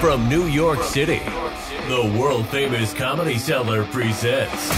From 0.00 0.28
New 0.28 0.46
York 0.46 0.82
City, 0.82 1.20
the 1.88 2.14
world 2.18 2.46
famous 2.48 2.92
Comedy 2.92 3.38
Cellar 3.38 3.84
presents 3.84 4.68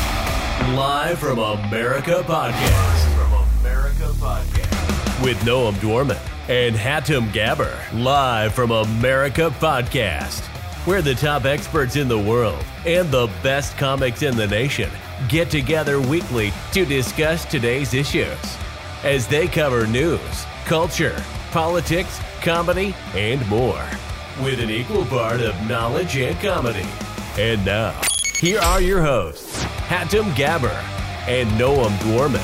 Live 0.76 1.18
from 1.18 1.40
America 1.40 2.22
Podcast. 2.24 3.14
From 3.16 3.32
America 3.60 4.04
Podcast. 4.14 5.24
With 5.24 5.36
Noam 5.38 5.74
Dworman 5.74 6.20
and 6.48 6.76
Hatem 6.76 7.32
Gabr. 7.32 7.74
Live 8.00 8.54
from 8.54 8.70
America 8.70 9.52
Podcast. 9.58 10.44
Where 10.86 11.02
the 11.02 11.14
top 11.16 11.44
experts 11.44 11.96
in 11.96 12.06
the 12.06 12.18
world 12.18 12.64
and 12.86 13.10
the 13.10 13.28
best 13.42 13.76
comics 13.76 14.22
in 14.22 14.36
the 14.36 14.46
nation 14.46 14.90
get 15.28 15.50
together 15.50 16.00
weekly 16.00 16.52
to 16.72 16.84
discuss 16.84 17.44
today's 17.44 17.92
issues. 17.92 18.38
As 19.02 19.26
they 19.26 19.48
cover 19.48 19.86
news, 19.86 20.46
culture, 20.64 21.14
politics, 21.50 22.18
comedy, 22.40 22.94
and 23.14 23.46
more 23.48 23.84
with 24.42 24.58
an 24.60 24.70
equal 24.70 25.04
part 25.04 25.42
of 25.42 25.54
knowledge 25.68 26.16
and 26.16 26.34
comedy. 26.40 26.86
And 27.36 27.62
now, 27.66 28.00
here 28.38 28.60
are 28.60 28.80
your 28.80 29.02
hosts, 29.02 29.62
Hatem 29.88 30.32
Gabr 30.34 30.72
and 31.28 31.50
Noam 31.60 31.90
Dworman. 31.98 32.40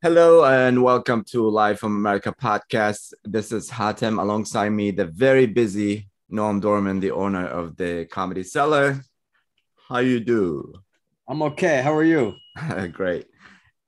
Hello 0.00 0.44
and 0.44 0.82
welcome 0.82 1.24
to 1.24 1.48
Live 1.48 1.80
from 1.80 1.96
America 1.96 2.32
podcast. 2.32 3.14
This 3.24 3.50
is 3.50 3.68
Hatem 3.68 4.20
alongside 4.20 4.70
me, 4.70 4.92
the 4.92 5.06
very 5.06 5.46
busy 5.46 6.08
Noam 6.30 6.60
Dworman, 6.60 7.00
the 7.00 7.10
owner 7.10 7.46
of 7.46 7.76
the 7.76 8.06
Comedy 8.06 8.44
Cellar. 8.44 9.02
How 9.88 9.98
you 9.98 10.20
do? 10.20 10.81
I'm 11.32 11.40
okay. 11.40 11.80
How 11.80 11.94
are 11.94 12.04
you? 12.04 12.34
Great. 12.92 13.24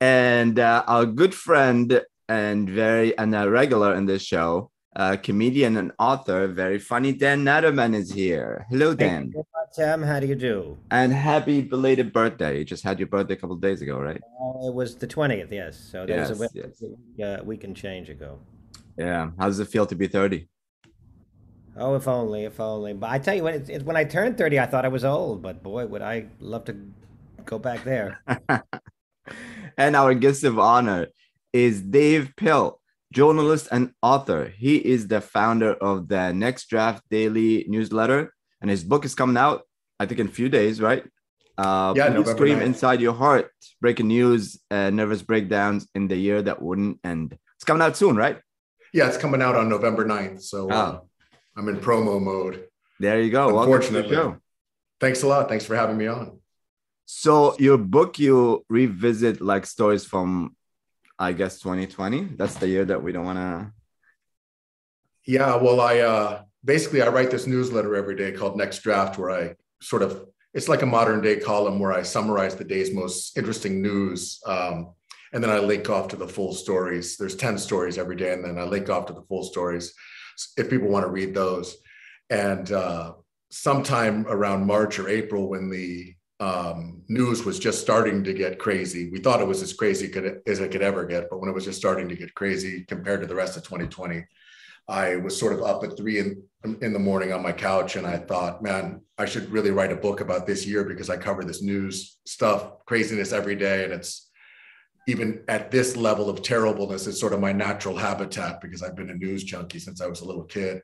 And 0.01 0.57
uh, 0.57 0.83
our 0.87 1.05
good 1.05 1.35
friend 1.35 2.01
and 2.27 2.67
very 2.67 3.15
and 3.19 3.35
a 3.35 3.47
regular 3.47 3.93
in 3.93 4.07
this 4.07 4.23
show, 4.23 4.71
uh, 4.95 5.17
comedian 5.21 5.77
and 5.77 5.91
author, 5.99 6.47
very 6.47 6.79
funny 6.79 7.13
Dan 7.13 7.45
Natterman 7.45 7.93
is 7.93 8.11
here. 8.11 8.65
Hello, 8.71 8.95
Dan. 8.95 9.31
Tim, 9.75 10.01
how 10.01 10.19
do 10.19 10.25
you 10.25 10.33
do? 10.33 10.75
And 10.89 11.13
happy 11.13 11.61
belated 11.61 12.11
birthday. 12.11 12.57
You 12.57 12.65
just 12.65 12.83
had 12.83 12.97
your 12.97 13.09
birthday 13.09 13.35
a 13.35 13.37
couple 13.37 13.55
days 13.57 13.83
ago, 13.83 13.99
right? 13.99 14.21
Uh, 14.41 14.67
it 14.69 14.73
was 14.73 14.95
the 14.95 15.05
20th, 15.05 15.51
yes. 15.51 15.77
So 15.77 16.07
that 16.07 16.09
Yes, 16.09 16.29
was 16.29 16.41
a 16.41 16.49
yes. 16.51 16.81
week, 16.81 17.23
uh, 17.23 17.43
week 17.43 17.63
and 17.63 17.75
change 17.75 18.09
ago. 18.09 18.39
Yeah. 18.97 19.29
How 19.37 19.45
does 19.45 19.59
it 19.59 19.67
feel 19.67 19.85
to 19.85 19.95
be 19.95 20.07
30? 20.07 20.47
Oh, 21.77 21.93
if 21.95 22.07
only, 22.07 22.45
if 22.45 22.59
only. 22.59 22.93
But 22.93 23.09
I 23.11 23.19
tell 23.19 23.35
you, 23.35 23.43
when, 23.43 23.53
it, 23.55 23.69
it, 23.69 23.83
when 23.83 23.97
I 23.97 24.03
turned 24.05 24.37
30, 24.37 24.59
I 24.59 24.65
thought 24.65 24.85
I 24.85 24.87
was 24.87 25.03
old, 25.03 25.41
but 25.41 25.61
boy, 25.61 25.85
would 25.85 26.01
I 26.01 26.27
love 26.39 26.63
to 26.65 26.77
go 27.45 27.59
back 27.59 27.83
there. 27.83 28.19
and 29.77 29.95
our 29.95 30.13
guest 30.13 30.43
of 30.43 30.59
honor 30.59 31.07
is 31.53 31.81
Dave 31.81 32.33
Pell, 32.37 32.81
journalist 33.13 33.67
and 33.71 33.91
author. 34.01 34.51
He 34.57 34.77
is 34.77 35.07
the 35.07 35.21
founder 35.21 35.73
of 35.73 36.07
the 36.07 36.33
Next 36.33 36.69
Draft 36.69 37.03
Daily 37.09 37.65
newsletter, 37.67 38.33
and 38.61 38.69
his 38.69 38.83
book 38.83 39.05
is 39.05 39.15
coming 39.15 39.37
out, 39.37 39.61
I 39.99 40.05
think, 40.05 40.19
in 40.19 40.27
a 40.27 40.31
few 40.31 40.49
days, 40.49 40.81
right? 40.81 41.03
Uh, 41.57 41.93
Yeah, 41.95 42.07
Please 42.07 42.15
November 42.15 42.31
Scream 42.37 42.59
9th. 42.59 42.65
Inside 42.65 43.01
Your 43.01 43.13
Heart, 43.13 43.51
breaking 43.81 44.07
news, 44.07 44.59
uh, 44.71 44.89
nervous 44.89 45.21
breakdowns 45.21 45.87
in 45.95 46.07
the 46.07 46.17
year 46.17 46.41
that 46.41 46.61
wouldn't 46.61 46.99
end. 47.03 47.37
It's 47.55 47.63
coming 47.63 47.81
out 47.81 47.95
soon, 47.95 48.15
right? 48.17 48.39
Yeah, 48.93 49.07
it's 49.07 49.17
coming 49.17 49.41
out 49.41 49.55
on 49.55 49.69
November 49.69 50.05
9th. 50.05 50.41
So 50.41 50.69
uh, 50.69 50.99
Oh. 50.99 51.07
I'm 51.57 51.69
in 51.69 51.77
promo 51.77 52.21
mode. 52.21 52.65
There 52.99 53.21
you 53.21 53.31
go. 53.31 53.53
Welcome 53.53 53.81
to 53.81 53.93
the 53.93 53.99
Unfortunately. 53.99 54.15
show. 54.15 54.37
Thanks 54.99 55.23
a 55.23 55.27
lot. 55.27 55.47
Thanks 55.47 55.65
for 55.65 55.75
having 55.75 55.97
me 55.97 56.07
on. 56.07 56.39
So 57.05 57.55
your 57.59 57.77
book, 57.77 58.17
you 58.17 58.65
revisit 58.69 59.39
like 59.41 59.65
stories 59.65 60.05
from, 60.05 60.55
I 61.19 61.33
guess, 61.33 61.59
2020. 61.59 62.35
That's 62.35 62.55
the 62.55 62.67
year 62.67 62.85
that 62.85 63.01
we 63.01 63.11
don't 63.11 63.25
want 63.25 63.37
to. 63.37 63.71
Yeah, 65.25 65.55
well, 65.55 65.81
I 65.81 65.99
uh, 65.99 66.41
basically 66.63 67.01
I 67.01 67.07
write 67.07 67.31
this 67.31 67.47
newsletter 67.47 67.95
every 67.95 68.15
day 68.15 68.31
called 68.31 68.57
Next 68.57 68.79
Draft, 68.79 69.17
where 69.17 69.31
I 69.31 69.55
sort 69.81 70.01
of 70.01 70.25
it's 70.53 70.69
like 70.69 70.83
a 70.83 70.87
modern 70.87 71.21
day 71.21 71.37
column 71.37 71.79
where 71.79 71.91
I 71.91 72.01
summarize 72.01 72.55
the 72.55 72.63
day's 72.63 72.93
most 72.93 73.37
interesting 73.37 73.81
news, 73.81 74.39
um, 74.45 74.93
and 75.33 75.43
then 75.43 75.51
I 75.51 75.59
link 75.59 75.89
off 75.89 76.07
to 76.09 76.15
the 76.15 76.27
full 76.27 76.53
stories. 76.53 77.17
There's 77.17 77.35
ten 77.35 77.57
stories 77.57 77.97
every 77.97 78.15
day, 78.15 78.33
and 78.33 78.43
then 78.43 78.57
I 78.57 78.63
link 78.63 78.89
off 78.89 79.07
to 79.07 79.13
the 79.13 79.23
full 79.23 79.43
stories 79.43 79.93
if 80.57 80.69
people 80.69 80.89
want 80.89 81.05
to 81.05 81.11
read 81.11 81.33
those. 81.33 81.75
And 82.29 82.71
uh, 82.71 83.13
sometime 83.49 84.25
around 84.27 84.65
March 84.67 84.99
or 84.99 85.09
April, 85.09 85.49
when 85.49 85.69
the 85.69 86.15
um, 86.39 87.01
news 87.07 87.45
was 87.45 87.59
just 87.59 87.81
starting 87.81 88.23
to 88.23 88.33
get 88.33 88.59
crazy, 88.59 89.09
we 89.09 89.19
thought 89.19 89.41
it 89.41 89.47
was 89.47 89.61
as 89.61 89.73
crazy 89.73 90.07
could, 90.07 90.41
as 90.45 90.59
it 90.59 90.71
could 90.71 90.81
ever 90.81 91.05
get, 91.05 91.29
but 91.29 91.39
when 91.39 91.49
it 91.49 91.53
was 91.53 91.65
just 91.65 91.79
starting 91.79 92.09
to 92.09 92.15
get 92.15 92.33
crazy 92.35 92.83
compared 92.83 93.21
to 93.21 93.27
the 93.27 93.35
rest 93.35 93.57
of 93.57 93.63
2020. 93.63 94.25
I 94.87 95.15
was 95.15 95.37
sort 95.37 95.53
of 95.53 95.63
up 95.63 95.83
at 95.83 95.97
three 95.97 96.19
in, 96.19 96.43
in 96.81 96.93
the 96.93 96.99
morning 96.99 97.33
on 97.33 97.41
my 97.41 97.51
couch 97.51 97.95
and 97.95 98.05
I 98.05 98.17
thought, 98.17 98.61
man, 98.61 99.01
I 99.17 99.25
should 99.25 99.49
really 99.49 99.71
write 99.71 99.91
a 99.91 99.95
book 99.95 100.21
about 100.21 100.45
this 100.45 100.65
year 100.65 100.83
because 100.83 101.09
I 101.09 101.17
cover 101.17 101.43
this 101.43 101.63
news 101.63 102.19
stuff, 102.25 102.85
craziness 102.85 103.31
every 103.31 103.55
day. 103.55 103.85
And 103.85 103.93
it's 103.93 104.29
even 105.07 105.43
at 105.47 105.71
this 105.71 105.95
level 105.95 106.29
of 106.29 106.43
terribleness, 106.43 107.07
it's 107.07 107.19
sort 107.19 107.33
of 107.33 107.39
my 107.39 107.51
natural 107.51 107.97
habitat 107.97 108.61
because 108.61 108.83
I've 108.83 108.95
been 108.95 109.09
a 109.09 109.15
news 109.15 109.43
junkie 109.43 109.79
since 109.79 110.01
I 110.01 110.07
was 110.07 110.21
a 110.21 110.25
little 110.25 110.43
kid. 110.43 110.81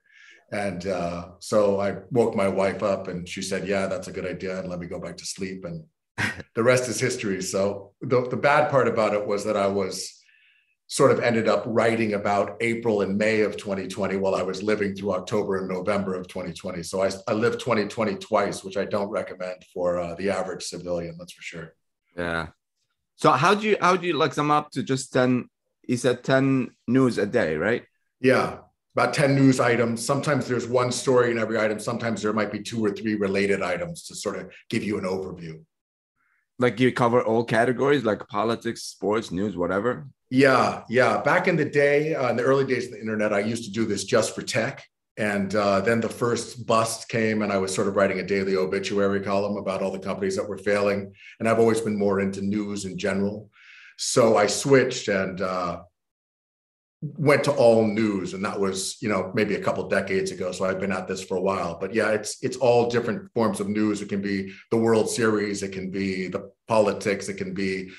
And 0.51 0.85
uh, 0.85 1.29
so 1.39 1.79
I 1.79 1.97
woke 2.11 2.35
my 2.35 2.47
wife 2.47 2.83
up 2.83 3.07
and 3.07 3.27
she 3.27 3.41
said, 3.41 3.67
yeah, 3.67 3.87
that's 3.87 4.09
a 4.09 4.11
good 4.11 4.25
idea. 4.25 4.59
And 4.59 4.69
let 4.69 4.79
me 4.79 4.87
go 4.87 4.99
back 4.99 5.17
to 5.17 5.25
sleep. 5.25 5.63
And 5.63 5.85
the 6.55 6.63
rest 6.63 6.89
is 6.89 6.99
history. 6.99 7.41
So 7.41 7.93
the, 8.01 8.27
the 8.27 8.37
bad 8.37 8.69
part 8.69 8.87
about 8.87 9.13
it 9.13 9.25
was 9.25 9.45
that 9.45 9.55
I 9.55 9.67
was 9.67 10.21
sort 10.87 11.11
of 11.11 11.21
ended 11.21 11.47
up 11.47 11.63
writing 11.65 12.15
about 12.15 12.57
April 12.59 13.01
and 13.01 13.17
May 13.17 13.41
of 13.41 13.55
2020 13.55 14.17
while 14.17 14.35
I 14.35 14.41
was 14.41 14.61
living 14.61 14.93
through 14.93 15.13
October 15.13 15.59
and 15.59 15.69
November 15.69 16.15
of 16.15 16.27
2020. 16.27 16.83
So 16.83 17.01
I, 17.01 17.09
I 17.29 17.31
lived 17.31 17.61
2020 17.61 18.15
twice, 18.15 18.61
which 18.61 18.75
I 18.75 18.83
don't 18.83 19.09
recommend 19.09 19.63
for 19.73 19.99
uh, 19.99 20.15
the 20.15 20.31
average 20.31 20.63
civilian, 20.63 21.15
that's 21.17 21.31
for 21.31 21.41
sure. 21.41 21.75
Yeah. 22.17 22.47
So 23.15 23.31
how 23.31 23.55
do 23.55 23.67
you 23.67 23.77
how 23.79 23.95
do 23.95 24.05
you 24.05 24.13
like 24.13 24.33
sum 24.33 24.51
up 24.51 24.71
to 24.71 24.83
just 24.83 25.13
ten? 25.13 25.47
You 25.87 25.95
said 25.95 26.23
ten 26.23 26.71
news 26.87 27.17
a 27.19 27.25
day, 27.25 27.55
right? 27.55 27.85
Yeah, 28.19 28.57
about 28.95 29.13
10 29.13 29.35
news 29.35 29.59
items. 29.59 30.05
Sometimes 30.05 30.47
there's 30.47 30.67
one 30.67 30.91
story 30.91 31.31
in 31.31 31.37
every 31.37 31.59
item. 31.59 31.79
Sometimes 31.79 32.21
there 32.21 32.33
might 32.33 32.51
be 32.51 32.61
two 32.61 32.83
or 32.83 32.91
three 32.91 33.15
related 33.15 33.61
items 33.61 34.03
to 34.03 34.15
sort 34.15 34.37
of 34.37 34.51
give 34.69 34.83
you 34.83 34.97
an 34.97 35.05
overview. 35.05 35.63
Like 36.59 36.79
you 36.79 36.91
cover 36.91 37.23
all 37.23 37.43
categories, 37.43 38.03
like 38.03 38.27
politics, 38.27 38.83
sports, 38.83 39.31
news, 39.31 39.55
whatever. 39.55 40.07
Yeah, 40.29 40.83
yeah. 40.89 41.21
Back 41.21 41.47
in 41.47 41.55
the 41.55 41.65
day, 41.65 42.15
uh, 42.15 42.29
in 42.29 42.35
the 42.35 42.43
early 42.43 42.65
days 42.65 42.85
of 42.85 42.91
the 42.91 42.99
internet, 42.99 43.33
I 43.33 43.39
used 43.39 43.63
to 43.65 43.71
do 43.71 43.85
this 43.85 44.03
just 44.03 44.35
for 44.35 44.41
tech. 44.41 44.83
And 45.17 45.53
uh, 45.55 45.81
then 45.81 45.99
the 45.99 46.09
first 46.09 46.65
bust 46.65 47.09
came, 47.09 47.41
and 47.41 47.51
I 47.51 47.57
was 47.57 47.75
sort 47.75 47.87
of 47.87 47.95
writing 47.95 48.19
a 48.19 48.23
daily 48.23 48.55
obituary 48.55 49.19
column 49.19 49.57
about 49.57 49.81
all 49.81 49.91
the 49.91 49.99
companies 49.99 50.35
that 50.37 50.47
were 50.47 50.57
failing. 50.57 51.13
And 51.39 51.49
I've 51.49 51.59
always 51.59 51.81
been 51.81 51.97
more 51.97 52.21
into 52.21 52.41
news 52.41 52.85
in 52.85 52.97
general. 52.97 53.49
So 53.97 54.37
I 54.37 54.47
switched 54.47 55.09
and 55.09 55.41
uh, 55.41 55.81
went 57.01 57.43
to 57.45 57.51
all 57.51 57.85
news, 57.85 58.33
and 58.33 58.45
that 58.45 58.59
was, 58.59 58.97
you 59.01 59.09
know, 59.09 59.31
maybe 59.33 59.55
a 59.55 59.63
couple 59.63 59.87
decades 59.87 60.31
ago. 60.31 60.51
So 60.51 60.65
I've 60.65 60.79
been 60.79 60.91
at 60.91 61.07
this 61.07 61.23
for 61.23 61.35
a 61.35 61.41
while. 61.41 61.77
But 61.79 61.93
yeah, 61.93 62.09
it's 62.11 62.37
it's 62.43 62.57
all 62.57 62.89
different 62.89 63.31
forms 63.33 63.59
of 63.59 63.67
news. 63.67 64.01
It 64.01 64.09
can 64.09 64.21
be 64.21 64.53
the 64.69 64.77
World 64.77 65.09
Series, 65.09 65.63
it 65.63 65.71
can 65.71 65.89
be 65.89 66.27
the 66.27 66.51
politics, 66.67 67.27
it 67.27 67.35
can 67.35 67.53
be 67.53 67.91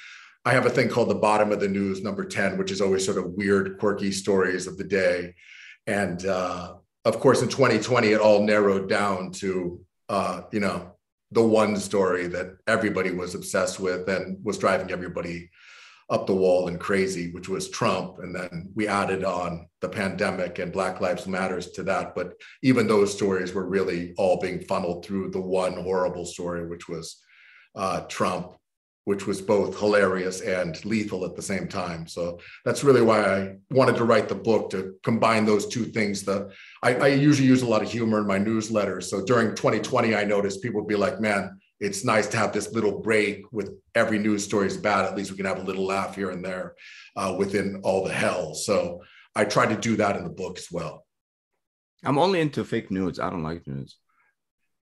I 0.44 0.52
have 0.52 0.66
a 0.66 0.70
thing 0.70 0.88
called 0.88 1.08
the 1.08 1.14
bottom 1.14 1.52
of 1.52 1.60
the 1.60 1.68
news, 1.68 2.02
number 2.02 2.24
10, 2.24 2.58
which 2.58 2.72
is 2.72 2.80
always 2.80 3.04
sort 3.04 3.18
of 3.18 3.32
weird, 3.32 3.78
quirky 3.78 4.10
stories 4.10 4.66
of 4.66 4.76
the 4.76 4.84
day. 4.84 5.34
And 5.86 6.24
uh, 6.26 6.74
of 7.04 7.20
course, 7.20 7.42
in 7.42 7.48
2020, 7.48 8.08
it 8.08 8.20
all 8.20 8.42
narrowed 8.42 8.88
down 8.88 9.30
to, 9.32 9.80
uh, 10.08 10.42
you 10.50 10.60
know, 10.60 10.96
the 11.30 11.42
one 11.42 11.76
story 11.76 12.26
that 12.26 12.56
everybody 12.66 13.10
was 13.12 13.34
obsessed 13.34 13.78
with 13.78 14.08
and 14.08 14.44
was 14.44 14.58
driving 14.58 14.90
everybody 14.90 15.48
up 16.12 16.26
the 16.26 16.34
wall 16.34 16.68
and 16.68 16.78
crazy, 16.78 17.32
which 17.32 17.48
was 17.48 17.70
Trump. 17.70 18.18
And 18.18 18.34
then 18.34 18.70
we 18.74 18.86
added 18.86 19.24
on 19.24 19.66
the 19.80 19.88
pandemic 19.88 20.58
and 20.58 20.70
Black 20.70 21.00
Lives 21.00 21.26
Matters 21.26 21.70
to 21.72 21.82
that. 21.84 22.14
But 22.14 22.34
even 22.62 22.86
those 22.86 23.12
stories 23.12 23.54
were 23.54 23.66
really 23.66 24.12
all 24.18 24.38
being 24.38 24.60
funneled 24.60 25.04
through 25.04 25.30
the 25.30 25.40
one 25.40 25.72
horrible 25.72 26.26
story, 26.26 26.68
which 26.68 26.86
was 26.86 27.20
uh, 27.74 28.02
Trump 28.02 28.52
which 29.04 29.26
was 29.26 29.40
both 29.40 29.78
hilarious 29.78 30.40
and 30.42 30.84
lethal 30.84 31.24
at 31.24 31.34
the 31.34 31.42
same 31.42 31.66
time. 31.66 32.06
So 32.06 32.38
that's 32.64 32.84
really 32.84 33.02
why 33.02 33.22
I 33.22 33.56
wanted 33.70 33.96
to 33.96 34.04
write 34.04 34.28
the 34.28 34.36
book 34.36 34.70
to 34.70 34.94
combine 35.02 35.44
those 35.44 35.66
two 35.66 35.86
things. 35.86 36.22
The 36.22 36.52
I, 36.82 36.94
I 36.94 37.06
usually 37.08 37.48
use 37.48 37.62
a 37.62 37.68
lot 37.68 37.82
of 37.82 37.90
humor 37.90 38.20
in 38.20 38.28
my 38.28 38.38
newsletters. 38.38 39.04
So 39.04 39.24
during 39.24 39.56
2020, 39.56 40.14
I 40.14 40.24
noticed 40.24 40.62
people 40.62 40.80
would 40.80 40.88
be 40.88 40.94
like, 40.94 41.20
"Man, 41.20 41.58
it's 41.82 42.04
nice 42.04 42.28
to 42.28 42.36
have 42.36 42.52
this 42.52 42.72
little 42.72 43.00
break 43.00 43.42
with 43.50 43.70
every 43.94 44.18
news 44.18 44.44
story 44.44 44.68
is 44.68 44.76
bad. 44.76 45.04
At 45.04 45.16
least 45.16 45.30
we 45.30 45.36
can 45.36 45.46
have 45.46 45.58
a 45.58 45.64
little 45.64 45.84
laugh 45.84 46.14
here 46.14 46.30
and 46.30 46.44
there 46.44 46.76
uh, 47.16 47.34
within 47.36 47.80
all 47.82 48.04
the 48.04 48.12
hell." 48.12 48.54
So 48.54 49.02
I 49.34 49.44
try 49.44 49.66
to 49.66 49.76
do 49.76 49.96
that 49.96 50.16
in 50.16 50.22
the 50.24 50.30
book 50.30 50.58
as 50.58 50.68
well. 50.70 51.04
I'm 52.04 52.18
only 52.18 52.40
into 52.40 52.64
fake 52.64 52.90
news. 52.90 53.18
I 53.18 53.30
don't 53.30 53.42
like 53.42 53.66
news. 53.66 53.96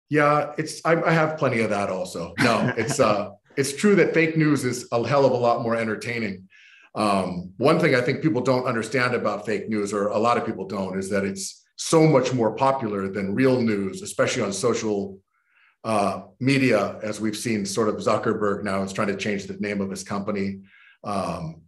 Yeah, 0.10 0.54
it's 0.58 0.82
I, 0.86 1.02
I 1.02 1.12
have 1.12 1.38
plenty 1.38 1.62
of 1.62 1.72
that 1.72 1.90
also. 1.90 2.34
No, 2.40 2.74
it's 2.78 3.00
uh 3.00 3.32
it's 3.58 3.76
true 3.76 3.96
that 3.96 4.14
fake 4.14 4.38
news 4.38 4.64
is 4.64 4.88
a 4.92 5.08
hell 5.08 5.26
of 5.26 5.32
a 5.32 5.38
lot 5.38 5.64
more 5.64 5.76
entertaining. 5.76 6.48
Um, 6.96 7.54
one 7.58 7.80
thing 7.80 7.96
I 7.96 8.02
think 8.02 8.22
people 8.22 8.42
don't 8.42 8.66
understand 8.66 9.16
about 9.16 9.46
fake 9.46 9.68
news, 9.68 9.94
or 9.94 10.08
a 10.08 10.18
lot 10.18 10.38
of 10.38 10.46
people 10.46 10.68
don't, 10.68 10.98
is 10.98 11.10
that 11.10 11.26
it's 11.26 11.66
so 11.76 12.06
much 12.06 12.34
more 12.34 12.56
popular 12.56 13.08
than 13.08 13.34
real 13.34 13.60
news, 13.60 14.04
especially 14.04 14.44
on 14.44 14.54
social 14.54 15.18
uh, 15.84 16.24
media, 16.40 17.00
as 17.04 17.20
we've 17.20 17.38
seen. 17.38 17.66
Sort 17.66 17.90
of 17.90 17.96
Zuckerberg 17.96 18.64
now 18.64 18.84
is 18.84 18.94
trying 18.94 19.10
to 19.10 19.18
change 19.18 19.46
the 19.46 19.58
name 19.58 19.82
of 19.82 19.90
his 19.90 20.04
company 20.04 20.62
um, 21.04 21.62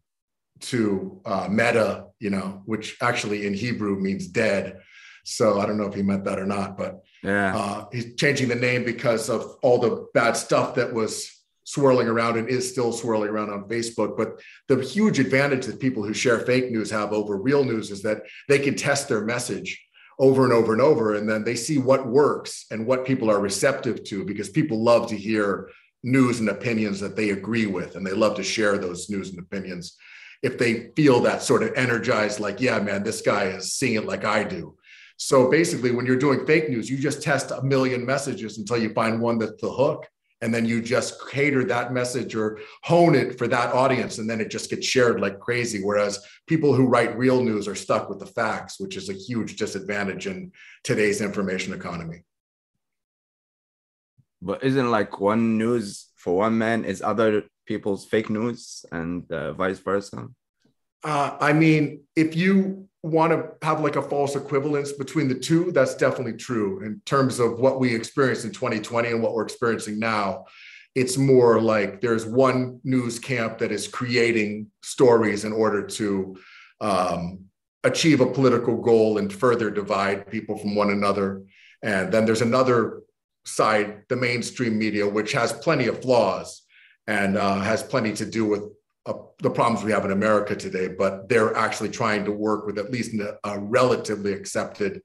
to 0.62 1.22
uh, 1.26 1.48
Meta, 1.50 2.06
you 2.20 2.30
know, 2.30 2.62
which 2.66 2.98
actually 3.02 3.46
in 3.46 3.54
Hebrew 3.54 4.00
means 4.00 4.28
dead. 4.28 4.80
So 5.24 5.60
I 5.60 5.66
don't 5.66 5.78
know 5.78 5.88
if 5.88 5.96
he 5.96 6.04
meant 6.04 6.26
that 6.26 6.40
or 6.40 6.46
not, 6.46 6.78
but 6.78 7.02
Yeah. 7.24 7.56
uh, 7.58 7.86
he's 7.92 8.16
changing 8.16 8.48
the 8.48 8.56
name 8.56 8.84
because 8.86 9.30
of 9.30 9.58
all 9.62 9.80
the 9.80 10.06
bad 10.14 10.38
stuff 10.38 10.76
that 10.76 10.94
was 10.94 11.32
swirling 11.66 12.08
around 12.08 12.38
and 12.38 12.48
is 12.48 12.70
still 12.72 12.94
swirling 12.94 13.30
around 13.30 13.50
on 13.50 13.68
Facebook. 13.68 14.16
But 14.16 14.40
the 14.68 14.82
huge 14.84 15.18
advantage 15.20 15.66
that 15.66 15.80
people 15.80 16.04
who 16.04 16.14
share 16.14 16.40
fake 16.42 16.70
news 16.72 16.92
have 16.92 17.12
over 17.12 17.38
real 17.38 17.64
news 17.64 17.90
is 17.90 18.04
that 18.04 18.22
they 18.48 18.60
can 18.60 18.76
test 18.76 19.10
their 19.10 19.26
message 19.26 19.84
over 20.20 20.44
and 20.44 20.54
over 20.54 20.74
and 20.74 20.82
over, 20.82 21.16
and 21.16 21.30
then 21.30 21.44
they 21.44 21.56
see 21.56 21.78
what 21.78 22.08
works 22.08 22.66
and 22.72 22.86
what 22.86 23.06
people 23.06 23.30
are 23.30 23.40
receptive 23.40 24.04
to 24.06 24.24
because 24.24 24.50
people 24.50 24.84
love 24.84 25.08
to 25.10 25.18
hear 25.18 25.70
news 26.04 26.40
and 26.40 26.50
opinions 26.50 27.00
that 27.00 27.16
they 27.16 27.32
agree 27.32 27.66
with, 27.66 27.96
and 27.96 28.06
they 28.06 28.14
love 28.14 28.36
to 28.36 28.44
share 28.44 28.78
those 28.78 29.10
news 29.10 29.30
and 29.30 29.40
opinions 29.40 29.98
if 30.44 30.58
they 30.60 30.92
feel 30.96 31.20
that 31.22 31.42
sort 31.42 31.64
of 31.64 31.74
energized, 31.76 32.40
like, 32.40 32.62
yeah, 32.62 32.80
man, 32.80 33.04
this 33.04 33.22
guy 33.22 33.46
is 33.46 33.74
seeing 33.74 33.96
it 33.96 34.06
like 34.06 34.26
I 34.26 34.44
do. 34.44 34.78
So 35.18 35.50
basically, 35.50 35.92
when 35.92 36.06
you're 36.06 36.18
doing 36.18 36.46
fake 36.46 36.70
news, 36.70 36.90
you 36.90 36.98
just 36.98 37.24
test 37.24 37.52
a 37.52 37.64
million 37.64 38.06
messages 38.06 38.58
until 38.58 38.78
you 38.78 38.94
find 38.94 39.20
one 39.20 39.40
that's 39.40 39.60
the 39.62 39.72
hook. 39.72 40.08
And 40.46 40.54
then 40.54 40.64
you 40.64 40.80
just 40.80 41.28
cater 41.28 41.64
that 41.66 41.92
message 41.92 42.36
or 42.36 42.60
hone 42.84 43.16
it 43.16 43.40
for 43.40 43.48
that 43.48 43.74
audience. 43.74 44.20
And 44.20 44.30
then 44.30 44.40
it 44.40 44.52
just 44.52 44.70
gets 44.70 44.86
shared 44.86 45.20
like 45.20 45.40
crazy. 45.40 45.82
Whereas 45.84 46.24
people 46.46 46.72
who 46.72 46.86
write 46.86 47.18
real 47.18 47.44
news 47.44 47.68
are 47.68 47.74
stuck 47.74 48.10
with 48.10 48.20
the 48.20 48.28
facts, 48.28 48.80
which 48.80 48.96
is 48.96 49.10
a 49.10 49.14
huge 49.14 49.56
disadvantage 49.56 50.28
in 50.28 50.52
today's 50.84 51.20
information 51.20 51.74
economy. 51.74 52.26
But 54.40 54.64
isn't 54.64 54.92
like 54.92 55.20
one 55.20 55.58
news 55.58 56.10
for 56.16 56.38
one 56.38 56.60
man 56.60 56.86
is 56.86 57.02
other 57.02 57.46
people's 57.66 58.06
fake 58.06 58.30
news 58.30 58.86
and 58.92 59.30
uh, 59.32 59.54
vice 59.54 59.80
versa? 59.80 60.28
Uh, 61.04 61.38
I 61.42 61.54
mean, 61.54 62.02
if 62.16 62.36
you 62.36 62.88
want 63.06 63.32
to 63.32 63.66
have 63.66 63.82
like 63.82 63.96
a 63.96 64.02
false 64.02 64.36
equivalence 64.36 64.92
between 64.92 65.28
the 65.28 65.36
two, 65.36 65.72
that's 65.72 65.96
definitely 65.96 66.34
true 66.34 66.84
in 66.84 67.02
terms 67.06 67.40
of 67.40 67.60
what 67.60 67.80
we 67.80 67.94
experienced 67.94 68.46
in 68.46 68.52
2020 68.52 69.10
and 69.10 69.22
what 69.22 69.34
we're 69.34 69.44
experiencing 69.44 70.00
now. 70.00 70.46
It's 70.96 71.18
more 71.18 71.62
like 71.62 72.02
there's 72.02 72.26
one 72.26 72.80
news 72.84 73.20
camp 73.20 73.60
that 73.60 73.72
is 73.72 73.88
creating 73.88 74.72
stories 74.82 75.46
in 75.46 75.54
order 75.54 75.86
to 75.86 76.38
um, 76.82 77.46
achieve 77.84 78.22
a 78.22 78.26
political 78.26 78.82
goal 78.82 79.18
and 79.20 79.32
further 79.32 79.70
divide 79.70 80.32
people 80.32 80.58
from 80.58 80.74
one 80.74 80.90
another. 80.90 81.44
And 81.84 82.12
then 82.12 82.26
there's 82.26 82.42
another 82.42 83.02
side, 83.46 84.04
the 84.10 84.16
mainstream 84.16 84.80
media, 84.80 85.08
which 85.08 85.34
has 85.34 85.54
plenty 85.54 85.88
of 85.88 86.02
flaws 86.02 86.64
and 87.08 87.38
uh, 87.38 87.60
has 87.60 87.84
plenty 87.84 88.14
to 88.14 88.26
do 88.26 88.46
with 88.46 88.64
uh, 89.06 89.14
the 89.40 89.50
problems 89.50 89.84
we 89.84 89.92
have 89.92 90.06
in 90.06 90.12
America 90.12 90.56
today, 90.56 90.88
but 90.88 91.30
they're 91.30 91.56
actually 91.56 91.90
trying 91.90 92.26
to 92.26 92.32
work 92.32 92.66
with 92.66 92.80
at 92.80 92.92
least 92.92 93.14
a, 93.14 93.38
a 93.44 93.60
relatively 93.60 94.34
accepted 94.34 95.02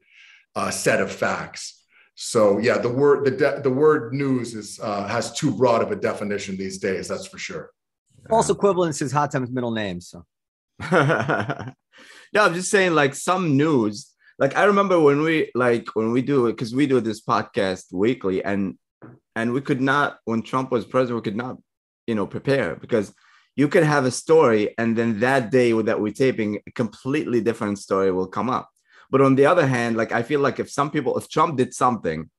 uh, 0.55 0.71
set 0.71 1.01
of 1.01 1.11
facts. 1.11 1.83
So 2.15 2.57
yeah, 2.57 2.77
the 2.77 2.89
word 2.89 3.25
the 3.25 3.31
de- 3.31 3.61
the 3.61 3.69
word 3.69 4.13
news 4.13 4.53
is 4.53 4.79
uh, 4.81 5.07
has 5.07 5.31
too 5.33 5.55
broad 5.55 5.81
of 5.81 5.91
a 5.91 5.95
definition 5.95 6.57
these 6.57 6.77
days. 6.77 7.07
That's 7.07 7.27
for 7.27 7.37
sure. 7.37 7.71
False 8.29 8.49
equivalence 8.49 9.01
is 9.01 9.11
Hatem's 9.11 9.49
middle 9.51 9.71
name. 9.71 10.01
So 10.01 10.25
yeah, 10.91 11.73
I'm 12.35 12.53
just 12.53 12.69
saying, 12.69 12.93
like 12.93 13.15
some 13.15 13.57
news. 13.57 14.13
Like 14.39 14.55
I 14.55 14.63
remember 14.63 14.99
when 14.99 15.21
we 15.21 15.51
like 15.55 15.95
when 15.95 16.11
we 16.11 16.21
do 16.21 16.47
it 16.47 16.53
because 16.53 16.73
we 16.73 16.87
do 16.87 16.99
this 16.99 17.21
podcast 17.21 17.93
weekly, 17.93 18.43
and 18.43 18.77
and 19.35 19.53
we 19.53 19.61
could 19.61 19.81
not 19.81 20.17
when 20.25 20.41
Trump 20.41 20.71
was 20.71 20.85
president, 20.85 21.23
we 21.23 21.29
could 21.29 21.37
not, 21.37 21.57
you 22.07 22.15
know, 22.15 22.27
prepare 22.27 22.75
because 22.75 23.13
you 23.55 23.67
could 23.67 23.83
have 23.83 24.05
a 24.05 24.11
story, 24.11 24.73
and 24.77 24.97
then 24.97 25.19
that 25.19 25.51
day 25.51 25.71
that 25.73 25.99
we're 25.99 26.13
taping, 26.13 26.59
a 26.65 26.71
completely 26.71 27.41
different 27.41 27.79
story 27.79 28.11
will 28.11 28.27
come 28.27 28.49
up. 28.49 28.69
But 29.09 29.21
on 29.21 29.35
the 29.35 29.45
other 29.45 29.67
hand, 29.67 29.97
like 29.97 30.11
I 30.11 30.23
feel 30.23 30.39
like 30.39 30.59
if 30.59 30.71
some 30.71 30.89
people, 30.89 31.17
if 31.17 31.27
Trump 31.29 31.57
did 31.57 31.73
something, 31.73 32.29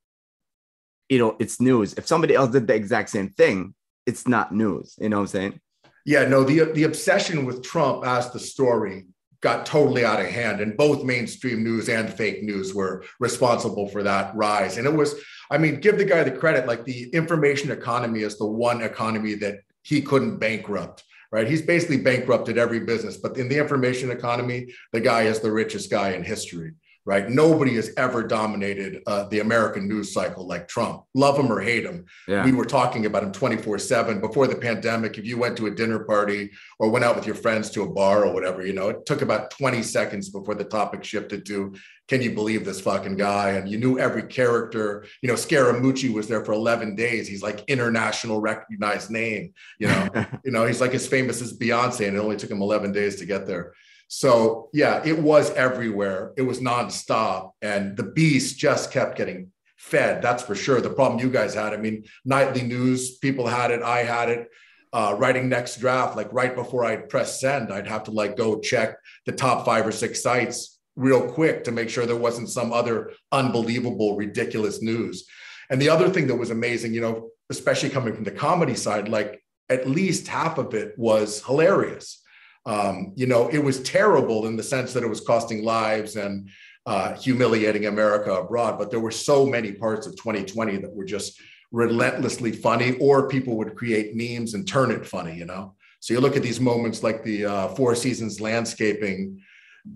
you 1.09 1.19
know, 1.19 1.37
it's 1.39 1.61
news. 1.61 1.93
If 1.95 2.07
somebody 2.07 2.35
else 2.35 2.51
did 2.51 2.67
the 2.67 2.75
exact 2.75 3.11
same 3.11 3.29
thing, 3.29 3.75
it's 4.07 4.27
not 4.27 4.55
news. 4.55 4.97
You 4.99 5.11
know 5.11 5.19
what 5.19 5.23
I'm 5.23 5.29
saying? 5.29 5.61
Yeah, 6.07 6.25
no, 6.27 6.43
the 6.45 6.73
the 6.73 6.85
obsession 6.85 7.45
with 7.45 7.63
Trump 7.63 8.07
as 8.07 8.31
the 8.33 8.41
story 8.41 9.07
got 9.43 9.67
totally 9.67 10.05
out 10.05 10.21
of 10.21 10.27
hand, 10.27 10.61
and 10.61 10.77
both 10.77 11.05
mainstream 11.05 11.63
news 11.63 11.89
and 11.89 12.13
fake 12.13 12.43
news 12.43 12.73
were 12.73 13.05
responsible 13.21 13.89
for 13.89 14.03
that 14.05 14.35
rise. 14.35 14.79
And 14.79 14.87
it 14.87 14.95
was, 14.95 15.17
I 15.51 15.59
mean, 15.59 15.81
give 15.81 15.99
the 15.99 16.05
guy 16.05 16.23
the 16.25 16.31
credit. 16.31 16.67
Like 16.67 16.85
the 16.85 17.11
information 17.11 17.71
economy 17.71 18.23
is 18.23 18.39
the 18.39 18.47
one 18.47 18.83
economy 18.83 19.35
that 19.35 19.61
he 19.83 20.03
couldn't 20.03 20.39
bankrupt. 20.39 21.05
Right, 21.31 21.49
he's 21.49 21.63
basically 21.63 21.97
bankrupted 21.97 22.59
every 22.59 22.81
business, 22.81 23.17
but 23.17 23.39
in 23.39 23.49
the 23.49 23.57
information 23.57 24.11
economy, 24.11 24.75
the 24.93 25.01
guy 25.01 25.23
is 25.23 25.41
the 25.41 25.51
richest 25.51 25.91
guy 25.91 26.11
in 26.11 26.23
history 26.23 26.73
right? 27.05 27.29
Nobody 27.29 27.75
has 27.75 27.91
ever 27.97 28.23
dominated 28.23 29.03
uh, 29.07 29.25
the 29.25 29.41
American 29.41 29.89
news 29.89 30.13
cycle 30.13 30.47
like 30.47 30.69
Trump. 30.69 31.03
Love 31.15 31.39
him 31.39 31.51
or 31.51 31.61
hate 31.61 31.85
him. 31.85 32.05
Yeah. 32.29 32.45
We 32.45 32.53
were 32.53 32.65
talking 32.65 33.07
about 33.07 33.25
him 33.25 33.33
24 33.33 33.79
7 33.79 34.21
before 34.21 34.47
the 34.47 34.55
pandemic. 34.55 35.19
If 35.19 35.25
you 35.25 35.37
went 35.37 35.57
to 35.57 35.67
a 35.67 35.71
dinner 35.71 36.01
party 36.01 36.51
or 36.79 36.91
went 36.91 37.05
out 37.05 37.17
with 37.17 37.27
your 37.27 37.35
friends 37.35 37.71
to 37.71 37.83
a 37.83 37.91
bar 37.91 38.25
or 38.25 38.33
whatever, 38.33 38.65
you 38.65 38.73
know, 38.73 38.89
it 38.91 39.05
took 39.05 39.23
about 39.23 39.51
20 39.51 39.83
seconds 39.83 40.31
before 40.31 40.55
the 40.55 40.65
topic 40.65 41.03
shifted 41.03 41.45
to, 41.47 41.75
can 42.09 42.21
you 42.21 42.33
believe 42.33 42.65
this 42.65 42.81
fucking 42.81 43.17
guy? 43.17 43.51
And 43.51 43.69
you 43.69 43.79
knew 43.79 43.99
every 43.99 44.25
character. 44.25 45.07
You 45.23 45.29
know, 45.29 45.35
Scaramucci 45.35 46.13
was 46.13 46.29
there 46.29 46.45
for 46.45 46.53
11 46.53 46.97
days. 46.97 47.29
He's 47.29 47.43
like 47.43 47.65
international 47.69 48.41
recognized 48.41 49.11
name. 49.11 49.55
You 49.79 49.89
know, 49.89 50.09
you 50.45 50.53
know, 50.53 50.67
he's 50.67 50.81
like 50.81 50.95
as 50.95 51.07
famous 51.07 51.41
as 51.41 51.57
Beyonce, 51.57 52.07
and 52.09 52.17
it 52.17 52.21
only 52.21 52.37
took 52.37 52.51
him 52.51 52.63
11 52.63 52.93
days 52.93 53.17
to 53.17 53.27
get 53.27 53.47
there. 53.47 53.75
So 54.09 54.69
yeah, 54.75 55.01
it 55.05 55.19
was 55.19 55.51
everywhere. 55.53 56.33
It 56.37 56.43
was 56.43 56.61
nonstop, 56.61 57.53
and 57.63 57.97
the 57.97 58.03
beast 58.03 58.59
just 58.59 58.91
kept 58.91 59.17
getting 59.17 59.51
fed. 59.79 60.21
That's 60.23 60.43
for 60.43 60.55
sure. 60.55 60.81
The 60.81 60.91
problem 60.91 61.21
you 61.21 61.31
guys 61.31 61.55
had. 61.55 61.73
I 61.73 61.79
mean, 61.79 62.05
nightly 62.25 62.63
news 62.63 63.19
people 63.19 63.47
had 63.47 63.71
it. 63.71 63.83
I 63.83 64.01
had 64.01 64.29
it. 64.29 64.49
Uh, 64.93 65.17
writing 65.19 65.49
next 65.49 65.79
draft, 65.79 66.15
like 66.15 66.31
right 66.31 66.55
before 66.55 66.85
I'd 66.85 67.09
press 67.09 67.41
send, 67.41 67.73
I'd 67.73 67.87
have 67.87 68.05
to 68.05 68.11
like 68.11 68.37
go 68.37 68.61
check 68.61 68.99
the 69.25 69.33
top 69.33 69.65
five 69.65 69.87
or 69.87 69.93
six 69.93 70.23
sites 70.23 70.72
real 70.97 71.31
quick 71.33 71.65
to 71.65 71.73
make 71.73 71.89
sure 71.89 72.07
there 72.07 72.17
wasn't 72.17 72.51
some 72.51 72.73
other 72.73 73.13
unbelievable, 73.31 74.17
ridiculous 74.17 74.83
news. 74.83 75.25
And 75.71 75.81
the 75.81 75.89
other 75.89 76.09
thing 76.09 76.27
that 76.27 76.37
was 76.37 76.51
amazing, 76.51 76.93
you 76.93 77.01
know, 77.01 77.31
especially 77.51 77.91
coming 77.91 78.15
from 78.15 78.25
the 78.25 78.31
comedy 78.31 78.75
side, 78.75 79.09
like 79.09 79.43
at 79.69 79.89
least 79.89 80.29
half 80.29 80.59
of 80.59 80.75
it 80.75 80.93
was 80.99 81.43
hilarious 81.45 82.23
um, 82.65 83.13
you 83.17 83.27
know, 83.27 83.49
it 83.49 83.59
was 83.59 83.83
terrible 83.83 84.47
in 84.47 84.57
the 84.57 84.63
sense 84.63 84.93
that 84.93 85.03
it 85.03 85.09
was 85.09 85.21
costing 85.21 85.65
lives 85.65 86.17
and 86.17 86.49
uh, 86.87 87.15
humiliating 87.15 87.87
America 87.87 88.33
abroad. 88.33 88.79
But 88.79 88.91
there 88.91 89.01
were 89.01 89.11
so 89.11 89.47
many 89.47 89.73
parts 89.73 90.07
of 90.07 90.17
2020 90.17 90.79
that 90.79 90.95
were 90.95 91.05
just 91.05 91.41
relentlessly 91.73 92.53
funny, 92.53 92.97
or 92.99 93.29
people 93.29 93.57
would 93.57 93.75
create 93.75 94.15
memes 94.15 94.55
and 94.55 94.67
turn 94.67 94.91
it 94.91 95.07
funny, 95.07 95.35
you 95.37 95.47
know? 95.47 95.75
So 96.01 96.15
you 96.15 96.21
look 96.21 96.37
at 96.37 96.43
these 96.43 96.61
moments 96.61 97.03
like 97.03 97.23
the 97.23 97.47
uh, 97.47 97.69
Four 97.69 97.95
Seasons 97.95 98.41
landscaping 98.41 99.41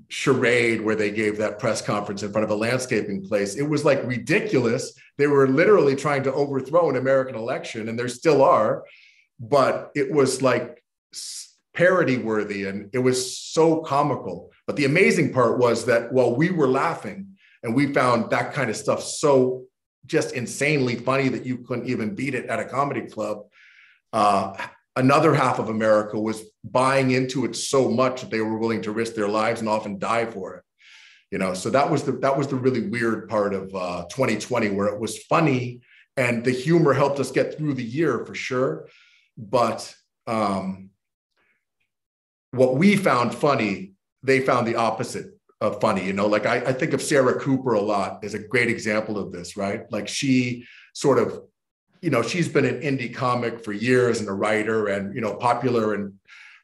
charade 0.09 0.81
where 0.81 0.97
they 0.97 1.11
gave 1.11 1.39
that 1.39 1.59
press 1.59 1.81
conference 1.81 2.23
in 2.23 2.33
front 2.33 2.45
of 2.45 2.51
a 2.51 2.57
landscaping 2.57 3.27
place. 3.27 3.55
It 3.55 3.69
was 3.69 3.85
like 3.85 4.05
ridiculous. 4.05 4.93
They 5.17 5.27
were 5.27 5.49
literally 5.49 5.97
trying 5.97 6.25
to 6.25 6.33
overthrow 6.33 6.91
an 6.91 6.97
American 6.97 7.37
election, 7.37 7.89
and 7.89 7.99
there 7.99 8.09
still 8.09 8.43
are. 8.43 8.85
But 9.39 9.91
it 9.95 10.11
was 10.11 10.43
like 10.43 10.83
parody 11.77 12.17
worthy 12.17 12.67
and 12.67 12.91
it 12.93 12.99
was 12.99 13.39
so 13.39 13.83
comical. 13.83 14.51
But 14.67 14.77
the 14.77 14.87
amazing 14.87 15.33
part 15.33 15.59
was 15.59 15.85
that 15.85 16.13
while 16.13 16.35
we 16.35 16.51
were 16.51 16.67
laughing 16.67 17.37
and 17.63 17.75
we 17.75 17.93
found 17.93 18.31
that 18.31 18.55
kind 18.55 18.71
of 18.71 18.77
stuff 18.77 19.03
so 19.03 19.65
just 20.07 20.33
insanely 20.33 20.97
funny 20.97 21.29
that 21.29 21.45
you 21.45 21.59
couldn't 21.59 21.89
even 21.89 22.15
beat 22.15 22.35
it 22.35 22.47
at 22.47 22.61
a 22.61 22.65
comedy 22.65 23.03
club, 23.03 23.45
uh, 24.13 24.57
another 24.97 25.35
half 25.35 25.59
of 25.59 25.69
America 25.69 26.19
was 26.19 26.43
buying 26.65 27.13
into 27.13 27.45
it 27.45 27.55
so 27.55 27.91
much 27.91 28.23
that 28.23 28.31
they 28.31 28.41
were 28.41 28.59
willing 28.59 28.83
to 28.83 28.93
risk 28.93 29.15
their 29.15 29.29
lives 29.29 29.61
and 29.61 29.69
often 29.69 29.99
die 29.99 30.27
for 30.27 30.57
it. 30.57 30.63
You 31.31 31.39
know, 31.39 31.55
so 31.55 31.71
that 31.71 31.91
was 31.91 32.05
the 32.05 32.13
that 32.13 32.37
was 32.37 32.49
the 32.49 32.57
really 32.57 32.89
weird 32.89 33.29
part 33.29 33.53
of 33.53 33.75
uh, 33.75 34.05
2020 34.11 34.71
where 34.71 34.87
it 34.87 35.01
was 35.01 35.23
funny 35.25 35.83
and 36.17 36.45
the 36.45 36.51
humor 36.51 36.93
helped 36.93 37.21
us 37.21 37.31
get 37.31 37.57
through 37.57 37.75
the 37.75 37.85
year 37.85 38.25
for 38.25 38.35
sure. 38.35 38.89
But 39.37 39.95
um, 40.27 40.91
what 42.53 42.77
we 42.77 42.97
found 42.97 43.35
funny, 43.35 43.93
they 44.23 44.41
found 44.41 44.67
the 44.67 44.77
opposite 44.77 45.27
of 45.61 45.81
funny. 45.81 46.05
You 46.05 46.13
know, 46.13 46.27
like 46.27 46.47
I, 46.47 46.57
I 46.57 46.73
think 46.73 46.93
of 46.93 47.03
Sarah 47.03 47.39
Cooper 47.39 47.75
a 47.75 47.81
lot 47.81 48.25
as 48.25 48.35
a 48.35 48.39
great 48.39 48.69
example 48.69 49.19
of 49.19 49.33
this, 49.33 49.57
right? 49.57 49.83
Like 49.91 50.09
she 50.09 50.67
sort 50.95 51.19
of, 51.19 51.43
you 52.07 52.13
know, 52.13 52.23
she's 52.23 52.49
been 52.49 52.65
an 52.65 52.83
indie 52.83 53.13
comic 53.13 53.65
for 53.65 53.73
years 53.73 54.21
and 54.21 54.29
a 54.29 54.33
writer 54.33 54.87
and, 54.87 55.13
you 55.13 55.21
know, 55.21 55.35
popular 55.35 55.93
in 55.93 56.17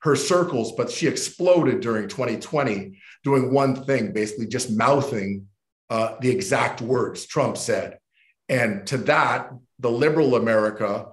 her 0.02 0.14
circles, 0.14 0.70
but 0.76 0.88
she 0.88 1.08
exploded 1.08 1.80
during 1.80 2.06
2020 2.06 2.96
doing 3.25 3.52
one 3.52 3.84
thing, 3.84 4.12
basically 4.12 4.46
just 4.46 4.70
mouthing 4.70 5.49
uh, 5.90 6.14
the 6.20 6.30
exact 6.30 6.80
words 6.80 7.26
Trump 7.26 7.56
said. 7.56 7.99
And 8.49 8.87
to 8.87 8.99
that, 8.99 9.50
the 9.80 9.90
liberal 9.90 10.37
America 10.37 11.06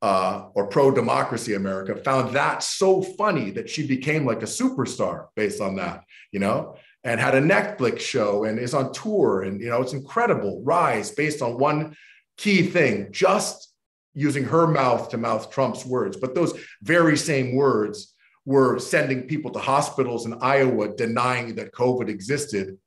uh, 0.00 0.46
or 0.54 0.66
pro 0.68 0.90
democracy 0.90 1.52
America 1.52 1.94
found 1.94 2.34
that 2.34 2.62
so 2.62 3.02
funny 3.02 3.50
that 3.50 3.68
she 3.68 3.86
became 3.86 4.24
like 4.24 4.40
a 4.40 4.46
superstar 4.46 5.26
based 5.36 5.60
on 5.60 5.76
that, 5.76 6.04
you 6.32 6.40
know, 6.40 6.76
and 7.04 7.20
had 7.20 7.34
a 7.34 7.40
Netflix 7.42 8.00
show 8.00 8.44
and 8.44 8.58
is 8.58 8.72
on 8.72 8.94
tour. 8.94 9.42
And, 9.42 9.60
you 9.60 9.68
know, 9.68 9.82
it's 9.82 9.92
incredible 9.92 10.62
rise 10.64 11.10
based 11.10 11.42
on 11.42 11.58
one 11.58 11.94
key 12.38 12.62
thing, 12.62 13.12
just 13.12 13.72
using 14.14 14.44
her 14.44 14.66
mouth 14.66 15.08
to 15.10 15.18
mouth 15.18 15.50
Trump's 15.50 15.84
words. 15.84 16.16
But 16.16 16.34
those 16.34 16.58
very 16.82 17.16
same 17.16 17.54
words 17.54 18.14
were 18.44 18.78
sending 18.78 19.22
people 19.22 19.50
to 19.52 19.58
hospitals 19.58 20.26
in 20.26 20.34
Iowa 20.40 20.94
denying 20.94 21.54
that 21.56 21.72
COVID 21.72 22.08
existed, 22.08 22.78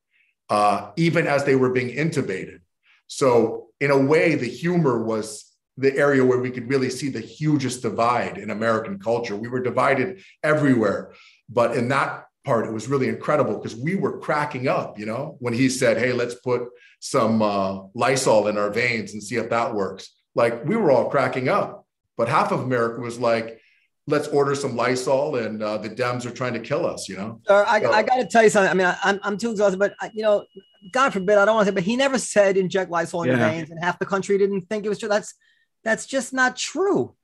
uh, 0.49 0.91
even 0.95 1.27
as 1.27 1.43
they 1.43 1.55
were 1.55 1.71
being 1.71 1.95
intubated. 1.95 2.59
So, 3.07 3.67
in 3.79 3.91
a 3.91 3.97
way, 3.97 4.35
the 4.35 4.47
humor 4.47 5.03
was 5.03 5.45
the 5.77 5.95
area 5.95 6.25
where 6.25 6.39
we 6.39 6.49
could 6.49 6.69
really 6.69 6.89
see 6.89 7.09
the 7.09 7.19
hugest 7.19 7.83
divide 7.83 8.37
in 8.37 8.49
American 8.49 8.97
culture. 8.97 9.35
We 9.35 9.47
were 9.47 9.61
divided 9.61 10.21
everywhere, 10.43 11.13
but 11.49 11.77
in 11.77 11.87
that 11.89 12.25
part, 12.43 12.65
it 12.65 12.73
was 12.73 12.87
really 12.87 13.09
incredible 13.09 13.57
because 13.57 13.75
we 13.75 13.95
were 13.95 14.19
cracking 14.19 14.67
up, 14.67 14.97
you 14.97 15.05
know, 15.05 15.37
when 15.39 15.53
he 15.53 15.69
said, 15.69 15.97
Hey, 15.97 16.13
let's 16.13 16.35
put 16.35 16.69
some 16.99 17.41
uh, 17.41 17.81
Lysol 17.93 18.47
in 18.47 18.57
our 18.57 18.71
veins 18.71 19.13
and 19.13 19.21
see 19.21 19.35
if 19.35 19.49
that 19.49 19.75
works. 19.75 20.16
Like 20.37 20.63
we 20.65 20.75
were 20.75 20.91
all 20.91 21.09
cracking 21.09 21.49
up, 21.49 21.87
but 22.15 22.29
half 22.29 22.51
of 22.51 22.61
America 22.61 23.01
was 23.01 23.17
like, 23.19 23.59
let's 24.05 24.27
order 24.27 24.53
some 24.53 24.75
Lysol 24.75 25.35
and 25.37 25.63
uh, 25.63 25.79
the 25.79 25.89
Dems 25.89 26.27
are 26.27 26.31
trying 26.31 26.53
to 26.53 26.59
kill 26.59 26.85
us, 26.85 27.09
you 27.09 27.17
know? 27.17 27.41
Sir, 27.47 27.65
I, 27.67 27.81
so, 27.81 27.91
I 27.91 28.03
got 28.03 28.17
to 28.17 28.25
tell 28.27 28.43
you 28.43 28.49
something. 28.51 28.69
I 28.69 28.73
mean, 28.75 28.85
I, 29.03 29.09
am 29.09 29.19
I'm 29.23 29.37
too 29.39 29.49
exhausted, 29.49 29.79
but 29.79 29.95
you 30.13 30.21
know, 30.21 30.45
God 30.91 31.09
forbid, 31.09 31.39
I 31.39 31.45
don't 31.45 31.55
want 31.55 31.65
to 31.65 31.71
say, 31.71 31.75
but 31.75 31.83
he 31.83 31.95
never 31.95 32.19
said 32.19 32.55
inject 32.55 32.91
Lysol 32.91 33.23
in 33.23 33.29
yeah. 33.29 33.37
your 33.37 33.49
veins 33.49 33.71
and 33.71 33.83
half 33.83 33.97
the 33.97 34.05
country 34.05 34.37
didn't 34.37 34.69
think 34.69 34.85
it 34.85 34.89
was 34.89 34.99
true. 34.99 35.09
That's, 35.09 35.33
that's 35.83 36.05
just 36.05 36.33
not 36.33 36.55
true. 36.55 37.15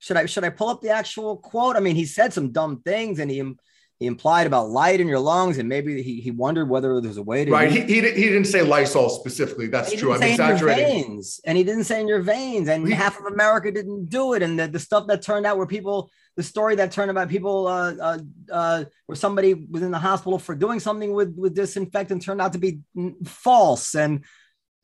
Should 0.00 0.16
I, 0.16 0.26
should 0.26 0.42
I 0.42 0.50
pull 0.50 0.68
up 0.68 0.82
the 0.82 0.90
actual 0.90 1.36
quote? 1.36 1.76
I 1.76 1.80
mean, 1.80 1.94
he 1.94 2.04
said 2.04 2.32
some 2.32 2.50
dumb 2.50 2.82
things 2.82 3.20
and 3.20 3.30
he, 3.30 3.54
he 3.98 4.06
implied 4.06 4.46
about 4.46 4.68
light 4.68 5.00
in 5.00 5.08
your 5.08 5.18
lungs, 5.18 5.56
and 5.56 5.68
maybe 5.68 6.02
he, 6.02 6.20
he 6.20 6.30
wondered 6.30 6.68
whether 6.68 7.00
there's 7.00 7.16
a 7.16 7.22
way 7.22 7.46
to. 7.46 7.50
Right. 7.50 7.70
He, 7.70 7.80
he, 7.80 7.94
he 7.94 8.24
didn't 8.24 8.44
say 8.44 8.60
Lysol 8.60 9.08
specifically. 9.08 9.68
That's 9.68 9.94
true. 9.94 10.12
I'm 10.12 10.22
exaggerating. 10.22 10.84
veins, 10.84 11.40
and 11.46 11.56
he 11.56 11.64
didn't 11.64 11.84
say 11.84 12.02
in 12.02 12.06
your 12.06 12.20
veins, 12.20 12.68
and 12.68 12.86
he, 12.86 12.92
half 12.92 13.18
of 13.18 13.24
America 13.24 13.72
didn't 13.72 14.10
do 14.10 14.34
it. 14.34 14.42
And 14.42 14.58
the, 14.58 14.68
the 14.68 14.78
stuff 14.78 15.06
that 15.06 15.22
turned 15.22 15.46
out 15.46 15.56
where 15.56 15.66
people, 15.66 16.10
the 16.36 16.42
story 16.42 16.74
that 16.74 16.92
turned 16.92 17.10
about 17.10 17.30
people, 17.30 17.68
uh, 17.68 17.94
uh, 17.98 18.18
uh, 18.52 18.84
where 19.06 19.16
somebody 19.16 19.54
was 19.54 19.82
in 19.82 19.92
the 19.92 19.98
hospital 19.98 20.38
for 20.38 20.54
doing 20.54 20.78
something 20.78 21.14
with 21.14 21.34
with 21.34 21.54
disinfectant 21.54 22.20
turned 22.20 22.42
out 22.42 22.52
to 22.52 22.58
be 22.58 22.80
false. 23.24 23.94
And 23.94 24.24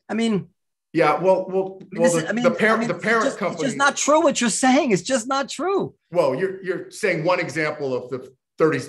I 0.09 0.15
mean, 0.15 0.47
yeah, 0.91 1.19
well, 1.19 1.45
well, 1.47 1.79
well 1.95 2.13
the, 2.13 2.27
I 2.27 2.31
mean, 2.31 2.43
the 2.43 2.51
parent, 2.51 2.77
I 2.77 2.79
mean, 2.79 2.87
the 2.87 2.95
parent 2.95 3.25
just, 3.25 3.37
company. 3.37 3.65
It's 3.65 3.73
just 3.73 3.77
not 3.77 3.95
true 3.95 4.21
what 4.21 4.41
you're 4.41 4.49
saying. 4.49 4.89
It's 4.89 5.03
just 5.03 5.27
not 5.27 5.49
true. 5.49 5.93
Well, 6.09 6.33
you're 6.33 6.63
you're 6.63 6.89
saying 6.89 7.23
one 7.23 7.39
example 7.39 7.93
of 7.93 8.09
the 8.09 8.33
30 8.57 8.79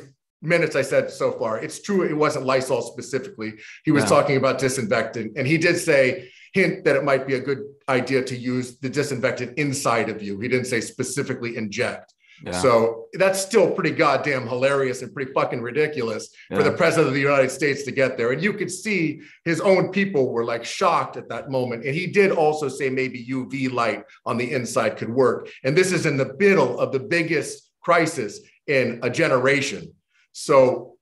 minutes 0.44 0.76
I 0.76 0.82
said 0.82 1.10
so 1.10 1.32
far. 1.32 1.58
It's 1.58 1.80
true 1.80 2.02
it 2.02 2.16
wasn't 2.16 2.46
Lysol 2.46 2.82
specifically. 2.82 3.54
He 3.84 3.90
was 3.90 4.04
talking 4.04 4.36
about 4.36 4.58
disinfectant, 4.58 5.36
and 5.36 5.46
he 5.46 5.58
did 5.58 5.76
say 5.78 6.30
hint 6.52 6.84
that 6.84 6.96
it 6.96 7.04
might 7.04 7.26
be 7.26 7.34
a 7.34 7.40
good 7.40 7.64
idea 7.88 8.22
to 8.22 8.36
use 8.36 8.78
the 8.78 8.88
disinfectant 8.88 9.58
inside 9.58 10.08
of 10.08 10.22
you. 10.22 10.38
He 10.40 10.48
didn't 10.48 10.66
say 10.66 10.80
specifically 10.80 11.56
inject. 11.56 12.14
Yeah. 12.44 12.52
So 12.52 13.06
that's 13.14 13.40
still 13.40 13.70
pretty 13.70 13.92
goddamn 13.92 14.46
hilarious 14.46 15.02
and 15.02 15.12
pretty 15.12 15.32
fucking 15.32 15.62
ridiculous 15.62 16.28
yeah. 16.50 16.58
for 16.58 16.62
the 16.62 16.72
president 16.72 17.08
of 17.08 17.14
the 17.14 17.20
United 17.20 17.50
States 17.50 17.84
to 17.84 17.92
get 17.92 18.16
there. 18.16 18.32
And 18.32 18.42
you 18.42 18.52
could 18.52 18.70
see 18.70 19.20
his 19.44 19.60
own 19.60 19.90
people 19.90 20.32
were 20.32 20.44
like 20.44 20.64
shocked 20.64 21.16
at 21.16 21.28
that 21.28 21.50
moment. 21.50 21.84
And 21.84 21.94
he 21.94 22.06
did 22.06 22.32
also 22.32 22.68
say 22.68 22.90
maybe 22.90 23.24
UV 23.26 23.72
light 23.72 24.04
on 24.26 24.36
the 24.36 24.52
inside 24.52 24.96
could 24.96 25.10
work. 25.10 25.48
And 25.62 25.76
this 25.76 25.92
is 25.92 26.06
in 26.06 26.16
the 26.16 26.34
middle 26.38 26.78
of 26.78 26.92
the 26.92 27.00
biggest 27.00 27.70
crisis 27.80 28.40
in 28.66 29.00
a 29.02 29.10
generation. 29.10 29.92
So 30.34 30.98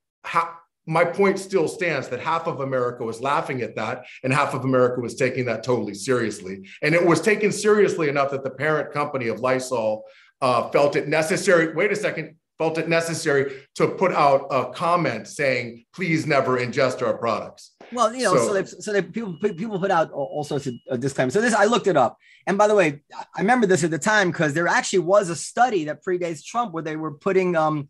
my 0.86 1.04
point 1.04 1.38
still 1.38 1.68
stands 1.68 2.08
that 2.08 2.20
half 2.20 2.46
of 2.46 2.60
America 2.60 3.04
was 3.04 3.20
laughing 3.20 3.62
at 3.62 3.76
that, 3.76 4.04
and 4.22 4.32
half 4.32 4.54
of 4.54 4.64
America 4.64 5.00
was 5.00 5.14
taking 5.14 5.44
that 5.46 5.62
totally 5.62 5.94
seriously. 5.94 6.68
And 6.82 6.94
it 6.94 7.04
was 7.04 7.20
taken 7.20 7.52
seriously 7.52 8.08
enough 8.08 8.30
that 8.32 8.44
the 8.44 8.50
parent 8.50 8.92
company 8.92 9.28
of 9.28 9.40
Lysol 9.40 10.04
uh, 10.40 10.68
felt 10.70 10.96
it 10.96 11.08
necessary. 11.08 11.72
Wait 11.74 11.92
a 11.92 11.96
second, 11.96 12.36
felt 12.58 12.78
it 12.78 12.88
necessary 12.88 13.62
to 13.76 13.88
put 13.88 14.12
out 14.12 14.46
a 14.50 14.72
comment 14.72 15.28
saying, 15.28 15.84
"Please 15.94 16.26
never 16.26 16.58
ingest 16.58 17.00
our 17.06 17.16
products." 17.16 17.72
Well, 17.92 18.12
you 18.14 18.24
know, 18.24 18.36
so, 18.36 18.46
so 18.46 18.52
they, 18.54 18.64
so 18.64 18.92
they 18.92 19.02
people 19.02 19.36
people 19.38 19.78
put 19.78 19.92
out 19.92 20.10
all 20.10 20.42
sorts 20.42 20.66
of 20.66 20.74
uh, 20.90 20.96
disclaimers. 20.96 21.34
So 21.34 21.40
this, 21.40 21.54
I 21.54 21.66
looked 21.66 21.86
it 21.86 21.96
up, 21.96 22.18
and 22.46 22.58
by 22.58 22.66
the 22.66 22.74
way, 22.74 23.02
I 23.14 23.40
remember 23.40 23.68
this 23.68 23.84
at 23.84 23.92
the 23.92 24.00
time 24.00 24.32
because 24.32 24.52
there 24.52 24.66
actually 24.66 25.00
was 25.00 25.30
a 25.30 25.36
study 25.36 25.84
that 25.84 26.04
predates 26.04 26.44
Trump 26.44 26.74
where 26.74 26.82
they 26.82 26.96
were 26.96 27.12
putting 27.12 27.54
um, 27.54 27.88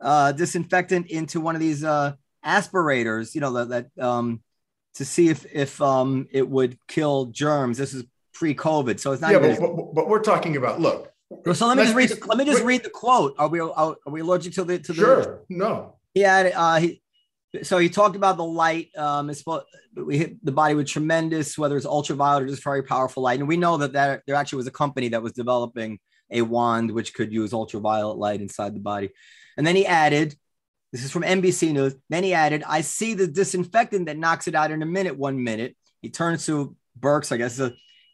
uh, 0.00 0.32
disinfectant 0.32 1.06
into 1.06 1.40
one 1.40 1.54
of 1.54 1.60
these 1.60 1.84
uh, 1.84 2.12
aspirators, 2.42 3.34
you 3.34 3.40
know, 3.40 3.52
that, 3.52 3.68
that 3.96 4.04
um, 4.04 4.42
to 4.94 5.04
see 5.04 5.28
if 5.28 5.46
if 5.52 5.80
um, 5.80 6.26
it 6.30 6.48
would 6.48 6.78
kill 6.88 7.26
germs. 7.26 7.78
This 7.78 7.94
is 7.94 8.04
pre-COVID, 8.32 9.00
so 9.00 9.12
it's 9.12 9.22
not. 9.22 9.32
Yeah, 9.32 9.38
but, 9.38 9.60
but, 9.60 9.94
but, 9.94 10.08
we're 10.08 10.22
talking 10.22 10.56
about 10.56 10.80
look. 10.80 11.12
So 11.52 11.66
let 11.66 11.76
me 11.76 11.84
just 11.84 11.96
read. 11.96 12.10
The, 12.10 12.26
let 12.26 12.38
me 12.38 12.44
just 12.44 12.62
read 12.62 12.82
the 12.82 12.90
quote. 12.90 13.34
Are 13.38 13.48
we 13.48 13.60
are, 13.60 13.96
we 14.06 14.20
allergic 14.20 14.54
to 14.54 14.64
the 14.64 14.78
to 14.78 14.92
the? 14.92 14.98
Sure. 14.98 15.40
No. 15.48 15.94
He 16.14 16.20
had 16.20 16.52
uh, 16.54 16.76
he. 16.76 17.02
So 17.62 17.78
he 17.78 17.88
talked 17.88 18.16
about 18.16 18.36
the 18.36 18.44
light. 18.44 18.88
Um, 18.96 19.30
it's 19.30 19.42
we 19.94 20.18
hit 20.18 20.44
the 20.44 20.52
body 20.52 20.74
with 20.74 20.88
tremendous, 20.88 21.56
whether 21.56 21.76
it's 21.76 21.86
ultraviolet 21.86 22.42
or 22.42 22.46
just 22.46 22.62
very 22.62 22.82
powerful 22.82 23.22
light, 23.22 23.38
and 23.38 23.48
we 23.48 23.56
know 23.56 23.76
that 23.78 23.92
that 23.94 24.22
there 24.26 24.36
actually 24.36 24.58
was 24.58 24.66
a 24.66 24.72
company 24.72 25.08
that 25.08 25.22
was 25.22 25.32
developing 25.32 25.98
a 26.30 26.42
wand 26.42 26.90
which 26.90 27.14
could 27.14 27.32
use 27.32 27.52
ultraviolet 27.52 28.18
light 28.18 28.40
inside 28.40 28.74
the 28.74 28.80
body. 28.80 29.10
And 29.56 29.66
then 29.66 29.76
he 29.76 29.86
added, 29.86 30.36
this 30.92 31.04
is 31.04 31.10
from 31.10 31.22
NBC 31.22 31.72
News. 31.72 31.94
Then 32.08 32.24
he 32.24 32.32
added, 32.34 32.62
I 32.66 32.80
see 32.80 33.14
the 33.14 33.26
disinfectant 33.26 34.06
that 34.06 34.18
knocks 34.18 34.48
it 34.48 34.54
out 34.54 34.70
in 34.70 34.82
a 34.82 34.86
minute, 34.86 35.16
one 35.16 35.42
minute. 35.42 35.76
He 36.00 36.10
turns 36.10 36.46
to 36.46 36.76
Birx, 36.98 37.32
I 37.32 37.36
guess. 37.36 37.60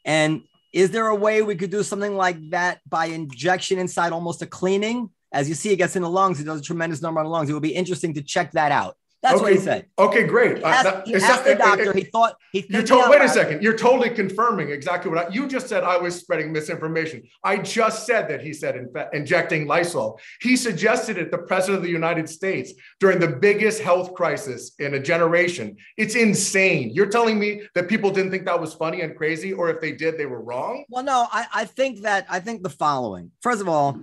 And 0.05 0.43
is 0.73 0.91
there 0.91 1.07
a 1.07 1.15
way 1.15 1.43
we 1.43 1.55
could 1.55 1.71
do 1.71 1.83
something 1.83 2.17
like 2.17 2.39
that 2.51 2.81
by 2.89 3.07
injection 3.07 3.79
inside 3.79 4.13
almost 4.13 4.43
a 4.43 4.47
cleaning? 4.47 5.11
As 5.33 5.49
you 5.49 5.55
see, 5.55 5.71
it 5.71 5.77
gets 5.77 5.97
in 5.97 6.03
the 6.03 6.11
lungs. 6.11 6.41
It 6.41 6.45
does 6.45 6.61
a 6.61 6.65
tremendous 6.65 7.03
number 7.03 7.21
on 7.21 7.27
the 7.27 7.31
lungs. 7.31 7.51
It 7.51 7.53
would 7.53 7.63
be 7.63 7.75
interesting 7.75 8.15
to 8.15 8.23
check 8.23 8.53
that 8.53 8.73
out. 8.73 8.97
That's 9.23 9.37
okay. 9.37 9.43
what 9.43 9.53
he 9.53 9.59
said. 9.59 9.87
Okay, 10.01 10.25
great. 10.25 10.59
He 10.59 10.65
asked, 10.65 10.87
uh, 10.87 10.91
that, 10.91 11.07
he 11.07 11.15
asked 11.15 11.45
the 11.45 11.55
doctor. 11.55 11.91
It, 11.91 11.97
it, 11.97 11.97
he 11.97 12.11
thought 12.11 12.35
he. 12.51 12.67
You 12.69 12.83
told. 12.83 13.09
Wait 13.09 13.23
a 13.23 13.29
second. 13.29 13.63
You're 13.63 13.77
totally 13.77 14.11
confirming 14.11 14.71
exactly 14.71 15.13
what 15.13 15.29
I, 15.29 15.33
you 15.33 15.47
just 15.47 15.69
said. 15.69 15.85
I 15.85 15.97
was 15.97 16.17
spreading 16.19 16.51
misinformation. 16.51 17.23
I 17.45 17.59
just 17.59 18.05
said 18.05 18.29
that 18.31 18.43
he 18.43 18.53
said 18.53 18.75
in 18.75 18.93
injecting 19.13 19.69
Lysol. 19.69 20.19
He 20.41 20.57
suggested 20.57 21.19
it. 21.19 21.31
The 21.31 21.39
president 21.39 21.77
of 21.77 21.83
the 21.85 21.91
United 21.91 22.29
States 22.29 22.73
during 22.99 23.21
the 23.21 23.29
biggest 23.29 23.81
health 23.81 24.13
crisis 24.15 24.73
in 24.81 24.95
a 24.95 25.01
generation. 25.01 25.77
It's 25.97 26.17
insane. 26.17 26.91
You're 26.93 27.07
telling 27.07 27.39
me 27.39 27.63
that 27.77 27.87
people 27.89 28.11
didn't 28.11 28.33
think 28.33 28.45
that 28.47 28.61
was 28.61 28.75
funny 28.75 29.03
and 29.03 29.17
crazy, 29.17 29.53
or 29.53 29.71
if 29.71 29.81
they 29.81 29.93
did, 29.93 30.19
they 30.19 30.27
were 30.27 30.43
wrong. 30.43 30.85
Well, 30.89 31.05
no. 31.05 31.29
I, 31.31 31.47
I 31.55 31.65
think 31.67 32.03
that 32.03 32.27
I 32.29 32.41
think 32.41 32.65
the 32.65 32.71
following. 32.71 33.31
First 33.41 33.61
of 33.61 33.69
all, 33.69 33.97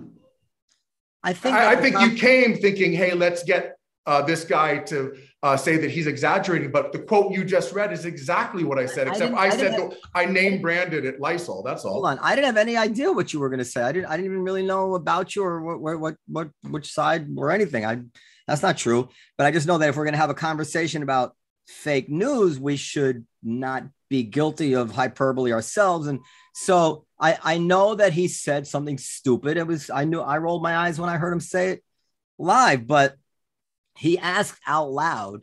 I 1.22 1.34
think 1.34 1.54
I, 1.54 1.72
I 1.72 1.76
think 1.76 2.00
you 2.00 2.14
came 2.14 2.56
thinking, 2.56 2.94
hey, 2.94 3.12
let's 3.12 3.42
get 3.42 3.76
uh, 4.06 4.22
this 4.22 4.44
guy 4.44 4.78
to 4.78 5.16
uh, 5.42 5.56
say 5.56 5.76
that 5.76 5.90
he's 5.90 6.06
exaggerating, 6.06 6.70
but 6.70 6.92
the 6.92 6.98
quote 6.98 7.32
you 7.32 7.44
just 7.44 7.72
read 7.72 7.92
is 7.92 8.04
exactly 8.04 8.64
what 8.64 8.78
I 8.78 8.86
said, 8.86 9.08
except 9.08 9.34
I, 9.34 9.36
I, 9.36 9.46
I 9.46 9.50
said 9.50 9.72
have, 9.72 9.94
I 10.14 10.24
name 10.26 10.60
branded 10.60 11.04
it 11.04 11.20
Lysol. 11.20 11.62
That's 11.62 11.84
all. 11.84 11.94
Hold 11.94 12.06
on, 12.06 12.18
I 12.20 12.34
didn't 12.34 12.46
have 12.46 12.56
any 12.56 12.76
idea 12.76 13.12
what 13.12 13.32
you 13.32 13.40
were 13.40 13.48
going 13.48 13.58
to 13.58 13.64
say. 13.64 13.82
I 13.82 13.92
didn't. 13.92 14.06
I 14.06 14.16
didn't 14.16 14.26
even 14.32 14.42
really 14.42 14.64
know 14.64 14.94
about 14.94 15.36
you 15.36 15.44
or 15.44 15.78
what, 15.78 16.00
what, 16.00 16.16
what, 16.26 16.50
which 16.68 16.92
side 16.92 17.28
or 17.36 17.50
anything. 17.50 17.84
I 17.84 18.00
that's 18.46 18.62
not 18.62 18.78
true. 18.78 19.08
But 19.38 19.46
I 19.46 19.50
just 19.52 19.66
know 19.66 19.78
that 19.78 19.88
if 19.88 19.96
we're 19.96 20.04
going 20.04 20.14
to 20.14 20.18
have 20.18 20.30
a 20.30 20.34
conversation 20.34 21.02
about 21.02 21.36
fake 21.68 22.08
news, 22.08 22.58
we 22.58 22.76
should 22.76 23.24
not 23.42 23.84
be 24.08 24.24
guilty 24.24 24.74
of 24.74 24.90
hyperbole 24.90 25.52
ourselves. 25.52 26.08
And 26.08 26.20
so 26.52 27.06
I 27.18 27.38
I 27.42 27.58
know 27.58 27.94
that 27.94 28.12
he 28.12 28.28
said 28.28 28.66
something 28.66 28.98
stupid. 28.98 29.56
It 29.56 29.66
was 29.66 29.88
I 29.88 30.04
knew 30.04 30.20
I 30.20 30.38
rolled 30.38 30.62
my 30.62 30.76
eyes 30.76 30.98
when 30.98 31.08
I 31.08 31.16
heard 31.16 31.32
him 31.32 31.40
say 31.40 31.70
it 31.70 31.84
live, 32.38 32.86
but 32.86 33.16
he 34.00 34.18
asked 34.18 34.58
out 34.66 34.90
loud, 34.90 35.42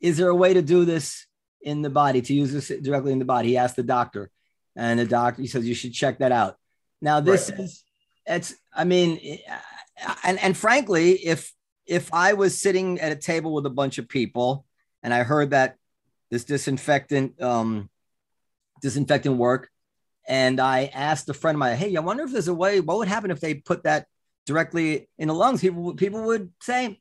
Is 0.00 0.16
there 0.16 0.28
a 0.28 0.34
way 0.34 0.54
to 0.54 0.60
do 0.60 0.84
this 0.84 1.24
in 1.62 1.82
the 1.82 1.90
body, 1.90 2.20
to 2.20 2.34
use 2.34 2.52
this 2.52 2.72
directly 2.82 3.12
in 3.12 3.20
the 3.20 3.24
body? 3.24 3.50
He 3.50 3.56
asked 3.56 3.76
the 3.76 3.84
doctor, 3.84 4.28
and 4.74 4.98
the 4.98 5.04
doctor, 5.04 5.40
he 5.40 5.46
says, 5.46 5.66
You 5.66 5.74
should 5.74 5.94
check 5.94 6.18
that 6.18 6.32
out. 6.32 6.56
Now, 7.00 7.20
this 7.20 7.50
right. 7.50 7.60
is, 7.60 7.84
it's, 8.26 8.54
I 8.74 8.82
mean, 8.82 9.38
and, 10.24 10.38
and 10.40 10.56
frankly, 10.56 11.12
if, 11.12 11.52
if 11.86 12.12
I 12.12 12.32
was 12.32 12.58
sitting 12.58 12.98
at 13.00 13.12
a 13.12 13.16
table 13.16 13.54
with 13.54 13.66
a 13.66 13.70
bunch 13.70 13.98
of 13.98 14.08
people 14.08 14.66
and 15.04 15.14
I 15.14 15.22
heard 15.22 15.50
that 15.50 15.76
this 16.28 16.44
disinfectant, 16.44 17.40
um, 17.40 17.88
disinfectant 18.80 19.36
work, 19.36 19.68
and 20.26 20.60
I 20.60 20.86
asked 20.92 21.28
a 21.28 21.34
friend 21.34 21.54
of 21.54 21.60
mine, 21.60 21.76
Hey, 21.76 21.96
I 21.96 22.00
wonder 22.00 22.24
if 22.24 22.32
there's 22.32 22.48
a 22.48 22.54
way, 22.54 22.80
what 22.80 22.98
would 22.98 23.08
happen 23.08 23.30
if 23.30 23.38
they 23.38 23.54
put 23.54 23.84
that 23.84 24.06
directly 24.44 25.08
in 25.18 25.28
the 25.28 25.34
lungs, 25.34 25.60
people 25.60 25.94
people 25.94 26.24
would 26.24 26.50
say, 26.60 26.98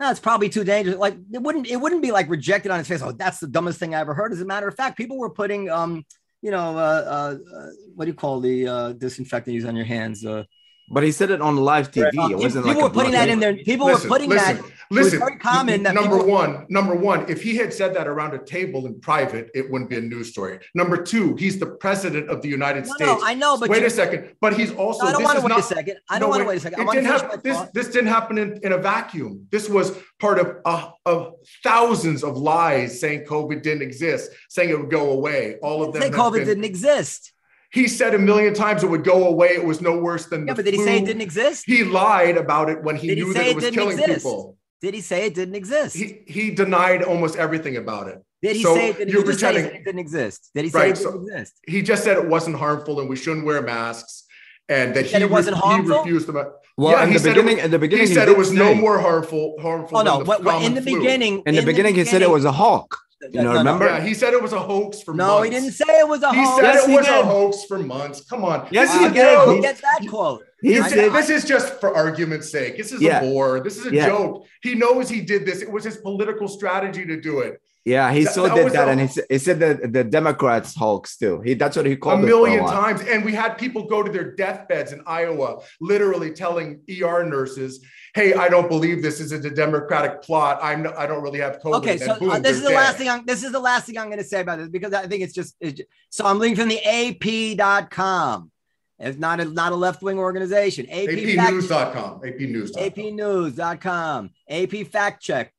it's 0.00 0.20
probably 0.20 0.48
too 0.48 0.64
dangerous. 0.64 0.96
Like 0.96 1.16
it 1.32 1.42
wouldn't 1.42 1.66
it 1.66 1.76
wouldn't 1.76 2.02
be 2.02 2.12
like 2.12 2.28
rejected 2.28 2.70
on 2.70 2.80
its 2.80 2.88
face. 2.88 3.02
Oh, 3.02 3.12
that's 3.12 3.40
the 3.40 3.46
dumbest 3.46 3.78
thing 3.78 3.94
I 3.94 4.00
ever 4.00 4.14
heard. 4.14 4.32
As 4.32 4.40
a 4.40 4.44
matter 4.44 4.68
of 4.68 4.74
fact, 4.74 4.96
people 4.96 5.18
were 5.18 5.30
putting 5.30 5.70
um, 5.70 6.04
you 6.42 6.50
know, 6.50 6.78
uh, 6.78 7.36
uh, 7.36 7.70
what 7.94 8.04
do 8.04 8.10
you 8.10 8.16
call 8.16 8.40
the 8.40 8.68
uh, 8.68 8.92
disinfectant 8.92 9.54
you 9.54 9.60
use 9.60 9.68
on 9.68 9.74
your 9.74 9.84
hands? 9.84 10.24
Uh, 10.24 10.44
But 10.88 11.02
he 11.02 11.10
said 11.10 11.30
it 11.30 11.40
on 11.40 11.56
live 11.56 11.90
TV. 11.90 12.16
um, 12.18 12.30
It 12.32 12.38
wasn't 12.38 12.64
like 12.66 12.76
people 12.76 12.82
like 12.84 12.92
were 12.92 12.94
putting 12.94 13.12
that 13.12 13.28
in 13.28 13.40
there. 13.40 13.54
People 13.56 13.86
Listen, 13.86 14.08
were 14.08 14.14
putting 14.16 14.30
listen, 14.30 14.56
that. 14.58 14.64
Listen, 14.88 15.18
very 15.18 15.36
common 15.38 15.82
that 15.82 15.94
number 15.94 16.16
people- 16.18 16.30
one, 16.30 16.64
number 16.68 16.94
one, 16.94 17.28
if 17.28 17.42
he 17.42 17.56
had 17.56 17.74
said 17.74 17.92
that 17.96 18.06
around 18.06 18.34
a 18.34 18.38
table 18.38 18.86
in 18.86 19.00
private, 19.00 19.50
it 19.52 19.68
wouldn't 19.68 19.90
be 19.90 19.96
a 19.96 20.00
news 20.00 20.28
story. 20.30 20.60
Number 20.76 20.96
two, 21.02 21.34
he's 21.34 21.58
the 21.58 21.66
president 21.66 22.30
of 22.30 22.40
the 22.40 22.48
United 22.48 22.86
No, 22.86 22.92
States. 22.94 23.20
no, 23.20 23.26
I 23.26 23.34
know, 23.34 23.58
but 23.58 23.68
wait 23.68 23.80
you- 23.80 23.86
a 23.88 23.90
second. 23.90 24.36
But 24.40 24.54
he's 24.54 24.72
also. 24.74 25.06
I 25.06 25.10
don't 25.10 25.22
this 25.22 25.24
want 25.26 25.38
to 25.40 25.44
is 25.44 25.50
wait 25.50 25.58
a 25.58 25.62
second. 25.62 25.96
I 26.08 26.18
don't 26.20 26.28
No, 26.28 26.28
want 26.28 26.40
to 26.42 26.44
wait. 26.44 26.48
wait 26.50 26.56
a 26.58 26.60
second. 26.60 26.80
I 26.80 26.82
It 26.82 26.94
didn't 26.94 27.06
finish 27.06 27.20
happen. 27.22 27.40
This 27.42 27.56
thought. 27.56 27.74
this 27.74 27.88
didn't 27.88 28.06
happen 28.06 28.38
in, 28.38 28.60
in 28.62 28.72
a 28.72 28.78
vacuum. 28.78 29.46
This 29.50 29.68
was 29.68 29.92
part 30.20 30.38
of 30.38 30.56
uh, 30.64 30.90
of 31.04 31.32
thousands 31.64 32.22
of 32.22 32.36
lies 32.36 33.00
saying 33.00 33.24
COVID 33.24 33.62
didn't 33.62 33.82
exist, 33.82 34.30
saying 34.48 34.70
it 34.70 34.78
would 34.78 34.90
go 34.90 35.10
away. 35.10 35.56
All 35.62 35.82
of 35.82 35.92
them. 35.94 36.02
Say 36.02 36.08
have 36.10 36.16
COVID 36.16 36.32
been- 36.34 36.46
didn't 36.46 36.64
exist. 36.64 37.32
He 37.72 37.88
said 37.88 38.14
a 38.14 38.18
million 38.18 38.54
times 38.54 38.82
it 38.84 38.90
would 38.90 39.04
go 39.04 39.26
away. 39.26 39.48
It 39.48 39.64
was 39.64 39.80
no 39.80 39.98
worse 39.98 40.26
than 40.26 40.46
Yeah, 40.46 40.52
the 40.54 40.56
but 40.56 40.64
did 40.64 40.74
he 40.74 40.82
say 40.84 40.98
it 40.98 41.04
didn't 41.04 41.22
exist? 41.22 41.64
He 41.66 41.84
lied 41.84 42.36
about 42.36 42.70
it 42.70 42.82
when 42.82 42.96
he 42.96 43.08
Did 43.08 43.18
knew 43.18 43.32
say 43.32 43.38
that 43.38 43.46
it 43.46 43.50
it 43.50 43.54
was 43.56 43.70
killing 43.70 43.98
exist? 43.98 44.18
people. 44.24 44.56
Did 44.80 44.94
he 44.94 45.00
say 45.00 45.26
it 45.26 45.34
didn't 45.34 45.54
exist? 45.56 45.96
He 45.96 46.20
he 46.26 46.50
denied 46.50 47.02
almost 47.02 47.36
everything 47.36 47.76
about 47.76 48.08
it. 48.08 48.22
Did 48.42 48.56
he 48.56 48.62
so 48.62 48.74
say 48.74 48.90
it 48.90 48.98
didn't, 48.98 49.12
you're 49.12 49.22
he 49.22 49.26
just 49.28 49.40
say 49.40 49.52
pretending- 49.52 49.80
it 49.80 49.84
didn't 49.84 49.98
exist? 50.00 50.50
Did 50.54 50.64
he 50.64 50.70
say 50.70 50.78
Right, 50.78 50.88
it 50.90 50.96
didn't 50.96 51.12
so- 51.12 51.20
exist? 51.22 51.54
He 51.66 51.82
just 51.82 52.04
said 52.04 52.16
it 52.18 52.28
wasn't 52.28 52.56
harmful 52.56 53.00
and 53.00 53.08
we 53.08 53.16
shouldn't 53.16 53.46
wear 53.46 53.60
masks, 53.62 54.24
and 54.68 54.94
that 54.94 55.04
He 55.06 55.10
said 55.12 55.22
he, 55.22 55.24
it 55.24 55.30
wasn't 55.30 55.56
re- 55.56 55.62
harmful? 55.62 55.92
He 56.04 56.10
refused 56.10 56.28
them. 56.28 56.36
Well, 56.76 56.92
Yeah, 56.92 57.02
in 57.04 57.08
he 57.08 57.14
the 57.14 57.20
said 57.20 57.30
it 57.30 57.34
beginning, 57.36 57.56
was- 57.56 57.64
in 57.64 57.70
the 57.70 57.78
beginning, 57.78 58.06
he 58.06 58.14
said 58.14 58.26
did 58.26 58.32
it 58.32 58.38
was 58.38 58.52
no 58.52 58.74
more 58.74 58.98
harmful. 59.00 59.56
Harmful. 59.60 59.98
Oh 59.98 60.02
no! 60.02 60.10
than 60.18 60.18
the 60.20 60.24
What, 60.28 60.44
what, 60.44 60.62
in 60.62 60.74
the 60.74 60.82
flu. 60.82 60.98
beginning, 60.98 61.42
In 61.46 61.54
the 61.54 61.62
beginning, 61.64 61.94
he 61.94 62.04
said 62.04 62.22
it 62.22 62.30
was 62.30 62.44
a 62.44 62.52
hawk. 62.52 62.98
You 63.32 63.42
know, 63.42 63.44
No, 63.44 63.52
no. 63.52 63.58
remember? 63.58 63.86
Yeah, 63.86 64.00
he 64.00 64.14
said 64.14 64.32
it 64.34 64.42
was 64.42 64.52
a 64.52 64.58
hoax 64.60 65.02
for 65.02 65.12
months. 65.14 65.28
No, 65.28 65.34
months. 65.38 65.44
he 65.48 65.50
didn't 65.60 65.72
say 65.72 65.98
it 66.00 66.08
was 66.08 66.22
a 66.22 66.32
He 66.32 66.44
hoax. 66.44 66.56
said 66.56 66.62
Yes, 66.74 66.84
it 66.84 66.90
he 66.90 66.96
was 66.96 67.06
a 67.08 67.22
hoax 67.24 67.64
for 67.64 67.78
months. 67.78 68.20
Come 68.28 68.44
on. 68.44 68.68
Yes, 68.70 68.92
he 68.98 69.08
did. 69.08 69.38
Who 69.40 69.54
joke. 69.54 69.62
gets 69.62 69.80
that 69.80 70.00
quote? 70.08 70.42
He 70.62 70.78
I- 70.78 70.88
said- 70.88 71.12
This 71.12 71.30
is 71.30 71.44
just 71.44 71.80
for 71.80 71.94
argument's 71.94 72.50
sake. 72.50 72.76
This 72.76 72.92
is 72.92 73.00
Yeah. 73.00 73.20
a 73.20 73.22
bore. 73.22 73.60
This 73.60 73.76
is 73.76 73.86
a 73.86 73.92
Yeah. 73.94 74.06
joke. 74.06 74.44
He 74.62 74.74
knows 74.74 75.08
he 75.08 75.20
did 75.20 75.44
this. 75.46 75.62
It 75.62 75.70
was 75.70 75.84
his 75.84 75.96
political 75.98 76.48
strategy 76.48 77.04
to 77.06 77.20
do 77.20 77.40
it. 77.40 77.60
Yeah, 77.84 78.10
he 78.12 78.24
That- 78.24 78.32
still 78.32 78.44
that 78.48 78.54
did 78.56 78.64
was 78.64 78.72
that, 78.72 78.88
and 78.88 79.00
he, 79.00 79.08
he 79.28 79.38
said 79.38 79.60
that 79.60 79.92
the 79.92 80.02
Democrats 80.02 80.74
hoax 80.74 81.16
too. 81.16 81.40
He 81.44 81.54
that's 81.54 81.76
what 81.76 81.86
he 81.86 81.94
called 81.94 82.18
it 82.18 82.22
for 82.22 82.26
million 82.26 82.64
times. 82.66 83.00
And 83.02 83.24
we 83.24 83.32
had 83.32 83.56
people 83.58 83.84
go 83.86 84.02
to 84.02 84.10
their 84.10 84.32
deathbeds 84.34 84.90
in 84.92 85.02
Iowa, 85.06 85.58
literally 85.80 86.32
telling 86.32 86.80
ER 86.90 87.24
nurses, 87.24 87.78
"Hey, 88.16 88.32
I 88.32 88.48
don't 88.48 88.68
believe 88.68 89.02
this. 89.02 89.20
Is 89.20 89.30
a 89.32 89.50
Democratic 89.50 90.22
plot. 90.22 90.58
I'm 90.62 90.82
no, 90.82 90.94
I 90.96 91.06
don't 91.06 91.22
really 91.22 91.40
have 91.40 91.60
COVID." 91.60 91.76
Okay, 91.76 91.98
so 91.98 92.18
boom, 92.18 92.30
uh, 92.30 92.38
this 92.38 92.56
is 92.56 92.62
the 92.62 92.70
last 92.70 92.96
thing. 92.96 93.08
I'm, 93.08 93.26
this 93.26 93.44
is 93.44 93.52
the 93.52 93.60
last 93.60 93.86
thing 93.86 93.98
I'm 93.98 94.06
going 94.06 94.18
to 94.18 94.24
say 94.24 94.40
about 94.40 94.58
this 94.58 94.68
because 94.68 94.92
I 94.94 95.06
think 95.06 95.22
it's 95.22 95.34
just. 95.34 95.54
It's 95.60 95.78
just 95.78 95.88
so 96.08 96.24
I'm 96.24 96.38
reading 96.38 96.56
from 96.56 96.68
the 96.68 96.82
AP.com. 96.82 98.50
It's 98.98 99.18
not 99.18 99.40
a 99.40 99.44
not 99.44 99.72
a 99.72 99.76
left 99.76 100.02
wing 100.02 100.18
organization. 100.18 100.86
AP, 100.86 101.10
APnews.com. 101.10 102.20
APnews.com. 102.20 102.90
APnews.com. 102.90 104.30
AP 104.48 104.86
fact 104.86 105.22
check. 105.22 105.52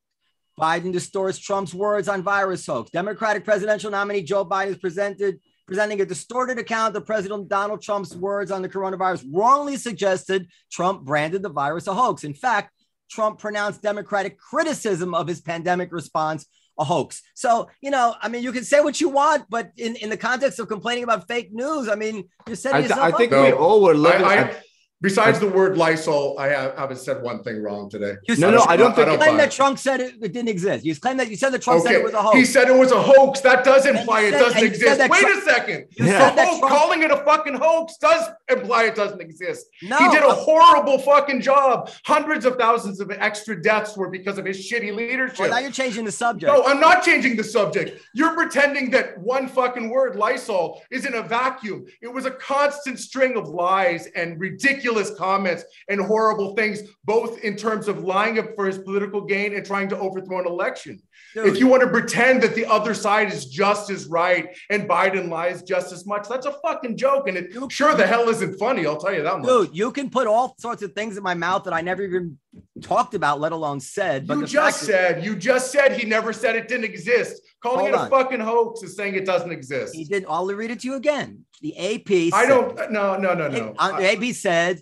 Biden 0.59 0.91
distorts 0.91 1.37
Trump's 1.37 1.73
words 1.73 2.07
on 2.07 2.23
virus 2.23 2.65
hoax. 2.65 2.89
Democratic 2.89 3.45
presidential 3.45 3.91
nominee 3.91 4.23
Joe 4.23 4.43
Biden 4.43 4.69
is 4.69 4.77
presented 4.77 5.39
presenting 5.67 5.99
a 6.01 6.05
distorted 6.05 6.57
account 6.57 6.95
of 6.95 7.05
President 7.05 7.47
Donald 7.49 7.81
Trump's 7.81 8.15
words 8.15 8.51
on 8.51 8.61
the 8.61 8.69
coronavirus. 8.69 9.25
Wrongly 9.31 9.75
suggested 9.75 10.47
Trump 10.71 11.03
branded 11.03 11.43
the 11.43 11.49
virus 11.49 11.87
a 11.87 11.93
hoax. 11.93 12.23
In 12.23 12.33
fact, 12.33 12.71
Trump 13.11 13.37
pronounced 13.37 13.81
Democratic 13.81 14.39
criticism 14.39 15.13
of 15.13 15.27
his 15.27 15.41
pandemic 15.41 15.91
response 15.91 16.45
a 16.79 16.83
hoax. 16.83 17.21
So, 17.33 17.69
you 17.81 17.91
know, 17.91 18.15
I 18.21 18.29
mean, 18.29 18.43
you 18.43 18.51
can 18.51 18.63
say 18.63 18.81
what 18.81 19.01
you 19.01 19.09
want, 19.09 19.45
but 19.49 19.71
in, 19.77 19.95
in 19.97 20.09
the 20.09 20.17
context 20.17 20.59
of 20.59 20.67
complaining 20.67 21.03
about 21.03 21.27
fake 21.27 21.49
news, 21.51 21.89
I 21.89 21.95
mean, 21.95 22.29
you're 22.45 22.55
setting 22.55 22.77
I, 22.77 22.79
th- 22.81 22.89
yourself 22.89 23.13
I 23.13 23.17
think 23.17 23.33
up. 23.33 23.45
we 23.45 23.51
all 23.51 23.81
were 23.81 23.95
living. 23.95 24.23
I, 24.23 24.27
I, 24.27 24.35
at- 24.35 24.63
besides 25.01 25.39
the 25.39 25.47
word 25.47 25.77
Lysol, 25.77 26.37
I 26.39 26.47
have, 26.47 26.75
haven't 26.77 26.97
said 26.97 27.21
one 27.21 27.43
thing 27.43 27.61
wrong 27.61 27.89
today. 27.89 28.15
You 28.27 28.35
No, 28.35 28.47
said- 28.49 28.51
no, 28.55 28.65
I 28.67 28.77
don't 28.77 28.95
think- 28.95 29.07
You 29.11 29.17
claim 29.17 29.31
buy 29.37 29.43
that. 29.43 29.51
Trump 29.51 29.77
said 29.79 29.99
it, 30.01 30.15
it 30.21 30.33
didn't 30.33 30.49
exist. 30.49 30.83
You 30.85 30.95
claim 30.95 31.17
that 31.17 31.29
you 31.29 31.37
said 31.37 31.51
that 31.53 31.61
Trump 31.61 31.83
said 31.83 31.93
it 31.93 32.03
was 32.03 32.13
a 32.13 32.21
hoax. 32.21 32.37
he 32.37 32.45
said 32.45 32.67
it 32.67 32.75
was 32.77 32.91
a 32.91 33.01
hoax. 33.01 33.41
That 33.41 33.63
does 33.63 33.85
imply 33.85 34.21
you 34.21 34.27
it 34.27 34.31
said- 34.31 34.39
doesn't 34.39 34.57
and 34.57 34.67
you 34.69 34.75
said 34.75 34.91
exist. 34.93 35.09
Wait 35.11 35.19
Trump- 35.19 35.37
a 35.37 35.45
second. 35.51 35.85
You 35.97 36.05
Yeah. 36.05 36.19
said 36.29 36.37
that 36.37 36.47
hoax, 36.47 36.59
Trump, 36.59 36.73
calling 36.73 37.03
it 37.03 37.11
a 37.11 37.17
fucking 37.17 37.53
hoax 37.55 37.97
does 37.97 38.23
imply 38.49 38.83
it 38.85 38.95
doesn't 38.95 39.21
exist. 39.21 39.67
no, 39.83 39.97
he 39.97 40.09
did 40.09 40.23
a 40.23 40.33
horrible 40.33 40.97
fucking 40.99 41.41
job. 41.41 41.89
Hundreds 42.05 42.45
of 42.45 42.55
thousands 42.57 42.99
of 42.99 43.11
extra 43.11 43.61
deaths 43.61 43.95
were 43.95 44.09
because 44.09 44.37
of 44.37 44.45
his 44.45 44.57
shitty 44.57 44.95
leadership. 44.95 45.39
well, 45.39 45.49
now 45.51 45.59
you're 45.59 45.71
changing 45.71 46.05
the 46.05 46.11
subject. 46.11 46.51
No, 46.51 46.63
I'm 46.65 46.79
not 46.79 47.03
changing 47.03 47.35
the 47.37 47.43
subject. 47.43 48.01
You're 48.13 48.33
pretending 48.33 48.89
that 48.91 49.17
one 49.19 49.47
fucking 49.47 49.89
word, 49.89 50.15
Lysol, 50.15 50.81
is 50.91 51.05
in 51.05 51.13
a 51.13 51.21
vacuum. 51.21 51.85
It 52.01 52.11
was 52.11 52.25
a 52.25 52.31
constant 52.31 52.99
string 52.99 53.35
of 53.37 53.47
lies 53.47 54.07
and 54.15 54.39
ridiculous 54.39 54.86
comments 55.17 55.63
and 55.89 55.99
horrible 56.01 56.55
things, 56.55 56.81
both 57.03 57.39
in 57.43 57.55
terms 57.55 57.87
of 57.87 58.03
lying 58.03 58.39
up 58.39 58.55
for 58.55 58.65
his 58.65 58.77
political 58.77 59.21
gain 59.21 59.53
and 59.55 59.65
trying 59.65 59.89
to 59.89 59.97
overthrow 59.97 60.39
an 60.39 60.47
election. 60.47 61.01
Dude, 61.33 61.47
If 61.47 61.59
you 61.59 61.67
want 61.67 61.83
to 61.83 61.89
pretend 61.89 62.41
that 62.43 62.55
the 62.55 62.65
other 62.65 62.93
side 62.93 63.31
is 63.31 63.45
just 63.45 63.89
as 63.89 64.07
right 64.07 64.55
and 64.69 64.87
Biden 64.89 65.29
lies 65.29 65.61
just 65.61 65.91
as 65.91 66.05
much, 66.05 66.27
that's 66.29 66.45
a 66.45 66.53
fucking 66.65 66.97
joke. 66.97 67.27
And 67.27 67.37
it 67.37 67.51
You- 67.53 67.67
sure 67.69 67.93
the 67.95 68.07
hell 68.07 68.29
isn't 68.29 68.57
funny. 68.57 68.85
I'll 68.85 68.97
tell 68.97 69.13
you 69.13 69.23
that 69.23 69.39
much. 69.39 69.47
dude, 69.47 69.77
you 69.77 69.91
can 69.91 70.09
put 70.09 70.25
all 70.27 70.55
sorts 70.57 70.81
of 70.83 70.93
things 70.93 71.17
in 71.17 71.23
my 71.23 71.33
mouth 71.33 71.63
that 71.65 71.73
I 71.73 71.81
never 71.81 72.01
even 72.03 72.37
talked 72.81 73.13
about, 73.13 73.39
let 73.39 73.51
alone 73.51 73.79
said. 73.79 74.25
But 74.27 74.37
you 74.37 74.45
just 74.47 74.79
fact 74.79 74.81
is- 74.83 74.87
said, 74.87 75.25
you 75.25 75.35
just 75.35 75.71
said 75.71 75.93
he 75.93 76.07
never 76.07 76.31
said 76.33 76.55
it 76.55 76.67
didn't 76.67 76.85
exist. 76.85 77.41
Calling 77.63 77.91
Hold 77.93 78.05
it 78.05 78.07
a 78.07 78.09
fucking 78.09 78.39
hoax 78.39 78.83
is 78.83 78.95
saying 78.95 79.15
it 79.15 79.25
doesn't 79.25 79.51
exist. 79.51 79.95
he 79.95 80.03
did. 80.03 80.25
I'll 80.29 80.45
read 80.45 80.69
it 80.71 80.79
to 80.81 80.87
you 80.87 80.95
again. 80.95 81.43
The 81.61 81.75
AP. 81.77 82.11
I 82.33 82.43
said- 82.43 82.47
don't. 82.49 82.91
No, 82.91 83.17
no, 83.17 83.33
no, 83.33 83.47
no. 83.47 83.73
Uh, 83.79 83.99
the 83.99 84.11
AP 84.11 84.33
said, 84.35 84.81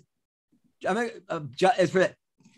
I 0.86 0.92
mean, 0.92 1.10
uh, 1.28 1.40
ju- 1.54 1.70
as 1.78 1.90
for 1.90 2.08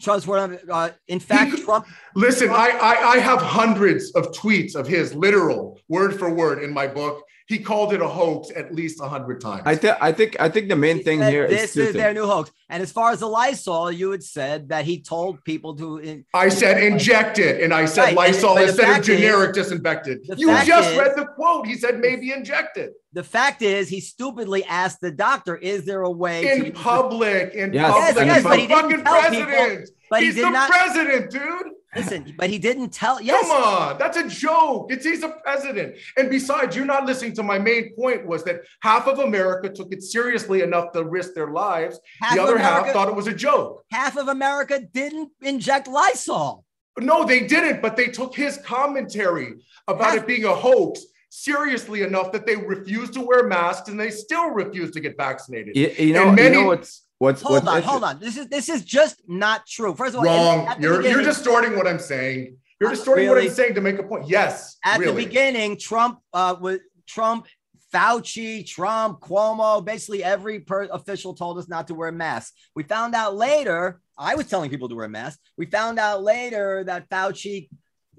Trump's 0.01 0.27
word, 0.27 0.61
uh, 0.69 0.91
in 1.07 1.21
fact, 1.21 1.53
He- 1.57 1.63
Trump. 1.65 1.87
Listen, 2.17 2.51
I, 2.51 2.71
I 2.71 3.11
I 3.13 3.19
have 3.19 3.41
hundreds 3.41 4.11
of 4.13 4.33
tweets 4.33 4.75
of 4.75 4.87
his, 4.89 5.15
literal 5.15 5.79
word 5.89 6.19
for 6.19 6.33
word, 6.33 6.63
in 6.65 6.73
my 6.73 6.87
book. 6.89 7.23
He 7.49 7.59
called 7.59 7.95
it 7.95 8.03
a 8.03 8.07
hoax 8.07 8.51
at 8.55 8.75
least 8.75 9.01
a 9.01 9.09
hundred 9.09 9.41
times. 9.41 9.63
I 9.65 9.75
think 9.75 9.97
I 10.03 10.13
think 10.13 10.37
I 10.39 10.51
think 10.51 10.69
the 10.69 10.77
main 10.77 10.99
he 10.99 11.03
thing 11.03 11.21
said 11.21 11.33
here 11.33 11.45
is 11.47 11.51
this 11.63 11.73
two 11.73 11.81
is 11.81 11.93
their 11.95 12.13
new 12.13 12.27
hoax. 12.27 12.51
And 12.69 12.83
as 12.83 12.93
far 12.93 13.11
as 13.11 13.21
the 13.21 13.27
Lysol, 13.27 13.91
you 13.91 14.11
had 14.11 14.23
said 14.23 14.69
that 14.69 14.85
he 14.85 15.01
told 15.01 15.43
people 15.45 15.75
to. 15.77 15.97
in- 15.97 16.27
I 16.35 16.51
said 16.51 16.83
inject 16.85 17.39
it, 17.39 17.63
and 17.63 17.73
I 17.73 17.87
said 17.87 18.01
Right, 18.03 18.09
and- 18.09 18.17
Lysol 18.19 18.55
but 18.55 18.61
the 18.61 18.69
instead 18.69 18.83
of 18.89 18.95
fact 18.97 19.09
is- 19.09 19.19
generic 19.19 19.55
disinfectant. 19.55 20.27
You 20.37 20.49
just 20.67 20.91
is- 20.91 20.99
read 20.99 21.17
the 21.17 21.25
quote. 21.25 21.67
He 21.67 21.75
said 21.77 21.99
maybe 22.01 22.33
inject 22.33 22.77
it 22.77 22.93
The 23.15 23.25
fact 23.25 23.63
is, 23.63 23.89
he 23.89 24.01
stupidly 24.01 24.63
asked 24.65 25.01
the 25.01 25.11
doctor, 25.11 25.57
"Is 25.57 25.87
there 25.87 26.03
a 26.03 26.11
way 26.11 26.47
in 26.53 26.65
to?" 26.67 26.71
public. 26.73 27.55
In 27.55 27.73
Yes, 27.73 27.91
public, 27.91 28.27
yes, 28.27 28.35
he's 28.35 28.45
but 28.45 28.51
the 28.51 28.57
he 28.61 28.67
didn't 28.67 28.83
fucking 28.91 29.05
tell 29.05 29.31
people- 29.31 29.47
president. 29.47 29.91
but 30.11 30.21
he 30.21 30.27
he's 30.27 30.35
did 30.35 30.45
the 30.45 30.51
not- 30.51 30.69
president, 30.71 31.31
dude. 31.31 31.73
Listen, 31.97 32.35
but 32.37 32.51
he 32.51 32.59
didn't 32.59 32.91
tell. 32.91 33.21
Yes, 33.21 33.41
Come 33.49 33.63
on, 33.63 33.99
that's 33.99 34.17
a 34.19 34.29
joke. 34.29 34.93
It's 34.93 35.05
he's 35.07 35.23
a 35.23 35.31
president. 35.43 35.97
And 36.19 36.29
besides, 36.29 36.77
you're 36.77 36.85
not 36.85 37.07
listening 37.07 37.33
to 37.35 37.43
my 37.43 37.59
main 37.59 37.95
point 37.95 38.27
was 38.27 38.45
that 38.45 38.61
half 38.83 39.07
of 39.07 39.19
America 39.21 39.71
took 39.71 39.91
it 39.93 40.03
seriously 40.03 40.61
enough 40.63 40.93
to 40.93 41.03
risk 41.05 41.35
their 41.35 41.49
lives. 41.51 41.99
half 42.21 42.35
the 42.35 42.43
of 42.43 42.49
other 42.49 42.59
half 42.59 42.91
thought 42.93 43.09
it 43.09 43.15
was 43.17 43.27
a 43.27 43.33
joke. 43.33 43.85
half 43.91 44.17
of 44.19 44.29
America 44.29 44.81
didn't 44.93 45.31
inject 45.41 45.89
Lysol. 45.89 46.65
No, 46.99 47.25
they 47.25 47.47
didn't, 47.47 47.81
but 47.81 47.97
they 47.97 48.09
took 48.09 48.35
his 48.37 48.59
commentary 48.59 49.55
about 49.87 50.11
Half- 50.11 50.17
it 50.19 50.27
being 50.27 50.45
a 50.45 50.55
hoax 50.55 51.01
seriously 51.31 52.03
enough 52.03 52.33
that 52.33 52.45
they 52.47 52.57
refused 52.57 53.13
to 53.15 53.21
wear 53.21 53.47
masks 53.47 53.89
and 53.89 53.99
they 54.01 54.11
still 54.11 54.51
refuse 54.51 54.91
to 54.93 55.01
get 55.01 55.17
vaccinated. 55.17 55.77
You, 55.77 55.89
you 55.99 56.13
know, 56.13 56.27
And 56.29 56.37
many- 56.37 56.57
you 56.57 56.63
know 56.63 56.67
what's 56.69 57.03
what's 57.19 57.43
Hold 57.43 57.65
what's 57.65 57.69
on, 57.69 57.83
hold 57.83 58.05
on. 58.05 58.21
This 58.21 58.37
is 58.37 58.49
this 58.49 58.69
is 58.69 58.85
just 58.85 59.23
not 59.29 59.67
true. 59.67 59.95
First 59.95 60.15
of 60.15 60.21
all, 60.21 60.25
Wrong. 60.25 60.75
You're 60.81 61.03
you're 61.07 61.23
distorting 61.23 61.77
what 61.77 61.87
I'm 61.87 61.99
saying. 61.99 62.57
You're 62.81 62.91
Uh, 62.91 62.95
distorting 62.95 63.29
what? 63.29 63.39
I'm 63.39 63.51
saying 63.51 63.75
to 63.75 63.81
make 63.81 63.99
a 63.99 64.03
point. 64.05 64.29
Yes. 64.29 64.77
at 64.85 65.01
really. 65.01 65.13
the 65.13 65.27
beginning, 65.27 65.77
Trump 65.79 66.21
uh 66.33 66.57
was 66.61 66.79
Trump, 67.07 67.47
Fauci, 67.93 68.67
Trump, 68.67 69.21
Cuomo, 69.21 69.85
basically 69.85 70.23
every 70.23 70.61
per- 70.61 70.89
official 70.93 71.35
told 71.35 71.59
us 71.59 71.69
not 71.69 71.89
to 71.89 71.95
wear 71.95 72.13
masks. 72.13 72.53
We 72.77 72.83
found 72.83 73.15
out 73.15 73.35
later, 73.35 74.01
I 74.17 74.35
was 74.35 74.47
telling 74.47 74.71
people 74.71 74.89
to 74.91 74.95
wear 74.95 75.09
masks. 75.09 75.41
We 75.57 75.67
found 75.67 75.99
out 75.99 76.23
later 76.23 76.85
that 76.85 77.09
Fauci 77.09 77.69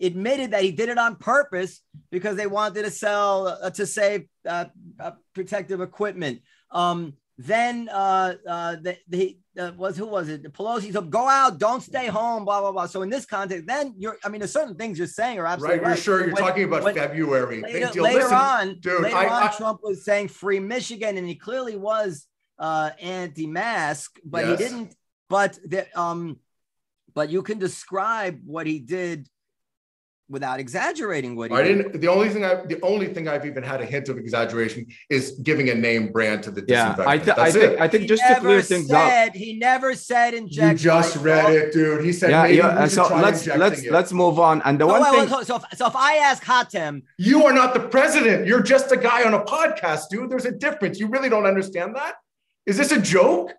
admitted 0.01 0.51
that 0.51 0.63
he 0.63 0.71
did 0.71 0.89
it 0.89 0.97
on 0.97 1.15
purpose 1.17 1.81
because 2.09 2.35
they 2.35 2.47
wanted 2.47 2.83
to 2.83 2.91
sell 2.91 3.47
uh, 3.47 3.69
to 3.71 3.85
save 3.85 4.25
uh, 4.47 4.65
uh, 4.99 5.12
protective 5.35 5.81
equipment. 5.81 6.39
Um, 6.71 7.13
then 7.41 7.88
uh, 7.89 8.34
uh, 8.45 8.75
the, 8.82 8.97
the 9.08 9.38
uh, 9.58 9.71
was 9.78 9.95
who 9.95 10.06
was 10.06 10.28
it? 10.28 10.43
Pelosi 10.52 10.91
said, 10.91 11.10
"Go 11.10 11.25
out, 11.30 11.58
don't 11.58 11.82
stay 11.82 12.08
home." 12.08 12.43
Blah 12.43 12.60
blah 12.60 12.73
blah. 12.73 12.86
So 12.86 13.02
in 13.02 13.10
this 13.10 13.25
context, 13.25 13.65
then 13.65 13.93
you're. 13.97 14.17
I 14.25 14.30
mean, 14.30 14.39
there's 14.39 14.52
certain 14.52 14.75
things 14.75 14.97
you're 14.97 15.08
saying 15.08 15.39
are 15.39 15.45
absolutely 15.45 15.78
Right, 15.78 15.82
you're 15.84 15.89
right. 15.91 15.99
sure 15.99 16.19
you're 16.25 16.34
When- 16.34 16.43
talking 16.43 16.65
about 16.65 16.84
when- 16.84 16.95
February. 16.95 17.62
Later, 17.62 17.80
Big 17.80 17.91
deal. 17.93 18.04
later 18.04 18.19
Listen, 18.19 18.34
on, 18.38 18.80
dude, 18.82 19.02
later 19.04 19.15
I- 19.15 19.28
on, 19.28 19.43
I- 19.43 19.52
Trump 19.56 19.80
was 19.82 20.04
saying 20.04 20.28
"Free 20.28 20.60
Michigan," 20.60 21.17
and 21.17 21.25
he 21.25 21.36
clearly 21.36 21.78
was 21.78 22.28
uh, 22.60 22.89
anti-mask, 22.99 24.19
but 24.25 24.45
Yes. 24.45 24.60
he 24.60 24.65
didn't. 24.67 24.95
but 25.30 25.58
the, 25.65 25.88
um, 25.97 26.39
but 27.13 27.30
you 27.30 27.41
can 27.41 27.58
describe 27.58 28.41
what 28.45 28.67
he 28.67 28.80
did 28.80 29.30
without 30.29 30.59
exaggerating 30.59 31.35
what 31.35 31.49
he 31.51 31.57
I 31.57 31.63
did. 31.63 31.77
didn't. 31.77 32.01
The 32.01 32.07
only 32.07 32.29
thing 32.29 32.45
I, 32.45 32.55
the 32.65 32.79
only 32.83 33.07
thing 33.07 33.27
I've 33.27 33.45
even 33.45 33.63
had 33.63 33.81
a 33.81 33.85
hint 33.85 34.09
of 34.09 34.17
exaggeration 34.17 34.85
is 35.09 35.31
giving 35.41 35.69
a 35.69 35.75
name 35.75 36.11
brand 36.11 36.43
to 36.43 36.51
the 36.51 36.63
Yeah, 36.67 36.89
disinfectant. 36.95 37.07
I, 37.07 37.17
th- 37.17 37.37
I 37.37 37.51
think 37.51 37.63
it. 37.73 37.79
I 37.81 37.87
think 37.87 38.01
He 38.03 38.07
just 38.07 38.23
to 38.23 38.29
never 38.29 38.45
clear 38.47 38.61
things 38.61 38.91
up. 38.91 39.09
said, 39.09 39.35
He 39.35 39.57
never 39.57 39.95
said 39.95 40.33
inject. 40.35 40.79
you 40.79 40.83
just 40.91 41.15
right? 41.17 41.23
read 41.25 41.53
it, 41.55 41.73
dude. 41.73 42.05
He 42.05 42.13
said 42.13 42.29
Yeah, 42.29 42.43
maybe 42.43 42.57
yeah. 42.57 42.75
we 42.75 42.81
should 42.83 42.91
So 42.91 43.07
try 43.07 43.21
let's 43.21 43.47
let's 43.47 43.81
it. 43.83 43.91
let's 43.91 44.11
move 44.13 44.39
on. 44.39 44.61
And 44.63 44.79
the 44.79 44.85
Oh, 44.85 44.87
one 44.87 45.01
wait, 45.01 45.27
thing, 45.27 45.37
wait, 45.37 45.47
so, 45.47 45.55
if, 45.57 45.63
so 45.77 45.87
if 45.87 45.95
I 45.95 46.15
ask 46.17 46.43
Hatem, 46.43 47.01
You 47.17 47.45
are 47.45 47.53
not 47.53 47.73
the 47.73 47.81
president. 47.81 48.45
You're 48.47 48.61
just 48.63 48.91
a 48.91 48.97
guy 48.97 49.23
on 49.23 49.33
a 49.33 49.41
podcast, 49.43 50.09
dude. 50.11 50.29
There's 50.29 50.45
a 50.45 50.51
difference. 50.51 50.99
You 50.99 51.07
really 51.07 51.29
don't 51.29 51.45
understand 51.45 51.95
that? 51.95 52.15
Is 52.65 52.77
this 52.77 52.91
a 52.91 53.01
joke? 53.01 53.51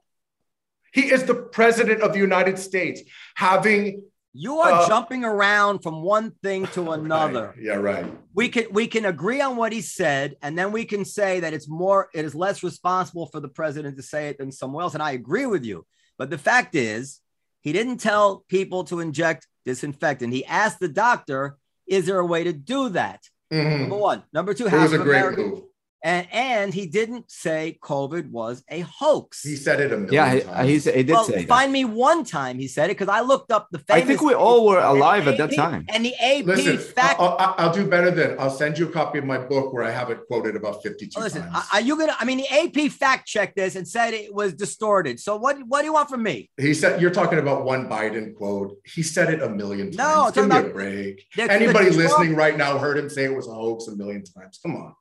He 0.93 1.03
is 1.13 1.23
the 1.25 1.35
president 1.35 2.03
of 2.03 2.13
the 2.13 2.19
United 2.19 2.59
States, 2.59 3.01
having 3.37 4.03
you 4.33 4.59
are 4.59 4.73
Uh, 4.83 4.87
jumping 4.89 5.25
around 5.25 5.81
from 5.83 6.03
one 6.03 6.31
thing 6.43 6.67
to 6.69 6.91
another. 6.99 7.49
Right. 7.57 7.65
Yeah, 7.65 7.75
right. 7.77 8.07
we 8.35 8.49
can 8.49 8.65
we 8.71 8.87
can 8.87 9.05
agree 9.07 9.41
on 9.41 9.57
what 9.57 9.73
he 9.73 9.81
said 9.81 10.37
and 10.43 10.57
then 10.59 10.71
we 10.73 10.85
can 10.85 11.05
say 11.05 11.41
that 11.41 11.53
it's 11.53 11.69
more 11.69 12.09
it 12.15 12.25
is 12.25 12.35
less 12.35 12.63
responsible 12.63 13.27
for 13.27 13.41
the 13.41 13.49
president 13.49 13.97
to 13.97 14.03
say 14.03 14.29
it 14.29 14.39
than 14.39 14.53
someone 14.53 14.83
else 14.85 14.95
and 14.95 15.03
i 15.03 15.13
agree 15.13 15.47
with 15.47 15.65
you 15.65 15.85
but 16.19 16.31
the 16.31 16.39
fact 16.39 16.75
is 16.77 17.21
he 17.61 17.73
didn't 17.73 17.99
tell 17.99 18.45
people 18.49 18.85
to 18.85 19.01
inject 19.01 19.47
disinfectant 19.65 20.33
he 20.33 20.45
asked 20.45 20.79
the 20.81 20.89
doctor 20.89 21.57
is 21.89 22.07
there 22.07 22.21
a 22.21 22.27
way 22.27 22.45
to 22.45 22.53
do 22.53 22.89
that 22.91 23.21
Mhm. 23.53 23.81
number 23.81 23.97
one 23.97 24.23
number 24.33 24.55
two 24.55 24.67
It 24.67 24.73
was 24.73 24.81
half 24.81 24.93
a 24.93 24.97
of 25.01 25.03
great 25.03 25.19
America- 25.19 25.41
move. 25.43 25.63
And 26.03 26.27
and 26.33 26.73
he 26.75 26.87
didn't 26.87 27.31
say 27.31 27.79
covid 27.83 28.31
was 28.31 28.63
a 28.71 28.81
hoax 28.81 29.43
He 29.43 29.57
said 29.57 29.81
it 29.81 29.93
a 29.93 29.97
million 29.99 30.13
yeah, 30.15 30.35
he, 30.35 30.41
times. 30.41 30.69
he, 30.69 30.79
said- 30.79 30.95
he 30.97 31.03
did 31.03 31.13
well, 31.13 31.25
say 31.25 31.39
that. 31.41 31.49
find 31.49 31.73
me 31.73 31.85
one 31.85 32.25
time 32.25 32.59
he 32.59 32.69
said 32.69 32.87
it 32.91 32.97
because 32.99 33.09
I 33.09 33.21
looked 33.21 33.53
up 33.53 33.69
the 33.71 33.83
I 33.91 34.01
think 34.01 34.23
we 34.23 34.35
all 34.35 34.67
were 34.67 34.79
alive 34.79 35.29
at 35.29 35.37
that 35.39 35.51
AP 35.51 35.57
time. 35.57 35.85
And 35.89 36.05
the 36.05 36.15
AP 36.15 36.47
Listen, 36.47 36.79
fact 36.79 37.21
I'll, 37.21 37.37
I'll, 37.39 37.55
I'll 37.59 37.73
do 37.73 37.87
better 37.87 38.11
than 38.11 38.39
I'll 38.39 38.51
send 38.51 38.79
you 38.79 38.89
a 38.89 38.93
copy 38.93 39.19
of 39.19 39.25
my 39.25 39.39
book 39.39 39.73
where 39.73 39.85
I 39.85 39.91
have 39.91 40.11
it 40.11 40.21
quoted 40.27 40.57
about 40.57 40.83
52 40.83 41.19
Oh, 41.19 41.23
Listen, 41.23 41.43
times. 41.43 41.55
are- 41.57 41.65
are 41.75 41.81
you 41.81 41.99
gonna? 41.99 42.17
I 42.19 42.25
mean, 42.25 42.39
the 42.39 42.49
AP 42.49 42.91
fact 42.93 43.27
checked 43.29 43.57
this 43.57 43.77
and 43.77 43.87
said 43.87 44.15
it 44.15 44.33
was 44.35 44.55
distorted. 44.55 45.21
So 45.21 45.37
what? 45.37 45.59
What 45.67 45.81
do 45.81 45.87
you 45.87 45.93
want 45.93 46.09
from 46.09 46.23
me? 46.23 46.51
he 46.57 46.73
said, 46.75 47.01
You're 47.01 47.11
talking 47.11 47.39
about 47.39 47.65
one 47.65 47.89
Biden 47.89 48.35
quote. 48.35 48.77
He 48.85 49.03
said 49.03 49.33
it 49.33 49.43
a 49.43 49.49
million 49.49 49.87
times. 49.93 49.97
No, 49.99 50.25
I'm 50.27 50.33
Give 50.33 50.45
me 50.45 50.51
talking 50.51 50.53
a 50.53 50.61
about- 50.71 50.73
break. 50.75 51.25
The- 51.37 51.47
the 51.47 51.53
Anybody 51.53 51.85
Trump- 51.87 51.97
listening 51.97 52.37
right 52.37 52.57
now 52.57 52.79
heard 52.79 52.97
him 52.99 53.09
say 53.11 53.25
it 53.25 53.35
was 53.35 53.47
a 53.49 53.53
hoax 53.55 53.87
a 53.89 53.97
million 53.97 54.23
times. 54.25 54.59
Come 54.63 54.77
on. 54.77 54.95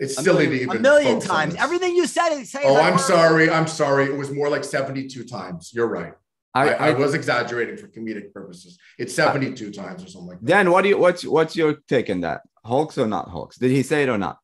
It's 0.00 0.18
A 0.18 0.22
silly 0.22 0.46
million, 0.46 0.50
to 0.58 0.62
even 0.64 0.76
a 0.78 0.80
million 0.80 1.20
times. 1.20 1.54
Everything 1.56 1.94
you 1.94 2.06
said 2.06 2.30
is 2.30 2.50
say. 2.50 2.60
Oh, 2.64 2.72
is 2.72 2.80
I'm 2.80 2.92
like- 2.92 3.00
sorry. 3.00 3.50
I'm 3.50 3.66
sorry. 3.66 4.06
It 4.06 4.16
was 4.16 4.30
more 4.32 4.48
like 4.48 4.64
72 4.64 5.24
times. 5.24 5.70
You're 5.74 5.86
right. 5.88 6.14
I, 6.54 6.70
I, 6.70 6.72
I 6.72 6.88
I, 6.88 6.92
was 6.94 7.14
exaggerating 7.14 7.76
for 7.76 7.86
comedic 7.86 8.32
purposes. 8.32 8.76
It's 8.98 9.14
72 9.14 9.70
times 9.70 10.02
or 10.02 10.08
something 10.08 10.30
like 10.30 10.40
that. 10.40 10.46
Dan, 10.46 10.70
what 10.72 10.82
do 10.82 10.88
you 10.88 10.98
what's 10.98 11.24
what's 11.24 11.54
your 11.54 11.74
take 11.86 12.10
on 12.10 12.22
that? 12.22 12.40
Hulks 12.64 12.98
or 12.98 13.06
not 13.06 13.28
Hulks? 13.28 13.56
Did 13.58 13.70
he 13.70 13.82
say 13.84 14.02
it 14.02 14.08
or 14.08 14.18
not? 14.18 14.38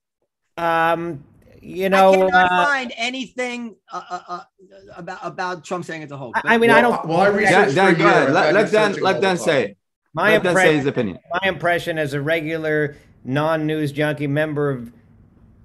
Um, 0.57 1.25
you 1.61 1.89
know, 1.89 2.13
I 2.13 2.17
know, 2.17 2.27
cannot 2.27 2.53
uh, 2.53 2.67
find 2.67 2.93
anything 2.97 3.77
uh, 3.93 4.03
uh, 4.09 4.21
uh, 4.29 4.41
about 4.97 5.19
about 5.23 5.65
Trump 5.65 5.85
saying 5.85 6.03
it's 6.03 6.13
a 6.13 6.17
hoax. 6.17 6.39
I- 6.45 6.55
I 6.55 6.59
mean, 6.59 6.71
I 6.71 6.81
don't. 6.81 7.05
Well, 7.07 7.19
I 7.19 7.25
Dan, 7.27 7.37
researched 7.37 7.75
Dan, 7.75 7.95
for 7.95 7.99
go 8.03 8.07
a 8.07 8.09
year. 8.09 8.17
ahead. 8.19 8.29
I've 8.29 8.35
Let, 8.35 8.45
been 8.47 8.55
let 8.55 8.71
Dan 8.73 9.03
let 9.03 9.21
Dan 9.21 9.37
say 9.39 9.65
it. 9.65 9.79
my 10.15 10.31
Let 10.33 10.43
Dan 10.43 10.45
say 10.45 10.51
impression, 10.51 10.77
his 10.77 10.87
opinion. 10.87 11.19
my 11.43 11.49
impression 11.49 11.99
as 11.99 12.15
a 12.15 12.21
regular 12.21 12.97
non-news 13.25 13.91
junkie 13.91 14.29
member 14.29 14.71
of 14.71 14.93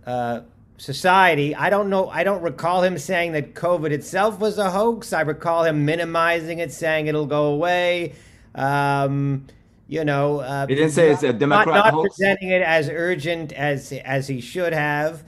uh, 0.06 0.42
society, 0.78 1.56
I 1.56 1.70
don't 1.70 1.90
know. 1.90 2.10
I 2.10 2.24
don't 2.24 2.42
recall 2.42 2.84
him 2.84 2.98
saying 2.98 3.34
that 3.34 3.54
COVID 3.54 3.92
itself 3.92 4.40
was 4.40 4.58
a 4.58 4.70
hoax. 4.72 5.14
I 5.14 5.22
recall 5.22 5.64
him 5.64 5.86
minimizing 5.86 6.60
it, 6.60 6.72
saying 6.72 7.08
it'll 7.08 7.26
go 7.28 7.46
away. 7.54 8.14
Um, 8.56 9.46
you 9.88 10.06
know, 10.06 10.40
uh, 10.40 10.68
He 10.68 10.76
didn't 10.76 10.92
say 10.92 11.12
it's 11.12 11.24
a 11.24 11.28
not, 11.28 11.40
Democrat 11.40 11.68
not 11.68 11.94
hoax. 11.94 12.16
presenting 12.16 12.50
it 12.50 12.62
as 12.62 12.90
urgent 12.90 13.52
as 13.54 13.92
as 13.92 14.28
he 14.28 14.40
should 14.42 14.74
have, 14.74 15.24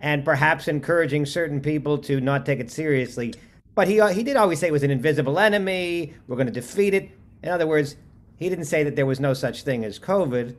and 0.00 0.24
perhaps 0.24 0.68
encouraging 0.68 1.26
certain 1.26 1.60
people 1.60 1.98
to 1.98 2.20
not 2.20 2.46
take 2.46 2.58
it 2.58 2.70
seriously. 2.70 3.34
But 3.74 3.88
he 3.88 4.00
he 4.12 4.22
did 4.22 4.36
always 4.36 4.58
say 4.58 4.68
it 4.68 4.72
was 4.72 4.82
an 4.82 4.90
invisible 4.90 5.38
enemy. 5.38 6.14
We're 6.26 6.36
going 6.36 6.46
to 6.46 6.52
defeat 6.52 6.94
it. 6.94 7.10
In 7.42 7.50
other 7.50 7.66
words, 7.66 7.96
he 8.36 8.48
didn't 8.48 8.64
say 8.64 8.82
that 8.84 8.96
there 8.96 9.06
was 9.06 9.20
no 9.20 9.34
such 9.34 9.62
thing 9.62 9.84
as 9.84 9.98
COVID, 9.98 10.56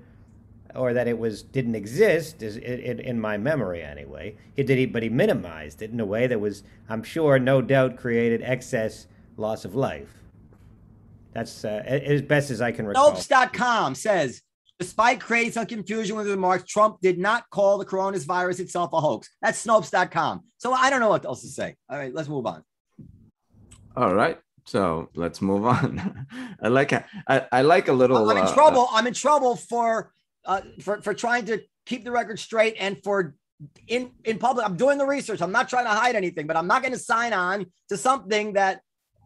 or 0.76 0.94
that 0.94 1.08
it 1.08 1.18
was 1.18 1.44
didn't 1.44 1.76
exist. 1.76 2.42
Is 2.42 2.58
in, 2.58 3.00
in 3.00 3.20
my 3.20 3.38
memory 3.38 3.84
anyway. 3.84 4.36
He 4.56 4.64
did, 4.64 4.78
he, 4.78 4.86
but 4.86 5.04
he 5.04 5.10
minimized 5.10 5.82
it 5.82 5.92
in 5.92 6.00
a 6.00 6.06
way 6.06 6.28
that 6.28 6.40
was, 6.40 6.64
I'm 6.90 7.04
sure, 7.04 7.40
no 7.40 7.62
doubt, 7.62 7.98
created 7.98 8.42
excess 8.42 9.08
loss 9.38 9.66
of 9.66 9.76
life. 9.76 10.10
That's 11.34 11.64
uh, 11.64 11.84
as 11.86 12.22
best 12.22 12.50
as 12.50 12.62
I 12.62 12.72
can 12.72 12.88
recall. 12.88 13.12
Snopes.com 13.12 13.96
says, 13.96 14.42
despite 14.80 15.20
creating 15.20 15.52
some 15.52 15.66
confusion 15.66 16.16
with 16.16 16.26
his 16.26 16.36
remarks, 16.36 16.64
Trump 16.64 17.00
did 17.02 17.20
not 17.20 17.50
call 17.52 17.78
the 17.78 17.86
coronavirus 17.86 18.60
itself 18.60 18.92
a 18.94 19.00
hoax. 19.00 19.30
That's 19.42 19.64
Snopes.com. 19.64 20.44
So 20.58 20.74
I 20.74 20.90
don't 20.90 21.00
know 21.00 21.10
what 21.10 21.26
else 21.26 21.42
to 21.42 21.48
say. 21.48 21.76
All 21.90 21.98
right, 21.98 22.14
let's 22.14 22.30
move 22.30 22.46
on. 22.48 22.64
All 23.96 24.14
right. 24.14 24.40
So 24.66 25.10
let's 25.16 25.42
move 25.42 25.66
on. 25.66 26.28
I 26.62 26.68
like 26.68 26.92
I, 26.92 27.46
I 27.52 27.62
like 27.62 27.88
a 27.88 27.94
little. 27.94 28.30
I'm 28.30 28.38
in 28.38 28.44
uh, 28.44 28.54
trouble. 28.54 28.90
I'm 28.92 29.08
in 29.08 29.14
trouble 29.14 29.56
for 29.56 30.12
uh, 30.48 30.62
for 30.82 31.02
for 31.02 31.14
trying 31.14 31.46
to 31.46 31.62
keep 31.86 32.04
the 32.04 32.12
record 32.12 32.40
straight 32.40 32.76
and 32.80 32.98
for 33.04 33.36
in 33.88 34.12
in 34.24 34.40
public. 34.40 34.66
I'm 34.66 34.78
doing 34.78 34.98
the 34.98 35.06
research. 35.06 35.42
I'm 35.42 35.52
not 35.52 35.70
trying 35.70 35.86
to 35.86 35.92
hide 35.92 36.16
anything, 36.16 36.48
but 36.48 36.56
I'm 36.56 36.68
not 36.68 36.82
going 36.82 36.94
to 36.94 37.00
sign 37.00 37.34
on 37.34 37.66
to 37.90 37.98
something 37.98 38.54
that 38.54 38.82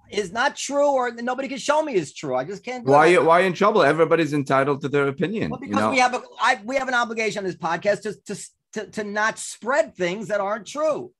is 0.09 0.31
not 0.31 0.55
true 0.55 0.91
or 0.91 1.11
nobody 1.11 1.47
can 1.47 1.57
show 1.57 1.81
me 1.81 1.93
is 1.93 2.13
true. 2.13 2.35
I 2.35 2.43
just 2.43 2.63
can't. 2.63 2.85
do 2.85 2.91
Why 2.91 3.05
you 3.07 3.23
why 3.23 3.41
in 3.41 3.53
trouble? 3.53 3.83
Everybody's 3.83 4.33
entitled 4.33 4.81
to 4.81 4.89
their 4.89 5.07
opinion. 5.07 5.51
Well, 5.51 5.61
you 5.61 5.69
because 5.69 5.83
know? 5.83 5.91
we 5.91 5.99
have 5.99 6.13
a 6.13 6.21
I, 6.41 6.59
we 6.65 6.75
have 6.75 6.87
an 6.87 6.93
obligation 6.93 7.39
on 7.39 7.45
this 7.45 7.55
podcast 7.55 8.01
to, 8.03 8.13
to 8.25 8.35
to 8.73 8.87
to 8.91 9.03
not 9.03 9.37
spread 9.37 9.95
things 9.95 10.27
that 10.29 10.41
aren't 10.41 10.65
true. 10.65 11.11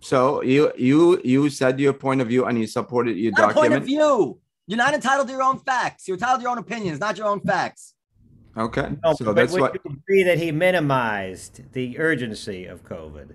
so 0.00 0.42
you 0.42 0.72
you 0.76 1.20
you 1.24 1.50
said 1.50 1.78
your 1.78 1.92
point 1.92 2.20
of 2.20 2.28
view 2.28 2.44
and 2.46 2.58
you 2.58 2.66
supported 2.66 3.16
your 3.16 3.32
Not 3.32 3.50
a 3.50 3.54
point 3.54 3.74
of 3.74 3.84
view. 3.84 4.38
You're 4.68 4.78
not 4.78 4.94
entitled 4.94 5.26
to 5.28 5.32
your 5.32 5.42
own 5.42 5.58
facts. 5.58 6.06
You're 6.06 6.16
entitled 6.16 6.40
to 6.40 6.42
your 6.44 6.52
own 6.52 6.58
opinions, 6.58 7.00
not 7.00 7.18
your 7.18 7.26
own 7.26 7.40
facts. 7.40 7.94
Okay. 8.56 8.88
No, 9.02 9.14
so 9.14 9.24
but 9.26 9.36
that's 9.36 9.52
would 9.52 9.60
what. 9.62 9.74
you 9.74 9.80
agree 9.90 10.22
that 10.24 10.38
he 10.38 10.52
minimized 10.52 11.72
the 11.72 11.98
urgency 11.98 12.66
of 12.66 12.84
COVID? 12.84 13.34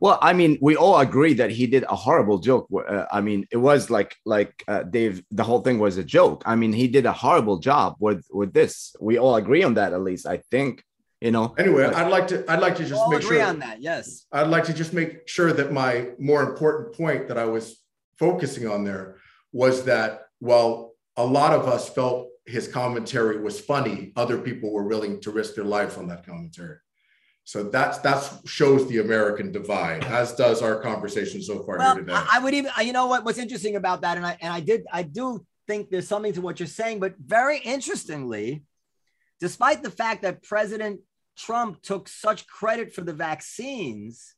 Well, 0.00 0.18
I 0.20 0.34
mean, 0.34 0.58
we 0.60 0.76
all 0.76 0.98
agree 0.98 1.34
that 1.34 1.50
he 1.50 1.66
did 1.66 1.84
a 1.84 1.96
horrible 1.96 2.38
joke. 2.38 2.68
Uh, 2.72 3.06
I 3.10 3.20
mean, 3.20 3.46
it 3.50 3.56
was 3.56 3.90
like 3.90 4.14
like 4.26 4.62
uh, 4.68 4.82
Dave. 4.82 5.22
The 5.30 5.42
whole 5.42 5.60
thing 5.60 5.78
was 5.78 5.96
a 5.96 6.04
joke. 6.04 6.42
I 6.46 6.56
mean, 6.56 6.72
he 6.72 6.88
did 6.88 7.06
a 7.06 7.12
horrible 7.12 7.58
job 7.58 7.96
with 7.98 8.26
with 8.30 8.52
this. 8.52 8.94
We 9.00 9.18
all 9.18 9.36
agree 9.36 9.62
on 9.62 9.74
that, 9.74 9.92
at 9.92 10.02
least. 10.02 10.26
I 10.26 10.38
think. 10.50 10.82
You 11.20 11.30
know. 11.30 11.54
Anyway, 11.56 11.84
But- 11.86 11.94
I'd 11.94 12.10
like 12.10 12.26
to 12.28 12.44
I'd 12.50 12.60
like 12.60 12.76
to 12.76 12.84
just 12.84 13.00
All 13.00 13.10
make 13.10 13.22
agree 13.22 13.38
sure 13.38 13.46
on 13.46 13.60
that. 13.60 13.80
Yes. 13.80 14.26
I'd 14.30 14.48
like 14.48 14.64
to 14.64 14.74
just 14.74 14.92
make 14.92 15.26
sure 15.26 15.54
that 15.54 15.72
my 15.72 16.08
more 16.18 16.42
important 16.42 16.94
point 16.94 17.28
that 17.28 17.38
I 17.38 17.46
was 17.46 17.82
focusing 18.18 18.68
on 18.68 18.84
there 18.84 19.16
was 19.50 19.84
that 19.84 20.26
while 20.40 20.92
a 21.16 21.24
lot 21.24 21.54
of 21.54 21.66
us 21.66 21.88
felt 21.88 22.28
his 22.46 22.68
commentary 22.68 23.40
was 23.40 23.60
funny, 23.60 24.12
other 24.16 24.38
people 24.38 24.72
were 24.72 24.84
willing 24.84 25.20
to 25.20 25.30
risk 25.30 25.54
their 25.54 25.64
lives 25.64 25.96
on 25.96 26.06
that 26.08 26.26
commentary. 26.26 26.78
So 27.44 27.64
that's 27.64 27.98
that's 27.98 28.48
shows 28.48 28.88
the 28.88 28.98
American 28.98 29.52
divide, 29.52 30.04
as 30.04 30.34
does 30.34 30.62
our 30.62 30.80
conversation 30.80 31.42
so 31.42 31.62
far 31.62 31.76
Well, 31.78 31.94
here 31.94 32.04
today. 32.04 32.14
I, 32.14 32.36
I 32.36 32.38
would 32.38 32.54
even. 32.54 32.70
You 32.82 32.94
know 32.94 33.06
what? 33.06 33.24
What's 33.24 33.38
interesting 33.38 33.76
about 33.76 34.00
that, 34.00 34.16
and 34.16 34.24
I 34.26 34.38
and 34.40 34.52
I 34.52 34.60
did. 34.60 34.84
I 34.90 35.02
do 35.02 35.44
think 35.66 35.90
there's 35.90 36.08
something 36.08 36.32
to 36.34 36.40
what 36.40 36.58
you're 36.58 36.66
saying, 36.66 37.00
but 37.00 37.14
very 37.18 37.58
interestingly, 37.58 38.62
despite 39.40 39.82
the 39.82 39.90
fact 39.90 40.22
that 40.22 40.42
President 40.42 41.00
Trump 41.36 41.82
took 41.82 42.08
such 42.08 42.46
credit 42.46 42.94
for 42.94 43.02
the 43.02 43.12
vaccines, 43.12 44.34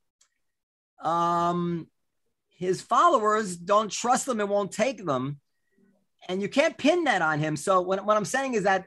um, 1.03 1.87
his 2.51 2.81
followers 2.81 3.57
don't 3.57 3.90
trust 3.90 4.27
them 4.27 4.40
and 4.40 4.51
won't 4.51 4.73
take 4.73 5.05
them. 5.05 5.38
And 6.29 6.43
you 6.43 6.49
can't 6.49 6.77
pin 6.77 7.05
that 7.05 7.23
on 7.23 7.39
him. 7.39 7.57
So 7.57 7.81
what, 7.81 8.05
what 8.05 8.17
I'm 8.17 8.25
saying 8.25 8.55
is 8.55 8.65
that 8.65 8.87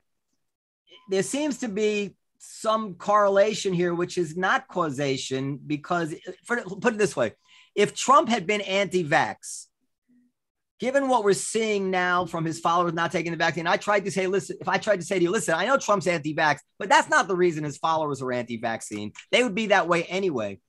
there 1.09 1.23
seems 1.23 1.59
to 1.59 1.67
be 1.67 2.15
some 2.37 2.95
correlation 2.95 3.73
here, 3.73 3.93
which 3.93 4.17
is 4.17 4.37
not 4.37 4.67
causation, 4.67 5.59
because 5.65 6.15
for, 6.45 6.61
put 6.61 6.93
it 6.93 6.97
this 6.97 7.15
way, 7.15 7.33
if 7.75 7.95
Trump 7.95 8.29
had 8.29 8.47
been 8.47 8.61
anti-vax, 8.61 9.67
given 10.79 11.09
what 11.09 11.23
we're 11.23 11.33
seeing 11.33 11.91
now 11.91 12.25
from 12.25 12.45
his 12.45 12.59
followers 12.59 12.93
not 12.93 13.11
taking 13.11 13.31
the 13.31 13.37
vaccine, 13.37 13.67
I 13.67 13.77
tried 13.77 14.05
to 14.05 14.11
say, 14.11 14.27
listen, 14.27 14.57
if 14.61 14.69
I 14.69 14.77
tried 14.77 15.01
to 15.01 15.05
say 15.05 15.17
to 15.17 15.23
you, 15.23 15.31
listen, 15.31 15.53
I 15.53 15.65
know 15.65 15.77
Trump's 15.77 16.07
anti-vax, 16.07 16.59
but 16.77 16.87
that's 16.87 17.09
not 17.09 17.27
the 17.27 17.35
reason 17.35 17.63
his 17.63 17.77
followers 17.77 18.21
are 18.21 18.31
anti-vaccine. 18.31 19.11
They 19.31 19.43
would 19.43 19.55
be 19.55 19.67
that 19.67 19.87
way 19.87 20.03
anyway. 20.03 20.59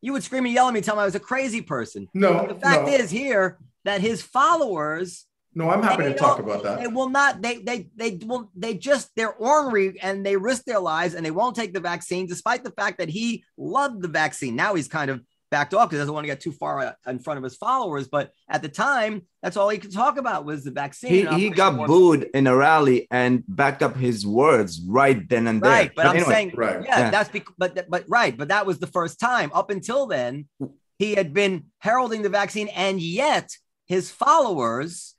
You 0.00 0.12
would 0.14 0.24
scream 0.24 0.46
and 0.46 0.54
yell 0.54 0.66
at 0.66 0.74
me, 0.74 0.80
tell 0.80 0.96
me 0.96 1.02
I 1.02 1.04
was 1.04 1.14
a 1.14 1.20
crazy 1.20 1.60
person. 1.60 2.08
no, 2.14 2.46
The 2.48 2.54
fact 2.54 2.86
no, 2.86 2.92
is 2.92 3.10
here 3.10 3.58
that 3.84 4.00
his 4.00 4.22
followers 4.22 5.26
no, 5.54 5.68
I'm 5.68 5.82
happy 5.82 6.04
to 6.04 6.14
talk 6.14 6.38
about 6.38 6.62
that. 6.62 6.80
They 6.80 6.86
will 6.86 7.08
not. 7.08 7.42
They 7.42 7.58
they 7.58 7.88
they 7.96 8.20
will. 8.24 8.50
They 8.54 8.74
just 8.74 9.10
they're 9.16 9.34
ornery 9.34 9.98
and 10.00 10.24
they 10.24 10.36
risk 10.36 10.64
their 10.64 10.78
lives 10.78 11.14
and 11.14 11.26
they 11.26 11.32
won't 11.32 11.56
take 11.56 11.74
the 11.74 11.80
vaccine, 11.80 12.26
despite 12.26 12.62
the 12.62 12.70
fact 12.70 12.98
that 12.98 13.08
he 13.08 13.44
loved 13.56 14.02
the 14.02 14.08
vaccine. 14.08 14.54
Now 14.54 14.74
he's 14.74 14.88
kind 14.88 15.10
of 15.10 15.20
backed 15.50 15.74
off 15.74 15.88
because 15.88 15.98
he 15.98 16.02
doesn't 16.02 16.14
want 16.14 16.24
to 16.24 16.28
get 16.28 16.40
too 16.40 16.52
far 16.52 16.78
uh, 16.78 16.92
in 17.08 17.18
front 17.18 17.38
of 17.38 17.44
his 17.44 17.56
followers. 17.56 18.06
But 18.06 18.30
at 18.48 18.62
the 18.62 18.68
time, 18.68 19.22
that's 19.42 19.56
all 19.56 19.68
he 19.68 19.78
could 19.78 19.92
talk 19.92 20.16
about 20.16 20.44
was 20.44 20.62
the 20.62 20.70
vaccine. 20.70 21.26
He, 21.26 21.48
he 21.48 21.50
got 21.50 21.86
booed 21.86 22.30
in 22.32 22.46
a 22.46 22.56
rally 22.56 23.08
and 23.10 23.42
backed 23.48 23.82
up 23.82 23.96
his 23.96 24.24
words 24.24 24.80
right 24.86 25.28
then 25.28 25.48
and 25.48 25.60
there. 25.60 25.70
Right, 25.72 25.92
but, 25.94 26.04
but 26.04 26.10
I'm 26.10 26.16
anyway, 26.16 26.32
saying, 26.32 26.52
right. 26.54 26.84
Yeah, 26.84 26.98
yeah, 26.98 27.10
that's 27.10 27.28
because, 27.28 27.54
but 27.58 27.90
but 27.90 28.04
right, 28.08 28.36
but 28.36 28.48
that 28.48 28.66
was 28.66 28.78
the 28.78 28.86
first 28.86 29.18
time. 29.18 29.50
Up 29.52 29.70
until 29.70 30.06
then, 30.06 30.46
he 30.98 31.16
had 31.16 31.34
been 31.34 31.66
heralding 31.78 32.22
the 32.22 32.28
vaccine, 32.28 32.68
and 32.68 33.00
yet 33.00 33.50
his 33.86 34.10
followers 34.10 35.16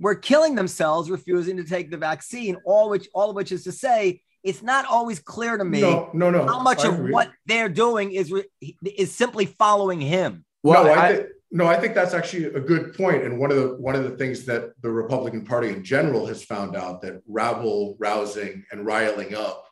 were 0.00 0.14
killing 0.14 0.54
themselves 0.54 1.10
refusing 1.10 1.56
to 1.58 1.64
take 1.64 1.90
the 1.90 1.96
vaccine. 1.96 2.56
All 2.64 2.90
which 2.90 3.08
all 3.14 3.30
of 3.30 3.36
which 3.36 3.52
is 3.52 3.62
to 3.64 3.72
say 3.72 4.22
it's 4.42 4.62
not 4.62 4.86
always 4.86 5.20
clear 5.20 5.58
to 5.58 5.64
me 5.64 5.82
no, 5.82 6.10
no, 6.14 6.30
no. 6.30 6.46
how 6.46 6.60
much 6.60 6.84
I 6.84 6.88
of 6.88 6.94
agree. 6.94 7.12
what 7.12 7.30
they're 7.46 7.68
doing 7.68 8.12
is 8.12 8.32
is 8.84 9.14
simply 9.14 9.46
following 9.46 10.00
him. 10.00 10.44
Well, 10.62 10.84
no, 10.84 10.92
I, 10.92 11.06
I 11.06 11.12
th- 11.12 11.26
no, 11.52 11.66
I 11.66 11.78
think 11.78 11.94
that's 11.94 12.14
actually 12.14 12.46
a 12.46 12.60
good 12.60 12.94
point. 12.94 13.24
And 13.24 13.38
one 13.38 13.50
of 13.50 13.56
the 13.56 13.76
one 13.76 13.94
of 13.94 14.04
the 14.04 14.16
things 14.16 14.44
that 14.46 14.72
the 14.82 14.90
Republican 14.90 15.44
Party 15.44 15.68
in 15.68 15.84
general 15.84 16.26
has 16.26 16.42
found 16.42 16.76
out 16.76 17.02
that 17.02 17.22
rabble 17.28 17.96
rousing 17.98 18.64
and 18.72 18.86
riling 18.86 19.34
up 19.34 19.66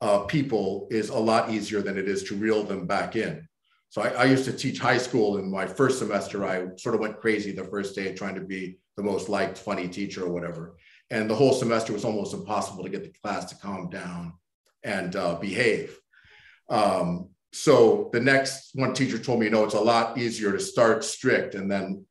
uh, 0.00 0.20
people 0.20 0.86
is 0.90 1.10
a 1.10 1.18
lot 1.18 1.50
easier 1.50 1.82
than 1.82 1.98
it 1.98 2.08
is 2.08 2.22
to 2.24 2.36
reel 2.36 2.62
them 2.62 2.86
back 2.86 3.16
in. 3.16 3.46
So 3.90 4.02
I, 4.02 4.08
I 4.08 4.24
used 4.24 4.44
to 4.44 4.52
teach 4.52 4.78
high 4.78 4.98
school. 4.98 5.38
In 5.38 5.50
my 5.50 5.66
first 5.66 5.98
semester, 5.98 6.46
I 6.46 6.76
sort 6.76 6.94
of 6.94 7.00
went 7.00 7.20
crazy 7.20 7.52
the 7.52 7.64
first 7.64 7.94
day 7.94 8.14
trying 8.14 8.34
to 8.36 8.42
be 8.42 8.78
the 8.98 9.02
most 9.02 9.30
liked, 9.30 9.56
funny 9.56 9.88
teacher 9.88 10.24
or 10.24 10.30
whatever 10.30 10.76
and 11.10 11.28
the 11.28 11.34
whole 11.34 11.52
semester 11.52 11.92
was 11.92 12.04
almost 12.04 12.34
impossible 12.34 12.84
to 12.84 12.90
get 12.90 13.02
the 13.02 13.18
class 13.22 13.46
to 13.46 13.56
calm 13.56 13.88
down 13.88 14.34
and 14.82 15.16
uh, 15.16 15.36
behave. 15.36 15.98
Um, 16.68 17.30
so 17.52 18.10
the 18.12 18.20
next 18.20 18.70
one 18.74 18.92
teacher 18.92 19.18
told 19.18 19.40
me, 19.40 19.48
know, 19.48 19.64
it's 19.64 19.74
a 19.74 19.80
lot 19.80 20.18
easier 20.18 20.52
to 20.52 20.60
start 20.60 21.02
strict 21.02 21.54
and 21.54 21.70
then 21.70 22.04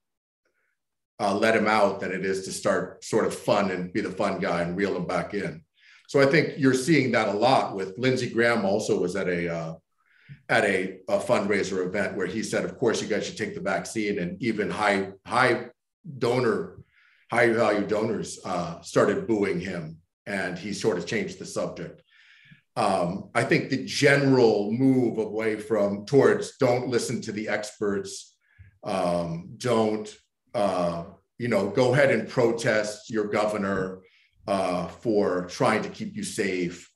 uh, 1.20 1.36
let 1.36 1.56
him 1.56 1.68
out 1.68 2.00
than 2.00 2.12
it 2.12 2.26
is 2.26 2.46
to 2.46 2.52
start 2.52 3.04
sort 3.04 3.26
of 3.26 3.36
fun 3.36 3.70
and 3.72 3.94
be 3.94 4.02
the 4.02 4.12
fun 4.12 4.40
guy 4.40 4.62
and 4.62 4.76
reel 4.76 4.96
him 4.96 5.06
back 5.06 5.34
in. 5.34 5.64
So 6.08 6.22
I 6.22 6.26
think 6.26 6.54
you're 6.58 6.74
seeing 6.74 7.12
that 7.12 7.28
a 7.28 7.34
lot 7.34 7.76
with 7.76 7.98
Lindsey 7.98 8.30
Graham. 8.30 8.66
Also 8.66 9.00
was 9.00 9.16
at 9.16 9.28
a 9.28 9.54
uh, 9.54 9.74
at 10.50 10.64
a, 10.64 11.00
a 11.10 11.20
fundraiser 11.20 11.86
event 11.86 12.16
where 12.16 12.28
he 12.28 12.44
said, 12.44 12.64
of 12.64 12.78
course, 12.78 13.02
you 13.02 13.08
guys 13.08 13.26
should 13.26 13.38
take 13.38 13.56
the 13.56 13.62
vaccine, 13.62 14.20
and 14.20 14.42
even 14.42 14.70
high 14.70 15.10
high 15.26 15.66
donor 16.18 16.77
high 17.32 17.52
value 17.52 17.86
donors 17.86 18.40
uh, 18.46 18.82
started 18.82 19.28
booing 19.28 19.60
him 19.60 19.98
and 20.26 20.58
he 20.58 20.74
sort 20.74 20.98
of 20.98 21.06
changed 21.06 21.40
the 21.40 21.46
subject. 21.46 22.02
Um, 22.76 23.30
I 23.34 23.44
think 23.44 23.70
the 23.70 23.86
general 23.86 24.72
move 24.72 25.18
away 25.18 25.56
from 25.56 26.06
towards 26.06 26.58
don't 26.58 26.90
listen 26.90 27.22
to 27.22 27.32
the 27.32 27.50
experts, 27.50 28.36
um, 28.84 29.50
don't, 29.58 30.16
uh, 30.54 31.06
you 31.40 31.48
know, 31.48 31.70
go 31.70 31.94
ahead 31.94 32.12
and 32.12 32.30
protest 32.30 33.10
your 33.10 33.26
governor 33.26 34.02
uh, 34.48 34.88
for 34.88 35.48
trying 35.48 35.82
to 35.84 35.90
keep 35.90 36.16
you 36.16 36.24
safe. 36.24 36.90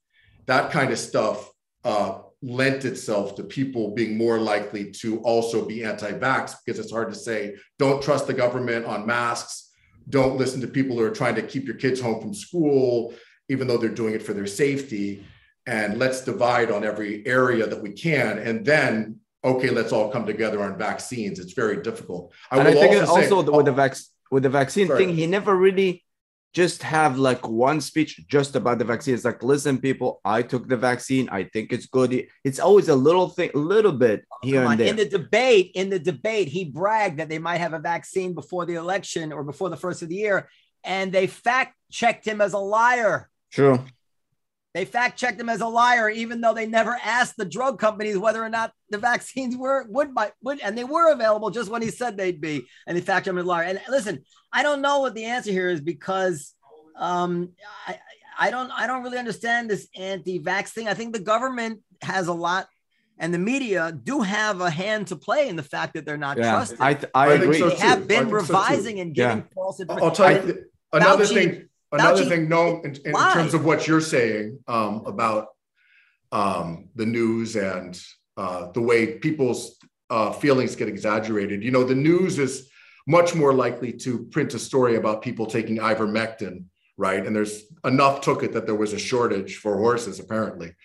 That 0.45 0.71
kind 0.71 0.91
of 0.91 0.99
stuff 0.99 1.49
uh, 1.83 2.19
lent 2.43 2.85
itself 2.85 3.35
to 3.35 3.43
people 3.43 3.95
being 3.95 4.17
more 4.17 4.39
likely 4.39 4.91
to 4.91 5.19
also 5.21 5.65
be 5.65 5.83
anti 5.83 6.11
vax 6.11 6.55
because 6.63 6.79
it's 6.79 6.91
hard 6.91 7.09
to 7.09 7.19
say, 7.19 7.55
don't 7.79 8.03
trust 8.03 8.27
the 8.27 8.33
government 8.33 8.85
on 8.85 9.05
masks 9.05 9.70
don't 10.09 10.37
listen 10.37 10.61
to 10.61 10.67
people 10.67 10.97
who 10.97 11.03
are 11.03 11.11
trying 11.11 11.35
to 11.35 11.41
keep 11.41 11.65
your 11.65 11.75
kids 11.75 11.99
home 11.99 12.21
from 12.21 12.33
school, 12.33 13.13
even 13.49 13.67
though 13.67 13.77
they're 13.77 13.89
doing 13.89 14.13
it 14.13 14.23
for 14.23 14.33
their 14.33 14.47
safety. 14.47 15.25
And 15.67 15.99
let's 15.99 16.21
divide 16.21 16.71
on 16.71 16.83
every 16.83 17.25
area 17.27 17.67
that 17.67 17.81
we 17.81 17.91
can. 17.91 18.39
And 18.39 18.65
then, 18.65 19.19
okay, 19.43 19.69
let's 19.69 19.91
all 19.91 20.09
come 20.09 20.25
together 20.25 20.63
on 20.63 20.77
vaccines. 20.77 21.39
It's 21.39 21.53
very 21.53 21.81
difficult. 21.81 22.33
I 22.49 22.59
and 22.59 22.67
I 22.67 22.73
think 22.73 22.95
also, 23.01 23.11
also 23.11 23.43
say, 23.43 23.51
with 23.51 23.65
the 23.65 23.71
vac- 23.71 23.97
with 24.31 24.43
the 24.43 24.49
vaccine 24.49 24.87
sorry. 24.87 25.05
thing, 25.05 25.15
he 25.15 25.27
never 25.27 25.55
really 25.55 26.03
just 26.53 26.83
have 26.83 27.17
like 27.17 27.47
one 27.47 27.79
speech 27.79 28.19
just 28.27 28.55
about 28.55 28.77
the 28.77 28.85
vaccine. 28.85 29.13
It's 29.13 29.23
like, 29.23 29.41
listen, 29.41 29.79
people, 29.79 30.19
I 30.25 30.41
took 30.41 30.67
the 30.67 30.75
vaccine. 30.75 31.29
I 31.29 31.45
think 31.45 31.71
it's 31.71 31.85
good. 31.85 32.27
It's 32.43 32.59
always 32.59 32.89
a 32.89 32.95
little 32.95 33.29
thing, 33.29 33.51
a 33.55 33.57
little 33.57 33.93
bit 33.93 34.25
here 34.43 34.65
and 34.65 34.79
there. 34.79 34.87
In 34.87 34.97
the 34.97 35.07
debate, 35.07 35.71
in 35.75 35.89
the 35.89 35.99
debate, 35.99 36.49
he 36.49 36.65
bragged 36.65 37.19
that 37.19 37.29
they 37.29 37.39
might 37.39 37.59
have 37.59 37.73
a 37.73 37.79
vaccine 37.79 38.33
before 38.33 38.65
the 38.65 38.75
election 38.75 39.31
or 39.31 39.43
before 39.43 39.69
the 39.69 39.77
first 39.77 40.01
of 40.01 40.09
the 40.09 40.15
year, 40.15 40.49
and 40.83 41.11
they 41.11 41.27
fact 41.27 41.75
checked 41.89 42.25
him 42.25 42.41
as 42.41 42.53
a 42.53 42.59
liar. 42.59 43.29
True. 43.51 43.79
They 44.73 44.85
fact 44.85 45.19
checked 45.19 45.39
him 45.39 45.49
as 45.49 45.59
a 45.59 45.67
liar, 45.67 46.09
even 46.09 46.39
though 46.39 46.53
they 46.53 46.65
never 46.65 46.97
asked 47.03 47.35
the 47.35 47.43
drug 47.45 47.77
companies 47.77 48.17
whether 48.17 48.41
or 48.41 48.49
not 48.49 48.71
the 48.89 48.97
vaccines 48.97 49.57
were 49.57 49.85
would 49.89 50.15
buy 50.15 50.31
would 50.41 50.61
and 50.61 50.77
they 50.77 50.85
were 50.85 51.11
available 51.11 51.49
just 51.49 51.69
when 51.69 51.81
he 51.81 51.89
said 51.89 52.15
they'd 52.15 52.39
be, 52.39 52.65
and 52.87 52.95
they 52.95 53.01
fact 53.01 53.25
checked 53.25 53.27
him 53.27 53.37
as 53.37 53.43
a 53.43 53.47
liar. 53.47 53.63
And 53.63 53.81
listen, 53.89 54.23
I 54.53 54.63
don't 54.63 54.81
know 54.81 55.01
what 55.01 55.13
the 55.13 55.25
answer 55.25 55.51
here 55.51 55.69
is 55.69 55.81
because 55.81 56.53
um, 56.95 57.51
I, 57.85 57.99
I 58.39 58.49
don't 58.49 58.71
I 58.71 58.87
don't 58.87 59.03
really 59.03 59.17
understand 59.17 59.69
this 59.69 59.87
anti-vax 59.95 60.69
thing. 60.69 60.87
I 60.87 60.93
think 60.93 61.13
the 61.13 61.19
government 61.19 61.81
has 62.01 62.27
a 62.27 62.33
lot 62.33 62.67
and 63.19 63.33
the 63.33 63.39
media 63.39 63.91
do 63.91 64.21
have 64.21 64.61
a 64.61 64.69
hand 64.69 65.07
to 65.07 65.15
play 65.17 65.49
in 65.49 65.57
the 65.57 65.63
fact 65.63 65.95
that 65.95 66.05
they're 66.05 66.17
not 66.17 66.37
yeah, 66.37 66.51
trusted. 66.51 66.79
I, 66.79 66.91
I, 67.13 67.27
I 67.27 67.33
agree. 67.33 67.59
So 67.59 67.69
they 67.69 67.75
have 67.75 68.07
been 68.07 68.29
revising 68.29 68.95
so 68.95 69.01
and 69.01 69.13
giving 69.13 69.37
yeah. 69.39 69.43
false 69.53 69.81
information. 69.81 70.07
I'll 70.07 70.15
tell 70.15 70.31
you 70.31 70.65
another 70.93 71.25
Fauci, 71.25 71.33
thing 71.33 71.69
another 71.91 72.25
thing 72.25 72.47
no 72.47 72.81
in, 72.81 72.95
in 73.05 73.13
terms 73.13 73.53
of 73.53 73.65
what 73.65 73.87
you're 73.87 74.01
saying 74.01 74.59
um, 74.67 75.03
about 75.05 75.49
um, 76.31 76.89
the 76.95 77.05
news 77.05 77.55
and 77.55 78.01
uh, 78.37 78.71
the 78.71 78.81
way 78.81 79.17
people's 79.17 79.77
uh, 80.09 80.31
feelings 80.31 80.75
get 80.75 80.87
exaggerated. 80.87 81.63
You 81.63 81.71
know 81.71 81.83
the 81.83 81.95
news 81.95 82.39
is 82.39 82.69
much 83.07 83.33
more 83.33 83.53
likely 83.53 83.91
to 83.91 84.25
print 84.25 84.53
a 84.53 84.59
story 84.59 84.95
about 84.95 85.21
people 85.21 85.45
taking 85.45 85.77
ivermectin 85.77 86.65
right? 87.01 87.25
And 87.25 87.35
there's 87.35 87.63
enough 87.83 88.21
took 88.21 88.43
it 88.43 88.53
that 88.53 88.67
there 88.67 88.75
was 88.75 88.93
a 88.93 88.99
shortage 88.99 89.57
for 89.57 89.75
horses 89.77 90.19
apparently. 90.19 90.75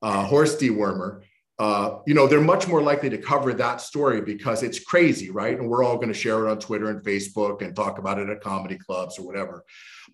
Uh, 0.00 0.24
horse 0.24 0.56
dewormer 0.56 1.22
uh, 1.58 1.98
you 2.06 2.12
know, 2.12 2.26
they're 2.26 2.40
much 2.40 2.68
more 2.68 2.82
likely 2.82 3.08
to 3.08 3.16
cover 3.16 3.54
that 3.54 3.80
story 3.80 4.20
because 4.20 4.62
it's 4.62 4.78
crazy, 4.78 5.30
right? 5.30 5.58
And 5.58 5.68
we're 5.68 5.82
all 5.82 5.96
going 5.96 6.08
to 6.08 6.14
share 6.14 6.46
it 6.46 6.50
on 6.50 6.58
Twitter 6.58 6.90
and 6.90 7.02
Facebook 7.02 7.62
and 7.62 7.74
talk 7.74 7.98
about 7.98 8.18
it 8.18 8.28
at 8.28 8.42
comedy 8.42 8.76
clubs 8.76 9.18
or 9.18 9.26
whatever. 9.26 9.64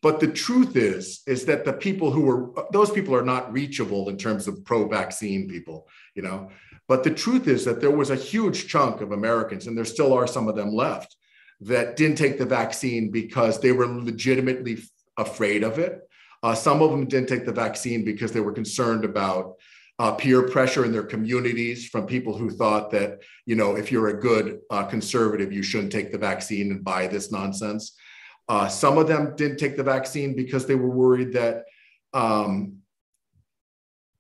But 0.02 0.20
the 0.20 0.28
truth 0.28 0.76
is, 0.76 1.22
is 1.26 1.44
that 1.46 1.64
the 1.64 1.72
people 1.72 2.12
who 2.12 2.28
are 2.31 2.66
those 2.72 2.90
people 2.90 3.14
are 3.14 3.24
not 3.24 3.52
reachable 3.52 4.09
in 4.09 4.16
terms 4.16 4.46
of 4.46 4.64
pro-vaccine 4.64 5.48
people, 5.48 5.88
you 6.14 6.22
know. 6.22 6.50
But 6.87 7.02
the 7.02 7.11
truth 7.11 7.48
is 7.48 7.64
that 7.64 7.81
there 7.81 7.90
was 7.90 8.11
a 8.11 8.16
huge 8.16 8.68
chunk 8.68 9.00
of 9.00 9.12
Americans, 9.12 9.66
and 9.66 9.76
there 9.76 9.85
still 9.85 10.12
are 10.12 10.26
some 10.26 10.48
of 10.48 10.57
them 10.57 10.72
left, 10.74 11.16
that 11.61 11.96
didn't 11.96 12.18
take 12.18 12.38
the 12.38 12.46
vaccine 12.46 13.11
because 13.11 13.61
they 13.61 13.72
were 13.72 13.87
legitimately 13.87 14.78
afraid 15.16 15.62
of 15.62 15.78
it. 15.78 16.02
Uh, 16.42 16.55
some 16.55 16.83
of 16.83 16.90
them 16.90 17.07
didn't 17.07 17.28
take 17.28 17.46
the 17.46 17.52
vaccine 17.52 18.05
because 18.05 18.33
they 18.33 18.40
were 18.40 18.52
concerned 18.52 19.05
about 19.05 19.55
uh, 20.02 20.10
peer 20.10 20.42
pressure 20.42 20.84
in 20.84 20.90
their 20.90 21.04
communities 21.04 21.86
from 21.86 22.06
people 22.06 22.36
who 22.36 22.50
thought 22.50 22.90
that, 22.90 23.20
you 23.46 23.54
know, 23.54 23.76
if 23.76 23.92
you're 23.92 24.08
a 24.08 24.20
good 24.20 24.58
uh, 24.68 24.82
conservative, 24.82 25.52
you 25.52 25.62
shouldn't 25.62 25.92
take 25.92 26.10
the 26.10 26.18
vaccine 26.18 26.72
and 26.72 26.82
buy 26.82 27.06
this 27.06 27.30
nonsense. 27.30 27.94
Uh, 28.48 28.66
some 28.66 28.98
of 28.98 29.06
them 29.06 29.36
didn't 29.36 29.58
take 29.58 29.76
the 29.76 29.82
vaccine 29.84 30.34
because 30.34 30.66
they 30.66 30.74
were 30.74 30.90
worried 30.90 31.32
that 31.32 31.66
um, 32.12 32.78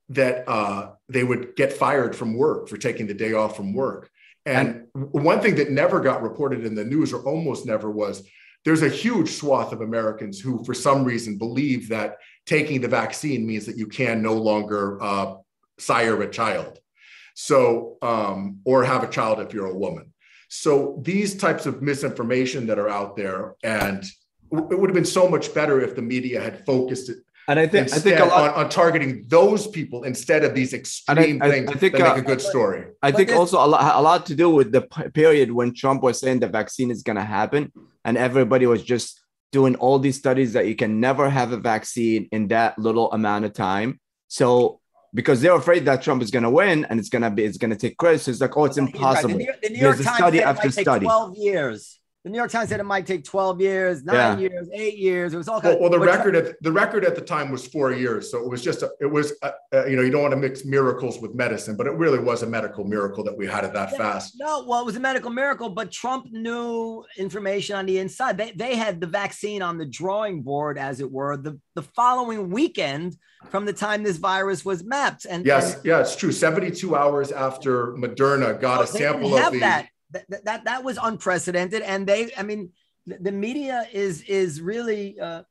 that 0.08 0.48
uh, 0.48 0.92
they 1.08 1.24
would 1.24 1.56
get 1.56 1.72
fired 1.72 2.14
from 2.14 2.36
work 2.36 2.68
for 2.68 2.76
taking 2.76 3.08
the 3.08 3.14
day 3.24 3.32
off 3.32 3.56
from 3.56 3.74
work. 3.74 4.08
And 4.46 4.86
one 4.92 5.40
thing 5.40 5.56
that 5.56 5.72
never 5.72 5.98
got 5.98 6.22
reported 6.22 6.64
in 6.64 6.76
the 6.76 6.84
news, 6.84 7.12
or 7.12 7.24
almost 7.24 7.66
never, 7.66 7.90
was 7.90 8.22
there's 8.64 8.82
a 8.82 8.88
huge 8.88 9.30
swath 9.30 9.72
of 9.72 9.80
Americans 9.80 10.38
who, 10.38 10.62
for 10.64 10.74
some 10.74 11.02
reason, 11.02 11.38
believe 11.38 11.88
that 11.88 12.18
taking 12.46 12.80
the 12.80 12.88
vaccine 12.88 13.44
means 13.44 13.66
that 13.66 13.76
you 13.76 13.88
can 13.88 14.22
no 14.22 14.34
longer 14.34 15.02
uh, 15.02 15.34
sire 15.78 16.20
a 16.22 16.30
child. 16.30 16.78
So, 17.34 17.96
um, 18.02 18.60
or 18.64 18.84
have 18.84 19.02
a 19.02 19.08
child 19.08 19.40
if 19.40 19.54
you're 19.54 19.66
a 19.66 19.74
woman. 19.74 20.12
So 20.48 21.00
these 21.02 21.34
types 21.34 21.64
of 21.64 21.80
misinformation 21.80 22.66
that 22.66 22.78
are 22.78 22.88
out 22.88 23.16
there, 23.16 23.54
and 23.64 24.04
it 24.52 24.78
would 24.78 24.90
have 24.90 24.94
been 24.94 25.04
so 25.06 25.26
much 25.26 25.54
better 25.54 25.80
if 25.80 25.96
the 25.96 26.02
media 26.02 26.42
had 26.42 26.66
focused 26.66 27.08
it. 27.08 27.18
And 27.48 27.58
I 27.58 27.66
think 27.66 27.92
I 27.92 27.98
think 27.98 28.20
a 28.20 28.26
lot, 28.26 28.50
on, 28.50 28.64
on, 28.64 28.70
targeting 28.70 29.24
those 29.26 29.66
people 29.66 30.04
instead 30.04 30.44
of 30.44 30.54
these 30.54 30.74
extreme 30.74 31.42
I, 31.42 31.50
things 31.50 31.70
I, 31.70 31.74
think, 31.74 31.94
that 31.94 32.02
uh, 32.02 32.14
make 32.14 32.24
a 32.24 32.26
good 32.26 32.40
story. 32.40 32.84
I 33.02 33.12
think 33.12 33.32
also 33.32 33.64
a 33.64 33.66
lot, 33.66 33.96
a 33.96 34.00
lot 34.02 34.26
to 34.26 34.34
do 34.34 34.50
with 34.50 34.72
the 34.72 34.82
period 35.12 35.50
when 35.50 35.74
Trump 35.74 36.02
was 36.02 36.20
saying 36.20 36.40
the 36.40 36.48
vaccine 36.48 36.90
is 36.90 37.02
going 37.02 37.16
to 37.16 37.24
happen, 37.24 37.72
and 38.04 38.18
everybody 38.18 38.66
was 38.66 38.84
just 38.84 39.20
doing 39.52 39.74
all 39.76 39.98
these 39.98 40.18
studies 40.18 40.52
that 40.52 40.66
you 40.66 40.76
can 40.76 41.00
never 41.00 41.30
have 41.30 41.52
a 41.52 41.56
vaccine 41.56 42.28
in 42.30 42.48
that 42.48 42.78
little 42.78 43.10
amount 43.12 43.46
of 43.46 43.54
time. 43.54 43.98
So 44.28 44.81
because 45.14 45.40
they're 45.40 45.54
afraid 45.54 45.84
that 45.84 46.02
Trump 46.02 46.22
is 46.22 46.30
going 46.30 46.42
to 46.42 46.50
win 46.50 46.84
and 46.86 46.98
it's 46.98 47.08
going 47.08 47.22
to 47.22 47.30
be 47.30 47.44
it's 47.44 47.58
going 47.58 47.70
to 47.70 47.76
take 47.76 47.96
credit. 47.96 48.20
So 48.20 48.30
it's 48.30 48.40
like, 48.40 48.56
oh, 48.56 48.64
it's 48.64 48.78
impossible. 48.78 49.38
Right. 49.38 49.46
The, 49.62 49.68
New, 49.68 49.68
the 49.68 49.74
New 49.74 49.80
York 49.80 49.96
Times 49.96 50.16
study 50.16 50.42
after 50.42 50.70
study. 50.70 51.06
Twelve 51.06 51.36
years. 51.36 51.98
The 52.24 52.30
New 52.30 52.38
York 52.38 52.52
Times 52.52 52.68
said 52.68 52.78
it 52.78 52.84
might 52.84 53.04
take 53.04 53.24
12 53.24 53.60
years, 53.60 54.04
nine 54.04 54.38
Yeah. 54.38 54.48
years, 54.48 54.68
eight 54.72 54.96
years. 54.96 55.34
It 55.34 55.38
was 55.38 55.48
all 55.48 55.60
Well, 55.60 55.72
kinds. 55.72 55.80
well, 55.80 55.90
the 55.90 55.98
record 55.98 56.36
at 56.36 56.62
the 56.62 56.70
record 56.70 57.04
at 57.04 57.16
the 57.16 57.20
time 57.20 57.50
was 57.50 57.66
four 57.66 57.90
years, 57.92 58.30
so 58.30 58.40
it 58.44 58.48
was 58.48 58.62
just 58.62 58.82
a, 58.82 58.92
it 59.00 59.06
was 59.06 59.32
uh 59.42 59.50
uh, 59.74 59.86
you 59.86 59.96
know 59.96 60.02
you 60.02 60.10
don't 60.10 60.22
want 60.22 60.30
to 60.32 60.36
mix 60.36 60.64
miracles 60.64 61.18
with 61.20 61.34
medicine, 61.34 61.76
but 61.76 61.86
it 61.88 61.94
really 61.94 62.20
was 62.20 62.42
a 62.44 62.46
medical 62.46 62.84
miracle 62.84 63.24
that 63.24 63.36
we 63.36 63.46
had 63.46 63.64
it 63.64 63.72
that 63.72 63.90
Yeah, 63.92 63.98
fast. 63.98 64.34
No, 64.38 64.64
well, 64.68 64.80
it 64.80 64.86
was 64.86 64.94
a 64.94 65.00
medical 65.00 65.30
miracle, 65.30 65.70
but 65.70 65.90
Trump 65.90 66.26
knew 66.30 67.04
information 67.16 67.74
on 67.74 67.86
the 67.86 67.98
inside. 67.98 68.38
They, 68.38 68.52
they 68.52 68.76
had 68.76 69.00
the 69.00 69.06
vaccine 69.08 69.60
on 69.60 69.76
the 69.78 69.86
drawing 69.86 70.42
board, 70.42 70.78
as 70.78 71.00
it 71.00 71.10
were, 71.10 71.36
the, 71.36 71.58
the 71.74 71.82
following 71.82 72.50
weekend 72.50 73.16
from 73.50 73.64
the 73.64 73.72
time 73.72 74.04
this 74.04 74.18
virus 74.18 74.64
was 74.64 74.84
mapped. 74.84 75.24
And 75.28 75.44
Yes, 75.44 75.74
and 75.74 75.84
yeah, 75.84 76.00
it's 76.00 76.14
true. 76.14 76.30
Seventy-two 76.30 76.94
hours 76.94 77.32
after 77.32 77.94
Moderna 77.94 78.60
got 78.60 78.84
a 78.84 78.86
sample 78.86 79.34
of 79.36 79.52
the 79.52 79.58
that. 79.58 79.88
That, 80.12 80.24
that 80.30 80.44
that 80.44 80.64
that 80.64 80.84
was 80.84 80.98
unprecedented. 81.02 81.82
And 81.82 82.06
they, 82.06 82.30
I 82.36 82.42
mean, 82.42 82.70
the, 83.06 83.18
the 83.18 83.32
media 83.32 83.86
is 83.92 84.22
is 84.22 84.60
really 84.60 85.18
uh, 85.18 85.42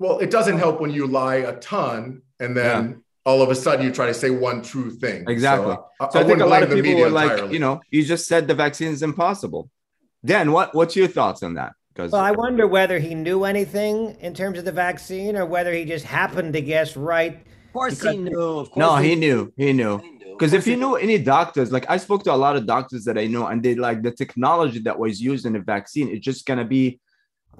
Well, 0.00 0.18
it 0.18 0.30
doesn't 0.30 0.58
help 0.58 0.80
when 0.80 0.90
you 0.90 1.06
lie 1.06 1.36
a 1.36 1.56
ton 1.58 2.22
and 2.40 2.56
then 2.56 3.02
all 3.28 3.42
of 3.42 3.50
a 3.50 3.54
sudden 3.54 3.84
you 3.84 3.92
try 3.92 4.06
to 4.06 4.14
say 4.14 4.30
one 4.30 4.62
true 4.62 4.90
thing. 4.90 5.24
Exactly. 5.28 5.74
So 5.74 5.86
I, 6.00 6.08
So 6.10 6.20
I, 6.20 6.24
think 6.24 6.40
a 6.40 6.46
lot 6.46 6.62
of 6.62 6.70
people 6.70 6.96
were 7.00 7.10
like, 7.10 7.32
entirely. 7.32 7.52
you 7.52 7.58
know, 7.58 7.80
you 7.90 8.02
just 8.02 8.26
said 8.26 8.48
the 8.48 8.54
vaccine 8.54 8.88
is 8.88 9.02
impossible. 9.02 9.70
Dan, 10.24 10.50
what 10.50 10.74
what's 10.74 10.96
your 10.96 11.08
thoughts 11.08 11.42
on 11.42 11.54
that? 11.54 11.72
Because 11.92 12.12
Well, 12.12 12.22
I 12.22 12.30
wonder 12.30 12.66
whether 12.66 12.98
he 12.98 13.14
knew 13.14 13.44
anything 13.44 14.16
in 14.20 14.32
terms 14.34 14.58
of 14.58 14.64
the 14.64 14.72
vaccine 14.72 15.36
or 15.36 15.44
whether 15.44 15.72
he 15.72 15.84
just 15.84 16.04
happened 16.04 16.54
to 16.54 16.60
guess 16.60 16.96
right. 16.96 17.44
Of 17.68 17.72
course 17.72 18.02
he 18.02 18.16
knew. 18.16 18.40
Of 18.40 18.70
course 18.70 18.76
no, 18.76 18.96
he 18.96 19.14
knew, 19.14 19.52
he 19.56 19.72
knew. 19.72 19.98
He 19.98 20.10
knew. 20.10 20.36
Because 20.38 20.52
if 20.52 20.66
you 20.66 20.76
knew 20.76 20.94
any 20.96 21.18
doctors, 21.18 21.72
like 21.72 21.88
I 21.88 21.96
spoke 21.96 22.24
to 22.24 22.32
a 22.32 22.36
lot 22.36 22.56
of 22.56 22.66
doctors 22.66 23.04
that 23.04 23.18
I 23.18 23.26
know, 23.26 23.46
and 23.46 23.62
they 23.62 23.74
like 23.74 24.02
the 24.02 24.12
technology 24.12 24.78
that 24.80 24.98
was 24.98 25.20
used 25.20 25.46
in 25.46 25.52
the 25.52 25.60
vaccine 25.60 26.08
is 26.08 26.20
just 26.20 26.46
gonna 26.46 26.64
be 26.64 27.00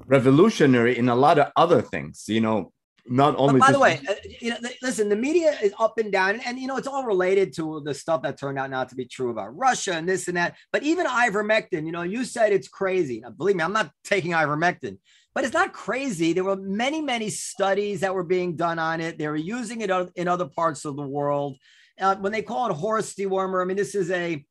revolutionary 0.06 0.96
in 0.96 1.08
a 1.08 1.14
lot 1.14 1.38
of 1.38 1.52
other 1.56 1.82
things. 1.82 2.24
You 2.28 2.40
know, 2.40 2.72
not 3.10 3.34
But 3.34 3.40
only. 3.40 3.60
by 3.60 3.72
the 3.72 3.80
way, 3.80 4.00
uh, 4.08 4.14
you 4.40 4.50
know, 4.50 4.56
listen, 4.82 5.08
the 5.08 5.16
media 5.16 5.56
is 5.62 5.72
up 5.78 5.98
and 5.98 6.12
down, 6.12 6.30
and, 6.30 6.46
and, 6.46 6.58
you 6.58 6.66
know, 6.66 6.76
it's 6.76 6.86
all 6.86 7.04
related 7.04 7.54
to 7.56 7.80
the 7.84 7.94
stuff 7.94 8.22
that 8.22 8.38
turned 8.38 8.58
out 8.58 8.70
not 8.70 8.88
to 8.90 8.94
be 8.94 9.06
true 9.06 9.30
about 9.30 9.56
Russia 9.56 9.94
and 9.94 10.08
this 10.08 10.28
and 10.28 10.36
that. 10.36 10.56
But 10.72 10.82
even 10.82 11.06
ivermectin, 11.06 11.86
you 11.86 11.92
know, 11.92 12.02
you 12.02 12.24
said 12.24 12.52
it's 12.52 12.68
crazy. 12.68 13.20
Now, 13.20 13.30
believe 13.30 13.56
me, 13.56 13.64
I'm 13.64 13.72
not 13.72 13.90
taking 14.04 14.32
ivermectin, 14.32 14.98
but 15.38 15.44
it's 15.44 15.54
not 15.54 15.72
crazy. 15.72 16.32
There 16.32 16.42
were 16.42 16.56
many, 16.56 17.00
many 17.00 17.30
studies 17.30 18.00
that 18.00 18.12
were 18.12 18.24
being 18.24 18.56
done 18.56 18.80
on 18.80 19.00
it. 19.00 19.18
They 19.18 19.28
were 19.28 19.36
using 19.36 19.82
it 19.82 19.90
in 20.16 20.26
other 20.26 20.46
parts 20.46 20.84
of 20.84 20.96
the 20.96 21.06
world. 21.06 21.58
Uh, 22.00 22.16
when 22.16 22.32
they 22.32 22.42
call 22.42 22.68
it 22.68 22.74
horse 22.74 23.14
dewormer, 23.14 23.62
I 23.62 23.64
mean, 23.64 23.76
this 23.76 23.94
is 23.94 24.10
a 24.10 24.44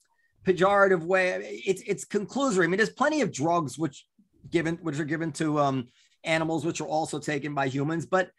pejorative 0.46 1.04
way. 1.04 1.62
It's 1.66 1.82
it's 1.86 2.06
conclusory. 2.06 2.64
I 2.64 2.68
mean, 2.68 2.78
there's 2.78 2.90
plenty 2.90 3.20
of 3.20 3.34
drugs 3.34 3.78
which 3.78 4.06
given 4.50 4.78
which 4.78 4.98
are 4.98 5.04
given 5.04 5.34
to 5.34 5.60
um, 5.60 5.90
animals, 6.24 6.66
which 6.66 6.80
are 6.80 6.88
also 6.88 7.20
taken 7.20 7.54
by 7.54 7.68
humans, 7.68 8.06
but 8.06 8.32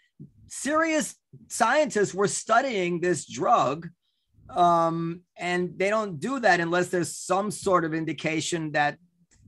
serious 0.47 1.17
scientists 1.49 2.15
were 2.15 2.29
studying 2.29 2.99
this 2.99 3.31
drug 3.31 3.91
um, 4.49 5.21
and 5.37 5.79
they 5.79 5.91
don't 5.91 6.19
do 6.19 6.41
that 6.41 6.61
unless 6.61 6.89
there's 6.89 7.15
some 7.15 7.51
sort 7.51 7.85
of 7.85 7.93
indication 7.93 8.73
that 8.73 8.97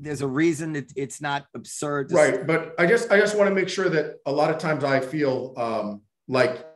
there's 0.00 0.22
a 0.22 0.26
reason 0.26 0.76
it, 0.76 0.92
it's 0.96 1.20
not 1.20 1.46
absurd 1.54 2.10
right 2.12 2.46
but 2.46 2.74
i 2.78 2.86
just 2.86 3.10
i 3.12 3.18
just 3.18 3.36
want 3.36 3.48
to 3.48 3.54
make 3.54 3.68
sure 3.68 3.88
that 3.88 4.16
a 4.26 4.32
lot 4.32 4.50
of 4.50 4.58
times 4.58 4.82
i 4.84 4.98
feel 4.98 5.54
um, 5.56 6.00
like 6.28 6.66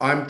i'm 0.00 0.26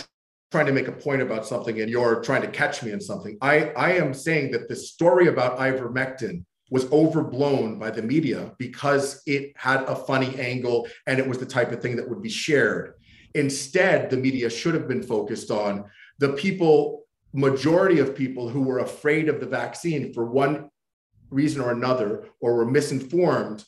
trying 0.52 0.66
to 0.66 0.72
make 0.72 0.86
a 0.86 0.92
point 0.92 1.22
about 1.22 1.46
something 1.46 1.80
and 1.80 1.90
you're 1.90 2.20
trying 2.20 2.42
to 2.42 2.48
catch 2.48 2.82
me 2.82 2.92
in 2.92 3.00
something. 3.00 3.36
I 3.40 3.70
i 3.70 3.92
am 3.92 4.12
saying 4.12 4.52
that 4.52 4.68
the 4.68 4.76
story 4.76 5.26
about 5.28 5.58
ivermectin 5.58 6.44
was 6.70 6.90
overblown 6.92 7.78
by 7.78 7.90
the 7.90 8.02
media 8.02 8.52
because 8.58 9.22
it 9.26 9.52
had 9.56 9.82
a 9.84 9.96
funny 9.96 10.38
angle 10.38 10.86
and 11.06 11.18
it 11.18 11.26
was 11.26 11.38
the 11.38 11.46
type 11.46 11.72
of 11.72 11.80
thing 11.82 11.96
that 11.96 12.08
would 12.08 12.22
be 12.22 12.28
shared. 12.28 12.94
Instead 13.34 14.10
the 14.10 14.16
media 14.16 14.48
should 14.50 14.74
have 14.74 14.86
been 14.86 15.02
focused 15.02 15.50
on 15.50 15.84
the 16.18 16.34
people 16.34 17.06
majority 17.32 17.98
of 17.98 18.14
people 18.14 18.46
who 18.46 18.60
were 18.60 18.80
afraid 18.80 19.30
of 19.30 19.40
the 19.40 19.46
vaccine 19.46 20.12
for 20.12 20.26
one 20.26 20.68
reason 21.32 21.60
or 21.60 21.72
another, 21.72 22.26
or 22.40 22.54
were 22.56 22.70
misinformed 22.70 23.64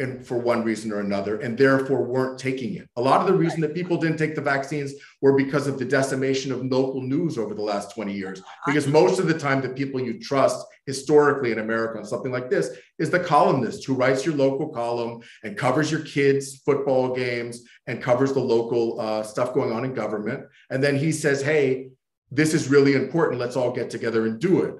and 0.00 0.26
for 0.26 0.38
one 0.38 0.64
reason 0.64 0.92
or 0.92 1.00
another, 1.00 1.40
and 1.40 1.56
therefore 1.56 2.02
weren't 2.02 2.38
taking 2.38 2.74
it. 2.74 2.88
A 2.96 3.00
lot 3.00 3.20
of 3.20 3.26
the 3.28 3.34
reason 3.34 3.60
that 3.60 3.74
people 3.74 3.96
didn't 3.96 4.16
take 4.18 4.34
the 4.34 4.40
vaccines 4.40 4.92
were 5.20 5.36
because 5.36 5.66
of 5.66 5.78
the 5.78 5.84
decimation 5.84 6.50
of 6.50 6.64
local 6.64 7.00
news 7.00 7.38
over 7.38 7.54
the 7.54 7.62
last 7.62 7.94
20 7.94 8.12
years. 8.12 8.42
Because 8.66 8.88
most 8.88 9.20
of 9.20 9.28
the 9.28 9.38
time, 9.38 9.60
the 9.60 9.68
people 9.68 10.00
you 10.00 10.18
trust 10.18 10.66
historically 10.86 11.52
in 11.52 11.60
America 11.60 11.98
on 11.98 12.04
something 12.04 12.32
like 12.32 12.50
this 12.50 12.70
is 12.98 13.10
the 13.10 13.20
columnist 13.20 13.84
who 13.86 13.94
writes 13.94 14.26
your 14.26 14.34
local 14.34 14.68
column 14.68 15.22
and 15.44 15.56
covers 15.56 15.90
your 15.90 16.00
kids' 16.00 16.56
football 16.56 17.14
games 17.14 17.62
and 17.86 18.02
covers 18.02 18.32
the 18.32 18.40
local 18.40 19.00
uh, 19.00 19.22
stuff 19.22 19.54
going 19.54 19.72
on 19.72 19.84
in 19.84 19.94
government. 19.94 20.44
And 20.70 20.82
then 20.82 20.96
he 20.96 21.12
says, 21.12 21.40
hey, 21.40 21.90
this 22.32 22.52
is 22.52 22.68
really 22.68 22.94
important. 22.94 23.40
Let's 23.40 23.56
all 23.56 23.70
get 23.70 23.90
together 23.90 24.26
and 24.26 24.40
do 24.40 24.62
it. 24.62 24.74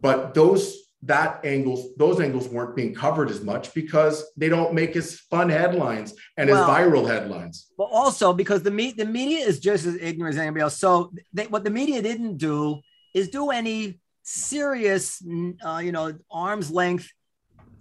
But 0.00 0.34
those 0.34 0.85
that 1.02 1.44
angles 1.44 1.94
those 1.96 2.20
angles 2.20 2.48
weren't 2.48 2.74
being 2.74 2.94
covered 2.94 3.30
as 3.30 3.42
much 3.42 3.72
because 3.74 4.24
they 4.36 4.48
don't 4.48 4.72
make 4.72 4.96
as 4.96 5.20
fun 5.20 5.48
headlines 5.48 6.14
and 6.36 6.48
Well- 6.50 6.64
as 6.64 6.68
viral 6.68 7.06
headlines 7.06 7.66
But 7.76 7.88
also 7.92 8.32
because 8.32 8.62
the 8.62 8.70
me- 8.70 8.92
the 8.96 9.04
media 9.04 9.40
is 9.46 9.60
just 9.60 9.84
as 9.86 9.96
ignorant 9.96 10.34
as 10.36 10.40
anybody 10.40 10.62
else. 10.62 10.78
So 10.78 11.12
they, 11.32 11.46
what 11.46 11.64
the 11.64 11.70
media 11.70 12.00
didn't 12.02 12.38
do 12.38 12.80
is 13.14 13.28
do 13.28 13.50
any 13.50 14.00
serious, 14.22 15.22
uh, 15.64 15.78
you 15.78 15.92
know, 15.92 16.12
arm's 16.30 16.70
length 16.70 17.08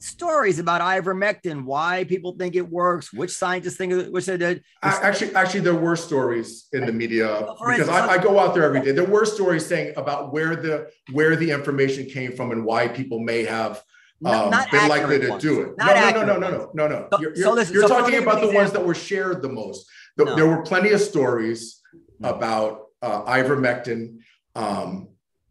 stories 0.06 0.60
about 0.60 0.82
ivermectin, 0.82 1.64
why 1.66 2.04
people 2.04 2.36
think 2.38 2.56
it 2.56 2.68
works, 2.70 3.12
which 3.12 3.32
scientists 3.32 3.76
think 3.78 3.92
it, 3.94 4.12
which 4.12 4.26
they 4.28 4.38
did. 4.38 4.64
Actually 4.84 5.34
actually 5.36 5.62
there 5.62 5.76
were 5.76 5.96
stories 5.96 6.68
in 6.74 6.86
the 6.86 6.92
media 6.94 7.48
because 7.68 7.90
I, 7.90 8.08
I 8.14 8.18
go 8.18 8.40
out 8.40 8.54
there 8.54 8.64
every 8.64 8.82
day. 8.82 8.92
There 8.92 9.06
were 9.06 9.26
stories 9.26 9.66
saying 9.66 9.94
about 9.98 10.32
where 10.32 10.56
the 10.56 10.90
where 11.12 11.36
the 11.36 11.50
information 11.52 12.06
came 12.06 12.32
from 12.34 12.52
and 12.52 12.64
why 12.64 12.88
people 12.88 13.20
may 13.20 13.44
have 13.46 13.84
um, 14.24 14.50
not 14.50 14.72
been 14.72 14.88
likely 14.88 15.20
to 15.20 15.30
ones. 15.30 15.44
do 15.44 15.62
it. 15.62 15.78
Not 15.78 16.16
no, 16.16 16.22
no, 16.24 16.38
no 16.38 16.40
no 16.40 16.50
no 16.50 16.72
no 16.74 16.88
no 16.88 16.88
no. 16.88 17.08
So- 17.12 17.20
you're, 17.20 17.36
you're- 17.36 17.52
listen, 17.52 17.74
you're 17.74 17.88
so 17.88 18.00
talking 18.00 18.22
about 18.22 18.42
the 18.42 18.52
ones 18.52 18.72
that. 18.72 18.86
were 18.86 18.96
shared 18.96 19.42
the 19.42 19.50
most. 19.50 19.88
The- 20.18 20.26
No. 20.26 20.36
there 20.36 20.48
were 20.48 20.62
plenty 20.62 20.92
of 20.92 21.02
stories 21.02 21.82
about 22.24 22.84
uh, 23.02 23.24
ivermectin 23.26 24.20
um, 24.56 25.10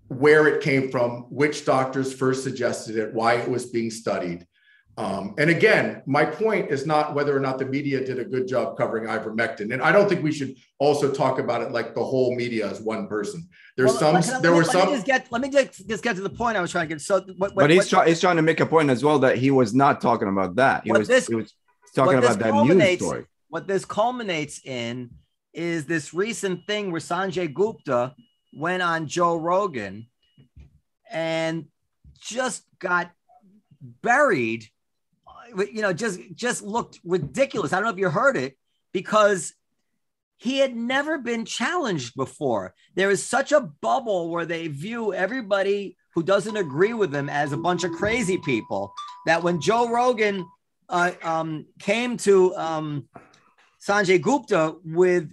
where 0.09 0.47
it 0.47 0.63
came 0.63 0.91
from 0.91 1.23
which 1.31 1.65
doctors 1.65 2.13
first 2.13 2.43
suggested 2.43 2.97
it 2.97 3.13
why 3.15 3.35
it 3.35 3.49
was 3.49 3.67
being 3.67 3.91
studied 3.91 4.47
um, 4.97 5.35
and 5.39 5.51
again, 5.51 6.03
my 6.07 6.25
point 6.25 6.71
is 6.71 6.87
not 6.87 7.17
whether 7.17 7.37
or 7.37 7.41
not 7.41 7.59
the 7.59 7.65
media 7.65 8.05
did 8.05 8.21
a 8.21 8.25
good 8.25 8.47
job 8.47 8.79
covering 8.79 9.09
ivermectin, 9.09 9.73
and 9.73 9.83
I 9.83 9.91
don't 9.91 10.09
think 10.09 10.23
we 10.23 10.31
should 10.31 10.55
also 10.79 11.11
talk 11.11 11.41
about 11.41 11.63
it 11.63 11.73
like 11.73 11.97
the 11.97 12.05
whole 12.05 12.33
media 12.37 12.71
as 12.71 12.81
one 12.81 13.09
person. 13.09 13.49
There's 13.77 13.91
Well, 13.91 13.99
some, 13.99 14.15
let- 14.15 14.27
let 14.29 14.43
there 14.43 14.53
me- 14.53 14.59
were 14.59 14.63
let 14.63 14.71
some. 14.73 14.87
Me 14.91 14.95
just 14.95 15.05
get, 15.07 15.27
let 15.33 15.41
me 15.43 15.49
just, 15.49 15.89
just 15.89 16.05
get 16.05 16.15
to 16.15 16.23
the 16.23 16.31
point 16.31 16.57
I 16.57 16.61
was 16.61 16.71
trying 16.71 16.89
to 16.89 16.95
get. 16.95 17.01
So, 17.01 17.23
what, 17.23 17.37
what, 17.39 17.57
but 17.57 17.71
he's, 17.71 17.79
what- 17.79 17.89
try, 17.89 18.09
he's 18.09 18.21
trying 18.21 18.37
to 18.37 18.43
make 18.43 18.61
a 18.61 18.67
point 18.67 18.89
as 18.89 19.03
well 19.03 19.19
that 19.19 19.37
he 19.37 19.51
was 19.51 19.75
not 19.75 20.01
talking 20.01 20.29
about 20.29 20.55
that. 20.57 20.85
He 20.85 20.93
was, 20.93 21.09
this- 21.09 21.27
he 21.27 21.35
was 21.35 21.53
talking 21.97 22.17
about 22.19 22.39
that 22.39 22.55
news 22.55 22.99
story. 23.01 23.27
what 23.49 23.67
this 23.67 23.85
culminates 23.85 24.61
in 24.65 25.11
is 25.53 25.87
this 25.87 26.15
recent 26.15 26.69
thing 26.69 26.93
where 26.93 27.01
Sanjay 27.01 27.53
Gupta 27.53 28.15
went 28.55 28.83
on 28.83 29.07
Joe 29.07 29.37
Rogan 29.37 30.07
and 31.11 31.67
just 32.21 32.65
got 32.79 33.11
buried. 34.03 34.69
You 35.57 35.83
know, 35.83 35.93
just 35.93 36.21
just 36.35 36.63
looked 36.63 37.01
ridiculous. 37.05 37.73
I 37.73 37.77
don't 37.77 37.85
know 37.85 37.93
if 37.93 37.99
you 37.99 38.09
heard 38.09 38.37
it 38.37 38.57
because 38.93 39.55
he 40.37 40.59
had 40.59 40.75
never 40.75 41.19
been 41.19 41.45
challenged 41.45 42.17
before. 42.17 42.75
There 42.95 43.11
is 43.11 43.25
such 43.25 43.53
a 43.53 43.61
bubble 43.61 44.31
where 44.31 44.45
they 44.47 44.69
view 44.69 45.15
everybody 45.15 45.97
who 46.15 46.23
doesn't 46.23 46.57
agree 46.57 46.93
with 46.93 47.11
them 47.11 47.29
as 47.29 47.53
a 47.53 47.57
bunch 47.57 47.85
of 47.85 47.93
crazy 47.93 48.39
people 48.39 48.93
that 49.27 49.43
when 49.43 49.61
Joe 49.61 49.89
Rogan 49.89 50.47
uh, 50.89 51.13
um, 51.23 51.67
came 51.79 52.17
to 52.19 52.55
um, 52.57 53.09
Sanjay 53.81 54.21
Gupta 54.21 54.77
with 54.85 55.31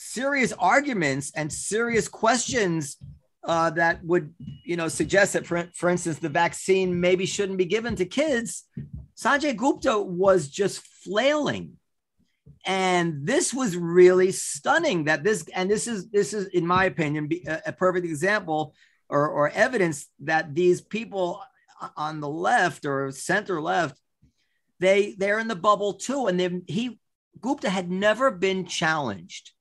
serious 0.00 0.52
arguments 0.58 1.30
and 1.36 1.52
serious 1.52 2.08
questions 2.08 2.96
uh, 3.44 3.68
that 3.70 4.02
would, 4.02 4.32
you 4.64 4.76
know, 4.76 4.88
suggest 4.88 5.34
that, 5.34 5.46
for, 5.46 5.68
for 5.74 5.90
instance, 5.90 6.18
the 6.18 6.28
vaccine 6.28 6.98
maybe 6.98 7.26
shouldn't 7.26 7.58
be 7.58 7.66
given 7.66 7.94
to 7.96 8.06
kids. 8.06 8.64
Sanjay 9.14 9.54
Gupta 9.54 9.98
was 9.98 10.48
just 10.48 10.80
flailing, 11.04 11.76
and 12.64 13.26
this 13.26 13.52
was 13.52 13.76
really 13.76 14.32
stunning. 14.32 15.04
That 15.04 15.22
this 15.22 15.44
and 15.54 15.70
this 15.70 15.86
is 15.86 16.08
this 16.08 16.32
is, 16.32 16.46
in 16.46 16.66
my 16.66 16.86
opinion, 16.86 17.28
a, 17.46 17.60
a 17.66 17.72
perfect 17.72 18.06
example 18.06 18.74
or, 19.10 19.28
or 19.28 19.50
evidence 19.50 20.06
that 20.20 20.54
these 20.54 20.80
people 20.80 21.42
on 21.96 22.20
the 22.20 22.28
left 22.28 22.84
or 22.84 23.10
center 23.10 23.60
left 23.60 23.98
they 24.80 25.14
they're 25.18 25.38
in 25.38 25.48
the 25.48 25.56
bubble 25.56 25.94
too 25.94 26.26
and 26.26 26.38
then 26.38 26.62
he 26.66 27.00
gupta 27.40 27.70
had 27.70 27.90
never 27.90 28.30
been 28.30 28.66
challenged 28.66 29.52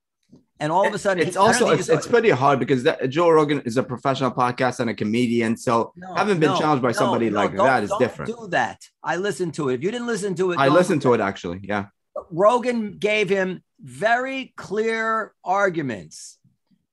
And 0.61 0.71
all 0.71 0.85
of 0.85 0.93
a 0.93 0.99
sudden, 0.99 1.25
it's 1.25 1.37
also 1.37 1.69
it's, 1.69 1.87
it's 1.87 2.05
pretty 2.05 2.29
hard 2.29 2.59
because 2.59 2.83
that, 2.83 3.09
Joe 3.09 3.29
Rogan 3.29 3.61
is 3.61 3.77
a 3.77 3.83
professional 3.83 4.31
podcast 4.31 4.81
and 4.81 4.89
a 4.89 4.93
comedian, 4.93 5.55
so 5.55 5.93
No, 5.95 6.13
having 6.15 6.39
been 6.39 6.51
no, 6.51 6.59
challenged 6.59 6.81
by 6.81 6.89
no, 6.89 6.93
somebody 6.93 7.29
like 7.29 7.55
that 7.55 7.83
is 7.83 7.89
don't 7.89 7.99
different. 7.99 8.35
Do 8.35 8.47
that. 8.49 8.85
I 9.01 9.15
listened 9.15 9.53
to 9.55 9.69
it. 9.69 9.75
If 9.75 9.83
you 9.83 9.91
didn't 9.91 10.07
listen 10.07 10.35
to 10.35 10.51
it, 10.51 10.59
I 10.59 10.67
listened 10.67 11.01
to 11.03 11.13
it 11.13 11.21
actually. 11.21 11.61
Yeah, 11.63 11.85
Rogan 12.29 12.97
gave 12.97 13.29
him 13.29 13.63
very 13.79 14.53
clear 14.57 15.33
arguments 15.45 16.37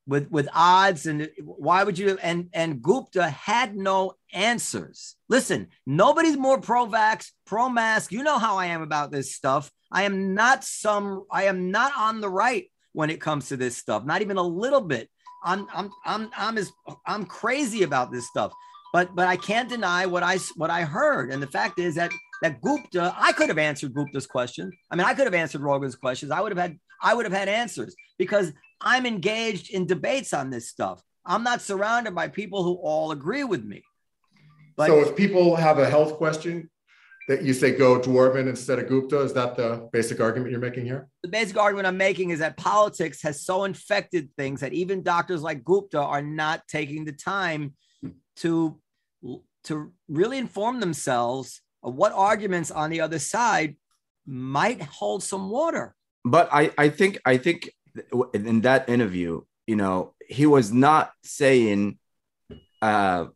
with 0.07 0.31
with 0.31 0.49
odds 0.55 1.07
and 1.07 1.29
why 1.43 1.83
would 1.83 1.99
you 1.99 2.17
and 2.23 2.49
and 2.53 2.81
Gupta 2.81 3.29
had 3.29 3.77
no 3.77 4.15
answers. 4.33 5.17
Listen, 5.29 5.69
nobody's 5.87 6.37
more 6.37 6.61
pro-vax, 6.61 7.31
pro-mask. 7.47 8.13
You 8.13 8.23
know 8.23 8.39
how 8.39 8.59
I 8.59 8.67
am 8.67 8.83
about 8.83 9.11
this 9.11 9.35
stuff. 9.35 9.73
I 9.91 10.05
am 10.05 10.35
not 10.35 10.63
some 10.63 11.25
I 11.31 11.45
am 11.45 11.73
not 11.73 11.93
on 11.97 12.21
the 12.21 12.29
right 12.29 12.71
when 12.97 13.11
it 13.11 13.21
comes 13.21 13.49
to 13.49 13.59
this 13.59 13.77
stuff. 13.77 14.07
Not 14.07 14.23
even 14.23 14.39
a 14.39 14.43
little 14.43 14.81
bit. 14.81 15.11
I'm 15.45 15.67
I'm 15.75 15.91
I'm 16.07 16.31
I'm 16.35 16.57
as 16.57 16.73
I'm 17.07 17.27
crazy 17.27 17.83
about 17.83 18.11
this 18.11 18.27
stuff. 18.27 18.53
But 18.91 19.15
but 19.15 19.29
I 19.29 19.37
can't 19.37 19.69
deny 19.69 20.07
what 20.07 20.23
I 20.23 20.39
what 20.57 20.71
I 20.71 20.83
heard. 20.83 21.31
And 21.31 21.43
the 21.43 21.47
fact 21.47 21.79
is 21.79 21.95
that 21.97 22.11
that 22.43 22.63
Gupta, 22.63 23.15
I 23.19 23.33
could 23.33 23.49
have 23.49 23.59
answered 23.59 23.93
Gupta's 23.93 24.27
question. 24.27 24.73
I 24.91 24.97
mean, 24.97 25.07
I 25.07 25.13
could 25.13 25.27
have 25.27 25.35
answered 25.35 25.61
Rogan's 25.61 25.95
questions. 25.95 26.31
I 26.31 26.41
would 26.41 26.53
have 26.53 26.59
had, 26.59 26.79
I 27.03 27.15
would 27.15 27.27
have 27.27 27.33
had 27.35 27.49
answers 27.49 27.95
because 28.19 28.53
I'm 28.81 29.05
engaged 29.05 29.71
in 29.71 29.87
debates 29.87 30.33
on 30.33 30.51
this 30.51 30.69
stuff. 30.69 31.03
I'm 31.25 31.43
not 31.43 31.61
surrounded 31.61 32.15
by 32.15 32.29
people 32.29 32.63
who 32.63 32.75
all 32.75 33.11
agree 33.11 33.45
with 33.45 33.65
me. 33.65 33.83
But 34.77 34.89
so 34.89 35.01
if 35.01 35.17
people 35.17 35.57
have 35.57 35.79
a 35.79 35.89
health 35.89 36.15
question, 36.15 36.71
that 37.29 37.43
you 37.43 37.53
say 37.53 37.77
go 37.77 37.99
Dworman 37.99 38.49
instead 38.49 38.79
of 38.79 38.89
Gupta, 38.89 39.21
is 39.21 39.33
that 39.33 39.57
the 39.57 39.89
basic 39.93 40.21
argument 40.21 40.51
you're 40.51 40.61
making 40.61 40.85
here? 40.85 41.09
the 41.23 41.29
basic 41.29 41.57
argument 41.57 41.87
I'm 41.87 41.97
making 41.97 42.31
is 42.31 42.39
that 42.39 42.57
politics 42.57 43.23
has 43.23 43.43
so 43.45 43.65
infected 43.65 44.31
things 44.37 44.61
that 44.61 44.73
even 44.73 45.03
doctors 45.03 45.43
like 45.43 45.65
Gupta 45.65 46.01
are 46.01 46.23
not 46.23 46.67
taking 46.69 47.05
the 47.05 47.13
time 47.13 47.75
to 48.37 48.79
to 49.65 49.93
really 50.09 50.39
inform 50.39 50.79
themselves 50.79 51.61
of 51.83 51.95
what 51.97 52.13
arguments 52.13 52.71
on 52.71 52.91
the 52.91 53.01
other 53.01 53.19
side 53.19 53.77
might 54.27 54.81
hold 54.83 55.23
some 55.23 55.51
water. 55.51 55.95
but 56.25 56.49
I 56.53 56.71
I 56.79 56.89
think 56.91 57.19
I 57.25 57.37
think 57.39 57.71
in 58.35 58.61
that 58.63 58.89
interview, 58.89 59.43
you 59.67 59.77
know, 59.77 60.15
he 60.29 60.47
was 60.47 60.73
not 60.73 61.11
saying, 61.25 61.99
uh, 62.83 63.27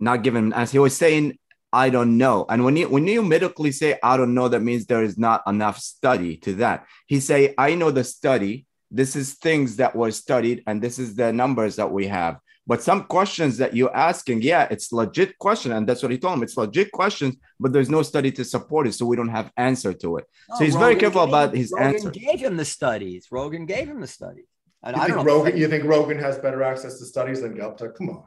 not 0.00 0.22
given 0.22 0.52
as 0.52 0.72
he 0.72 0.78
was 0.78 0.96
saying, 0.96 1.38
I 1.72 1.90
don't 1.90 2.16
know. 2.16 2.46
And 2.48 2.64
when 2.64 2.76
you 2.76 2.88
when 2.88 3.06
you 3.06 3.22
medically 3.22 3.72
say 3.72 3.98
I 4.02 4.16
don't 4.16 4.34
know, 4.34 4.48
that 4.48 4.60
means 4.62 4.86
there 4.86 5.02
is 5.02 5.18
not 5.18 5.42
enough 5.46 5.78
study 5.78 6.36
to 6.38 6.54
that. 6.54 6.86
He 7.06 7.20
say 7.20 7.54
I 7.58 7.74
know 7.74 7.90
the 7.90 8.04
study. 8.04 8.66
This 8.90 9.16
is 9.16 9.34
things 9.34 9.76
that 9.76 9.96
were 9.96 10.12
studied, 10.12 10.62
and 10.66 10.80
this 10.80 10.98
is 10.98 11.16
the 11.16 11.32
numbers 11.32 11.76
that 11.76 11.90
we 11.90 12.06
have. 12.06 12.38
But 12.68 12.82
some 12.82 13.04
questions 13.04 13.58
that 13.58 13.74
you're 13.76 13.94
asking, 13.96 14.42
yeah, 14.42 14.66
it's 14.70 14.92
legit 14.92 15.38
question, 15.38 15.72
and 15.72 15.86
that's 15.88 16.02
what 16.02 16.10
he 16.12 16.18
told 16.18 16.34
him. 16.36 16.42
It's 16.44 16.56
legit 16.56 16.90
questions, 16.92 17.36
but 17.60 17.72
there's 17.72 17.90
no 17.90 18.02
study 18.02 18.30
to 18.32 18.44
support 18.44 18.86
it, 18.86 18.92
so 18.94 19.06
we 19.06 19.16
don't 19.16 19.28
have 19.28 19.50
answer 19.56 19.92
to 19.92 20.16
it. 20.18 20.24
So 20.56 20.64
he's 20.64 20.76
very 20.76 20.96
careful 20.96 21.22
gave- 21.22 21.28
about 21.28 21.54
his 21.54 21.72
Rogan 21.72 21.94
answer. 21.94 22.10
gave 22.10 22.40
him 22.40 22.56
the 22.56 22.64
studies. 22.64 23.26
Rogan 23.30 23.66
gave 23.66 23.88
him 23.88 24.00
the 24.00 24.06
studies. 24.08 24.46
And 24.82 24.96
You 24.96 25.02
I 25.02 25.06
think, 25.06 25.16
don't 25.16 25.26
know. 25.26 25.36
Rogan, 25.38 25.56
you 25.56 25.68
think 25.68 25.84
Rogan 25.84 26.18
has 26.18 26.38
better 26.38 26.62
access 26.62 26.98
to 27.00 27.04
studies 27.06 27.40
than 27.42 27.54
Gupta? 27.54 27.88
Come 27.90 28.08
on. 28.10 28.24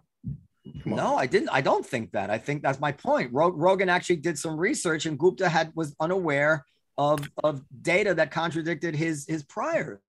No, 0.85 1.15
I 1.15 1.25
didn't. 1.25 1.49
I 1.49 1.61
don't 1.61 1.85
think 1.85 2.11
that. 2.11 2.29
I 2.29 2.37
think 2.37 2.61
that's 2.61 2.79
my 2.79 2.91
point. 2.91 3.31
Ro- 3.33 3.51
Rogan 3.51 3.89
actually 3.89 4.17
did 4.17 4.37
some 4.37 4.57
research, 4.57 5.05
and 5.05 5.17
Gupta 5.17 5.49
had 5.49 5.71
was 5.75 5.95
unaware 5.99 6.65
of 6.97 7.29
of 7.43 7.63
data 7.81 8.13
that 8.15 8.31
contradicted 8.31 8.95
his 8.95 9.25
his 9.27 9.43
prior 9.43 10.01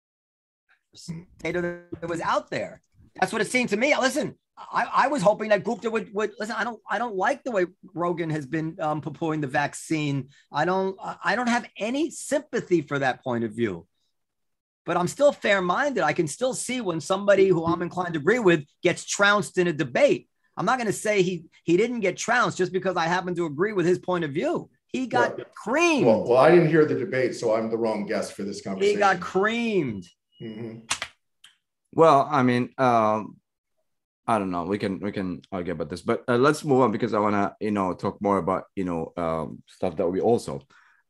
data 1.38 1.80
that 2.00 2.08
was 2.08 2.20
out 2.20 2.50
there. 2.50 2.82
That's 3.18 3.32
what 3.32 3.42
it 3.42 3.50
seemed 3.50 3.68
to 3.70 3.76
me. 3.76 3.96
Listen, 3.96 4.34
I, 4.56 4.86
I 4.92 5.08
was 5.08 5.22
hoping 5.22 5.50
that 5.50 5.64
Gupta 5.64 5.90
would 5.90 6.12
would 6.14 6.32
listen. 6.38 6.54
I 6.56 6.64
don't 6.64 6.80
I 6.88 6.98
don't 6.98 7.16
like 7.16 7.44
the 7.44 7.50
way 7.50 7.66
Rogan 7.94 8.30
has 8.30 8.46
been 8.46 8.76
um, 8.80 9.00
poo-pooing 9.00 9.40
the 9.40 9.46
vaccine. 9.46 10.30
I 10.52 10.64
don't 10.64 10.96
I 11.24 11.36
don't 11.36 11.48
have 11.48 11.66
any 11.76 12.10
sympathy 12.10 12.82
for 12.82 12.98
that 12.98 13.22
point 13.22 13.44
of 13.44 13.52
view. 13.52 13.86
But 14.86 14.96
I'm 14.96 15.08
still 15.08 15.30
fair-minded. 15.30 16.02
I 16.02 16.14
can 16.14 16.26
still 16.26 16.54
see 16.54 16.80
when 16.80 17.00
somebody 17.00 17.48
who 17.48 17.66
I'm 17.66 17.82
inclined 17.82 18.14
to 18.14 18.20
agree 18.20 18.38
with 18.38 18.64
gets 18.82 19.04
trounced 19.04 19.58
in 19.58 19.68
a 19.68 19.72
debate. 19.72 20.29
I'm 20.60 20.66
not 20.66 20.76
going 20.76 20.88
to 20.88 20.92
say 20.92 21.22
he 21.22 21.46
he 21.64 21.78
didn't 21.78 22.00
get 22.00 22.18
trounced 22.18 22.58
just 22.58 22.70
because 22.70 22.94
I 22.94 23.06
happen 23.06 23.34
to 23.36 23.46
agree 23.46 23.72
with 23.72 23.86
his 23.86 23.98
point 23.98 24.24
of 24.24 24.32
view. 24.32 24.68
He 24.88 25.06
got 25.06 25.38
Well, 25.38 25.46
creamed. 25.54 26.04
Well, 26.06 26.28
well, 26.28 26.36
I 26.36 26.50
didn't 26.50 26.68
hear 26.68 26.84
the 26.84 26.96
debate, 26.96 27.34
so 27.34 27.54
I'm 27.54 27.70
the 27.70 27.78
wrong 27.78 28.04
guest 28.04 28.34
for 28.34 28.42
this 28.42 28.60
conversation. 28.60 28.96
he 28.96 29.00
got 29.00 29.20
creamed. 29.20 30.04
Mhm. 30.38 30.82
Well, 31.94 32.28
I 32.30 32.42
mean, 32.42 32.74
um, 32.76 33.36
I 34.26 34.38
don't 34.38 34.50
know. 34.50 34.64
We 34.64 34.76
can 34.76 35.00
we 35.00 35.12
can 35.12 35.40
argue 35.50 35.72
about 35.72 35.88
this, 35.88 36.02
but 36.02 36.24
uh, 36.28 36.36
let's 36.36 36.62
move 36.62 36.82
on 36.82 36.92
because 36.92 37.14
I 37.14 37.20
want 37.20 37.36
to 37.36 37.56
you 37.58 37.70
know 37.70 37.94
talk 37.94 38.20
more 38.20 38.36
about 38.36 38.64
you 38.76 38.84
know 38.84 39.14
um, 39.16 39.62
stuff 39.66 39.96
that 39.96 40.08
we 40.08 40.20
also. 40.20 40.60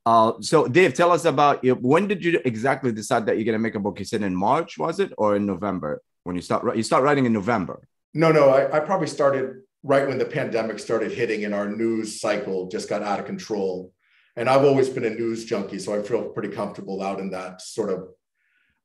Uh, 0.06 0.34
so 0.40 0.68
Dave, 0.68 0.94
tell 0.94 1.10
us 1.10 1.24
about 1.24 1.64
you. 1.64 1.74
When 1.74 2.06
did 2.06 2.24
you 2.24 2.40
exactly 2.44 2.92
decide 2.92 3.26
that 3.26 3.34
you're 3.36 3.44
gonna 3.50 3.58
make 3.66 3.74
a 3.74 3.80
book? 3.80 3.98
You 3.98 4.04
said 4.04 4.22
in 4.22 4.36
March, 4.36 4.78
was 4.78 5.00
it, 5.00 5.12
or 5.18 5.34
in 5.34 5.44
November? 5.44 6.00
When 6.22 6.36
you 6.36 6.42
start 6.42 6.76
you 6.76 6.84
start 6.84 7.02
writing 7.02 7.26
in 7.26 7.32
November. 7.32 7.80
No, 8.14 8.32
no, 8.32 8.50
I, 8.50 8.76
I 8.76 8.80
probably 8.80 9.06
started 9.06 9.56
right 9.82 10.06
when 10.06 10.18
the 10.18 10.24
pandemic 10.24 10.78
started 10.78 11.12
hitting 11.12 11.44
and 11.44 11.54
our 11.54 11.68
news 11.68 12.20
cycle 12.20 12.68
just 12.68 12.88
got 12.88 13.02
out 13.02 13.20
of 13.20 13.26
control. 13.26 13.92
And 14.36 14.48
I've 14.48 14.64
always 14.64 14.88
been 14.88 15.04
a 15.04 15.10
news 15.10 15.44
junkie, 15.44 15.78
so 15.78 15.98
I 15.98 16.02
feel 16.02 16.28
pretty 16.30 16.48
comfortable 16.50 17.02
out 17.02 17.20
in 17.20 17.30
that 17.30 17.60
sort 17.62 17.90
of 17.90 18.08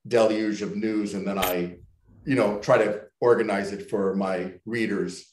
deluge 0.07 0.61
of 0.61 0.75
news. 0.75 1.13
And 1.13 1.27
then 1.27 1.37
I, 1.37 1.77
you 2.25 2.35
know, 2.35 2.59
try 2.59 2.77
to 2.77 3.01
organize 3.19 3.71
it 3.71 3.89
for 3.89 4.15
my 4.15 4.53
readers 4.65 5.25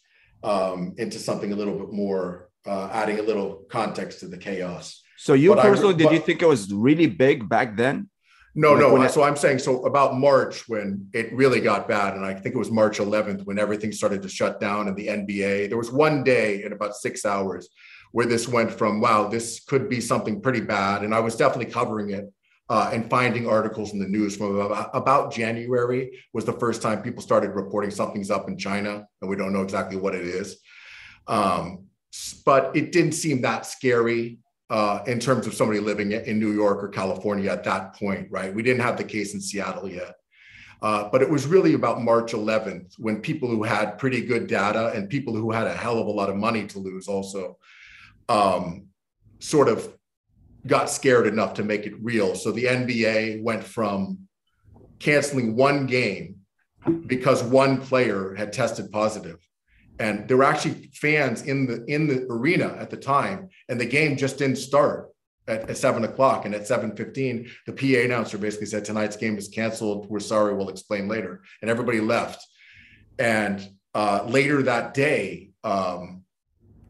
um, 0.42 0.94
into 0.98 1.18
something 1.18 1.52
a 1.52 1.56
little 1.56 1.78
bit 1.78 1.92
more, 1.92 2.50
uh, 2.66 2.88
adding 2.92 3.18
a 3.18 3.22
little 3.22 3.64
context 3.70 4.20
to 4.20 4.28
the 4.28 4.38
chaos. 4.38 5.02
So 5.18 5.34
you 5.34 5.50
But 5.50 5.60
I- 5.60 5.68
personally, 5.68 5.94
did 5.94 6.04
but- 6.04 6.14
you 6.14 6.20
think 6.20 6.42
it 6.42 6.46
was 6.46 6.72
really 6.72 7.06
big 7.06 7.48
back 7.48 7.76
then? 7.76 8.08
No, 8.54 8.72
Like 8.72 8.80
no. 8.80 9.02
it- 9.02 9.10
so 9.12 9.22
I'm 9.22 9.36
saying 9.36 9.60
so 9.60 9.84
about 9.86 10.18
March 10.18 10.68
when 10.68 11.08
it 11.14 11.32
really 11.32 11.60
got 11.60 11.88
bad, 11.88 12.14
and 12.16 12.24
I 12.24 12.34
think 12.34 12.54
it 12.54 12.58
was 12.58 12.70
March 12.70 12.98
11th 12.98 13.44
when 13.46 13.58
everything 13.58 13.92
started 13.92 14.22
to 14.22 14.28
shut 14.28 14.60
down 14.60 14.88
in 14.88 14.94
the 14.94 15.08
NBA. 15.08 15.68
There 15.68 15.78
was 15.78 15.90
one 15.90 16.22
day 16.22 16.62
in 16.64 16.72
about 16.72 16.94
six 16.94 17.24
hours 17.24 17.68
where 18.12 18.26
this 18.26 18.46
went 18.46 18.70
from 18.70 19.00
wow, 19.00 19.26
this 19.28 19.60
could 19.64 19.88
be 19.88 20.00
something 20.00 20.42
pretty 20.42 20.60
bad, 20.60 21.02
and 21.02 21.14
I 21.14 21.20
was 21.20 21.34
definitely 21.34 21.72
covering 21.72 22.10
it 22.10 22.30
uh, 22.68 22.90
and 22.92 23.08
finding 23.08 23.48
articles 23.48 23.92
in 23.94 23.98
the 23.98 24.06
news 24.06 24.36
from 24.36 24.58
about, 24.60 24.90
about 24.92 25.32
January 25.32 26.22
was 26.34 26.44
the 26.44 26.52
first 26.52 26.82
time 26.82 27.02
people 27.02 27.22
started 27.22 27.50
reporting 27.52 27.90
something's 27.90 28.30
up 28.30 28.48
in 28.48 28.58
China, 28.58 29.06
and 29.22 29.30
we 29.30 29.36
don't 29.36 29.52
know 29.54 29.62
exactly 29.62 29.96
what 29.96 30.14
it 30.14 30.24
is. 30.26 30.58
Um, 31.26 31.86
but 32.44 32.76
it 32.76 32.92
didn't 32.92 33.12
seem 33.12 33.40
that 33.42 33.64
scary 33.64 34.38
uh, 34.72 35.04
in 35.06 35.20
terms 35.20 35.46
of 35.46 35.52
somebody 35.52 35.78
living 35.80 36.12
in 36.12 36.40
New 36.40 36.52
York 36.52 36.82
or 36.82 36.88
California 36.88 37.50
at 37.50 37.62
that 37.62 37.94
point, 37.94 38.26
right? 38.30 38.54
We 38.54 38.62
didn't 38.62 38.80
have 38.80 38.96
the 38.96 39.04
case 39.04 39.34
in 39.34 39.40
Seattle 39.40 39.86
yet. 39.86 40.14
Uh, 40.80 41.10
but 41.10 41.20
it 41.20 41.28
was 41.28 41.46
really 41.46 41.74
about 41.74 42.00
March 42.00 42.32
11th 42.32 42.94
when 42.98 43.20
people 43.20 43.50
who 43.50 43.62
had 43.62 43.98
pretty 43.98 44.22
good 44.22 44.46
data 44.46 44.90
and 44.94 45.10
people 45.10 45.36
who 45.36 45.52
had 45.52 45.66
a 45.66 45.74
hell 45.74 45.98
of 45.98 46.06
a 46.06 46.10
lot 46.10 46.30
of 46.30 46.36
money 46.36 46.66
to 46.66 46.78
lose 46.78 47.06
also 47.06 47.58
um, 48.30 48.86
sort 49.40 49.68
of 49.68 49.94
got 50.66 50.88
scared 50.88 51.26
enough 51.26 51.52
to 51.52 51.62
make 51.62 51.84
it 51.84 51.92
real. 52.00 52.34
So 52.34 52.50
the 52.50 52.64
NBA 52.64 53.42
went 53.42 53.62
from 53.62 54.20
canceling 54.98 55.54
one 55.54 55.86
game 55.86 56.36
because 57.06 57.42
one 57.44 57.78
player 57.78 58.34
had 58.34 58.54
tested 58.54 58.90
positive 58.90 59.38
and 60.02 60.26
there 60.26 60.36
were 60.36 60.50
actually 60.52 60.90
fans 60.94 61.42
in 61.42 61.64
the 61.66 61.84
in 61.86 62.08
the 62.08 62.26
arena 62.28 62.76
at 62.78 62.90
the 62.90 62.96
time 62.96 63.48
and 63.68 63.80
the 63.80 63.86
game 63.86 64.16
just 64.16 64.36
didn't 64.36 64.56
start 64.56 65.12
at, 65.46 65.70
at 65.70 65.76
7 65.76 66.02
o'clock. 66.02 66.44
And 66.44 66.54
at 66.54 66.62
7.15 66.62 67.48
the 67.66 67.72
pa 67.72 68.04
announcer 68.04 68.36
basically 68.36 68.66
said 68.66 68.84
tonight's 68.84 69.16
game 69.16 69.38
is 69.38 69.48
canceled. 69.48 70.10
We're 70.10 70.18
sorry. 70.20 70.54
We'll 70.54 70.70
explain 70.70 71.06
later. 71.06 71.42
And 71.60 71.70
everybody 71.70 72.00
left. 72.00 72.44
And 73.18 73.64
uh, 73.94 74.24
later 74.26 74.64
that 74.64 74.92
day 74.92 75.50
um, 75.62 76.24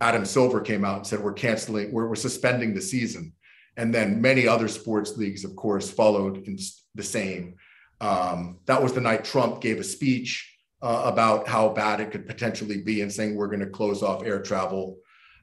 adam 0.00 0.24
silver 0.24 0.62
came 0.62 0.82
out 0.82 0.96
and 0.96 1.06
said 1.06 1.20
we're 1.20 1.34
canceling 1.34 1.92
we're, 1.92 2.08
we're 2.08 2.14
suspending 2.14 2.72
the 2.72 2.80
season. 2.80 3.34
And 3.76 3.94
then 3.94 4.22
many 4.22 4.48
other 4.48 4.68
sports 4.68 5.18
leagues 5.18 5.44
of 5.44 5.54
course 5.54 5.90
followed 5.90 6.48
in 6.48 6.58
the 6.94 7.02
same. 7.02 7.56
Um, 8.00 8.58
that 8.64 8.82
was 8.82 8.94
the 8.94 9.02
night 9.02 9.24
trump 9.24 9.60
gave 9.60 9.80
a 9.80 9.84
speech 9.84 10.51
uh, 10.82 11.02
about 11.06 11.46
how 11.46 11.68
bad 11.68 12.00
it 12.00 12.10
could 12.10 12.26
potentially 12.26 12.82
be 12.82 13.02
and 13.02 13.12
saying 13.12 13.36
we're 13.36 13.46
going 13.46 13.60
to 13.60 13.66
close 13.66 14.02
off 14.02 14.24
air 14.24 14.42
travel 14.42 14.98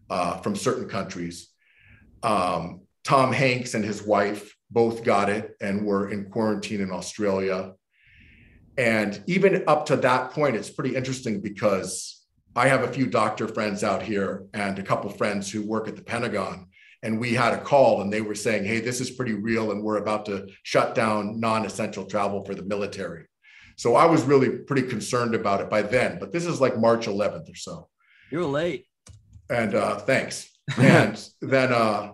uh, 0.09 0.37
from 0.37 0.55
certain 0.55 0.87
countries. 0.87 1.49
Um, 2.23 2.81
Tom 3.03 3.31
Hanks 3.31 3.73
and 3.73 3.85
his 3.85 4.03
wife 4.03 4.55
both 4.69 5.03
got 5.03 5.29
it 5.29 5.55
and 5.61 5.85
were 5.85 6.09
in 6.09 6.29
quarantine 6.29 6.81
in 6.81 6.91
Australia. 6.91 7.73
And 8.77 9.21
even 9.27 9.63
up 9.67 9.85
to 9.87 9.95
that 9.97 10.31
point, 10.31 10.55
it's 10.55 10.69
pretty 10.69 10.95
interesting 10.95 11.41
because 11.41 12.25
I 12.55 12.67
have 12.67 12.83
a 12.83 12.91
few 12.91 13.07
doctor 13.07 13.47
friends 13.47 13.83
out 13.83 14.03
here 14.03 14.45
and 14.53 14.77
a 14.77 14.83
couple 14.83 15.09
friends 15.09 15.49
who 15.49 15.65
work 15.65 15.87
at 15.87 15.95
the 15.95 16.01
Pentagon. 16.01 16.67
And 17.01 17.19
we 17.19 17.33
had 17.33 17.53
a 17.53 17.61
call 17.61 18.01
and 18.01 18.11
they 18.11 18.21
were 18.21 18.35
saying, 18.35 18.65
hey, 18.65 18.81
this 18.81 18.99
is 18.99 19.11
pretty 19.11 19.33
real 19.33 19.71
and 19.71 19.81
we're 19.81 19.97
about 19.97 20.25
to 20.25 20.49
shut 20.63 20.95
down 20.95 21.39
non 21.39 21.65
essential 21.65 22.05
travel 22.05 22.43
for 22.43 22.53
the 22.53 22.63
military. 22.63 23.28
So 23.80 23.95
I 23.95 24.05
was 24.05 24.23
really 24.23 24.49
pretty 24.49 24.82
concerned 24.89 25.34
about 25.34 25.61
it 25.61 25.69
by 25.69 25.84
then. 25.84 26.19
But 26.19 26.34
this 26.34 26.45
is 26.45 26.59
like 26.59 26.77
March 26.77 27.07
11th 27.07 27.49
or 27.49 27.55
so. 27.55 27.88
You're 28.30 28.43
late. 28.43 28.88
And 29.49 29.73
uh, 29.73 29.99
thanks. 29.99 30.49
And 30.77 31.17
then 31.41 31.73
uh, 31.73 32.11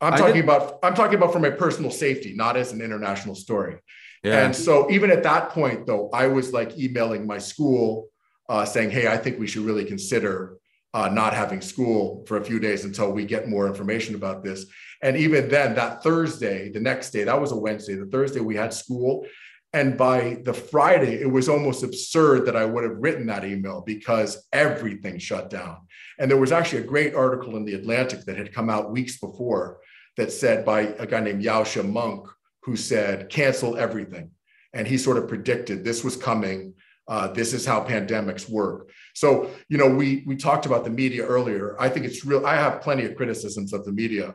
I'm 0.00 0.14
I 0.14 0.16
talking 0.16 0.34
did- 0.36 0.44
about 0.44 0.78
I'm 0.84 0.94
talking 0.94 1.16
about 1.16 1.32
for 1.32 1.40
my 1.40 1.50
personal 1.50 1.90
safety, 1.90 2.34
not 2.34 2.56
as 2.56 2.72
an 2.72 2.80
international 2.80 3.34
story. 3.34 3.78
Yeah. 4.22 4.44
And 4.44 4.54
so 4.54 4.88
even 4.92 5.10
at 5.10 5.24
that 5.24 5.50
point, 5.50 5.86
though, 5.86 6.08
I 6.14 6.28
was 6.28 6.52
like 6.52 6.78
emailing 6.78 7.26
my 7.26 7.38
school 7.38 8.08
uh, 8.48 8.64
saying, 8.64 8.90
"Hey, 8.90 9.08
I 9.08 9.18
think 9.18 9.38
we 9.38 9.46
should 9.46 9.64
really 9.64 9.84
consider 9.84 10.56
uh, 10.94 11.08
not 11.08 11.34
having 11.34 11.60
school 11.60 12.24
for 12.26 12.36
a 12.38 12.44
few 12.44 12.60
days 12.60 12.84
until 12.84 13.12
we 13.12 13.24
get 13.26 13.48
more 13.48 13.66
information 13.66 14.14
about 14.14 14.42
this." 14.42 14.66
And 15.02 15.16
even 15.16 15.48
then, 15.48 15.74
that 15.74 16.02
Thursday, 16.02 16.70
the 16.70 16.80
next 16.80 17.10
day, 17.10 17.24
that 17.24 17.40
was 17.40 17.52
a 17.52 17.56
Wednesday. 17.56 17.96
The 17.96 18.06
Thursday 18.06 18.40
we 18.40 18.56
had 18.56 18.72
school, 18.72 19.26
and 19.72 19.96
by 19.96 20.38
the 20.44 20.52
Friday, 20.52 21.20
it 21.20 21.30
was 21.30 21.48
almost 21.48 21.84
absurd 21.84 22.46
that 22.46 22.56
I 22.56 22.64
would 22.64 22.82
have 22.82 22.96
written 22.96 23.26
that 23.26 23.44
email 23.44 23.82
because 23.86 24.46
everything 24.52 25.18
shut 25.18 25.48
down. 25.48 25.78
And 26.18 26.28
there 26.28 26.38
was 26.38 26.50
actually 26.50 26.82
a 26.82 26.86
great 26.86 27.14
article 27.14 27.56
in 27.56 27.64
the 27.64 27.74
Atlantic 27.74 28.24
that 28.24 28.36
had 28.36 28.52
come 28.52 28.68
out 28.68 28.90
weeks 28.90 29.18
before 29.18 29.78
that 30.16 30.32
said 30.32 30.64
by 30.64 30.80
a 30.98 31.06
guy 31.06 31.20
named 31.20 31.44
Yascha 31.44 31.82
Mounk, 31.82 32.26
who 32.62 32.74
said, 32.76 33.28
cancel 33.30 33.76
everything. 33.76 34.30
And 34.72 34.86
he 34.86 34.98
sort 34.98 35.18
of 35.18 35.28
predicted 35.28 35.84
this 35.84 36.02
was 36.02 36.16
coming. 36.16 36.74
Uh, 37.06 37.28
this 37.28 37.52
is 37.52 37.64
how 37.64 37.84
pandemics 37.84 38.48
work. 38.48 38.90
So, 39.14 39.50
you 39.68 39.78
know, 39.78 39.88
we 39.88 40.22
we 40.26 40.36
talked 40.36 40.66
about 40.66 40.84
the 40.84 40.90
media 40.90 41.26
earlier. 41.26 41.76
I 41.80 41.88
think 41.88 42.06
it's 42.06 42.24
real. 42.24 42.46
I 42.46 42.54
have 42.54 42.82
plenty 42.82 43.04
of 43.04 43.16
criticisms 43.16 43.72
of 43.72 43.84
the 43.84 43.90
media, 43.90 44.34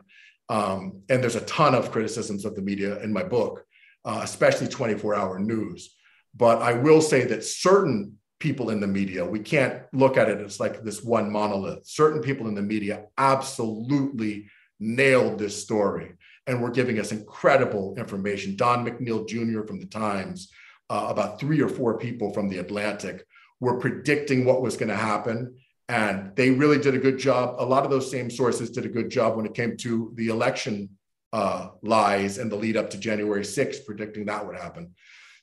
um, 0.50 1.00
and 1.08 1.22
there's 1.22 1.36
a 1.36 1.40
ton 1.42 1.74
of 1.74 1.90
criticisms 1.90 2.44
of 2.44 2.54
the 2.54 2.60
media 2.60 3.00
in 3.02 3.12
my 3.14 3.22
book, 3.22 3.64
uh, 4.06 4.20
especially 4.22 4.68
24-hour 4.68 5.38
news. 5.40 5.94
But 6.34 6.62
I 6.62 6.74
will 6.74 7.02
say 7.02 7.24
that 7.24 7.44
certain 7.44 8.16
people 8.38 8.70
in 8.70 8.80
the 8.80 8.86
media, 8.86 9.24
we 9.24 9.40
can't 9.40 9.82
look 9.92 10.16
at 10.16 10.28
it 10.28 10.40
as 10.40 10.60
like 10.60 10.82
this 10.82 11.02
one 11.02 11.30
monolith. 11.30 11.86
Certain 11.86 12.22
people 12.22 12.46
in 12.46 12.54
the 12.54 12.62
media 12.62 13.06
absolutely 13.18 14.48
nailed 14.78 15.38
this 15.38 15.60
story 15.60 16.12
and 16.46 16.62
were 16.62 16.70
giving 16.70 16.98
us 17.00 17.12
incredible 17.12 17.94
information. 17.96 18.56
Don 18.56 18.86
McNeil 18.86 19.26
Jr. 19.26 19.66
from 19.66 19.80
the 19.80 19.86
Times, 19.86 20.50
uh, 20.90 21.06
about 21.08 21.40
three 21.40 21.60
or 21.60 21.68
four 21.68 21.98
people 21.98 22.32
from 22.32 22.48
the 22.48 22.58
Atlantic 22.58 23.24
were 23.58 23.80
predicting 23.80 24.44
what 24.44 24.62
was 24.62 24.76
going 24.76 24.90
to 24.90 24.96
happen. 24.96 25.56
And 25.88 26.34
they 26.36 26.50
really 26.50 26.78
did 26.78 26.94
a 26.94 26.98
good 26.98 27.18
job. 27.18 27.56
A 27.58 27.64
lot 27.64 27.84
of 27.84 27.90
those 27.90 28.10
same 28.10 28.30
sources 28.30 28.70
did 28.70 28.84
a 28.84 28.90
good 28.90 29.10
job 29.10 29.36
when 29.36 29.46
it 29.46 29.54
came 29.54 29.76
to 29.78 30.12
the 30.14 30.28
election 30.28 30.90
uh, 31.32 31.68
lies 31.82 32.38
and 32.38 32.50
the 32.50 32.56
lead 32.56 32.76
up 32.76 32.90
to 32.90 32.98
January 32.98 33.42
6th, 33.42 33.84
predicting 33.84 34.26
that 34.26 34.46
would 34.46 34.56
happen. 34.56 34.94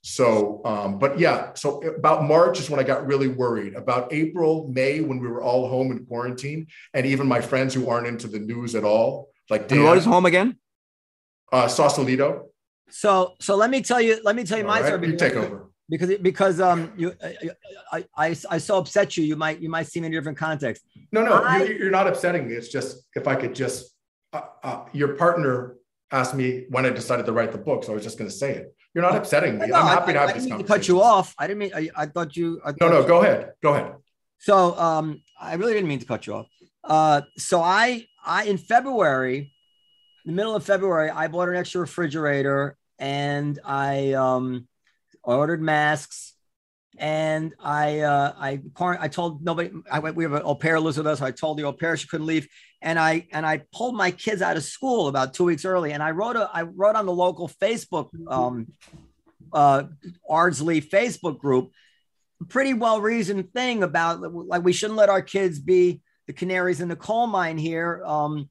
So, 0.06 0.62
um, 0.66 1.00
but 1.00 1.18
yeah, 1.18 1.54
so 1.54 1.82
about 1.84 2.24
March 2.26 2.60
is 2.60 2.70
when 2.70 2.80
I 2.80 2.84
got 2.84 3.08
really 3.08 3.30
worried. 3.30 3.74
About 3.76 4.12
April, 4.12 4.68
May, 4.70 5.00
when 5.00 5.20
we 5.20 5.28
were 5.30 5.42
all 5.42 5.70
home 5.70 5.92
in 5.92 6.06
quarantine, 6.06 6.68
and 6.94 7.06
even 7.06 7.26
my 7.28 7.40
friends 7.40 7.74
who 7.74 7.90
aren't 7.90 8.08
into 8.08 8.28
the 8.28 8.40
news 8.40 8.76
at 8.76 8.84
all, 8.84 9.30
like 9.50 9.68
Dan, 9.70 9.80
and 9.80 9.88
what 9.88 9.98
is 9.98 10.06
home 10.06 10.26
again? 10.26 10.58
uh, 11.54 11.68
Sausalito. 11.68 12.50
So 12.90 13.36
so 13.40 13.56
let 13.56 13.70
me 13.70 13.82
tell 13.82 14.02
you 14.02 14.20
let 14.24 14.36
me 14.36 14.44
tell 14.44 14.58
you 14.58 14.66
All 14.66 14.72
my 14.72 14.82
right, 14.82 14.88
story 14.88 15.08
you 15.08 15.14
because- 15.14 15.32
take 15.34 15.38
over. 15.42 15.70
because 15.90 16.10
because 16.22 16.60
um 16.62 16.92
you 16.98 17.14
I, 17.92 18.06
I 18.18 18.36
I 18.50 18.58
so 18.58 18.78
upset 18.78 19.16
you 19.18 19.24
you 19.24 19.36
might 19.36 19.60
you 19.62 19.70
might 19.70 19.88
see 19.88 20.00
me 20.02 20.08
in 20.08 20.14
a 20.14 20.16
different 20.18 20.38
context. 20.38 20.84
No, 21.12 21.24
no, 21.24 21.34
I- 21.34 21.64
you- 21.64 21.76
you're 21.76 21.92
not 21.92 22.08
upsetting 22.08 22.48
me. 22.48 22.56
It's 22.56 22.68
just 22.70 23.06
if 23.16 23.26
I 23.28 23.36
could 23.36 23.56
just, 23.56 23.93
uh, 24.34 24.42
uh, 24.64 24.86
your 24.94 25.16
partner 25.16 25.76
asked 26.12 26.36
me 26.36 26.66
when 26.70 26.86
I 26.86 26.90
decided 26.90 27.26
to 27.26 27.32
write 27.32 27.52
the 27.52 27.58
book, 27.58 27.84
so 27.84 27.92
I 27.92 27.96
was 27.96 28.04
just 28.04 28.18
going 28.18 28.30
to 28.30 28.36
say 28.36 28.52
it. 28.54 28.76
You're 28.94 29.04
not 29.04 29.16
upsetting 29.16 29.58
me. 29.58 29.68
No, 29.68 29.76
I'm 29.76 29.86
I- 29.86 29.90
happy 29.92 30.14
to 30.14 30.20
have 30.20 30.30
I 30.30 30.34
this 30.34 30.44
didn't 30.44 30.58
mean 30.58 30.66
to 30.66 30.72
conversation. 30.72 30.96
cut 30.98 31.02
you 31.02 31.02
off. 31.02 31.36
I 31.40 31.48
didn't 31.48 31.60
mean 31.60 31.72
I, 31.76 31.90
I 31.96 32.06
thought 32.08 32.36
you 32.36 32.62
I 32.66 32.72
No, 32.72 32.76
thought 32.80 32.92
no, 32.92 33.02
you- 33.02 33.08
go 33.08 33.22
ahead. 33.22 33.54
Go 33.62 33.74
ahead. 33.74 33.94
So 34.40 34.78
um, 34.78 35.22
I 35.40 35.56
really 35.56 35.74
didn't 35.74 35.88
mean 35.90 36.00
to 36.00 36.06
cut 36.06 36.28
you 36.28 36.34
off. 36.36 36.48
Uh, 36.84 37.22
so 37.38 37.62
I, 37.62 38.06
I 38.26 38.44
in 38.44 38.58
February, 38.58 39.52
the 40.26 40.32
middle 40.34 40.56
of 40.56 40.64
February, 40.64 41.10
I 41.10 41.28
bought 41.28 41.50
an 41.50 41.56
extra 41.56 41.82
refrigerator 41.82 42.78
and 43.00 43.58
I 43.66 44.14
um, 44.14 44.68
ordered 45.24 45.62
masks. 45.62 46.32
And 47.00 47.56
I, 47.60 48.02
uh, 48.02 48.34
I, 48.38 48.62
I 49.00 49.08
told 49.08 49.44
nobody. 49.44 49.72
I 49.92 49.98
went. 49.98 50.16
We 50.16 50.26
have 50.26 50.34
an 50.34 50.44
au 50.44 50.54
pair 50.54 50.80
lives 50.80 50.98
with 50.98 51.08
us. 51.08 51.22
I 51.24 51.32
told 51.32 51.58
the 51.58 51.64
au 51.64 51.74
pair 51.74 51.98
she 51.98 52.08
couldn't 52.08 52.28
leave, 52.28 52.48
and 52.84 53.00
I 53.00 53.28
and 53.32 53.46
I 53.46 53.64
pulled 53.74 53.96
my 53.96 54.12
kids 54.12 54.42
out 54.42 54.58
of 54.58 54.64
school 54.64 55.08
about 55.08 55.34
two 55.34 55.46
weeks 55.46 55.66
early. 55.66 55.94
And 55.94 56.04
I 56.04 56.12
wrote 56.12 56.36
a, 56.36 56.50
I 56.54 56.64
wrote 56.64 56.96
on 56.96 57.06
the 57.06 57.14
local 57.14 57.48
Facebook, 57.48 58.10
um, 58.28 58.68
uh, 59.52 59.84
Ardsley 60.30 60.88
Facebook 60.88 61.40
group, 61.40 61.72
a 62.42 62.46
pretty 62.46 62.74
well 62.74 63.00
reasoned 63.02 63.54
thing 63.54 63.84
about 63.84 64.22
like 64.22 64.64
we 64.64 64.74
shouldn't 64.74 64.98
let 64.98 65.10
our 65.10 65.22
kids 65.22 65.60
be 65.60 66.02
the 66.28 66.34
canaries 66.34 66.82
in 66.82 66.90
the 66.90 66.96
coal 66.96 67.26
mine 67.26 67.58
here. 67.58 68.04
Um, 68.06 68.50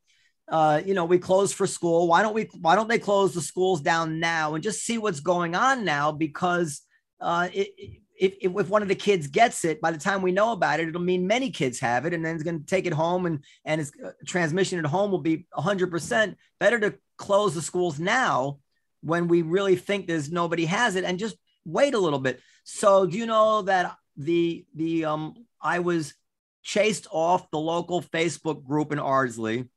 uh, 0.48 0.80
you 0.84 0.94
know, 0.94 1.04
we 1.04 1.18
closed 1.18 1.54
for 1.54 1.66
school. 1.66 2.08
Why 2.08 2.22
don't 2.22 2.34
we? 2.34 2.48
Why 2.58 2.74
don't 2.74 2.88
they 2.88 2.98
close 2.98 3.34
the 3.34 3.42
schools 3.42 3.82
down 3.82 4.18
now 4.18 4.54
and 4.54 4.64
just 4.64 4.82
see 4.82 4.96
what's 4.96 5.20
going 5.20 5.54
on 5.54 5.84
now? 5.84 6.10
Because 6.10 6.80
uh, 7.20 7.48
it, 7.52 7.68
if, 7.76 8.01
if 8.18 8.34
if 8.40 8.68
one 8.68 8.82
of 8.82 8.88
the 8.88 8.94
kids 8.94 9.26
gets 9.26 9.64
it, 9.64 9.80
by 9.80 9.90
the 9.90 9.98
time 9.98 10.22
we 10.22 10.32
know 10.32 10.52
about 10.52 10.80
it, 10.80 10.88
it'll 10.88 11.00
mean 11.00 11.26
many 11.26 11.50
kids 11.50 11.80
have 11.80 12.06
it, 12.06 12.14
and 12.14 12.24
then 12.24 12.34
it's 12.34 12.44
going 12.44 12.60
to 12.60 12.66
take 12.66 12.86
it 12.86 12.92
home, 12.92 13.26
and 13.26 13.44
and 13.64 13.80
its 13.80 13.92
uh, 14.04 14.10
transmission 14.26 14.78
at 14.78 14.86
home 14.86 15.10
will 15.10 15.18
be 15.18 15.46
hundred 15.52 15.90
percent. 15.90 16.36
Better 16.60 16.78
to 16.80 16.94
close 17.16 17.54
the 17.54 17.62
schools 17.62 17.98
now 17.98 18.58
when 19.02 19.28
we 19.28 19.42
really 19.42 19.76
think 19.76 20.06
there's 20.06 20.30
nobody 20.30 20.66
has 20.66 20.96
it, 20.96 21.04
and 21.04 21.18
just 21.18 21.36
wait 21.64 21.94
a 21.94 21.98
little 21.98 22.18
bit. 22.18 22.40
So, 22.64 23.06
do 23.06 23.18
you 23.18 23.26
know 23.26 23.62
that 23.62 23.96
the 24.16 24.64
the 24.74 25.04
um 25.04 25.34
I 25.60 25.78
was 25.80 26.14
chased 26.62 27.06
off 27.10 27.50
the 27.50 27.58
local 27.58 28.02
Facebook 28.02 28.64
group 28.64 28.92
in 28.92 28.98
Ardsley. 28.98 29.68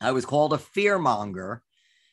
I 0.00 0.12
was 0.12 0.26
called 0.26 0.52
a 0.52 0.58
fear 0.58 0.98
monger. 0.98 1.62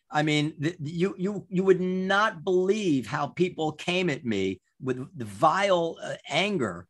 I 0.10 0.24
mean, 0.24 0.54
the, 0.60 0.76
you 0.80 1.16
you 1.18 1.48
you 1.50 1.64
would 1.64 1.82
not 1.82 2.44
believe 2.44 3.08
how 3.08 3.28
people 3.28 3.72
came 3.72 4.10
at 4.10 4.24
me 4.24 4.62
with 4.84 5.18
the 5.18 5.26
vile 5.26 5.98
uh, 6.04 6.16
anger 6.30 6.88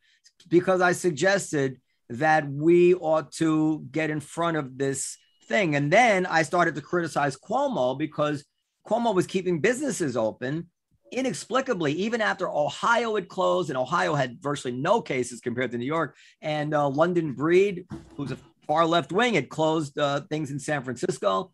because 0.50 0.82
I 0.82 0.92
suggested 0.92 1.80
that 2.10 2.50
we 2.50 2.94
ought 2.96 3.32
to 3.34 3.86
get 3.92 4.10
in 4.10 4.20
front 4.20 4.58
of 4.58 4.78
this 4.78 5.18
thing. 5.48 5.76
And 5.76 5.92
then 5.92 6.26
I 6.26 6.44
started 6.44 6.76
to 6.76 6.82
criticize 6.82 7.38
Cuomo 7.38 7.98
because 7.98 8.44
Cuomo 8.88 9.16
was 9.16 9.28
keeping 9.28 9.60
businesses 9.60 10.18
open 10.18 10.70
inexplicably, 11.12 11.94
even 11.94 12.22
after 12.22 12.50
Ohio 12.50 13.16
had 13.16 13.28
closed 13.28 13.70
and 13.70 13.78
Ohio 13.78 14.16
had 14.16 14.42
virtually 14.42 14.74
no 14.74 15.02
cases 15.02 15.40
compared 15.42 15.72
to 15.72 15.78
New 15.78 15.86
York, 15.86 16.16
and 16.42 16.74
uh, 16.74 16.90
London 16.90 17.34
Breed, 17.34 17.86
who's 18.16 18.32
a 18.32 18.38
far 18.68 18.86
left 18.86 19.12
wing, 19.12 19.36
had 19.36 19.50
closed 19.50 19.98
uh, 19.98 20.22
things 20.22 20.52
in 20.52 20.60
San 20.60 20.84
Francisco. 20.84 21.52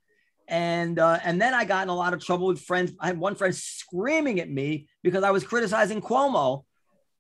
And 0.50 0.98
uh, 0.98 1.20
and 1.24 1.40
then 1.40 1.54
I 1.54 1.64
got 1.64 1.84
in 1.84 1.90
a 1.90 1.96
lot 1.96 2.14
of 2.14 2.26
trouble 2.26 2.48
with 2.48 2.60
friends. 2.62 2.92
I 3.00 3.08
had 3.08 3.20
one 3.20 3.36
friend 3.36 3.56
screaming 3.56 4.40
at 4.40 4.50
me 4.50 4.88
because 5.04 5.24
I 5.24 5.32
was 5.32 5.44
criticizing 5.44 6.02
Cuomo. 6.02 6.64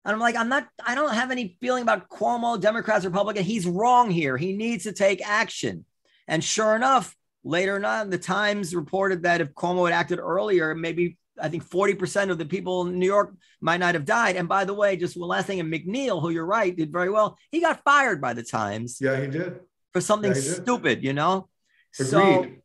And 0.05 0.13
I'm 0.13 0.19
like, 0.19 0.35
I'm 0.35 0.49
not, 0.49 0.67
I 0.83 0.95
don't 0.95 1.13
have 1.13 1.29
any 1.29 1.57
feeling 1.61 1.83
about 1.83 2.09
Cuomo, 2.09 2.59
Democrats, 2.59 3.05
Republican. 3.05 3.43
He's 3.43 3.67
wrong 3.67 4.09
here. 4.09 4.37
He 4.37 4.53
needs 4.53 4.85
to 4.85 4.93
take 4.93 5.21
action. 5.27 5.85
And 6.27 6.43
sure 6.43 6.75
enough, 6.75 7.15
later 7.43 7.85
on, 7.85 8.09
the 8.09 8.17
Times 8.17 8.73
reported 8.73 9.23
that 9.23 9.41
if 9.41 9.53
Cuomo 9.53 9.85
had 9.89 9.93
acted 9.93 10.17
earlier, 10.19 10.73
maybe 10.73 11.17
I 11.39 11.49
think 11.49 11.67
40% 11.69 12.31
of 12.31 12.37
the 12.37 12.45
people 12.45 12.87
in 12.87 12.97
New 12.97 13.05
York 13.05 13.35
might 13.61 13.81
not 13.81 13.93
have 13.93 14.05
died. 14.05 14.37
And 14.37 14.47
by 14.47 14.63
the 14.65 14.73
way, 14.73 14.95
just 14.95 15.17
one 15.17 15.29
last 15.29 15.47
thing, 15.47 15.59
and 15.59 15.71
McNeil, 15.71 16.21
who 16.21 16.29
you're 16.29 16.45
right, 16.45 16.75
did 16.75 16.91
very 16.91 17.09
well. 17.09 17.37
He 17.51 17.59
got 17.61 17.83
fired 17.83 18.21
by 18.21 18.33
the 18.33 18.43
Times 18.43 18.99
Yeah, 19.01 19.19
he 19.19 19.27
did. 19.27 19.59
for 19.91 20.01
something 20.01 20.31
Yeah, 20.31 20.41
did. 20.41 20.63
stupid, 20.63 21.03
you 21.03 21.13
know? 21.13 21.49
So, 21.91 22.39
Agreed. 22.41 22.61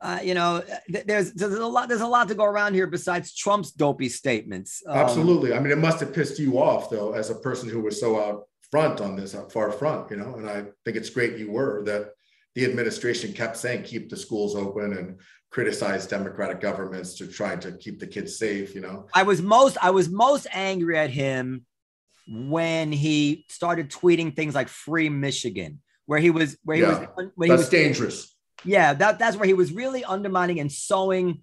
Uh, 0.00 0.20
you 0.22 0.34
know, 0.34 0.62
th- 0.90 1.04
there's 1.06 1.32
there's 1.32 1.54
a 1.54 1.66
lot 1.66 1.88
there's 1.88 2.00
a 2.00 2.06
lot 2.06 2.28
to 2.28 2.34
go 2.34 2.44
around 2.44 2.74
here 2.74 2.86
besides 2.86 3.34
Trump's 3.34 3.72
dopey 3.72 4.08
statements. 4.08 4.82
Um, 4.86 4.96
Absolutely. 4.96 5.52
I 5.52 5.58
mean, 5.58 5.72
it 5.72 5.78
must 5.78 6.00
have 6.00 6.14
pissed 6.14 6.38
you 6.38 6.58
off, 6.58 6.88
though, 6.88 7.14
as 7.14 7.30
a 7.30 7.34
person 7.34 7.68
who 7.68 7.80
was 7.80 7.98
so 7.98 8.20
out 8.20 8.44
front 8.70 9.00
on 9.00 9.16
this, 9.16 9.34
out 9.34 9.52
far 9.52 9.72
front, 9.72 10.10
you 10.10 10.16
know. 10.16 10.34
And 10.34 10.48
I 10.48 10.64
think 10.84 10.96
it's 10.96 11.10
great 11.10 11.36
you 11.38 11.50
were 11.50 11.82
that 11.84 12.10
the 12.54 12.64
administration 12.64 13.32
kept 13.32 13.56
saying 13.56 13.82
keep 13.82 14.08
the 14.08 14.16
schools 14.16 14.54
open 14.54 14.92
and 14.96 15.18
criticize 15.50 16.06
democratic 16.06 16.60
governments 16.60 17.14
to 17.14 17.26
try 17.26 17.56
to 17.56 17.72
keep 17.72 17.98
the 17.98 18.06
kids 18.06 18.38
safe, 18.38 18.74
you 18.74 18.80
know. 18.80 19.06
I 19.14 19.24
was 19.24 19.42
most 19.42 19.78
I 19.82 19.90
was 19.90 20.08
most 20.08 20.46
angry 20.52 20.96
at 20.96 21.10
him 21.10 21.64
when 22.28 22.92
he 22.92 23.46
started 23.48 23.90
tweeting 23.90 24.36
things 24.36 24.54
like 24.54 24.68
"Free 24.68 25.08
Michigan," 25.08 25.80
where 26.06 26.20
he 26.20 26.30
was 26.30 26.56
where 26.62 26.76
he 26.76 26.82
Yeah, 26.82 27.00
was 27.16 27.28
where 27.34 27.46
he 27.46 27.50
That's 27.50 27.62
was 27.62 27.68
dangerous. 27.68 28.34
Yeah 28.64 28.94
that 28.94 29.18
that's 29.18 29.36
where 29.36 29.46
he 29.46 29.54
was 29.54 29.72
really 29.72 30.04
undermining 30.04 30.60
and 30.60 30.70
sowing 30.70 31.42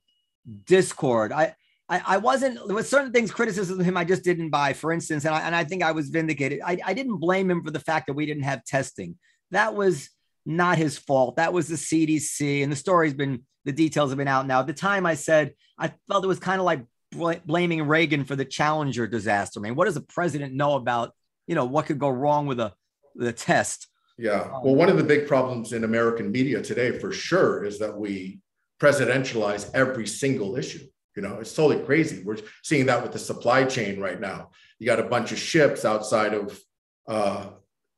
discord. 0.66 1.32
I. 1.32 1.56
I, 1.88 2.02
I 2.04 2.18
wasn't 2.18 2.68
was 2.68 2.90
certain 2.90 3.12
things 3.12 3.30
criticism 3.30 3.80
of 3.80 3.86
him 3.86 3.96
I 3.96 4.06
just 4.06 4.24
didn't 4.24 4.50
buy. 4.50 4.74
For 4.74 4.92
instance, 4.92 5.24
and 5.24 5.36
I 5.36 5.42
and 5.42 5.56
I 5.56 5.64
think 5.64 5.84
I 5.84 5.92
was 5.92 6.10
vindicated. 6.10 6.60
I, 6.66 6.80
I 6.84 6.96
didn't 6.96 7.18
blame 7.18 7.48
him 7.48 7.64
for 7.64 7.70
the 7.70 7.80
fact 7.80 8.08
that 8.08 8.14
we 8.14 8.26
didn't 8.26 8.42
have 8.42 8.66
testing. 8.66 9.20
That 9.52 9.76
was 9.76 10.10
not 10.48 10.80
his 10.80 10.98
fault. 10.98 11.36
That 11.36 11.54
was 11.54 11.68
the 11.68 11.76
CDC, 11.76 12.64
and 12.64 12.72
the 12.72 12.76
story's 12.76 13.14
been 13.14 13.44
the 13.66 13.72
details 13.72 14.10
have 14.10 14.18
been 14.18 14.28
out 14.28 14.48
now. 14.48 14.62
At 14.62 14.66
the 14.66 14.74
time, 14.74 15.06
I 15.06 15.14
said 15.14 15.54
I 15.78 15.92
felt 16.08 16.24
it 16.24 16.28
was 16.28 16.40
kind 16.40 16.60
of 16.60 16.66
like 16.66 16.84
bl- 17.12 17.34
blaming 17.46 17.84
Reagan 17.88 18.24
for 18.26 18.36
the 18.36 18.46
Challenger 18.46 19.08
disaster. 19.08 19.60
I 19.60 19.64
mean, 19.64 19.76
what 19.76 19.86
does 19.86 19.96
the 19.96 20.02
president 20.02 20.54
know 20.54 20.76
about, 20.76 21.14
you 21.48 21.56
know, 21.56 21.66
what 21.66 21.86
could 21.86 22.00
go 22.00 22.10
wrong 22.10 22.48
with 22.48 22.60
a, 22.60 22.74
with 23.16 23.28
a 23.28 23.34
test? 23.34 23.88
Yeah. 24.18 24.48
Well, 24.64 24.76
one 24.76 24.90
of 24.90 24.98
the 24.98 25.04
big 25.04 25.28
problems 25.28 25.74
in 25.74 25.84
American 25.84 26.32
media 26.32 26.62
today, 26.62 26.98
for 27.00 27.12
sure, 27.12 27.66
is 27.66 27.80
that 27.80 27.98
we 27.98 28.40
presidentialize 28.80 29.70
every 29.74 30.08
single 30.08 30.56
issue. 30.56 30.86
You 31.16 31.22
know, 31.22 31.40
it's 31.40 31.54
totally 31.54 31.84
crazy. 31.84 32.24
We're 32.24 32.38
seeing 32.64 32.86
that 32.88 33.02
with 33.02 33.14
the 33.14 33.20
supply 33.20 33.66
chain 33.66 34.00
right 34.00 34.20
now. 34.20 34.52
You 34.80 34.86
got 34.86 35.00
a 35.00 35.04
bunch 35.04 35.32
of 35.32 35.38
ships 35.38 35.86
outside 35.86 36.34
of 36.34 36.60
uh, 37.08 37.50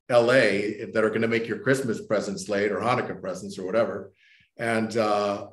LA 0.09 0.86
that 0.93 1.01
are 1.03 1.09
going 1.09 1.22
to 1.22 1.28
make 1.28 1.47
your 1.47 1.59
Christmas 1.59 2.01
presents 2.05 2.47
late 2.47 2.72
or 2.72 2.80
Hanukkah 2.80 3.20
presents 3.20 3.57
or 3.57 3.65
whatever. 3.65 4.11
And 4.57 4.95
uh, 4.95 5.47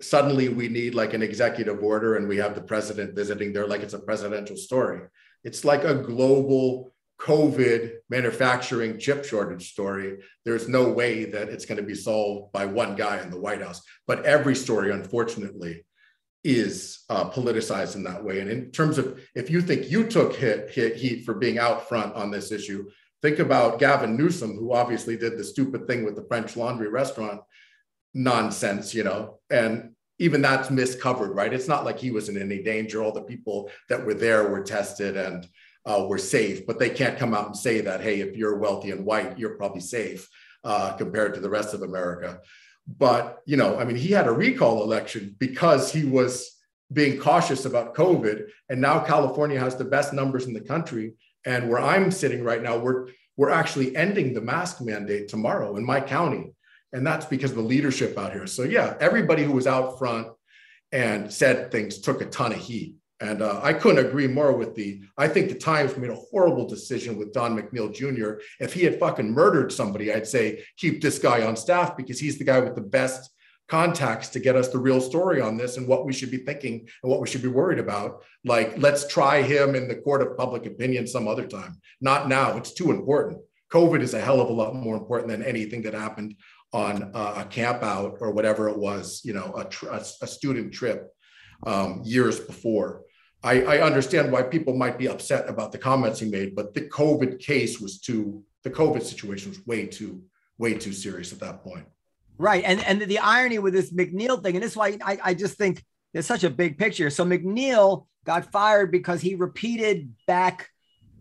suddenly 0.00 0.48
we 0.48 0.68
need 0.68 0.94
like 0.94 1.14
an 1.14 1.22
executive 1.22 1.82
order 1.82 2.16
and 2.16 2.28
we 2.28 2.36
have 2.38 2.54
the 2.54 2.60
president 2.60 3.14
visiting 3.14 3.52
there 3.52 3.66
like 3.66 3.82
it's 3.82 3.94
a 3.94 3.98
presidential 3.98 4.56
story. 4.56 5.02
It's 5.44 5.64
like 5.64 5.84
a 5.84 5.94
global 5.94 6.92
COVID 7.20 7.92
manufacturing 8.08 8.98
chip 8.98 9.24
shortage 9.24 9.70
story. 9.72 10.18
There's 10.44 10.68
no 10.68 10.88
way 10.88 11.24
that 11.24 11.48
it's 11.48 11.66
going 11.66 11.80
to 11.80 11.86
be 11.86 11.94
solved 11.94 12.52
by 12.52 12.64
one 12.64 12.94
guy 12.94 13.20
in 13.20 13.30
the 13.30 13.40
White 13.40 13.62
House. 13.62 13.82
But 14.06 14.24
every 14.24 14.54
story, 14.54 14.92
unfortunately, 14.92 15.84
is 16.44 17.00
uh, 17.10 17.28
politicized 17.30 17.96
in 17.96 18.04
that 18.04 18.22
way. 18.22 18.40
And 18.40 18.48
in 18.48 18.70
terms 18.70 18.98
of 18.98 19.20
if 19.34 19.50
you 19.50 19.60
think 19.60 19.90
you 19.90 20.06
took 20.06 20.34
hit, 20.34 20.70
hit 20.70 20.96
heat 20.96 21.24
for 21.24 21.34
being 21.34 21.58
out 21.58 21.88
front 21.88 22.14
on 22.14 22.30
this 22.30 22.52
issue, 22.52 22.88
think 23.20 23.40
about 23.40 23.80
Gavin 23.80 24.16
Newsom, 24.16 24.56
who 24.56 24.72
obviously 24.72 25.16
did 25.16 25.36
the 25.36 25.44
stupid 25.44 25.86
thing 25.86 26.04
with 26.04 26.14
the 26.14 26.24
French 26.28 26.56
Laundry 26.56 26.88
restaurant 26.88 27.40
nonsense, 28.14 28.94
you 28.94 29.04
know, 29.04 29.40
and 29.50 29.90
even 30.18 30.40
that's 30.40 30.70
miscovered, 30.70 31.34
right? 31.34 31.52
It's 31.52 31.68
not 31.68 31.84
like 31.84 31.98
he 31.98 32.10
was 32.10 32.28
in 32.28 32.40
any 32.40 32.62
danger. 32.62 33.02
All 33.02 33.12
the 33.12 33.22
people 33.22 33.70
that 33.88 34.04
were 34.04 34.14
there 34.14 34.48
were 34.48 34.62
tested 34.62 35.16
and 35.16 35.46
uh, 35.88 36.04
were 36.06 36.18
safe, 36.18 36.66
but 36.66 36.78
they 36.78 36.90
can't 36.90 37.18
come 37.18 37.34
out 37.34 37.46
and 37.46 37.56
say 37.56 37.80
that, 37.80 38.02
hey, 38.02 38.20
if 38.20 38.36
you're 38.36 38.58
wealthy 38.58 38.90
and 38.90 39.06
white, 39.06 39.38
you're 39.38 39.56
probably 39.56 39.80
safe 39.80 40.28
uh, 40.62 40.92
compared 40.92 41.32
to 41.34 41.40
the 41.40 41.48
rest 41.48 41.72
of 41.72 41.82
America. 41.82 42.40
But, 42.86 43.38
you 43.46 43.56
know, 43.56 43.78
I 43.78 43.84
mean, 43.84 43.96
he 43.96 44.12
had 44.12 44.26
a 44.26 44.32
recall 44.32 44.82
election 44.82 45.34
because 45.38 45.90
he 45.92 46.04
was 46.04 46.56
being 46.92 47.18
cautious 47.18 47.64
about 47.64 47.94
COVID. 47.94 48.48
And 48.68 48.80
now 48.80 49.00
California 49.00 49.58
has 49.58 49.76
the 49.76 49.84
best 49.84 50.12
numbers 50.12 50.46
in 50.46 50.52
the 50.52 50.60
country. 50.60 51.14
And 51.44 51.70
where 51.70 51.80
I'm 51.80 52.10
sitting 52.10 52.44
right 52.44 52.62
now, 52.62 52.78
we're, 52.78 53.08
we're 53.36 53.50
actually 53.50 53.96
ending 53.96 54.34
the 54.34 54.40
mask 54.40 54.80
mandate 54.80 55.28
tomorrow 55.28 55.76
in 55.76 55.84
my 55.84 56.00
county. 56.00 56.52
And 56.92 57.06
that's 57.06 57.26
because 57.26 57.50
of 57.50 57.58
the 57.58 57.62
leadership 57.62 58.18
out 58.18 58.32
here. 58.32 58.46
So, 58.46 58.62
yeah, 58.62 58.94
everybody 59.00 59.44
who 59.44 59.52
was 59.52 59.66
out 59.66 59.98
front 59.98 60.28
and 60.92 61.32
said 61.32 61.70
things 61.70 61.98
took 61.98 62.22
a 62.22 62.26
ton 62.26 62.52
of 62.52 62.58
heat. 62.58 62.94
And 63.20 63.42
uh, 63.42 63.60
I 63.62 63.72
couldn't 63.72 64.06
agree 64.06 64.28
more 64.28 64.52
with 64.52 64.74
the. 64.76 65.02
I 65.16 65.26
think 65.26 65.48
the 65.48 65.56
Times 65.56 65.96
made 65.96 66.10
a 66.10 66.14
horrible 66.14 66.68
decision 66.68 67.18
with 67.18 67.32
Don 67.32 67.58
McNeil 67.58 67.92
Jr. 67.92 68.40
If 68.60 68.72
he 68.74 68.84
had 68.84 69.00
fucking 69.00 69.32
murdered 69.32 69.72
somebody, 69.72 70.12
I'd 70.12 70.26
say 70.26 70.64
keep 70.76 71.00
this 71.00 71.18
guy 71.18 71.44
on 71.44 71.56
staff 71.56 71.96
because 71.96 72.20
he's 72.20 72.38
the 72.38 72.44
guy 72.44 72.60
with 72.60 72.76
the 72.76 72.80
best 72.80 73.30
contacts 73.68 74.28
to 74.28 74.40
get 74.40 74.56
us 74.56 74.68
the 74.68 74.78
real 74.78 75.00
story 75.00 75.40
on 75.40 75.56
this 75.56 75.76
and 75.76 75.86
what 75.86 76.06
we 76.06 76.12
should 76.12 76.30
be 76.30 76.38
thinking 76.38 76.88
and 77.02 77.10
what 77.10 77.20
we 77.20 77.26
should 77.26 77.42
be 77.42 77.48
worried 77.48 77.78
about. 77.78 78.22
Like, 78.44 78.78
let's 78.78 79.06
try 79.06 79.42
him 79.42 79.74
in 79.74 79.88
the 79.88 79.96
court 79.96 80.22
of 80.22 80.36
public 80.36 80.64
opinion 80.64 81.06
some 81.06 81.28
other 81.28 81.46
time. 81.46 81.80
Not 82.00 82.28
now. 82.28 82.56
It's 82.56 82.72
too 82.72 82.90
important. 82.90 83.40
COVID 83.70 84.00
is 84.00 84.14
a 84.14 84.20
hell 84.20 84.40
of 84.40 84.48
a 84.48 84.52
lot 84.52 84.74
more 84.74 84.96
important 84.96 85.30
than 85.30 85.42
anything 85.42 85.82
that 85.82 85.92
happened 85.92 86.36
on 86.72 87.10
a 87.14 87.44
camp 87.44 87.82
out 87.82 88.18
or 88.20 88.30
whatever 88.30 88.68
it 88.68 88.78
was, 88.78 89.22
you 89.24 89.32
know, 89.32 89.54
a, 89.56 89.64
tr- 89.64 89.88
a, 89.88 90.02
a 90.22 90.26
student 90.26 90.72
trip 90.72 91.10
um, 91.66 92.02
years 92.04 92.38
before. 92.40 93.02
I, 93.42 93.62
I, 93.62 93.80
understand 93.82 94.32
why 94.32 94.42
people 94.42 94.74
might 94.74 94.98
be 94.98 95.08
upset 95.08 95.48
about 95.48 95.70
the 95.70 95.78
comments 95.78 96.18
he 96.18 96.28
made, 96.28 96.56
but 96.56 96.74
the 96.74 96.88
COVID 96.88 97.38
case 97.38 97.80
was 97.80 98.00
too, 98.00 98.42
the 98.64 98.70
COVID 98.70 99.02
situation 99.02 99.50
was 99.50 99.64
way 99.64 99.86
too, 99.86 100.22
way 100.58 100.74
too 100.74 100.92
serious 100.92 101.32
at 101.32 101.38
that 101.40 101.62
point. 101.62 101.86
Right. 102.36 102.64
And 102.64 102.80
and 102.84 103.00
the 103.02 103.18
irony 103.18 103.58
with 103.58 103.74
this 103.74 103.92
McNeil 103.92 104.42
thing, 104.42 104.54
and 104.54 104.62
this 104.62 104.72
is 104.72 104.76
why 104.76 104.96
I, 105.04 105.18
I 105.22 105.34
just 105.34 105.56
think 105.56 105.84
there's 106.12 106.26
such 106.26 106.44
a 106.44 106.50
big 106.50 106.78
picture. 106.78 107.10
So 107.10 107.24
McNeil 107.24 108.06
got 108.24 108.50
fired 108.52 108.92
because 108.92 109.20
he 109.20 109.34
repeated 109.34 110.12
back 110.26 110.68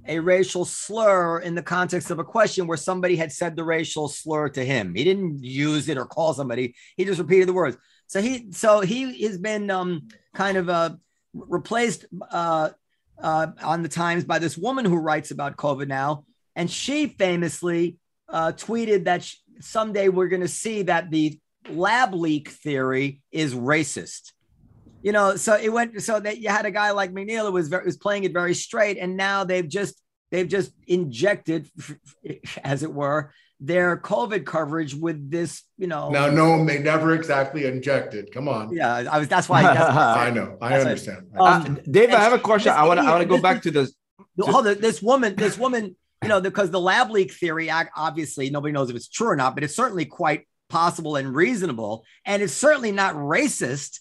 a 0.07 0.19
racial 0.19 0.63
slur 0.63 1.39
in 1.39 1.55
the 1.55 1.61
context 1.61 2.11
of 2.11 2.19
a 2.19 2.23
question 2.23 2.67
where 2.67 2.77
somebody 2.77 3.15
had 3.15 3.31
said 3.31 3.55
the 3.55 3.63
racial 3.63 4.07
slur 4.07 4.47
to 4.49 4.63
him. 4.63 4.95
He 4.95 5.03
didn't 5.03 5.43
use 5.43 5.89
it 5.89 5.97
or 5.97 6.05
call 6.05 6.33
somebody. 6.33 6.75
He 6.95 7.03
just 7.03 7.19
repeated 7.19 7.47
the 7.47 7.53
words. 7.53 7.77
So 8.05 8.21
he 8.21 8.51
so 8.51 8.81
he 8.81 9.23
has 9.23 9.37
been 9.37 9.69
um, 9.69 10.07
kind 10.33 10.57
of 10.57 10.69
uh, 10.69 10.91
replaced 11.33 12.05
uh, 12.31 12.69
uh, 13.21 13.47
on 13.63 13.83
the 13.83 13.89
Times 13.89 14.23
by 14.23 14.39
this 14.39 14.57
woman 14.57 14.85
who 14.85 14.95
writes 14.95 15.31
about 15.31 15.57
COVID 15.57 15.87
now, 15.87 16.25
and 16.55 16.69
she 16.69 17.07
famously 17.07 17.97
uh, 18.29 18.51
tweeted 18.51 19.05
that 19.05 19.29
someday 19.59 20.09
we're 20.09 20.27
going 20.27 20.41
to 20.41 20.47
see 20.47 20.83
that 20.83 21.09
the 21.11 21.39
lab 21.69 22.13
leak 22.13 22.49
theory 22.49 23.21
is 23.31 23.53
racist. 23.53 24.33
You 25.03 25.11
know, 25.11 25.35
so 25.35 25.55
it 25.55 25.71
went 25.71 26.01
so 26.01 26.19
that 26.19 26.39
you 26.39 26.49
had 26.49 26.65
a 26.65 26.71
guy 26.71 26.91
like 26.91 27.13
McNeil 27.13 27.45
who 27.45 27.51
was 27.51 27.67
very, 27.67 27.85
was 27.85 27.97
playing 27.97 28.23
it 28.23 28.33
very 28.33 28.53
straight, 28.53 28.97
and 28.97 29.15
now 29.15 29.43
they've 29.43 29.67
just 29.67 30.01
they've 30.31 30.47
just 30.47 30.71
injected, 30.87 31.69
as 32.63 32.83
it 32.83 32.93
were, 32.93 33.31
their 33.59 33.97
COVID 33.97 34.45
coverage 34.45 34.93
with 34.93 35.31
this, 35.31 35.63
you 35.77 35.87
know. 35.87 36.09
Now, 36.09 36.29
no, 36.29 36.63
they 36.65 36.79
never 36.79 37.13
exactly 37.13 37.65
injected. 37.65 38.31
Come 38.31 38.47
on. 38.47 38.71
Yeah, 38.73 39.05
I 39.11 39.19
was. 39.19 39.27
That's 39.27 39.49
why. 39.49 39.61
That's, 39.73 39.95
I 39.95 40.29
know. 40.29 40.57
I 40.61 40.79
understand. 40.79 41.27
Um, 41.37 41.77
uh, 41.79 41.81
Dave, 41.89 42.13
I 42.13 42.19
have 42.19 42.33
a 42.33 42.39
question. 42.39 42.71
I 42.71 42.85
want 42.85 42.99
to. 42.99 43.05
I 43.05 43.11
want 43.11 43.23
to 43.23 43.27
go 43.27 43.41
back 43.41 43.63
to 43.63 43.71
this. 43.71 43.95
Hold 44.39 44.67
on. 44.67 44.79
This 44.79 45.01
woman. 45.01 45.35
This 45.35 45.57
woman. 45.57 45.95
You 46.23 46.29
know, 46.29 46.41
because 46.41 46.71
the 46.71 46.79
lab 46.79 47.11
leak 47.11 47.31
theory, 47.31 47.69
obviously, 47.69 48.49
nobody 48.49 48.71
knows 48.71 48.89
if 48.89 48.95
it's 48.95 49.07
true 49.07 49.27
or 49.27 49.35
not, 49.35 49.53
but 49.53 49.63
it's 49.63 49.75
certainly 49.75 50.05
quite 50.05 50.47
possible 50.67 51.15
and 51.15 51.33
reasonable, 51.33 52.05
and 52.25 52.41
it's 52.41 52.53
certainly 52.53 52.91
not 52.91 53.13
racist 53.13 53.99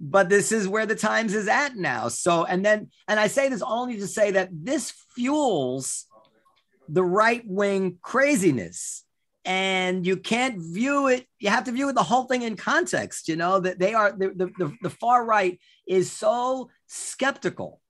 but 0.00 0.28
this 0.28 0.52
is 0.52 0.66
where 0.66 0.86
the 0.86 0.96
times 0.96 1.32
is 1.32 1.46
at 1.46 1.76
now 1.76 2.08
so 2.08 2.44
and 2.44 2.64
then 2.64 2.90
and 3.06 3.20
i 3.20 3.28
say 3.28 3.48
this 3.48 3.62
only 3.62 3.96
to 3.96 4.06
say 4.06 4.32
that 4.32 4.48
this 4.52 4.92
fuels 5.14 6.06
the 6.88 7.04
right 7.04 7.42
wing 7.46 7.98
craziness 8.02 9.04
and 9.44 10.04
you 10.06 10.16
can't 10.16 10.58
view 10.58 11.06
it 11.08 11.26
you 11.38 11.48
have 11.48 11.64
to 11.64 11.72
view 11.72 11.92
the 11.92 12.02
whole 12.02 12.24
thing 12.24 12.42
in 12.42 12.56
context 12.56 13.28
you 13.28 13.36
know 13.36 13.60
that 13.60 13.78
they 13.78 13.94
are 13.94 14.12
the, 14.12 14.52
the, 14.58 14.72
the 14.82 14.90
far 14.90 15.24
right 15.24 15.60
is 15.86 16.10
so 16.10 16.68
skeptical 16.86 17.80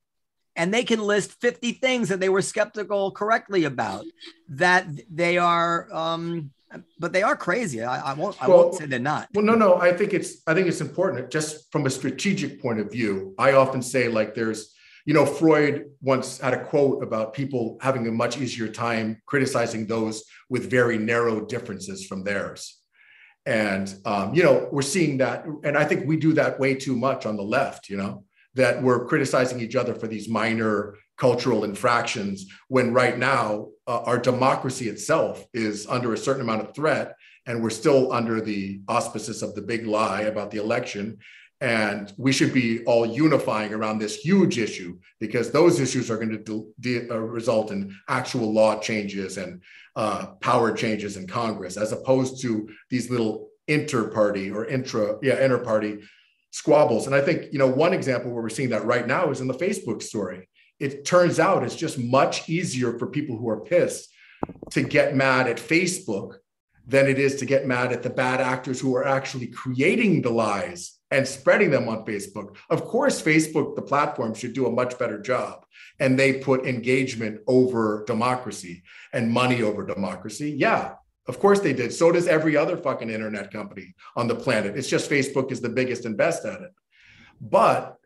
and 0.54 0.72
they 0.72 0.84
can 0.84 1.00
list 1.00 1.40
50 1.40 1.72
things 1.72 2.08
that 2.08 2.20
they 2.20 2.28
were 2.28 2.42
skeptical 2.42 3.10
correctly 3.10 3.64
about 3.64 4.04
that 4.48 4.86
they 5.10 5.38
are 5.38 5.88
um, 5.92 6.50
but 6.98 7.12
they 7.12 7.22
are 7.22 7.36
crazy. 7.36 7.82
I, 7.82 8.12
I 8.12 8.14
won't. 8.14 8.42
I 8.42 8.48
well, 8.48 8.64
won't 8.64 8.74
say 8.74 8.86
they're 8.86 8.98
not. 8.98 9.28
Well, 9.34 9.44
no, 9.44 9.54
no. 9.54 9.76
I 9.76 9.92
think 9.92 10.12
it's. 10.12 10.42
I 10.46 10.54
think 10.54 10.68
it's 10.68 10.80
important. 10.80 11.30
Just 11.30 11.70
from 11.70 11.86
a 11.86 11.90
strategic 11.90 12.60
point 12.60 12.80
of 12.80 12.90
view, 12.90 13.34
I 13.38 13.52
often 13.52 13.82
say 13.82 14.08
like 14.08 14.34
there's. 14.34 14.74
You 15.06 15.14
know, 15.14 15.24
Freud 15.24 15.86
once 16.02 16.38
had 16.38 16.52
a 16.52 16.64
quote 16.64 17.02
about 17.02 17.32
people 17.32 17.78
having 17.80 18.06
a 18.06 18.12
much 18.12 18.38
easier 18.38 18.68
time 18.68 19.22
criticizing 19.24 19.86
those 19.86 20.24
with 20.50 20.70
very 20.70 20.98
narrow 20.98 21.44
differences 21.46 22.04
from 22.04 22.24
theirs. 22.24 22.80
And 23.46 23.94
um, 24.04 24.34
you 24.34 24.42
know, 24.42 24.68
we're 24.72 24.82
seeing 24.82 25.18
that, 25.18 25.46
and 25.62 25.78
I 25.78 25.84
think 25.84 26.06
we 26.06 26.16
do 26.16 26.32
that 26.34 26.58
way 26.58 26.74
too 26.74 26.96
much 26.96 27.24
on 27.24 27.36
the 27.36 27.44
left. 27.44 27.88
You 27.88 27.96
know, 27.96 28.24
that 28.56 28.82
we're 28.82 29.06
criticizing 29.06 29.60
each 29.60 29.76
other 29.76 29.94
for 29.94 30.08
these 30.08 30.28
minor 30.28 30.96
cultural 31.16 31.64
infractions 31.64 32.46
when 32.68 32.92
right 32.92 33.18
now 33.18 33.68
uh, 33.86 34.00
our 34.00 34.18
democracy 34.18 34.88
itself 34.88 35.46
is 35.54 35.86
under 35.86 36.12
a 36.12 36.18
certain 36.18 36.42
amount 36.42 36.62
of 36.62 36.74
threat 36.74 37.14
and 37.46 37.62
we're 37.62 37.70
still 37.70 38.12
under 38.12 38.40
the 38.40 38.80
auspices 38.88 39.42
of 39.42 39.54
the 39.54 39.62
big 39.62 39.86
lie 39.86 40.22
about 40.22 40.50
the 40.50 40.58
election 40.58 41.18
and 41.60 42.12
we 42.18 42.32
should 42.32 42.52
be 42.52 42.84
all 42.84 43.06
unifying 43.06 43.72
around 43.72 43.98
this 43.98 44.16
huge 44.16 44.58
issue 44.58 44.98
because 45.20 45.50
those 45.50 45.80
issues 45.80 46.10
are 46.10 46.16
going 46.16 46.44
to 46.44 46.72
de- 46.80 47.10
uh, 47.10 47.16
result 47.16 47.70
in 47.70 47.94
actual 48.08 48.52
law 48.52 48.78
changes 48.78 49.38
and 49.38 49.62
uh, 49.96 50.26
power 50.40 50.72
changes 50.72 51.16
in 51.16 51.26
congress 51.26 51.76
as 51.76 51.92
opposed 51.92 52.42
to 52.42 52.68
these 52.90 53.10
little 53.10 53.48
inter-party 53.68 54.50
or 54.50 54.66
intra 54.66 55.16
yeah 55.22 55.42
inter-party 55.42 55.98
squabbles. 56.50 57.06
And 57.06 57.14
i 57.14 57.20
think 57.20 57.52
you 57.52 57.58
know 57.58 57.66
one 57.66 57.92
example 57.92 58.30
where 58.30 58.42
we're 58.42 58.48
seeing 58.48 58.70
that 58.70 58.84
right 58.84 59.06
now 59.06 59.30
is 59.30 59.40
in 59.40 59.48
the 59.48 59.54
facebook 59.54 60.02
story. 60.02 60.48
It 60.78 61.06
turns 61.06 61.40
out 61.40 61.64
it's 61.64 61.74
just 61.74 61.98
much 61.98 62.50
easier 62.50 62.98
for 62.98 63.06
people 63.06 63.38
who 63.38 63.48
are 63.48 63.60
pissed 63.60 64.10
to 64.72 64.82
get 64.82 65.16
mad 65.16 65.48
at 65.48 65.56
Facebook 65.56 66.36
than 66.86 67.08
it 67.08 67.18
is 67.18 67.36
to 67.36 67.46
get 67.46 67.66
mad 67.66 67.92
at 67.92 68.02
the 68.02 68.10
bad 68.10 68.40
actors 68.40 68.78
who 68.78 68.94
are 68.94 69.06
actually 69.06 69.46
creating 69.46 70.22
the 70.22 70.30
lies 70.30 70.95
and 71.10 71.26
spreading 71.26 71.70
them 71.70 71.88
on 71.88 72.04
Facebook. 72.04 72.56
Of 72.68 72.84
course, 72.84 73.22
Facebook, 73.22 73.76
the 73.76 73.82
platform, 73.82 74.34
should 74.34 74.54
do 74.54 74.66
a 74.66 74.70
much 74.70 74.98
better 74.98 75.20
job. 75.20 75.64
And 76.00 76.18
they 76.18 76.34
put 76.34 76.66
engagement 76.66 77.40
over 77.46 78.04
democracy 78.06 78.82
and 79.12 79.30
money 79.30 79.62
over 79.62 79.86
democracy. 79.86 80.50
Yeah, 80.50 80.94
of 81.28 81.38
course 81.38 81.60
they 81.60 81.72
did. 81.72 81.92
So 81.92 82.12
does 82.12 82.26
every 82.26 82.56
other 82.56 82.76
fucking 82.76 83.10
internet 83.10 83.52
company 83.52 83.94
on 84.16 84.26
the 84.28 84.34
planet. 84.34 84.76
It's 84.76 84.88
just 84.88 85.10
Facebook 85.10 85.52
is 85.52 85.60
the 85.60 85.68
biggest 85.68 86.04
and 86.04 86.16
best 86.16 86.44
at 86.44 86.60
it. 86.60 86.72
But 87.40 87.96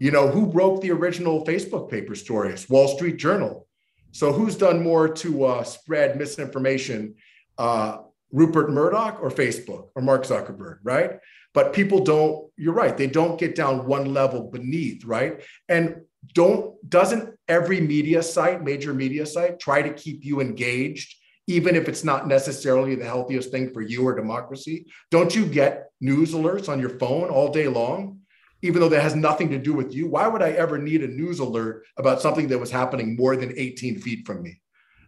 You 0.00 0.10
know, 0.10 0.28
who 0.28 0.46
broke 0.46 0.80
the 0.80 0.90
original 0.92 1.44
Facebook 1.44 1.90
paper 1.90 2.14
stories? 2.14 2.68
Wall 2.70 2.88
Street 2.88 3.18
Journal. 3.18 3.68
So 4.12 4.32
who's 4.32 4.56
done 4.56 4.82
more 4.82 5.08
to 5.08 5.44
uh, 5.44 5.62
spread 5.62 6.18
misinformation? 6.18 7.16
Uh, 7.58 7.98
Rupert 8.32 8.70
Murdoch 8.70 9.18
or 9.20 9.30
Facebook 9.30 9.88
or 9.94 10.02
Mark 10.02 10.24
Zuckerberg, 10.24 10.78
right? 10.84 11.18
But 11.52 11.72
people 11.72 12.04
don't, 12.04 12.50
you're 12.56 12.74
right, 12.74 12.96
they 12.96 13.06
don't 13.06 13.38
get 13.38 13.54
down 13.54 13.86
one 13.86 14.12
level 14.12 14.50
beneath, 14.50 15.04
right? 15.04 15.42
And 15.68 16.02
don't, 16.34 16.76
doesn't 16.88 17.34
every 17.48 17.80
media 17.80 18.22
site, 18.22 18.62
major 18.62 18.94
media 18.94 19.26
site, 19.26 19.58
try 19.58 19.82
to 19.82 19.92
keep 19.92 20.24
you 20.24 20.40
engaged, 20.40 21.16
even 21.46 21.74
if 21.74 21.88
it's 21.88 22.04
not 22.04 22.28
necessarily 22.28 22.94
the 22.94 23.04
healthiest 23.04 23.50
thing 23.50 23.72
for 23.72 23.80
you 23.80 24.06
or 24.06 24.14
democracy? 24.14 24.86
Don't 25.10 25.34
you 25.34 25.46
get 25.46 25.90
news 26.00 26.32
alerts 26.32 26.68
on 26.68 26.78
your 26.78 26.98
phone 26.98 27.30
all 27.30 27.50
day 27.50 27.66
long? 27.66 28.20
Even 28.62 28.80
though 28.80 28.90
that 28.90 29.02
has 29.02 29.14
nothing 29.14 29.48
to 29.50 29.58
do 29.58 29.72
with 29.72 29.94
you, 29.94 30.06
why 30.06 30.28
would 30.28 30.42
I 30.42 30.50
ever 30.50 30.78
need 30.78 31.02
a 31.02 31.08
news 31.08 31.38
alert 31.38 31.84
about 31.96 32.20
something 32.20 32.48
that 32.48 32.58
was 32.58 32.70
happening 32.70 33.16
more 33.16 33.34
than 33.34 33.54
18 33.56 34.00
feet 34.00 34.26
from 34.26 34.42
me? 34.42 34.60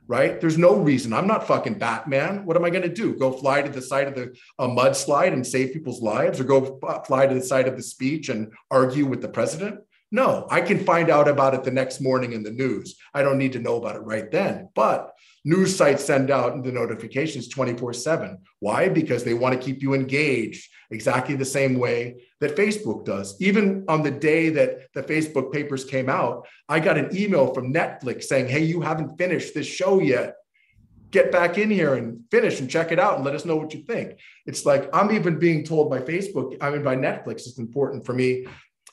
Right? 0.06 0.40
There's 0.40 0.58
no 0.58 0.76
reason. 0.76 1.12
I'm 1.12 1.26
not 1.26 1.46
fucking 1.46 1.78
Batman. 1.78 2.44
What 2.44 2.56
am 2.56 2.64
I 2.64 2.70
going 2.70 2.82
to 2.82 2.88
do? 2.88 3.16
Go 3.16 3.32
fly 3.32 3.62
to 3.62 3.70
the 3.70 3.82
side 3.82 4.08
of 4.08 4.14
the 4.14 4.36
a 4.58 4.68
mudslide 4.68 5.32
and 5.32 5.46
save 5.46 5.72
people's 5.72 6.02
lives, 6.02 6.40
or 6.40 6.44
go 6.44 6.78
fly 7.06 7.26
to 7.26 7.34
the 7.34 7.42
side 7.42 7.68
of 7.68 7.76
the 7.76 7.82
speech 7.82 8.28
and 8.28 8.52
argue 8.70 9.06
with 9.06 9.22
the 9.22 9.28
president? 9.28 9.80
No, 10.10 10.46
I 10.50 10.60
can 10.60 10.84
find 10.84 11.08
out 11.08 11.26
about 11.26 11.54
it 11.54 11.64
the 11.64 11.70
next 11.70 12.00
morning 12.00 12.32
in 12.32 12.42
the 12.42 12.50
news. 12.50 12.96
I 13.14 13.22
don't 13.22 13.38
need 13.38 13.54
to 13.54 13.60
know 13.60 13.76
about 13.76 13.96
it 13.96 14.00
right 14.00 14.30
then. 14.30 14.68
But 14.74 15.10
news 15.44 15.74
sites 15.74 16.04
send 16.04 16.30
out 16.30 16.62
the 16.62 16.72
notifications 16.72 17.48
24 17.48 17.92
7. 17.92 18.38
Why? 18.60 18.88
Because 18.88 19.24
they 19.24 19.34
want 19.34 19.54
to 19.54 19.64
keep 19.64 19.82
you 19.82 19.94
engaged 19.94 20.70
exactly 20.90 21.34
the 21.34 21.44
same 21.44 21.78
way 21.78 22.22
that 22.40 22.56
Facebook 22.56 23.04
does. 23.04 23.40
Even 23.40 23.84
on 23.88 24.02
the 24.02 24.10
day 24.10 24.50
that 24.50 24.92
the 24.94 25.02
Facebook 25.02 25.52
papers 25.52 25.84
came 25.84 26.08
out, 26.08 26.46
I 26.68 26.80
got 26.80 26.98
an 26.98 27.16
email 27.16 27.52
from 27.52 27.72
Netflix 27.72 28.24
saying, 28.24 28.48
Hey, 28.48 28.64
you 28.64 28.80
haven't 28.80 29.16
finished 29.18 29.54
this 29.54 29.66
show 29.66 30.00
yet. 30.00 30.36
Get 31.10 31.30
back 31.30 31.58
in 31.58 31.70
here 31.70 31.94
and 31.94 32.24
finish 32.30 32.60
and 32.60 32.70
check 32.70 32.90
it 32.90 32.98
out 32.98 33.16
and 33.16 33.24
let 33.24 33.34
us 33.34 33.44
know 33.44 33.56
what 33.56 33.74
you 33.74 33.82
think. 33.82 34.18
It's 34.46 34.64
like 34.64 34.88
I'm 34.94 35.10
even 35.12 35.38
being 35.38 35.64
told 35.64 35.90
by 35.90 36.00
Facebook, 36.00 36.56
I 36.60 36.70
mean, 36.70 36.82
by 36.82 36.96
Netflix, 36.96 37.46
it's 37.46 37.58
important 37.58 38.06
for 38.06 38.14
me 38.14 38.46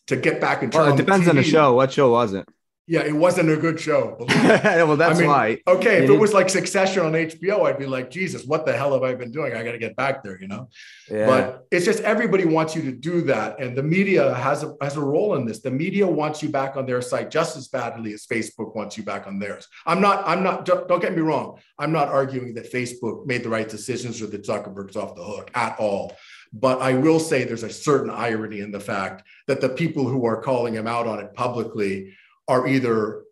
to 0.08 0.18
get 0.18 0.41
back 0.41 0.64
and 0.64 0.72
turn. 0.72 0.82
Well, 0.82 0.93
it 0.93 0.97
depends 0.97 1.28
on 1.30 1.36
the, 1.36 1.41
on 1.41 1.45
the 1.45 1.50
show. 1.50 1.74
What 1.74 1.93
show 1.93 2.12
was 2.12 2.34
it? 2.34 2.45
Yeah, 2.90 3.02
it 3.02 3.16
wasn't 3.16 3.52
a 3.52 3.56
good 3.56 3.80
show. 3.80 4.16
well, 4.20 4.98
that's 4.98 5.20
I 5.20 5.22
mean, 5.22 5.30
why. 5.30 5.62
Okay, 5.68 6.06
if 6.06 6.10
it 6.10 6.18
was 6.18 6.34
like 6.34 6.50
Succession 6.50 7.06
on 7.06 7.12
HBO, 7.12 7.68
I'd 7.68 7.78
be 7.78 7.86
like, 7.86 8.10
Jesus, 8.10 8.46
what 8.46 8.66
the 8.66 8.74
hell 8.74 8.94
have 8.94 9.04
I 9.04 9.14
been 9.14 9.32
doing? 9.32 9.54
I 9.54 9.64
got 9.64 9.74
to 9.74 9.78
get 9.78 9.96
back 9.96 10.24
there, 10.24 10.42
you 10.42 10.48
know. 10.48 10.70
Yeah. 11.08 11.28
But 11.28 11.68
it's 11.70 11.86
just 11.86 12.02
everybody 12.02 12.46
wants 12.46 12.76
you 12.76 12.82
to 12.82 12.92
do 12.92 13.22
that, 13.26 13.60
and 13.60 13.78
the 13.78 13.84
media 13.84 14.34
has 14.34 14.64
a 14.64 14.76
has 14.82 14.98
a 14.98 15.02
role 15.02 15.36
in 15.36 15.46
this. 15.46 15.60
The 15.60 15.70
media 15.70 16.08
wants 16.08 16.42
you 16.42 16.50
back 16.50 16.78
on 16.78 16.88
their 16.88 17.00
site 17.04 17.30
just 17.30 17.56
as 17.58 17.68
badly 17.68 18.12
as 18.14 18.26
Facebook 18.26 18.76
wants 18.76 18.98
you 18.98 19.04
back 19.04 19.28
on 19.28 19.38
theirs. 19.38 19.68
I'm 19.86 20.02
not. 20.02 20.28
I'm 20.28 20.42
not. 20.42 20.66
Don't, 20.66 20.88
don't 20.88 21.00
get 21.00 21.14
me 21.14 21.22
wrong. 21.22 21.60
I'm 21.78 21.92
not 21.92 22.08
arguing 22.08 22.56
that 22.56 22.74
Facebook 22.74 23.28
made 23.28 23.44
the 23.44 23.50
right 23.50 23.70
decisions 23.70 24.20
or 24.20 24.26
that 24.26 24.42
Zuckerberg's 24.42 24.96
off 24.96 25.14
the 25.14 25.24
hook 25.24 25.52
at 25.54 25.80
all. 25.80 26.16
But 26.52 26.82
I 26.82 26.94
will 26.94 27.20
say 27.20 27.44
there's 27.44 27.62
a 27.62 27.70
certain 27.70 28.10
irony 28.10 28.62
in 28.62 28.72
the 28.72 28.80
fact 28.80 29.28
that 29.46 29.62
the 29.62 29.70
people 29.70 30.08
who 30.08 30.26
are 30.26 30.42
calling 30.42 30.74
him 30.74 30.88
out 30.88 31.06
on 31.06 31.20
it 31.20 31.36
publicly 31.36 32.16
are 32.50 32.68
either 32.68 33.24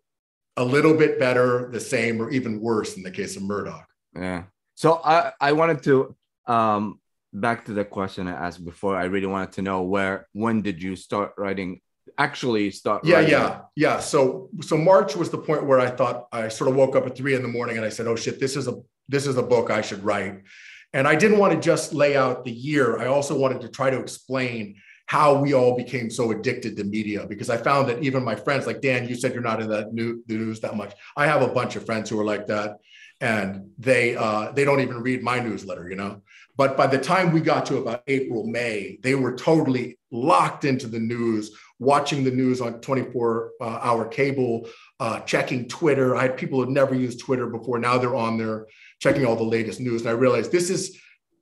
a 0.56 0.64
little 0.64 0.94
bit 0.94 1.18
better, 1.18 1.68
the 1.70 1.80
same, 1.80 2.22
or 2.22 2.30
even 2.30 2.60
worse 2.60 2.96
in 2.96 3.02
the 3.02 3.10
case 3.10 3.36
of 3.36 3.42
Murdoch. 3.42 3.86
Yeah. 4.14 4.44
So 4.76 5.00
I, 5.04 5.32
I 5.40 5.52
wanted 5.52 5.82
to 5.84 6.16
um 6.46 7.00
back 7.32 7.66
to 7.66 7.72
the 7.74 7.84
question 7.84 8.26
I 8.26 8.32
asked 8.46 8.64
before. 8.64 8.96
I 8.96 9.04
really 9.04 9.26
wanted 9.26 9.52
to 9.52 9.62
know 9.62 9.82
where 9.82 10.26
when 10.32 10.62
did 10.62 10.82
you 10.82 10.96
start 10.96 11.34
writing 11.36 11.80
actually 12.16 12.70
start 12.70 13.04
yeah 13.04 13.16
writing? 13.16 13.30
yeah 13.30 13.60
yeah 13.76 14.00
so 14.00 14.48
so 14.62 14.76
march 14.76 15.14
was 15.14 15.28
the 15.30 15.36
point 15.38 15.64
where 15.64 15.78
i 15.78 15.88
thought 15.88 16.26
i 16.32 16.48
sort 16.48 16.68
of 16.68 16.74
woke 16.74 16.96
up 16.96 17.06
at 17.06 17.14
three 17.14 17.34
in 17.34 17.42
the 17.42 17.48
morning 17.48 17.76
and 17.76 17.84
i 17.84 17.88
said 17.88 18.06
oh 18.06 18.16
shit 18.16 18.40
this 18.40 18.56
is 18.56 18.66
a 18.66 18.74
this 19.08 19.26
is 19.26 19.36
a 19.36 19.42
book 19.42 19.70
i 19.70 19.82
should 19.82 20.02
write 20.02 20.42
and 20.94 21.06
i 21.06 21.14
didn't 21.14 21.38
want 21.38 21.52
to 21.52 21.60
just 21.60 21.92
lay 21.92 22.16
out 22.16 22.44
the 22.44 22.50
year 22.50 22.98
i 22.98 23.06
also 23.06 23.38
wanted 23.38 23.60
to 23.60 23.68
try 23.68 23.90
to 23.90 24.00
explain 24.00 24.74
how 25.08 25.32
we 25.32 25.54
all 25.54 25.74
became 25.74 26.10
so 26.10 26.30
addicted 26.32 26.76
to 26.76 26.84
media 26.84 27.26
because 27.26 27.48
I 27.48 27.56
found 27.56 27.88
that 27.88 28.02
even 28.02 28.22
my 28.22 28.34
friends, 28.34 28.66
like 28.66 28.82
Dan, 28.82 29.08
you 29.08 29.14
said 29.14 29.32
you're 29.32 29.42
not 29.42 29.60
in 29.60 29.70
that 29.70 29.94
new, 29.94 30.22
the 30.26 30.34
news 30.34 30.60
that 30.60 30.76
much. 30.76 30.94
I 31.16 31.26
have 31.26 31.40
a 31.40 31.48
bunch 31.48 31.76
of 31.76 31.86
friends 31.86 32.10
who 32.10 32.20
are 32.20 32.24
like 32.24 32.46
that, 32.48 32.76
and 33.22 33.70
they 33.78 34.16
uh, 34.16 34.52
they 34.52 34.66
don't 34.66 34.80
even 34.80 35.02
read 35.02 35.22
my 35.22 35.40
newsletter, 35.40 35.88
you 35.88 35.96
know. 35.96 36.20
But 36.58 36.76
by 36.76 36.86
the 36.88 36.98
time 36.98 37.32
we 37.32 37.40
got 37.40 37.64
to 37.66 37.78
about 37.78 38.02
April, 38.06 38.46
May, 38.46 38.98
they 39.02 39.14
were 39.14 39.34
totally 39.34 39.98
locked 40.10 40.66
into 40.66 40.86
the 40.86 41.00
news, 41.00 41.52
watching 41.78 42.22
the 42.22 42.30
news 42.30 42.60
on 42.60 42.82
24 42.82 43.52
uh, 43.62 43.64
hour 43.64 44.06
cable, 44.06 44.68
uh, 45.00 45.20
checking 45.20 45.68
Twitter. 45.68 46.16
I 46.16 46.22
had 46.22 46.36
people 46.36 46.58
who 46.58 46.66
had 46.66 46.74
never 46.74 46.94
used 46.94 47.20
Twitter 47.20 47.46
before. 47.46 47.78
Now 47.78 47.96
they're 47.96 48.14
on 48.14 48.36
there 48.36 48.66
checking 49.00 49.24
all 49.24 49.36
the 49.36 49.42
latest 49.42 49.80
news. 49.80 50.02
And 50.02 50.10
I 50.10 50.12
realized 50.12 50.52
this 50.52 50.68
is 50.68 51.00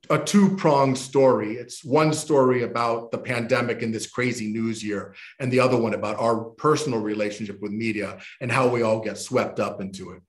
a 0.09 0.17
two 0.17 0.55
pronged 0.55 0.97
story. 0.97 1.53
It's 1.53 1.83
one 1.83 2.13
story 2.13 2.63
about 2.63 3.11
the 3.11 3.17
pandemic 3.17 3.81
and 3.81 3.93
this 3.93 4.07
crazy 4.07 4.47
news 4.47 4.83
year, 4.83 5.15
and 5.39 5.51
the 5.51 5.59
other 5.59 5.77
one 5.77 5.93
about 5.93 6.19
our 6.19 6.43
personal 6.43 6.99
relationship 6.99 7.61
with 7.61 7.71
media 7.71 8.19
and 8.41 8.51
how 8.51 8.67
we 8.67 8.81
all 8.81 8.99
get 8.99 9.17
swept 9.17 9.59
up 9.59 9.81
into 9.81 10.11
it. 10.11 10.21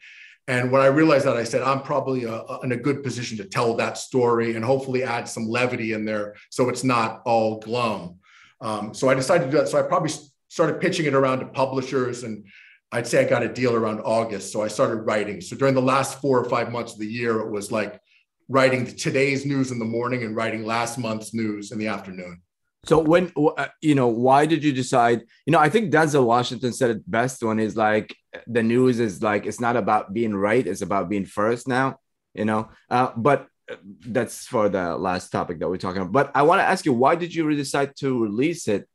And 0.46 0.72
when 0.72 0.80
I 0.80 0.86
realized 0.86 1.26
that, 1.26 1.36
I 1.36 1.44
said, 1.44 1.62
I'm 1.62 1.82
probably 1.82 2.24
a, 2.24 2.32
a, 2.32 2.60
in 2.62 2.72
a 2.72 2.76
good 2.76 3.02
position 3.02 3.36
to 3.36 3.44
tell 3.44 3.74
that 3.74 3.98
story 3.98 4.56
and 4.56 4.64
hopefully 4.64 5.04
add 5.04 5.28
some 5.28 5.46
levity 5.46 5.92
in 5.92 6.06
there 6.06 6.36
so 6.48 6.70
it's 6.70 6.84
not 6.84 7.20
all 7.26 7.60
glum. 7.60 8.16
Um, 8.60 8.94
so 8.94 9.10
I 9.10 9.14
decided 9.14 9.44
to 9.44 9.50
do 9.50 9.58
that. 9.58 9.68
So 9.68 9.78
I 9.78 9.82
probably 9.82 10.10
started 10.48 10.80
pitching 10.80 11.04
it 11.04 11.14
around 11.14 11.40
to 11.40 11.46
publishers 11.46 12.24
and 12.24 12.46
I'd 12.90 13.06
say 13.06 13.24
I 13.24 13.28
got 13.28 13.42
a 13.42 13.52
deal 13.52 13.74
around 13.74 14.00
August. 14.00 14.50
So 14.50 14.62
I 14.62 14.68
started 14.68 15.02
writing. 15.02 15.42
So 15.42 15.54
during 15.54 15.74
the 15.74 15.82
last 15.82 16.20
four 16.22 16.38
or 16.38 16.48
five 16.48 16.72
months 16.72 16.94
of 16.94 17.00
the 17.00 17.06
year, 17.06 17.40
it 17.40 17.50
was 17.50 17.70
like 17.70 18.00
writing 18.48 18.86
today's 18.86 19.44
news 19.44 19.70
in 19.70 19.78
the 19.78 19.84
morning 19.84 20.24
and 20.24 20.34
writing 20.34 20.64
last 20.64 20.98
month's 20.98 21.34
news 21.34 21.70
in 21.70 21.78
the 21.78 21.86
afternoon. 21.86 22.40
So 22.84 22.98
when 22.98 23.32
uh, 23.36 23.68
you 23.82 23.94
know, 23.94 24.08
why 24.08 24.46
did 24.46 24.64
you 24.64 24.72
decide? 24.72 25.22
You 25.46 25.52
know, 25.52 25.58
I 25.58 25.68
think 25.68 25.92
Denzel 25.92 26.24
Washington 26.24 26.72
said 26.72 26.90
it 26.90 27.10
best 27.10 27.42
when 27.42 27.58
he's 27.58 27.76
like, 27.76 28.14
the 28.46 28.62
news 28.62 29.00
is 29.00 29.22
like 29.22 29.46
it's 29.46 29.60
not 29.60 29.76
about 29.76 30.14
being 30.14 30.34
right; 30.34 30.66
it's 30.66 30.82
about 30.82 31.08
being 31.08 31.26
first 31.26 31.68
now. 31.68 31.98
You 32.34 32.44
know, 32.44 32.70
uh, 32.88 33.10
but 33.16 33.48
uh, 33.70 33.76
that's 34.06 34.46
for 34.46 34.68
the 34.68 34.96
last 34.96 35.30
topic 35.30 35.58
that 35.58 35.68
we're 35.68 35.76
talking 35.76 36.02
about. 36.02 36.12
But 36.12 36.30
I 36.34 36.42
want 36.42 36.60
to 36.60 36.64
ask 36.64 36.86
you, 36.86 36.92
why 36.92 37.16
did 37.16 37.34
you 37.34 37.50
decide 37.54 37.94
to 37.96 38.22
release 38.22 38.68
it 38.68 38.88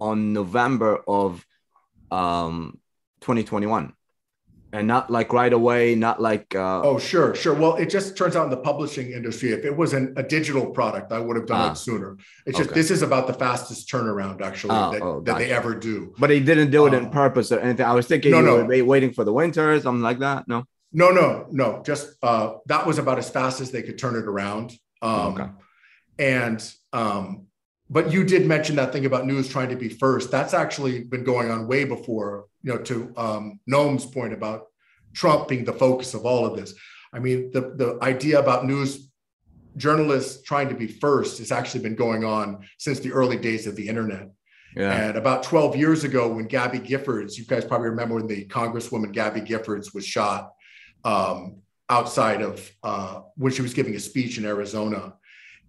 on 0.00 0.32
November 0.32 1.02
of 1.06 1.46
um, 2.10 2.80
2021? 3.20 3.94
And 4.74 4.88
not 4.88 5.08
like 5.08 5.32
right 5.32 5.52
away, 5.52 5.94
not 5.94 6.20
like. 6.20 6.52
Uh... 6.54 6.82
oh, 6.82 6.98
sure, 6.98 7.32
sure. 7.34 7.54
Well, 7.54 7.76
it 7.76 7.88
just 7.88 8.16
turns 8.16 8.34
out 8.34 8.42
in 8.44 8.50
the 8.50 8.56
publishing 8.56 9.12
industry, 9.12 9.52
if 9.52 9.64
it 9.64 9.74
was 9.74 9.92
an, 9.92 10.12
a 10.16 10.22
digital 10.22 10.66
product, 10.66 11.12
I 11.12 11.20
would 11.20 11.36
have 11.36 11.46
done 11.46 11.60
ah, 11.60 11.72
it 11.72 11.76
sooner. 11.76 12.18
It's 12.44 12.58
just 12.58 12.70
okay. 12.70 12.80
this 12.80 12.90
is 12.90 13.02
about 13.02 13.28
the 13.28 13.34
fastest 13.34 13.88
turnaround 13.88 14.42
actually 14.42 14.72
ah, 14.72 14.90
that, 14.90 15.02
oh, 15.02 15.20
that 15.20 15.38
they 15.38 15.52
ever 15.52 15.76
do. 15.76 16.12
But 16.18 16.30
he 16.30 16.40
didn't 16.40 16.72
do 16.72 16.86
it 16.86 16.94
um, 16.94 17.04
in 17.04 17.10
purpose 17.10 17.52
or 17.52 17.60
anything. 17.60 17.86
I 17.86 17.94
was 17.94 18.08
thinking 18.08 18.32
no, 18.32 18.40
no. 18.40 18.84
waiting 18.84 19.12
for 19.12 19.22
the 19.22 19.32
winter 19.32 19.74
or 19.74 19.80
something 19.80 20.02
like 20.02 20.18
that. 20.18 20.48
No. 20.48 20.64
No, 20.92 21.10
no, 21.12 21.46
no. 21.52 21.82
Just 21.84 22.16
uh, 22.20 22.54
that 22.66 22.84
was 22.84 22.98
about 22.98 23.18
as 23.18 23.30
fast 23.30 23.60
as 23.60 23.70
they 23.70 23.82
could 23.82 23.96
turn 23.96 24.16
it 24.16 24.26
around. 24.26 24.72
Um, 25.02 25.34
okay. 25.34 25.50
And 26.18 26.74
um, 26.92 27.46
but 27.90 28.10
you 28.10 28.24
did 28.24 28.46
mention 28.46 28.76
that 28.76 28.92
thing 28.92 29.06
about 29.06 29.26
news 29.26 29.48
trying 29.48 29.68
to 29.68 29.76
be 29.76 29.88
first. 29.88 30.30
That's 30.30 30.54
actually 30.54 31.04
been 31.04 31.24
going 31.24 31.50
on 31.50 31.68
way 31.68 31.84
before, 31.84 32.46
you 32.62 32.72
know, 32.72 32.78
to 32.82 33.12
um, 33.16 33.60
Noam's 33.66 34.06
point 34.06 34.32
about 34.32 34.66
Trump 35.12 35.48
being 35.48 35.64
the 35.64 35.72
focus 35.72 36.14
of 36.14 36.24
all 36.24 36.46
of 36.46 36.56
this. 36.56 36.74
I 37.12 37.18
mean, 37.18 37.50
the, 37.52 37.60
the 37.60 37.98
idea 38.02 38.40
about 38.40 38.66
news 38.66 39.10
journalists 39.76 40.42
trying 40.42 40.68
to 40.68 40.74
be 40.74 40.86
first 40.86 41.38
has 41.38 41.52
actually 41.52 41.82
been 41.82 41.94
going 41.94 42.24
on 42.24 42.66
since 42.78 43.00
the 43.00 43.12
early 43.12 43.36
days 43.36 43.66
of 43.66 43.76
the 43.76 43.86
internet. 43.86 44.30
Yeah. 44.76 44.92
And 44.92 45.16
about 45.16 45.44
12 45.44 45.76
years 45.76 46.04
ago, 46.04 46.32
when 46.32 46.46
Gabby 46.46 46.80
Giffords, 46.80 47.36
you 47.36 47.44
guys 47.44 47.64
probably 47.64 47.90
remember 47.90 48.16
when 48.16 48.26
the 48.26 48.46
Congresswoman 48.46 49.12
Gabby 49.12 49.40
Giffords 49.40 49.94
was 49.94 50.04
shot 50.04 50.52
um, 51.04 51.58
outside 51.88 52.42
of 52.42 52.68
uh, 52.82 53.20
when 53.36 53.52
she 53.52 53.62
was 53.62 53.74
giving 53.74 53.94
a 53.94 54.00
speech 54.00 54.38
in 54.38 54.44
Arizona. 54.44 55.14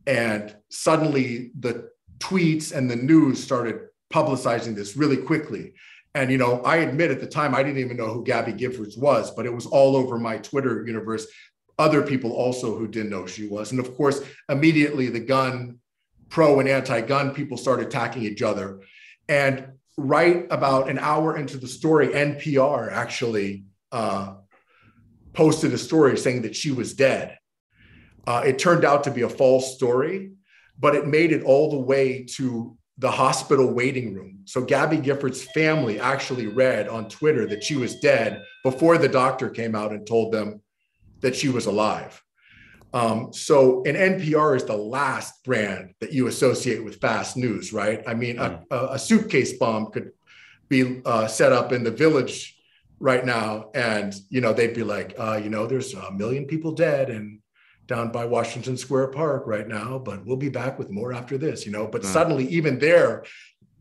And 0.07 0.55
suddenly 0.69 1.51
the 1.59 1.89
tweets 2.19 2.73
and 2.73 2.89
the 2.89 2.95
news 2.95 3.43
started 3.43 3.87
publicizing 4.13 4.75
this 4.75 4.95
really 4.95 5.17
quickly. 5.17 5.73
And 6.13 6.31
you 6.31 6.37
know, 6.37 6.61
I 6.61 6.77
admit 6.77 7.11
at 7.11 7.19
the 7.19 7.27
time 7.27 7.53
I 7.53 7.61
didn't 7.61 7.79
even 7.79 7.97
know 7.97 8.07
who 8.07 8.23
Gabby 8.23 8.53
Giffords 8.53 8.97
was, 8.97 9.31
but 9.31 9.45
it 9.45 9.53
was 9.53 9.65
all 9.65 9.95
over 9.95 10.17
my 10.17 10.37
Twitter 10.37 10.85
universe. 10.87 11.27
Other 11.77 12.01
people 12.01 12.31
also 12.31 12.77
who 12.77 12.87
didn't 12.87 13.09
know 13.09 13.25
she 13.25 13.47
was, 13.47 13.71
and 13.71 13.81
of 13.81 13.95
course, 13.97 14.21
immediately 14.47 15.09
the 15.09 15.19
gun 15.19 15.79
pro 16.29 16.59
and 16.59 16.69
anti-gun 16.69 17.33
people 17.33 17.57
started 17.57 17.87
attacking 17.87 18.23
each 18.23 18.41
other. 18.41 18.79
And 19.27 19.73
right 19.97 20.47
about 20.49 20.89
an 20.89 20.99
hour 20.99 21.37
into 21.37 21.57
the 21.57 21.67
story, 21.67 22.07
NPR 22.09 22.91
actually 22.91 23.65
uh, 23.91 24.35
posted 25.33 25.73
a 25.73 25.77
story 25.77 26.17
saying 26.17 26.43
that 26.43 26.55
she 26.55 26.71
was 26.71 26.93
dead. 26.93 27.37
Uh, 28.25 28.43
it 28.45 28.57
turned 28.57 28.85
out 28.85 29.03
to 29.03 29.11
be 29.11 29.21
a 29.21 29.29
false 29.29 29.75
story, 29.75 30.31
but 30.79 30.95
it 30.95 31.07
made 31.07 31.31
it 31.31 31.43
all 31.43 31.71
the 31.71 31.79
way 31.79 32.25
to 32.35 32.77
the 32.97 33.11
hospital 33.11 33.73
waiting 33.73 34.13
room. 34.13 34.39
So 34.45 34.63
Gabby 34.63 34.97
Gifford's 34.97 35.43
family 35.43 35.99
actually 35.99 36.47
read 36.47 36.87
on 36.87 37.09
Twitter 37.09 37.45
that 37.47 37.63
she 37.63 37.75
was 37.75 37.99
dead 37.99 38.41
before 38.63 38.97
the 38.97 39.09
doctor 39.09 39.49
came 39.49 39.75
out 39.75 39.91
and 39.91 40.07
told 40.07 40.31
them 40.31 40.61
that 41.21 41.35
she 41.35 41.49
was 41.49 41.65
alive. 41.65 42.21
Um, 42.93 43.33
so, 43.33 43.83
an 43.83 43.95
NPR 43.95 44.55
is 44.55 44.63
the 44.63 44.77
last 44.77 45.43
brand 45.43 45.93
that 45.99 46.13
you 46.13 46.27
associate 46.27 46.81
with 46.81 47.01
fast 47.01 47.35
news, 47.35 47.73
right? 47.73 48.01
I 48.07 48.13
mean, 48.13 48.39
a, 48.39 48.49
hmm. 48.49 48.63
a, 48.71 48.87
a 48.91 48.99
suitcase 48.99 49.51
bomb 49.57 49.91
could 49.91 50.11
be 50.69 51.01
uh, 51.05 51.27
set 51.27 51.51
up 51.51 51.73
in 51.73 51.83
the 51.83 51.91
village 51.91 52.57
right 52.99 53.25
now, 53.25 53.69
and 53.75 54.15
you 54.29 54.39
know 54.39 54.53
they'd 54.53 54.73
be 54.73 54.83
like, 54.83 55.13
uh, 55.19 55.39
you 55.43 55.49
know, 55.49 55.67
there's 55.67 55.93
a 55.93 56.11
million 56.13 56.45
people 56.45 56.71
dead 56.71 57.09
and 57.09 57.41
down 57.87 58.11
by 58.11 58.25
Washington 58.25 58.77
Square 58.77 59.07
Park 59.07 59.43
right 59.45 59.67
now, 59.67 59.99
but 59.99 60.25
we'll 60.25 60.37
be 60.37 60.49
back 60.49 60.79
with 60.79 60.89
more 60.89 61.13
after 61.13 61.37
this, 61.37 61.65
you 61.65 61.71
know. 61.71 61.87
But 61.87 62.03
suddenly, 62.03 62.47
even 62.47 62.79
there, 62.79 63.25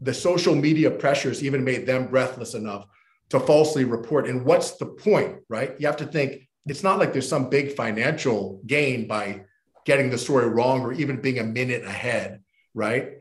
the 0.01 0.13
social 0.13 0.55
media 0.55 0.91
pressures 0.91 1.43
even 1.43 1.65
made 1.65 1.87
them 1.87 2.09
breathless 2.09 2.55
enough 2.55 2.87
to 3.31 3.41
falsely 3.41 3.85
report. 3.85 4.29
And 4.29 4.45
what's 4.45 4.73
the 4.73 4.87
point, 4.87 5.39
right? 5.49 5.75
You 5.79 5.87
have 5.87 5.97
to 5.99 6.07
think 6.07 6.49
it's 6.67 6.83
not 6.83 6.99
like 6.99 7.13
there's 7.13 7.29
some 7.29 7.49
big 7.49 7.75
financial 7.75 8.61
gain 8.67 9.07
by 9.07 9.45
getting 9.85 10.11
the 10.11 10.19
story 10.19 10.49
wrong 10.49 10.83
or 10.83 10.93
even 10.93 11.21
being 11.21 11.39
a 11.39 11.45
minute 11.45 11.85
ahead, 11.85 12.41
right? 12.75 13.13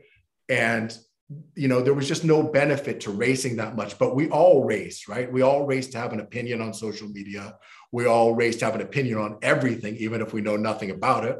And 0.48 0.96
you 1.54 1.68
know, 1.68 1.80
there 1.80 1.94
was 1.94 2.06
just 2.06 2.24
no 2.24 2.42
benefit 2.42 3.00
to 3.00 3.10
racing 3.10 3.56
that 3.56 3.76
much, 3.76 3.98
but 3.98 4.14
we 4.14 4.28
all 4.28 4.64
race, 4.64 5.08
right? 5.08 5.32
We 5.32 5.42
all 5.42 5.66
race 5.66 5.88
to 5.88 5.98
have 5.98 6.12
an 6.12 6.20
opinion 6.20 6.60
on 6.60 6.74
social 6.74 7.08
media. 7.08 7.56
We 7.94 8.06
all 8.06 8.34
race 8.34 8.56
to 8.56 8.64
have 8.66 8.74
an 8.74 8.80
opinion 8.80 9.18
on 9.18 9.38
everything, 9.40 9.96
even 9.96 10.20
if 10.20 10.32
we 10.32 10.40
know 10.40 10.56
nothing 10.56 10.90
about 10.90 11.24
it. 11.24 11.38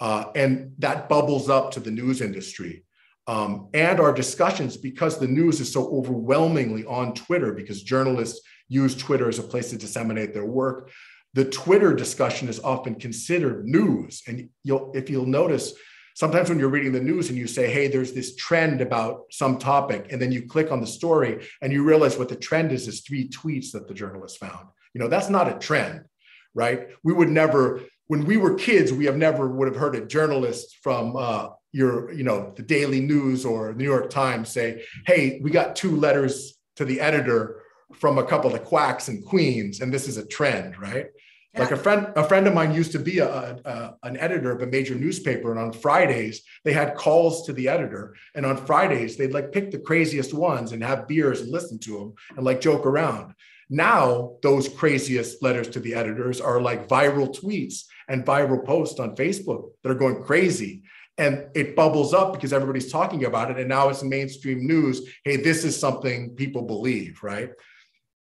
Uh, 0.00 0.24
and 0.34 0.72
that 0.78 1.08
bubbles 1.08 1.48
up 1.48 1.70
to 1.72 1.80
the 1.80 1.90
news 1.90 2.20
industry 2.20 2.84
um, 3.26 3.68
and 3.72 4.00
our 4.00 4.12
discussions 4.12 4.76
because 4.76 5.18
the 5.18 5.28
news 5.28 5.60
is 5.60 5.72
so 5.72 5.88
overwhelmingly 5.90 6.84
on 6.84 7.14
Twitter 7.14 7.52
because 7.52 7.82
journalists 7.82 8.40
use 8.68 8.96
Twitter 8.96 9.28
as 9.28 9.38
a 9.38 9.42
place 9.42 9.70
to 9.70 9.76
disseminate 9.76 10.34
their 10.34 10.44
work 10.44 10.90
the 11.34 11.44
Twitter 11.44 11.92
discussion 11.94 12.48
is 12.48 12.60
often 12.60 12.94
considered 12.94 13.66
news. 13.66 14.22
And 14.26 14.48
you'll, 14.62 14.92
if 14.94 15.10
you'll 15.10 15.26
notice, 15.26 15.74
sometimes 16.14 16.48
when 16.48 16.60
you're 16.60 16.68
reading 16.68 16.92
the 16.92 17.00
news 17.00 17.28
and 17.28 17.36
you 17.36 17.48
say, 17.48 17.70
hey, 17.70 17.88
there's 17.88 18.12
this 18.12 18.36
trend 18.36 18.80
about 18.80 19.24
some 19.30 19.58
topic, 19.58 20.06
and 20.10 20.22
then 20.22 20.30
you 20.30 20.46
click 20.46 20.70
on 20.70 20.80
the 20.80 20.86
story 20.86 21.44
and 21.60 21.72
you 21.72 21.82
realize 21.82 22.16
what 22.16 22.28
the 22.28 22.36
trend 22.36 22.70
is 22.70 22.86
is 22.86 23.00
three 23.00 23.28
tweets 23.28 23.72
that 23.72 23.88
the 23.88 23.94
journalist 23.94 24.38
found. 24.38 24.68
You 24.94 25.00
know, 25.00 25.08
that's 25.08 25.28
not 25.28 25.54
a 25.54 25.58
trend, 25.58 26.04
right? 26.54 26.88
We 27.02 27.12
would 27.12 27.28
never, 27.28 27.82
when 28.06 28.24
we 28.24 28.36
were 28.36 28.54
kids, 28.54 28.92
we 28.92 29.06
have 29.06 29.16
never 29.16 29.48
would 29.48 29.68
have 29.68 29.76
heard 29.76 29.96
a 29.96 30.06
journalist 30.06 30.78
from 30.82 31.16
uh, 31.16 31.48
your, 31.72 32.12
you 32.12 32.22
know, 32.22 32.52
the 32.56 32.62
Daily 32.62 33.00
News 33.00 33.44
or 33.44 33.74
New 33.74 33.84
York 33.84 34.08
Times 34.08 34.48
say, 34.48 34.84
hey, 35.06 35.40
we 35.42 35.50
got 35.50 35.76
two 35.76 35.96
letters 35.96 36.56
to 36.76 36.84
the 36.84 37.00
editor 37.00 37.60
from 37.92 38.18
a 38.18 38.24
couple 38.24 38.54
of 38.54 38.64
quacks 38.64 39.08
in 39.08 39.22
Queens, 39.22 39.80
and 39.80 39.92
this 39.92 40.08
is 40.08 40.16
a 40.16 40.26
trend, 40.26 40.78
right? 40.80 41.06
Yeah. 41.54 41.60
Like 41.60 41.70
a 41.70 41.76
friend, 41.76 42.08
a 42.16 42.24
friend 42.24 42.46
of 42.46 42.54
mine 42.54 42.74
used 42.74 42.92
to 42.92 42.98
be 42.98 43.18
a, 43.18 43.28
a, 43.28 43.94
an 44.02 44.16
editor 44.16 44.50
of 44.50 44.62
a 44.62 44.66
major 44.66 44.94
newspaper, 44.94 45.50
and 45.52 45.60
on 45.60 45.72
Fridays 45.72 46.42
they 46.64 46.72
had 46.72 46.96
calls 46.96 47.46
to 47.46 47.52
the 47.52 47.68
editor, 47.68 48.14
and 48.34 48.44
on 48.44 48.56
Fridays 48.56 49.16
they'd 49.16 49.32
like 49.32 49.52
pick 49.52 49.70
the 49.70 49.78
craziest 49.78 50.34
ones 50.34 50.72
and 50.72 50.82
have 50.82 51.06
beers 51.06 51.40
and 51.40 51.50
listen 51.50 51.78
to 51.80 51.98
them 51.98 52.14
and 52.36 52.44
like 52.44 52.60
joke 52.60 52.86
around. 52.86 53.34
Now 53.70 54.36
those 54.42 54.68
craziest 54.68 55.42
letters 55.42 55.68
to 55.70 55.80
the 55.80 55.94
editors 55.94 56.40
are 56.40 56.60
like 56.60 56.88
viral 56.88 57.34
tweets 57.34 57.84
and 58.08 58.24
viral 58.24 58.64
posts 58.64 59.00
on 59.00 59.16
Facebook 59.16 59.70
that 59.82 59.90
are 59.90 59.96
going 59.96 60.22
crazy 60.22 60.82
and 61.16 61.46
it 61.54 61.76
bubbles 61.76 62.12
up 62.12 62.32
because 62.32 62.52
everybody's 62.52 62.90
talking 62.90 63.24
about 63.24 63.50
it 63.50 63.58
and 63.58 63.68
now 63.68 63.88
it's 63.88 64.02
mainstream 64.02 64.66
news 64.66 65.08
hey 65.24 65.36
this 65.36 65.64
is 65.64 65.78
something 65.78 66.30
people 66.30 66.62
believe 66.62 67.22
right 67.22 67.50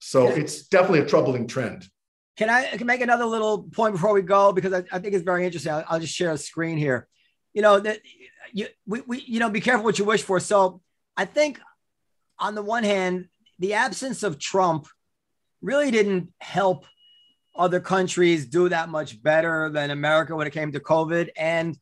so 0.05 0.27
yeah. 0.27 0.35
it's 0.35 0.63
definitely 0.67 0.99
a 0.99 1.05
troubling 1.05 1.47
trend. 1.47 1.87
Can 2.35 2.49
I 2.49 2.65
can 2.75 2.85
make 2.85 2.99
another 2.99 3.23
little 3.23 3.63
point 3.63 3.93
before 3.93 4.11
we 4.11 4.21
go 4.21 4.51
because 4.51 4.73
I, 4.73 4.83
I 4.91 4.99
think 4.99 5.13
it's 5.13 5.23
very 5.23 5.45
interesting. 5.45 5.71
I'll, 5.71 5.85
I'll, 5.87 5.99
just 5.99 6.13
share 6.13 6.31
a 6.31 6.37
screen 6.37 6.77
here. 6.77 7.07
You 7.53 7.61
know 7.61 7.79
that 7.79 7.99
you 8.51 8.67
we, 8.85 8.99
we 9.01 9.21
you 9.21 9.39
know 9.39 9.49
be 9.49 9.61
careful 9.61 9.85
what 9.85 9.97
you 9.97 10.03
wish 10.03 10.21
for. 10.21 10.41
So 10.41 10.81
I 11.15 11.23
think 11.23 11.57
on 12.37 12.53
the 12.53 12.61
one 12.61 12.83
hand, 12.83 13.29
the 13.59 13.75
absence 13.75 14.23
of 14.23 14.39
Trump 14.39 14.87
really 15.63 15.89
didn't 15.89 16.31
help 16.39 16.85
other 17.55 17.79
countries 17.79 18.45
do 18.45 18.69
that 18.69 18.89
much 18.89 19.21
better 19.21 19.69
than 19.69 19.89
America 19.89 20.35
when 20.35 20.45
it 20.45 20.53
came 20.53 20.71
to 20.73 20.79
COVID. 20.79 21.29
And 21.35 21.75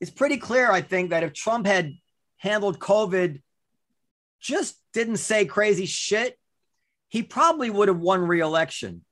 it's 0.00 0.10
pretty 0.10 0.38
clear, 0.38 0.70
I 0.70 0.80
think, 0.80 1.10
that 1.10 1.22
if 1.22 1.34
Trump 1.34 1.66
had 1.66 1.92
handled 2.38 2.78
COVID, 2.78 3.42
just 4.40 4.76
didn't 4.92 5.16
say 5.18 5.44
crazy 5.44 5.86
shit 5.86 6.38
he 7.14 7.22
probably 7.22 7.70
would 7.70 7.86
have 7.86 8.00
won 8.00 8.22
re-election. 8.22 9.04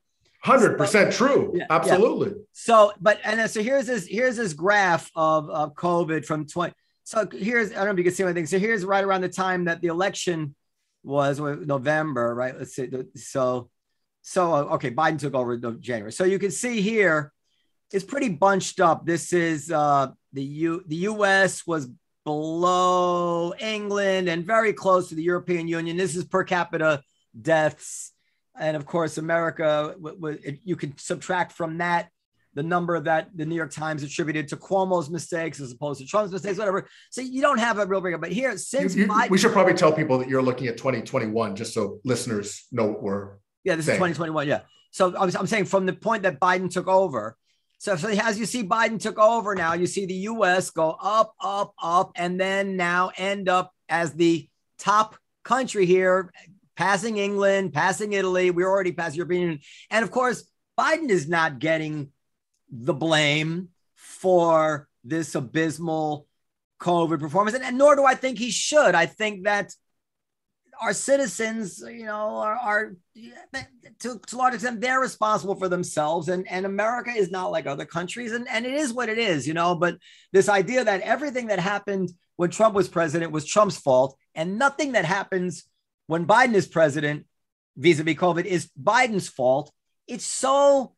Hundred 0.43 0.77
percent 0.77 1.12
true. 1.12 1.53
Yeah, 1.55 1.66
Absolutely. 1.70 2.31
Yeah. 2.31 2.45
So, 2.51 2.93
but 3.01 3.20
and 3.23 3.39
then 3.39 3.49
so 3.49 3.62
here's 3.62 3.87
this 3.87 4.09
here's 4.09 4.37
this 4.37 4.55
graph 4.55 5.09
of, 5.14 5.49
of 5.49 5.75
COVID 5.75 6.27
from 6.27 6.49
20. 6.49 6.75
So 7.05 7.29
here's 7.31 7.70
I 7.70 7.77
don't 7.77 7.85
know 7.85 7.91
if 7.93 7.99
you 7.99 8.03
can 8.03 8.12
see 8.12 8.25
anything. 8.25 8.47
So 8.47 8.59
here's 8.59 8.85
right 8.85 9.05
around 9.05 9.20
the 9.20 9.29
time 9.29 9.66
that 9.66 9.83
the 9.83 9.87
election 9.87 10.57
was 11.05 11.39
November, 11.39 12.35
right? 12.35 12.59
Let's 12.59 12.75
see. 12.75 12.91
So, 13.14 13.70
so 14.23 14.55
uh, 14.55 14.62
okay, 14.75 14.91
Biden 14.91 15.18
took 15.18 15.35
over 15.35 15.55
in 15.55 15.81
January. 15.81 16.12
So 16.12 16.25
you 16.25 16.39
can 16.39 16.51
see 16.51 16.81
here, 16.81 17.33
it's 17.93 18.05
pretty 18.05 18.31
bunched 18.31 18.81
up. 18.81 19.05
This 19.05 19.33
is 19.33 19.70
uh, 19.70 20.09
the 20.33 20.43
U 20.43 20.83
the 20.87 20.97
U.S. 20.97 21.66
was 21.66 21.89
below 22.25 23.53
England 23.59 24.29
and 24.29 24.47
very 24.47 24.73
close 24.73 25.09
to 25.09 25.14
the 25.14 25.23
European 25.23 25.68
Union. 25.68 25.97
This 25.97 26.16
is 26.16 26.25
per 26.25 26.45
capita 26.45 27.03
deaths. 27.41 28.12
And 28.59 28.77
of 28.77 28.87
course, 28.87 29.18
America, 29.18 29.95
you 30.62 30.77
can 30.77 30.97
subtract 30.99 31.53
from 31.53 31.79
that 31.79 32.09
the 32.55 32.62
number 32.62 33.01
that 33.01 33.31
the 33.35 33.47
New 33.47 33.55
York 33.55 33.73
Times 33.73 34.03
attributed 34.03 34.49
to 34.49 34.57
Cuomo's 34.57 35.09
mistakes 35.09 35.59
as 35.61 35.73
opposed 35.73 36.01
to 36.01 36.07
Trump's 36.07 36.33
mistakes, 36.33 36.59
whatever. 36.59 36.87
So 37.11 37.23
you 37.23 37.41
don't 37.41 37.59
have 37.59 37.79
a 37.79 37.87
real 37.87 38.01
breakup. 38.01 38.20
But 38.20 38.33
here, 38.33 38.57
since 38.59 38.95
you, 38.95 39.05
you, 39.05 39.09
Biden, 39.09 39.31
we 39.31 39.39
should 39.39 39.53
probably 39.53 39.75
tell 39.75 39.93
people 39.93 40.18
that 40.18 40.29
you're 40.29 40.43
looking 40.43 40.66
at 40.66 40.77
2021, 40.77 41.57
just 41.57 41.73
so 41.73 42.01
listeners 42.05 42.66
know 42.70 42.87
what 42.87 43.03
we're. 43.03 43.31
Yeah, 43.65 43.77
this 43.77 43.87
saying. 43.87 43.97
is 43.97 44.17
2021. 44.17 44.49
Yeah. 44.49 44.61
So 44.91 45.17
I'm, 45.17 45.31
I'm 45.37 45.47
saying 45.47 45.67
from 45.67 45.87
the 45.87 45.93
point 45.93 46.25
that 46.25 46.41
Biden 46.41 46.71
took 46.71 46.89
over. 46.89 47.37
So, 47.79 47.97
so 47.97 48.09
as 48.09 48.39
you 48.39 48.47
see 48.47 48.63
Biden 48.63 49.01
took 49.01 49.19
over 49.19 49.55
now, 49.55 49.73
you 49.73 49.87
see 49.87 50.07
the 50.07 50.15
U.S. 50.15 50.71
go 50.71 50.97
up, 51.03 51.35
up, 51.41 51.75
up, 51.83 52.13
and 52.15 52.39
then 52.39 52.77
now 52.77 53.11
end 53.17 53.49
up 53.49 53.73
as 53.89 54.13
the 54.13 54.49
top 54.79 55.17
country 55.43 55.87
here, 55.87 56.33
passing 56.77 57.17
England, 57.17 57.73
passing 57.73 58.13
Italy. 58.13 58.51
We're 58.51 58.69
already 58.69 58.93
past 58.93 59.17
European 59.17 59.43
Union. 59.43 59.61
And 59.91 60.05
of 60.05 60.11
course, 60.11 60.49
Biden 60.79 61.09
is 61.09 61.29
not 61.29 61.59
getting 61.59 62.11
the 62.71 62.95
blame 62.95 63.69
for 63.97 64.89
this 65.05 65.35
abysmal 65.35 66.27
COVID 66.81 67.21
performance, 67.21 67.55
and, 67.55 67.65
and, 67.65 67.79
nor 67.79 67.97
do 67.97 68.05
I 68.05 68.15
think 68.15 68.39
he 68.39 68.51
should. 68.51 68.95
I 68.95 69.07
think 69.07 69.45
that 69.45 69.73
our 70.83 70.93
citizens, 70.93 71.83
you 71.87 72.05
know, 72.05 72.37
are, 72.37 72.57
are 72.57 72.97
to, 74.01 74.18
to 74.26 74.37
a 74.37 74.37
large 74.37 74.55
extent 74.55 74.80
they're 74.80 75.01
responsible 75.01 75.55
for 75.55 75.68
themselves, 75.68 76.28
and 76.28 76.47
and 76.49 76.66
America 76.66 77.11
is 77.11 77.30
not 77.30 77.53
like 77.53 77.66
other 77.66 77.85
countries, 77.85 78.33
and 78.33 78.49
and 78.49 78.66
it 78.66 78.74
is 78.74 78.93
what 78.93 79.09
it 79.09 79.18
is, 79.18 79.47
you 79.47 79.55
know. 79.55 79.74
But 79.76 79.99
this 80.33 80.49
idea 80.49 80.85
that 80.85 81.01
everything 81.03 81.47
that 81.47 81.61
happened 81.61 82.11
when 82.37 82.51
Trump 82.51 82.74
was 82.74 82.89
president 82.89 83.33
was 83.33 83.47
Trump's 83.47 83.78
fault, 83.78 84.18
and 84.35 84.59
nothing 84.59 84.93
that 84.93 85.05
happens 85.05 85.64
when 86.09 86.26
Biden 86.26 86.55
is 86.55 86.66
president 86.66 87.26
vis-a-vis 87.76 88.16
COVID 88.16 88.45
is 88.45 88.70
Biden's 88.80 89.28
fault. 89.28 89.72
It's 90.09 90.26
so 90.26 90.95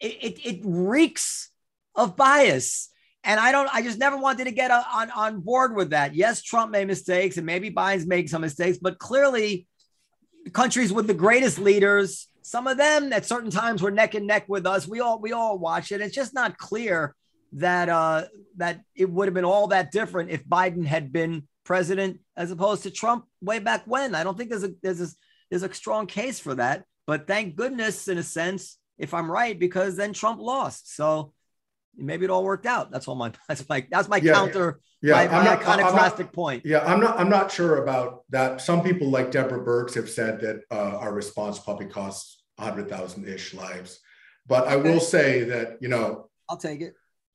it, 0.00 0.16
it, 0.20 0.46
it 0.46 0.60
reeks 0.64 1.50
of 1.94 2.14
bias. 2.14 2.90
And 3.28 3.38
I 3.38 3.52
don't, 3.52 3.68
I 3.72 3.82
just 3.82 3.98
never 3.98 4.16
wanted 4.16 4.44
to 4.44 4.52
get 4.52 4.70
on, 4.70 5.10
on 5.10 5.40
board 5.40 5.76
with 5.76 5.90
that. 5.90 6.14
Yes, 6.14 6.42
Trump 6.42 6.72
made 6.72 6.86
mistakes 6.86 7.36
and 7.36 7.44
maybe 7.44 7.70
Biden's 7.70 8.06
made 8.06 8.30
some 8.30 8.40
mistakes, 8.40 8.78
but 8.78 8.98
clearly 8.98 9.66
countries 10.54 10.92
with 10.92 11.06
the 11.06 11.12
greatest 11.12 11.58
leaders, 11.58 12.28
some 12.40 12.66
of 12.66 12.78
them 12.78 13.12
at 13.12 13.26
certain 13.26 13.50
times 13.50 13.82
were 13.82 13.90
neck 13.90 14.14
and 14.14 14.26
neck 14.26 14.46
with 14.48 14.66
us. 14.66 14.88
We 14.88 15.00
all, 15.00 15.20
we 15.20 15.32
all 15.32 15.58
watch 15.58 15.92
it. 15.92 16.00
It's 16.00 16.14
just 16.14 16.32
not 16.32 16.56
clear 16.56 17.14
that, 17.52 17.90
uh, 17.90 18.24
that 18.56 18.80
it 18.94 19.10
would 19.10 19.28
have 19.28 19.34
been 19.34 19.44
all 19.44 19.66
that 19.68 19.92
different 19.92 20.30
if 20.30 20.42
Biden 20.46 20.86
had 20.86 21.12
been 21.12 21.46
president 21.64 22.20
as 22.34 22.50
opposed 22.50 22.84
to 22.84 22.90
Trump 22.90 23.26
way 23.42 23.58
back 23.58 23.82
when. 23.84 24.14
I 24.14 24.24
don't 24.24 24.38
think 24.38 24.48
there's 24.48 24.64
a 24.64 24.72
there's 24.82 25.02
a, 25.02 25.08
there's 25.50 25.62
a 25.62 25.74
strong 25.74 26.06
case 26.06 26.40
for 26.40 26.54
that. 26.54 26.84
But 27.06 27.26
thank 27.26 27.56
goodness, 27.56 28.08
in 28.08 28.16
a 28.16 28.22
sense, 28.22 28.78
if 28.96 29.12
I'm 29.12 29.30
right, 29.30 29.58
because 29.58 29.96
then 29.96 30.14
Trump 30.14 30.40
lost. 30.40 30.96
So 30.96 31.34
maybe 31.98 32.24
it 32.24 32.30
all 32.30 32.44
worked 32.44 32.66
out. 32.66 32.90
That's 32.90 33.08
all 33.08 33.14
my 33.14 33.32
that's 33.48 33.68
my 33.68 33.86
that's 33.90 34.08
my 34.08 34.18
yeah, 34.18 34.32
counter. 34.32 34.80
Yeah, 35.02 35.14
my, 35.14 35.22
I'm 35.24 35.30
my 35.30 35.44
not, 35.44 35.60
contrastic 35.60 36.18
not, 36.18 36.32
point. 36.32 36.62
Yeah, 36.64 36.84
I'm 36.84 37.00
not 37.00 37.18
I'm 37.18 37.28
not 37.28 37.50
sure 37.50 37.82
about 37.82 38.24
that. 38.30 38.60
Some 38.60 38.82
people 38.82 39.10
like 39.10 39.30
Deborah 39.30 39.64
Birx 39.64 39.94
have 39.94 40.08
said 40.08 40.40
that 40.40 40.60
uh, 40.70 40.98
our 40.98 41.12
response 41.12 41.58
probably 41.58 41.86
costs 41.86 42.42
hundred 42.58 42.88
thousand 42.88 43.28
ish 43.28 43.54
lives. 43.54 44.00
But 44.46 44.66
I 44.66 44.76
will 44.76 45.00
say 45.00 45.44
that 45.44 45.78
you 45.80 45.88
know 45.88 46.28
I'll 46.48 46.56
take 46.56 46.80
it. 46.80 46.94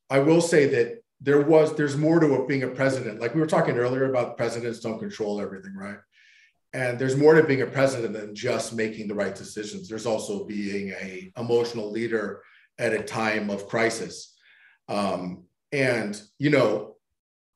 I 0.09 0.19
will 0.19 0.41
say 0.41 0.67
that 0.67 1.03
there 1.21 1.41
was 1.41 1.75
there's 1.75 1.95
more 1.95 2.19
to 2.19 2.35
it 2.35 2.47
being 2.47 2.63
a 2.63 2.67
president. 2.67 3.21
Like 3.21 3.33
we 3.33 3.41
were 3.41 3.47
talking 3.47 3.77
earlier 3.77 4.09
about 4.09 4.37
presidents 4.37 4.79
don't 4.79 4.99
control 4.99 5.39
everything, 5.39 5.73
right? 5.75 5.97
And 6.73 6.97
there's 6.97 7.15
more 7.15 7.35
to 7.35 7.43
being 7.43 7.61
a 7.61 7.67
president 7.67 8.13
than 8.13 8.35
just 8.35 8.73
making 8.73 9.07
the 9.07 9.13
right 9.13 9.35
decisions. 9.35 9.87
There's 9.87 10.07
also 10.07 10.43
being 10.43 10.89
a 10.89 11.31
emotional 11.37 11.89
leader 11.89 12.41
at 12.79 12.93
a 12.93 13.03
time 13.03 13.49
of 13.49 13.67
crisis. 13.67 14.32
Um, 14.87 15.45
and 15.71 16.19
you 16.39 16.49
know, 16.49 16.95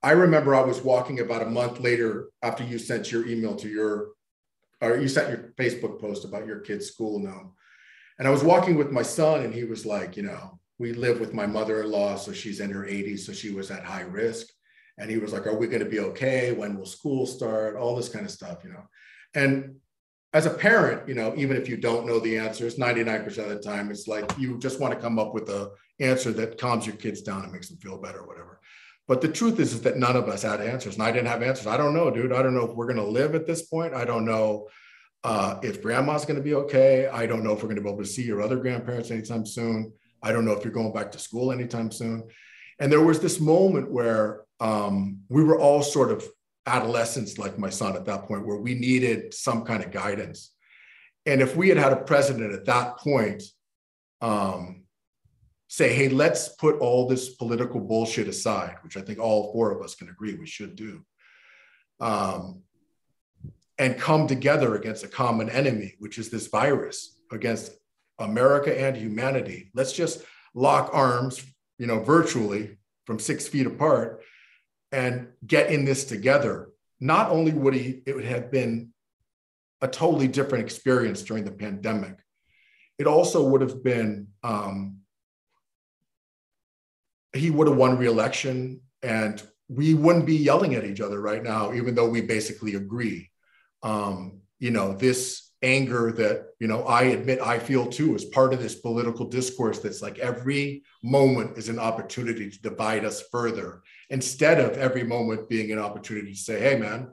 I 0.03 0.11
remember 0.11 0.55
I 0.55 0.61
was 0.61 0.81
walking 0.81 1.19
about 1.19 1.41
a 1.41 1.49
month 1.49 1.79
later 1.79 2.29
after 2.41 2.63
you 2.63 2.77
sent 2.77 3.11
your 3.11 3.27
email 3.27 3.55
to 3.55 3.67
your, 3.67 4.09
or 4.81 4.97
you 4.97 5.07
sent 5.07 5.29
your 5.29 5.53
Facebook 5.57 5.99
post 5.99 6.23
about 6.23 6.45
your 6.45 6.59
kid's 6.59 6.87
school 6.87 7.19
now. 7.19 7.53
And 8.19 8.27
I 8.27 8.31
was 8.31 8.43
walking 8.43 8.75
with 8.75 8.91
my 8.91 9.01
son, 9.03 9.41
and 9.41 9.53
he 9.53 9.63
was 9.63 9.85
like, 9.85 10.17
you 10.17 10.23
know, 10.23 10.59
we 10.79 10.93
live 10.93 11.19
with 11.19 11.33
my 11.33 11.45
mother-in-law 11.45 12.15
so 12.17 12.31
she's 12.31 12.59
in 12.59 12.71
her 12.71 12.83
80s 12.83 13.19
so 13.19 13.33
she 13.33 13.51
was 13.51 13.71
at 13.71 13.83
high 13.83 14.01
risk. 14.01 14.47
And 14.99 15.09
he 15.11 15.17
was 15.17 15.31
like 15.33 15.45
are 15.45 15.55
we 15.55 15.67
going 15.67 15.83
to 15.83 15.89
be 15.89 15.99
okay? 15.99 16.53
When 16.53 16.77
will 16.77 16.85
school 16.85 17.25
start? 17.25 17.75
All 17.75 17.95
this 17.95 18.09
kind 18.09 18.25
of 18.25 18.31
stuff 18.31 18.63
you 18.63 18.71
know. 18.71 18.83
And 19.33 19.75
as 20.33 20.45
a 20.45 20.51
parent 20.51 21.07
you 21.07 21.15
know 21.15 21.33
even 21.37 21.57
if 21.57 21.69
you 21.69 21.77
don't 21.77 22.05
know 22.05 22.19
the 22.19 22.37
answers 22.37 22.75
99% 22.75 23.25
of 23.37 23.49
the 23.49 23.59
time 23.59 23.89
it's 23.89 24.07
like 24.07 24.29
you 24.37 24.59
just 24.59 24.79
want 24.79 24.93
to 24.93 24.99
come 24.99 25.17
up 25.19 25.33
with 25.33 25.49
a 25.49 25.71
answer 25.99 26.31
that 26.31 26.59
calms 26.59 26.85
your 26.85 26.95
kids 26.95 27.21
down 27.21 27.43
and 27.43 27.51
makes 27.51 27.69
them 27.69 27.77
feel 27.77 27.97
better 27.97 28.19
or 28.19 28.27
whatever. 28.27 28.59
But 29.07 29.21
the 29.21 29.29
truth 29.29 29.59
is, 29.59 29.73
is 29.73 29.81
that 29.81 29.97
none 29.97 30.15
of 30.15 30.27
us 30.27 30.43
had 30.43 30.59
answers 30.59 30.95
and 30.95 31.03
i 31.03 31.11
didn't 31.11 31.27
have 31.27 31.41
answers. 31.41 31.65
I 31.65 31.77
don't 31.77 31.93
know 31.93 32.11
dude. 32.11 32.33
I 32.33 32.41
don't 32.41 32.53
know 32.53 32.65
if 32.65 32.75
we're 32.75 32.87
going 32.87 32.97
to 32.97 33.03
live 33.03 33.35
at 33.35 33.47
this 33.47 33.63
point. 33.63 33.93
I 33.93 34.05
don't 34.05 34.25
know 34.25 34.67
uh, 35.23 35.59
if 35.63 35.81
grandma's 35.81 36.25
going 36.25 36.37
to 36.37 36.43
be 36.43 36.55
okay. 36.55 37.07
I 37.07 37.25
don't 37.25 37.43
know 37.43 37.53
if 37.53 37.57
we're 37.57 37.69
going 37.69 37.77
to 37.77 37.81
be 37.81 37.89
able 37.89 38.03
to 38.03 38.05
see 38.05 38.23
your 38.23 38.41
other 38.41 38.57
grandparents 38.57 39.11
anytime 39.11 39.45
soon. 39.45 39.93
I 40.21 40.31
don't 40.31 40.45
know 40.45 40.51
if 40.51 40.63
you're 40.63 40.73
going 40.73 40.93
back 40.93 41.11
to 41.13 41.19
school 41.19 41.51
anytime 41.51 41.91
soon. 41.91 42.27
And 42.79 42.91
there 42.91 43.01
was 43.01 43.19
this 43.19 43.39
moment 43.39 43.91
where 43.91 44.41
um, 44.59 45.19
we 45.29 45.43
were 45.43 45.59
all 45.59 45.81
sort 45.81 46.11
of 46.11 46.27
adolescents, 46.65 47.37
like 47.37 47.57
my 47.57 47.69
son 47.69 47.95
at 47.95 48.05
that 48.05 48.25
point, 48.25 48.45
where 48.45 48.57
we 48.57 48.75
needed 48.75 49.33
some 49.33 49.63
kind 49.63 49.83
of 49.83 49.91
guidance. 49.91 50.53
And 51.25 51.41
if 51.41 51.55
we 51.55 51.69
had 51.69 51.77
had 51.77 51.93
a 51.93 51.97
president 51.97 52.53
at 52.53 52.65
that 52.65 52.97
point 52.97 53.43
um, 54.21 54.83
say, 55.67 55.93
hey, 55.93 56.09
let's 56.09 56.49
put 56.49 56.79
all 56.79 57.07
this 57.07 57.35
political 57.35 57.79
bullshit 57.79 58.27
aside, 58.27 58.77
which 58.83 58.97
I 58.97 59.01
think 59.01 59.19
all 59.19 59.51
four 59.51 59.71
of 59.71 59.81
us 59.81 59.95
can 59.95 60.09
agree 60.09 60.35
we 60.35 60.47
should 60.47 60.75
do, 60.75 61.03
um, 61.99 62.61
and 63.77 63.97
come 63.97 64.27
together 64.27 64.75
against 64.75 65.03
a 65.03 65.07
common 65.09 65.49
enemy, 65.49 65.95
which 65.99 66.17
is 66.17 66.29
this 66.29 66.47
virus, 66.47 67.19
against 67.31 67.73
America 68.19 68.79
and 68.79 68.95
humanity. 68.95 69.69
Let's 69.75 69.93
just 69.93 70.23
lock 70.53 70.89
arms, 70.93 71.43
you 71.77 71.85
know, 71.85 71.99
virtually 71.99 72.77
from 73.05 73.19
six 73.19 73.47
feet 73.47 73.67
apart 73.67 74.23
and 74.91 75.27
get 75.45 75.69
in 75.69 75.85
this 75.85 76.05
together. 76.05 76.69
Not 76.99 77.29
only 77.29 77.51
would 77.51 77.73
he, 77.73 78.01
it 78.05 78.15
would 78.15 78.25
have 78.25 78.51
been 78.51 78.93
a 79.81 79.87
totally 79.87 80.27
different 80.27 80.63
experience 80.63 81.21
during 81.21 81.43
the 81.43 81.51
pandemic. 81.51 82.15
It 82.97 83.05
also 83.05 83.47
would 83.49 83.61
have 83.61 83.83
been, 83.83 84.29
um, 84.43 84.96
he 87.37 87.49
would 87.49 87.67
have 87.67 87.77
won 87.77 87.97
re-election 87.97 88.81
and 89.01 89.41
we 89.69 89.93
wouldn't 89.93 90.25
be 90.25 90.35
yelling 90.35 90.75
at 90.75 90.85
each 90.85 91.01
other 91.01 91.19
right 91.19 91.43
now, 91.43 91.73
even 91.73 91.93
though 91.93 92.09
we 92.09 92.21
basically 92.21 92.75
agree. 92.75 93.29
Um, 93.83 94.41
you 94.59 94.71
know, 94.71 94.93
this 94.93 95.47
anger 95.63 96.11
that 96.11 96.49
you 96.59 96.67
know 96.67 96.83
i 96.83 97.03
admit 97.03 97.39
i 97.41 97.57
feel 97.57 97.87
too 97.87 98.13
as 98.13 98.23
part 98.25 98.53
of 98.53 98.61
this 98.61 98.75
political 98.75 99.25
discourse 99.25 99.79
that's 99.79 100.03
like 100.03 100.19
every 100.19 100.83
moment 101.03 101.57
is 101.57 101.67
an 101.67 101.79
opportunity 101.79 102.49
to 102.49 102.61
divide 102.61 103.03
us 103.03 103.23
further 103.31 103.81
instead 104.11 104.59
of 104.59 104.77
every 104.77 105.03
moment 105.03 105.49
being 105.49 105.71
an 105.71 105.79
opportunity 105.79 106.31
to 106.31 106.37
say 106.37 106.59
hey 106.59 106.77
man 106.77 107.09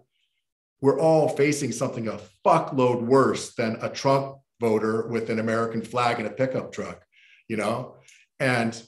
we're 0.83 1.01
all 1.01 1.27
facing 1.31 1.73
something 1.73 2.09
a 2.09 2.21
fuckload 2.45 3.01
worse 3.01 3.55
than 3.55 3.79
a 3.81 3.89
trump 3.89 4.37
voter 4.61 5.09
with 5.09 5.31
an 5.31 5.39
american 5.39 5.81
flag 5.81 6.19
and 6.19 6.29
a 6.29 6.31
pickup 6.31 6.71
truck 6.71 7.03
you 7.49 7.57
know 7.57 7.97
and 8.41 8.83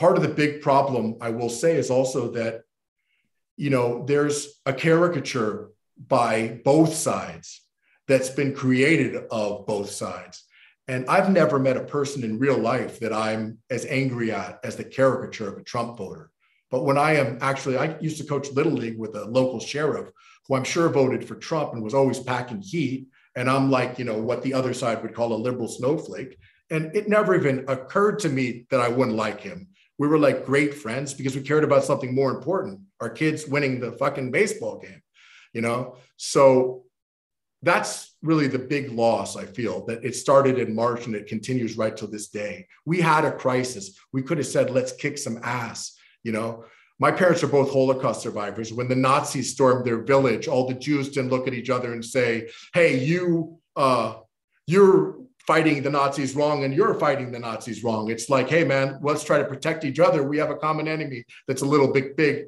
part 0.00 0.16
of 0.16 0.22
the 0.22 0.36
big 0.42 0.60
problem 0.62 1.16
i 1.20 1.30
will 1.30 1.52
say 1.62 1.76
is 1.76 1.90
also 1.90 2.30
that 2.30 2.62
you 3.56 3.70
know 3.74 4.04
there's 4.06 4.38
a 4.66 4.72
caricature 4.72 5.70
by 6.08 6.60
both 6.64 6.94
sides 6.94 7.62
that's 8.10 8.30
been 8.30 8.52
created 8.52 9.24
of 9.30 9.66
both 9.66 9.88
sides. 9.90 10.44
And 10.88 11.08
I've 11.08 11.30
never 11.30 11.60
met 11.60 11.76
a 11.76 11.84
person 11.84 12.24
in 12.24 12.40
real 12.40 12.58
life 12.58 12.98
that 12.98 13.12
I'm 13.12 13.58
as 13.70 13.86
angry 13.86 14.32
at 14.32 14.58
as 14.64 14.74
the 14.74 14.82
caricature 14.82 15.48
of 15.48 15.58
a 15.58 15.62
Trump 15.62 15.96
voter. 15.96 16.32
But 16.72 16.84
when 16.84 16.98
I 16.98 17.14
am 17.14 17.38
actually, 17.40 17.78
I 17.78 17.96
used 18.00 18.18
to 18.18 18.24
coach 18.26 18.50
Little 18.50 18.72
League 18.72 18.98
with 18.98 19.14
a 19.14 19.26
local 19.26 19.60
sheriff 19.60 20.10
who 20.46 20.56
I'm 20.56 20.64
sure 20.64 20.88
voted 20.88 21.24
for 21.24 21.36
Trump 21.36 21.72
and 21.72 21.82
was 21.84 21.94
always 21.94 22.18
packing 22.18 22.60
heat. 22.60 23.06
And 23.36 23.48
I'm 23.48 23.70
like, 23.70 23.98
you 24.00 24.04
know, 24.04 24.18
what 24.18 24.42
the 24.42 24.54
other 24.54 24.74
side 24.74 25.02
would 25.02 25.14
call 25.14 25.32
a 25.32 25.34
liberal 25.34 25.68
snowflake. 25.68 26.36
And 26.70 26.94
it 26.96 27.08
never 27.08 27.36
even 27.36 27.64
occurred 27.68 28.18
to 28.20 28.28
me 28.28 28.66
that 28.70 28.80
I 28.80 28.88
wouldn't 28.88 29.16
like 29.16 29.40
him. 29.40 29.68
We 30.00 30.08
were 30.08 30.18
like 30.18 30.46
great 30.46 30.72
friends 30.72 31.12
because 31.12 31.36
we 31.36 31.42
cared 31.42 31.62
about 31.62 31.84
something 31.84 32.14
more 32.14 32.30
important 32.30 32.80
our 33.02 33.10
kids 33.10 33.46
winning 33.46 33.80
the 33.80 33.92
fucking 33.92 34.30
baseball 34.30 34.78
game, 34.78 35.02
you 35.52 35.60
know? 35.60 35.96
So 36.16 36.84
that's 37.62 38.16
really 38.22 38.46
the 38.46 38.58
big 38.58 38.90
loss 38.90 39.36
i 39.36 39.44
feel 39.44 39.84
that 39.84 40.02
it 40.02 40.16
started 40.16 40.58
in 40.58 40.74
march 40.74 41.04
and 41.04 41.14
it 41.14 41.26
continues 41.26 41.76
right 41.76 41.94
till 41.98 42.08
this 42.08 42.28
day. 42.28 42.66
We 42.86 43.02
had 43.02 43.26
a 43.26 43.32
crisis. 43.32 43.98
We 44.14 44.22
could 44.22 44.38
have 44.38 44.46
said 44.46 44.70
let's 44.70 44.92
kick 44.92 45.18
some 45.18 45.38
ass 45.42 45.98
you 46.22 46.32
know? 46.32 46.64
My 46.98 47.10
parents 47.10 47.42
are 47.42 47.48
both 47.48 47.70
holocaust 47.70 48.22
survivors. 48.22 48.72
When 48.72 48.88
the 48.88 48.96
nazis 48.96 49.52
stormed 49.52 49.84
their 49.84 50.02
village 50.02 50.48
all 50.48 50.66
the 50.66 50.80
jews 50.86 51.10
didn't 51.10 51.30
look 51.30 51.46
at 51.46 51.52
each 51.52 51.68
other 51.68 51.92
and 51.92 52.02
say 52.02 52.48
hey 52.72 53.04
you 53.04 53.58
uh 53.76 54.14
you're 54.66 55.19
fighting 55.46 55.82
the 55.82 55.90
nazis 55.90 56.34
wrong 56.34 56.64
and 56.64 56.74
you're 56.74 56.94
fighting 56.94 57.30
the 57.30 57.38
nazis 57.38 57.82
wrong 57.82 58.10
it's 58.10 58.28
like 58.28 58.48
hey 58.48 58.64
man 58.64 58.98
let's 59.02 59.24
try 59.24 59.38
to 59.38 59.44
protect 59.44 59.84
each 59.84 59.98
other 59.98 60.22
we 60.22 60.38
have 60.38 60.50
a 60.50 60.56
common 60.56 60.86
enemy 60.86 61.24
that's 61.46 61.62
a 61.62 61.66
little 61.66 61.92
bit 61.92 62.16
big 62.16 62.46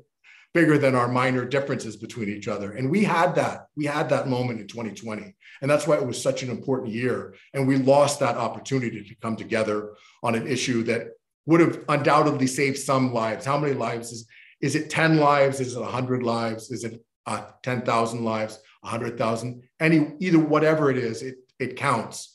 bigger 0.54 0.76
than 0.76 0.94
our 0.94 1.08
minor 1.08 1.44
differences 1.44 1.96
between 1.96 2.28
each 2.28 2.46
other. 2.46 2.72
And 2.72 2.90
we 2.90 3.04
had 3.04 3.34
that. 3.36 3.66
We 3.76 3.86
had 3.86 4.08
that 4.10 4.28
moment 4.28 4.60
in 4.60 4.66
2020. 4.66 5.34
And 5.62 5.70
that's 5.70 5.86
why 5.86 5.96
it 5.96 6.06
was 6.06 6.20
such 6.20 6.42
an 6.42 6.50
important 6.50 6.92
year. 6.92 7.34
And 7.54 7.66
we 7.66 7.76
lost 7.76 8.20
that 8.20 8.36
opportunity 8.36 9.02
to 9.02 9.14
come 9.16 9.36
together 9.36 9.94
on 10.22 10.34
an 10.34 10.46
issue 10.46 10.82
that 10.84 11.12
would 11.46 11.60
have 11.60 11.84
undoubtedly 11.88 12.46
saved 12.46 12.78
some 12.78 13.12
lives. 13.12 13.46
How 13.46 13.58
many 13.58 13.74
lives 13.74 14.12
is 14.12 14.26
is 14.60 14.76
it 14.76 14.90
10 14.90 15.16
lives? 15.16 15.58
Is 15.58 15.74
it 15.74 15.80
100 15.80 16.22
lives? 16.22 16.70
Is 16.70 16.84
it 16.84 17.02
uh, 17.26 17.46
10,000 17.64 18.24
lives? 18.24 18.60
100,000? 18.82 19.62
Any 19.80 20.12
either 20.20 20.38
whatever 20.38 20.88
it 20.88 20.98
is, 20.98 21.22
it 21.22 21.36
it 21.58 21.76
counts, 21.76 22.31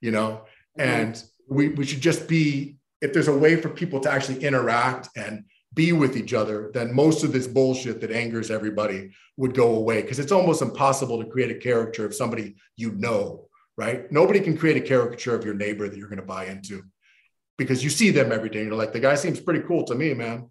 you 0.00 0.10
know. 0.10 0.42
Mm-hmm. 0.78 0.80
And 0.80 1.24
we 1.48 1.68
we 1.70 1.86
should 1.86 2.00
just 2.00 2.28
be 2.28 2.76
if 3.00 3.12
there's 3.12 3.28
a 3.28 3.36
way 3.36 3.56
for 3.56 3.68
people 3.68 4.00
to 4.00 4.10
actually 4.10 4.44
interact 4.44 5.08
and 5.16 5.44
be 5.74 5.92
with 5.92 6.16
each 6.16 6.34
other, 6.34 6.70
then 6.74 6.94
most 6.94 7.22
of 7.22 7.32
this 7.32 7.46
bullshit 7.46 8.00
that 8.00 8.10
angers 8.10 8.50
everybody 8.50 9.10
would 9.36 9.54
go 9.54 9.76
away. 9.76 10.02
Because 10.02 10.18
it's 10.18 10.32
almost 10.32 10.62
impossible 10.62 11.22
to 11.22 11.30
create 11.30 11.50
a 11.50 11.54
caricature 11.54 12.06
of 12.06 12.14
somebody 12.14 12.56
you 12.76 12.92
know, 12.92 13.48
right? 13.76 14.10
Nobody 14.10 14.40
can 14.40 14.56
create 14.56 14.76
a 14.76 14.86
caricature 14.86 15.34
of 15.34 15.44
your 15.44 15.54
neighbor 15.54 15.88
that 15.88 15.96
you're 15.96 16.08
going 16.08 16.20
to 16.20 16.26
buy 16.26 16.46
into 16.46 16.82
because 17.58 17.84
you 17.84 17.90
see 17.90 18.10
them 18.10 18.32
every 18.32 18.48
day. 18.48 18.64
You're 18.64 18.74
like, 18.74 18.92
the 18.92 19.00
guy 19.00 19.14
seems 19.14 19.40
pretty 19.40 19.60
cool 19.60 19.84
to 19.84 19.94
me, 19.94 20.14
man. 20.14 20.48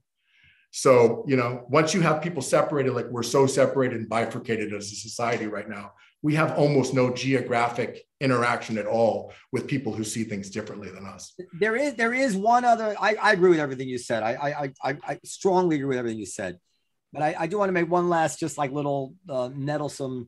So, 0.71 1.25
you 1.27 1.37
know, 1.37 1.65
once 1.69 1.93
you 1.93 2.01
have 2.01 2.21
people 2.21 2.41
separated, 2.41 2.93
like 2.93 3.07
we're 3.07 3.23
so 3.23 3.47
separated 3.47 3.99
and 3.99 4.09
bifurcated 4.09 4.73
as 4.73 4.91
a 4.91 4.95
society 4.95 5.47
right 5.47 5.67
now, 5.67 5.93
we 6.27 6.35
have 6.35 6.57
almost 6.57 6.93
no 6.93 7.09
geographic 7.09 8.05
interaction 8.19 8.77
at 8.77 8.85
all 8.85 9.31
with 9.53 9.65
people 9.65 9.93
who 9.93 10.03
see 10.03 10.25
things 10.25 10.49
differently 10.49 10.89
than 10.89 11.05
us. 11.05 11.33
There 11.57 11.77
is 11.77 11.93
there 11.93 12.13
is 12.13 12.35
one 12.35 12.65
other. 12.65 12.93
I, 12.99 13.15
I 13.15 13.31
agree 13.31 13.51
with 13.51 13.61
everything 13.61 13.87
you 13.87 13.97
said. 13.97 14.23
I, 14.23 14.33
I 14.33 14.89
I 14.89 14.97
I 15.11 15.19
strongly 15.23 15.77
agree 15.77 15.87
with 15.87 15.97
everything 15.99 16.19
you 16.19 16.25
said, 16.25 16.59
but 17.13 17.21
I, 17.21 17.29
I 17.39 17.47
do 17.47 17.57
want 17.57 17.69
to 17.69 17.77
make 17.79 17.89
one 17.89 18.09
last 18.09 18.41
just 18.41 18.57
like 18.57 18.73
little 18.73 19.15
uh, 19.29 19.47
nettlesome 19.69 20.27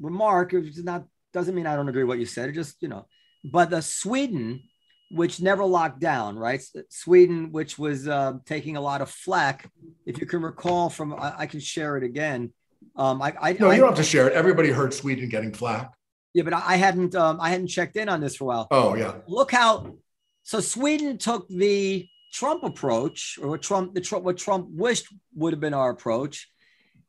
remark. 0.00 0.52
It 0.52 0.82
not 0.82 1.04
doesn't 1.32 1.54
mean 1.54 1.68
I 1.68 1.76
don't 1.76 1.88
agree 1.88 2.02
with 2.02 2.08
what 2.08 2.18
you 2.18 2.26
said. 2.26 2.48
It 2.48 2.54
just 2.54 2.74
you 2.80 2.88
know, 2.88 3.06
but 3.44 3.70
the 3.70 3.82
Sweden, 3.82 4.64
which 5.12 5.40
never 5.40 5.64
locked 5.64 6.00
down, 6.00 6.36
right? 6.36 6.60
Sweden, 6.90 7.52
which 7.52 7.78
was 7.78 8.08
uh, 8.08 8.32
taking 8.46 8.76
a 8.76 8.80
lot 8.80 9.00
of 9.00 9.10
flack. 9.10 9.70
If 10.06 10.20
you 10.20 10.26
can 10.26 10.42
recall 10.42 10.90
from, 10.90 11.14
I, 11.14 11.42
I 11.42 11.46
can 11.46 11.60
share 11.60 11.96
it 11.96 12.02
again 12.02 12.52
um, 12.96 13.20
I, 13.20 13.34
I 13.40 13.52
no, 13.54 13.70
I, 13.70 13.74
you 13.74 13.80
don't 13.80 13.90
have 13.90 13.96
to 13.96 14.04
share 14.04 14.28
it. 14.28 14.32
Everybody 14.32 14.70
heard 14.70 14.94
Sweden 14.94 15.28
getting 15.28 15.52
flack. 15.52 15.92
Yeah, 16.34 16.42
but 16.42 16.52
I 16.52 16.76
hadn't 16.76 17.14
um, 17.14 17.40
I 17.40 17.50
hadn't 17.50 17.68
checked 17.68 17.96
in 17.96 18.08
on 18.08 18.20
this 18.20 18.36
for 18.36 18.44
a 18.44 18.46
while. 18.48 18.68
Oh 18.70 18.94
yeah. 18.94 19.14
Look 19.26 19.52
how 19.52 19.96
so 20.42 20.60
Sweden 20.60 21.18
took 21.18 21.48
the 21.48 22.08
Trump 22.32 22.62
approach, 22.62 23.38
or 23.40 23.48
what 23.48 23.62
Trump 23.62 23.94
the 23.94 24.00
Trump 24.00 24.24
what 24.24 24.36
Trump 24.36 24.68
wished 24.70 25.06
would 25.34 25.52
have 25.52 25.60
been 25.60 25.74
our 25.74 25.90
approach, 25.90 26.50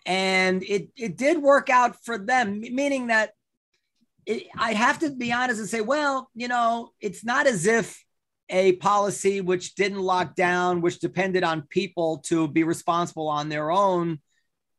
and 0.05 0.63
it 0.63 0.89
it 0.95 1.17
did 1.17 1.41
work 1.41 1.69
out 1.69 1.97
for 2.03 2.17
them. 2.17 2.61
Meaning 2.61 3.07
that 3.07 3.31
it, 4.25 4.47
I'd 4.57 4.75
have 4.75 4.99
to 4.99 5.09
be 5.11 5.31
honest 5.31 5.59
and 5.59 5.69
say, 5.69 5.81
well, 5.81 6.29
you 6.35 6.47
know, 6.47 6.91
it's 7.01 7.23
not 7.23 7.47
as 7.47 7.65
if 7.65 8.01
a 8.49 8.73
policy 8.73 9.41
which 9.41 9.75
didn't 9.75 9.99
lock 9.99 10.35
down, 10.35 10.81
which 10.81 10.99
depended 10.99 11.43
on 11.43 11.63
people 11.63 12.19
to 12.27 12.47
be 12.47 12.63
responsible 12.63 13.27
on 13.27 13.49
their 13.49 13.71
own, 13.71 14.19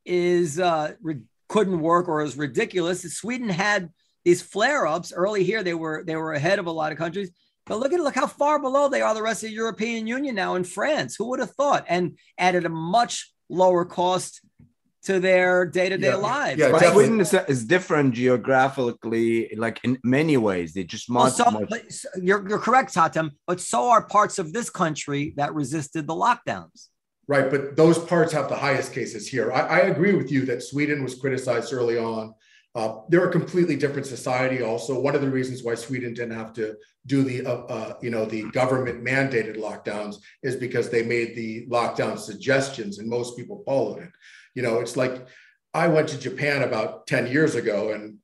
is 0.09 0.59
uh, 0.59 0.93
re- 1.01 1.21
couldn't 1.47 1.79
work 1.79 2.07
or 2.09 2.21
is 2.21 2.35
ridiculous. 2.37 3.01
Sweden 3.03 3.49
had 3.49 3.89
these 4.25 4.41
flare-ups 4.41 5.13
early 5.13 5.43
here. 5.43 5.63
They 5.63 5.73
were 5.73 6.03
they 6.05 6.15
were 6.15 6.33
ahead 6.33 6.59
of 6.59 6.65
a 6.65 6.71
lot 6.71 6.91
of 6.91 6.97
countries. 6.97 7.31
But 7.65 7.79
look 7.79 7.93
at 7.93 7.99
look 7.99 8.15
how 8.15 8.27
far 8.27 8.59
below 8.59 8.89
they 8.89 9.01
are 9.01 9.13
the 9.13 9.21
rest 9.21 9.43
of 9.43 9.49
the 9.49 9.55
European 9.55 10.07
Union 10.07 10.35
now 10.35 10.55
in 10.55 10.63
France. 10.63 11.15
Who 11.15 11.29
would 11.29 11.39
have 11.39 11.51
thought? 11.51 11.85
And 11.87 12.17
added 12.37 12.65
a 12.65 12.69
much 12.69 13.31
lower 13.47 13.85
cost 13.85 14.41
to 15.03 15.19
their 15.19 15.65
day-to-day 15.65 16.07
Yeah. 16.07 16.15
lives. 16.15 16.59
Yeah, 16.59 16.67
right? 16.67 16.91
Sweden 16.91 17.21
is, 17.21 17.33
is 17.47 17.63
different 17.63 18.13
geographically, 18.15 19.55
like 19.55 19.79
in 19.83 19.97
many 20.03 20.35
ways. 20.35 20.73
They 20.73 20.83
just 20.83 21.07
Well, 21.09 21.23
much, 21.23 21.33
so, 21.33 21.49
much 21.49 22.05
you're, 22.21 22.47
you're 22.47 22.59
correct, 22.59 22.93
Hatem, 22.93 23.31
but 23.47 23.61
so 23.61 23.89
are 23.89 24.03
parts 24.05 24.39
of 24.39 24.51
this 24.51 24.69
country 24.69 25.33
that 25.37 25.53
resisted 25.53 26.05
the 26.05 26.13
lockdowns. 26.13 26.88
Right, 27.29 27.51
but 27.51 27.75
those 27.75 27.99
parts 27.99 28.33
have 28.33 28.49
the 28.49 28.55
highest 28.55 28.91
cases 28.91 29.27
here. 29.27 29.51
I, 29.51 29.59
I 29.59 29.79
agree 29.81 30.15
with 30.15 30.31
you 30.31 30.47
that 30.47 30.63
Sweden 30.63 31.03
was 31.03 31.13
criticized 31.13 31.71
early 31.71 31.95
on. 31.95 32.33
Uh, 32.73 33.01
they're 33.09 33.29
a 33.29 33.31
completely 33.31 33.75
different 33.75 34.07
society. 34.07 34.63
Also, 34.63 34.99
one 34.99 35.13
of 35.13 35.21
the 35.21 35.29
reasons 35.29 35.61
why 35.61 35.75
Sweden 35.75 36.15
didn't 36.15 36.39
have 36.43 36.53
to 36.53 36.75
do 37.05 37.21
the, 37.21 37.45
uh, 37.45 37.61
uh, 37.75 37.93
you 38.01 38.09
know, 38.09 38.25
the 38.25 38.49
government 38.49 39.03
mandated 39.03 39.57
lockdowns 39.57 40.15
is 40.41 40.55
because 40.55 40.89
they 40.89 41.03
made 41.03 41.35
the 41.35 41.67
lockdown 41.67 42.17
suggestions, 42.17 42.97
and 42.97 43.07
most 43.07 43.37
people 43.37 43.61
followed 43.63 43.99
it. 44.01 44.09
You 44.55 44.63
know, 44.63 44.79
it's 44.79 44.97
like 44.97 45.27
I 45.83 45.87
went 45.87 46.09
to 46.09 46.17
Japan 46.17 46.63
about 46.63 47.05
ten 47.05 47.27
years 47.27 47.53
ago, 47.53 47.91
and 47.93 48.17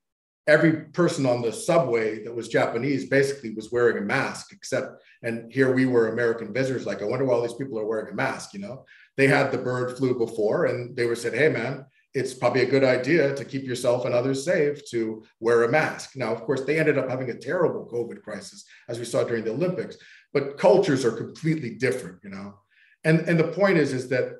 every 0.48 0.74
person 0.93 1.26
on 1.26 1.41
the 1.41 1.52
subway 1.52 2.24
that 2.24 2.34
was 2.34 2.48
Japanese 2.48 3.10
basically 3.10 3.54
was 3.54 3.72
wearing 3.72 3.98
a 3.98 4.02
mask, 4.02 4.52
except, 4.52 5.02
and 5.24 5.52
here 5.52 5.74
we 5.74 5.86
were 5.86 6.10
American 6.10 6.54
visitors. 6.54 6.86
Like, 6.86 7.02
I 7.02 7.06
wonder 7.06 7.26
why 7.26 7.34
all 7.34 7.41
these 7.41 7.54
people 7.54 7.80
are 7.80 7.86
wearing 7.86 8.12
a 8.12 8.16
mask. 8.16 8.54
You 8.54 8.60
know, 8.60 8.86
they 9.18 9.28
had 9.28 9.52
the 9.52 9.58
bird 9.58 9.98
flu 9.98 10.18
before, 10.18 10.66
and 10.66 10.96
they 10.96 11.06
were 11.06 11.16
said, 11.16 11.34
"Hey, 11.34 11.50
man." 11.50 11.86
It's 12.18 12.34
probably 12.34 12.62
a 12.62 12.70
good 12.70 12.86
idea 12.86 13.36
to 13.36 13.43
keep 13.43 13.66
yourself 13.66 14.06
and 14.06 14.16
others 14.16 14.46
safe 14.46 14.89
to 14.91 15.26
wear 15.41 15.64
a 15.64 15.70
mask. 15.70 16.16
Now, 16.16 16.32
of 16.32 16.43
course, 16.43 16.62
they 16.62 16.80
ended 16.80 16.98
up 16.98 17.10
having 17.10 17.30
a 17.30 17.38
terrible 17.38 17.89
COVID 17.91 18.22
crisis, 18.22 18.64
as 18.88 19.00
we 19.00 19.04
saw 19.04 19.26
during 19.26 19.43
the 19.43 19.52
Olympics. 19.52 19.98
But 20.32 20.58
cultures 20.58 21.04
are 21.04 21.12
completely 21.12 21.72
different, 21.72 22.20
you 22.24 22.30
know. 22.30 22.60
And 23.04 23.20
and 23.28 23.38
the 23.38 23.50
point 23.50 23.78
is, 23.78 23.91
is 23.91 24.08
that 24.10 24.38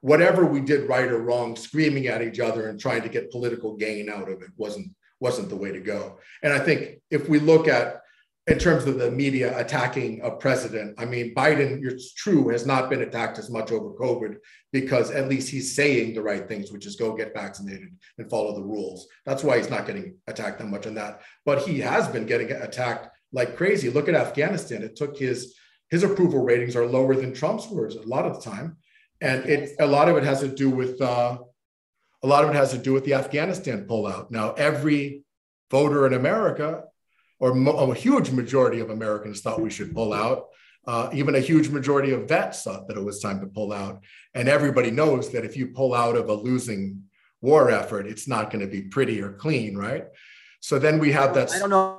whatever 0.00 0.44
we 0.44 0.60
did 0.60 0.88
right 0.88 1.10
or 1.10 1.18
wrong, 1.18 1.56
screaming 1.56 2.06
at 2.06 2.22
each 2.22 2.38
other 2.38 2.68
and 2.68 2.78
trying 2.78 3.02
to 3.02 3.08
get 3.08 3.32
political 3.32 3.76
gain 3.76 4.08
out 4.08 4.28
of 4.28 4.42
it 4.42 4.50
wasn't 4.56 4.88
wasn't 5.20 5.48
the 5.48 5.56
way 5.56 5.72
to 5.72 5.80
go. 5.80 6.18
And 6.42 6.52
I 6.52 6.58
think 6.58 7.00
if 7.10 7.28
we 7.28 7.38
look 7.38 7.68
at 7.68 8.02
in 8.46 8.58
terms 8.58 8.86
of 8.86 8.98
the 8.98 9.10
media 9.10 9.58
attacking 9.58 10.22
a 10.22 10.30
president, 10.30 10.94
I 10.98 11.04
mean, 11.04 11.34
Biden, 11.34 11.84
it's 11.84 12.14
true, 12.14 12.48
has 12.48 12.64
not 12.64 12.88
been 12.88 13.02
attacked 13.02 13.38
as 13.38 13.50
much 13.50 13.70
over 13.70 13.90
COVID 13.90 14.36
because 14.72 15.10
at 15.10 15.28
least 15.28 15.50
he's 15.50 15.74
saying 15.74 16.14
the 16.14 16.22
right 16.22 16.48
things, 16.48 16.72
which 16.72 16.86
is 16.86 16.96
go 16.96 17.14
get 17.14 17.34
vaccinated 17.34 17.90
and 18.16 18.30
follow 18.30 18.54
the 18.54 18.64
rules. 18.64 19.06
That's 19.26 19.44
why 19.44 19.58
he's 19.58 19.68
not 19.68 19.86
getting 19.86 20.16
attacked 20.28 20.60
that 20.60 20.68
much 20.68 20.86
on 20.86 20.94
that. 20.94 21.20
But 21.44 21.62
he 21.62 21.78
has 21.80 22.08
been 22.08 22.24
getting 22.24 22.50
attacked 22.50 23.08
like 23.32 23.56
crazy. 23.56 23.90
Look 23.90 24.08
at 24.08 24.14
Afghanistan. 24.14 24.82
It 24.82 24.96
took 24.96 25.18
his 25.18 25.54
his 25.90 26.02
approval 26.02 26.42
ratings 26.42 26.76
are 26.76 26.86
lower 26.86 27.14
than 27.14 27.32
Trump's 27.32 27.68
were 27.68 27.86
a 27.86 28.02
lot 28.02 28.26
of 28.26 28.34
the 28.42 28.50
time, 28.50 28.76
and 29.20 29.44
it 29.46 29.70
a 29.80 29.86
lot 29.86 30.08
of 30.08 30.16
it 30.16 30.24
has 30.24 30.40
to 30.40 30.48
do 30.48 30.70
with 30.70 31.00
uh, 31.00 31.38
a 32.22 32.26
lot 32.26 32.44
of 32.44 32.50
it 32.50 32.56
has 32.56 32.70
to 32.72 32.78
do 32.78 32.92
with 32.92 33.04
the 33.04 33.14
Afghanistan 33.14 33.86
pullout. 33.86 34.30
Now, 34.30 34.52
every 34.52 35.24
voter 35.70 36.06
in 36.06 36.14
America, 36.14 36.84
or 37.38 37.54
mo- 37.54 37.90
a 37.90 37.94
huge 37.94 38.30
majority 38.30 38.80
of 38.80 38.90
Americans, 38.90 39.40
thought 39.40 39.60
we 39.60 39.70
should 39.70 39.94
pull 39.94 40.12
out. 40.12 40.46
Uh, 40.86 41.10
even 41.12 41.34
a 41.34 41.40
huge 41.40 41.68
majority 41.68 42.12
of 42.12 42.28
vets 42.28 42.62
thought 42.62 42.88
that 42.88 42.96
it 42.96 43.04
was 43.04 43.20
time 43.20 43.40
to 43.40 43.46
pull 43.46 43.72
out. 43.72 44.02
And 44.34 44.48
everybody 44.48 44.90
knows 44.90 45.30
that 45.32 45.44
if 45.44 45.56
you 45.56 45.68
pull 45.68 45.94
out 45.94 46.16
of 46.16 46.28
a 46.28 46.34
losing 46.34 47.04
war 47.40 47.70
effort, 47.70 48.06
it's 48.06 48.26
not 48.26 48.50
going 48.50 48.64
to 48.64 48.70
be 48.70 48.82
pretty 48.82 49.20
or 49.20 49.32
clean, 49.32 49.76
right? 49.76 50.04
So 50.60 50.78
then 50.78 50.98
we 50.98 51.12
have 51.12 51.34
that. 51.34 51.52
I 51.52 51.58
don't 51.58 51.70
know 51.70 51.97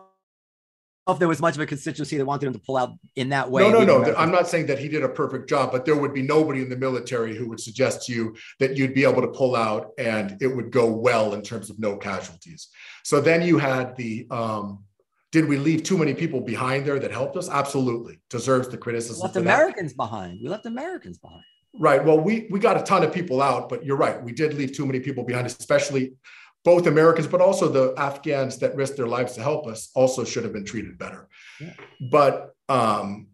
if 1.14 1.20
there 1.20 1.28
was 1.28 1.40
much 1.42 1.56
of 1.56 1.62
a 1.62 1.66
constituency 1.66 2.18
that 2.18 2.26
wanted 2.26 2.48
him 2.48 2.54
to 2.54 2.60
pull 2.60 2.78
out 2.78 2.92
in 3.16 3.30
that 3.30 3.50
way. 3.50 3.64
No, 3.64 3.70
no, 3.72 3.84
no. 3.84 3.96
Americans- 3.98 4.16
I'm 4.20 4.32
not 4.32 4.48
saying 4.48 4.66
that 4.68 4.80
he 4.80 4.88
did 4.88 5.04
a 5.04 5.10
perfect 5.10 5.50
job, 5.50 5.72
but 5.72 5.86
there 5.86 5.96
would 5.96 6.14
be 6.14 6.22
nobody 6.22 6.62
in 6.62 6.70
the 6.70 6.78
military 6.78 7.36
who 7.36 7.48
would 7.50 7.60
suggest 7.60 8.06
to 8.08 8.14
you 8.14 8.36
that 8.60 8.78
you'd 8.78 8.94
be 8.94 9.04
able 9.06 9.22
to 9.22 9.28
pull 9.30 9.56
out 9.56 9.92
and 9.98 10.38
it 10.42 10.48
would 10.48 10.72
go 10.72 10.86
well 10.92 11.34
in 11.34 11.42
terms 11.42 11.70
of 11.70 11.80
no 11.80 11.98
casualties. 11.98 12.70
So 13.04 13.22
then 13.22 13.42
you 13.42 13.58
had 13.58 13.96
the 13.96 14.28
um, 14.32 14.84
did 15.32 15.48
we 15.48 15.58
leave 15.58 15.84
too 15.84 15.98
many 15.98 16.14
people 16.16 16.42
behind 16.42 16.86
there 16.88 16.98
that 17.00 17.12
helped 17.12 17.38
us? 17.38 17.50
Absolutely. 17.50 18.20
Deserves 18.30 18.68
the 18.68 18.78
We 18.78 18.82
criticism. 18.82 19.22
left 19.22 19.36
for 19.36 19.42
that. 19.42 19.54
Americans 19.54 19.94
behind. 19.94 20.40
We 20.42 20.50
left 20.50 20.66
Americans 20.66 21.20
behind. 21.20 21.44
Right. 21.80 22.04
Well, 22.04 22.20
we 22.20 22.48
we 22.50 22.60
got 22.60 22.78
a 22.78 22.84
ton 22.84 23.04
of 23.04 23.14
people 23.14 23.42
out, 23.42 23.70
but 23.70 23.86
you're 23.86 23.96
right. 23.96 24.22
We 24.24 24.32
did 24.32 24.56
leave 24.56 24.74
too 24.74 24.88
many 24.88 25.00
people 25.00 25.24
behind, 25.24 25.46
especially 25.46 26.14
both 26.66 26.88
Americans, 26.88 27.28
but 27.28 27.42
also 27.42 27.70
the 27.70 27.94
Afghans 27.98 28.58
that 28.60 28.76
risked 28.76 28.98
their 28.98 29.08
lives 29.08 29.34
to 29.34 29.42
help 29.42 29.68
us 29.68 29.90
also 29.96 30.24
should 30.24 30.44
have 30.44 30.54
been 30.54 30.66
treated 30.66 30.98
better. 30.98 31.28
Yeah. 31.60 31.74
But 32.12 32.54
um, 32.68 33.28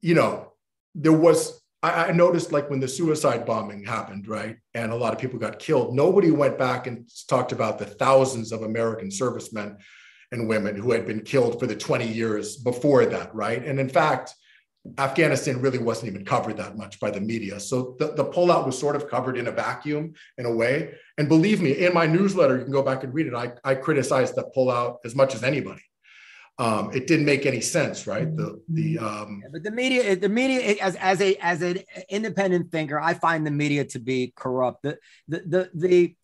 you 0.00 0.14
know, 0.14 0.52
there 0.94 1.12
was 1.12 1.60
I, 1.82 2.06
I 2.06 2.12
noticed 2.12 2.52
like 2.52 2.70
when 2.70 2.80
the 2.80 2.88
suicide 2.88 3.44
bombing 3.44 3.84
happened, 3.84 4.28
right, 4.28 4.56
and 4.74 4.92
a 4.92 4.96
lot 4.96 5.12
of 5.12 5.18
people 5.18 5.38
got 5.38 5.58
killed. 5.58 5.94
Nobody 5.94 6.30
went 6.30 6.58
back 6.58 6.86
and 6.86 7.08
talked 7.28 7.52
about 7.52 7.78
the 7.78 7.86
thousands 7.86 8.52
of 8.52 8.62
American 8.62 9.10
servicemen 9.10 9.78
and 10.30 10.48
women 10.48 10.76
who 10.76 10.92
had 10.92 11.06
been 11.06 11.20
killed 11.20 11.60
for 11.60 11.66
the 11.66 11.76
20 11.76 12.06
years 12.06 12.56
before 12.56 13.04
that, 13.06 13.34
right? 13.34 13.62
And 13.64 13.78
in 13.78 13.88
fact, 13.88 14.34
Afghanistan 14.98 15.60
really 15.60 15.78
wasn't 15.78 16.10
even 16.10 16.24
covered 16.24 16.56
that 16.56 16.76
much 16.76 16.98
by 16.98 17.10
the 17.10 17.20
media. 17.20 17.60
So 17.60 17.94
the, 17.98 18.14
the 18.14 18.24
pullout 18.24 18.66
was 18.66 18.76
sort 18.76 18.96
of 18.96 19.08
covered 19.08 19.36
in 19.36 19.46
a 19.46 19.52
vacuum 19.52 20.14
in 20.38 20.46
a 20.46 20.54
way. 20.54 20.94
And 21.18 21.28
believe 21.28 21.62
me, 21.62 21.70
in 21.72 21.94
my 21.94 22.06
newsletter, 22.06 22.58
you 22.58 22.64
can 22.64 22.72
go 22.72 22.82
back 22.82 23.04
and 23.04 23.14
read 23.14 23.28
it. 23.28 23.34
I, 23.34 23.52
I 23.64 23.76
criticized 23.76 24.34
that 24.36 24.54
pullout 24.54 24.96
as 25.04 25.14
much 25.14 25.34
as 25.34 25.44
anybody. 25.44 25.82
Um, 26.58 26.90
it 26.92 27.06
didn't 27.06 27.24
make 27.24 27.46
any 27.46 27.60
sense, 27.60 28.06
right? 28.06 28.36
The 28.36 28.60
the 28.68 28.98
um, 28.98 29.40
Yeah, 29.42 29.48
but 29.52 29.62
the 29.62 29.70
media, 29.70 30.14
the 30.16 30.28
media, 30.28 30.76
as 30.82 30.96
as 30.96 31.20
a 31.20 31.34
as 31.36 31.62
an 31.62 31.78
independent 32.10 32.70
thinker, 32.70 33.00
I 33.00 33.14
find 33.14 33.46
the 33.46 33.50
media 33.50 33.84
to 33.86 33.98
be 33.98 34.32
corrupt. 34.36 34.82
The 34.82 34.98
the 35.28 35.38
the, 35.38 35.70
the 35.74 36.16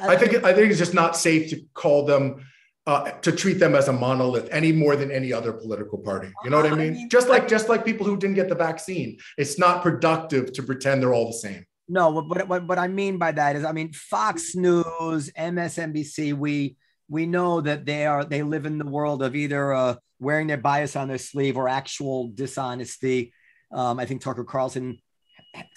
I 0.00 0.16
think 0.16 0.44
I 0.44 0.52
think 0.52 0.70
it's 0.70 0.78
just 0.78 0.94
not 0.94 1.16
safe 1.16 1.50
to 1.50 1.62
call 1.74 2.06
them 2.06 2.46
uh, 2.86 3.10
to 3.10 3.32
treat 3.32 3.58
them 3.58 3.74
as 3.74 3.88
a 3.88 3.92
monolith 3.92 4.48
any 4.52 4.70
more 4.70 4.94
than 4.94 5.10
any 5.10 5.32
other 5.32 5.52
political 5.52 5.98
party. 5.98 6.28
You 6.44 6.50
know 6.50 6.58
what 6.58 6.66
I 6.66 6.74
I 6.74 6.90
mean? 6.90 7.08
just 7.08 7.28
like 7.28 7.48
just 7.48 7.68
like 7.68 7.84
people 7.84 8.06
who 8.06 8.16
didn't 8.16 8.36
get 8.36 8.48
the 8.48 8.54
vaccine, 8.54 9.18
it's 9.36 9.58
not 9.58 9.82
productive 9.82 10.52
to 10.52 10.62
pretend 10.62 11.02
they're 11.02 11.14
all 11.14 11.26
the 11.26 11.32
same. 11.32 11.66
No, 11.88 12.10
what, 12.10 12.48
what, 12.48 12.66
what, 12.66 12.78
I 12.78 12.88
mean 12.88 13.16
by 13.16 13.30
that 13.30 13.54
is, 13.54 13.64
I 13.64 13.70
mean, 13.70 13.92
Fox 13.92 14.56
News, 14.56 15.30
MSNBC, 15.38 16.34
we 16.34 16.76
we 17.08 17.26
know 17.26 17.60
that 17.60 17.84
they 17.86 18.06
are 18.06 18.24
they 18.24 18.42
live 18.42 18.66
in 18.66 18.78
the 18.78 18.86
world 18.86 19.22
of 19.22 19.36
either 19.36 19.72
uh, 19.72 19.94
wearing 20.18 20.46
their 20.48 20.56
bias 20.56 20.96
on 20.96 21.08
their 21.08 21.18
sleeve 21.18 21.56
or 21.56 21.68
actual 21.68 22.28
dishonesty. 22.28 23.32
Um, 23.72 24.00
I 24.00 24.06
think 24.06 24.22
Tucker 24.22 24.44
Carlson, 24.44 24.98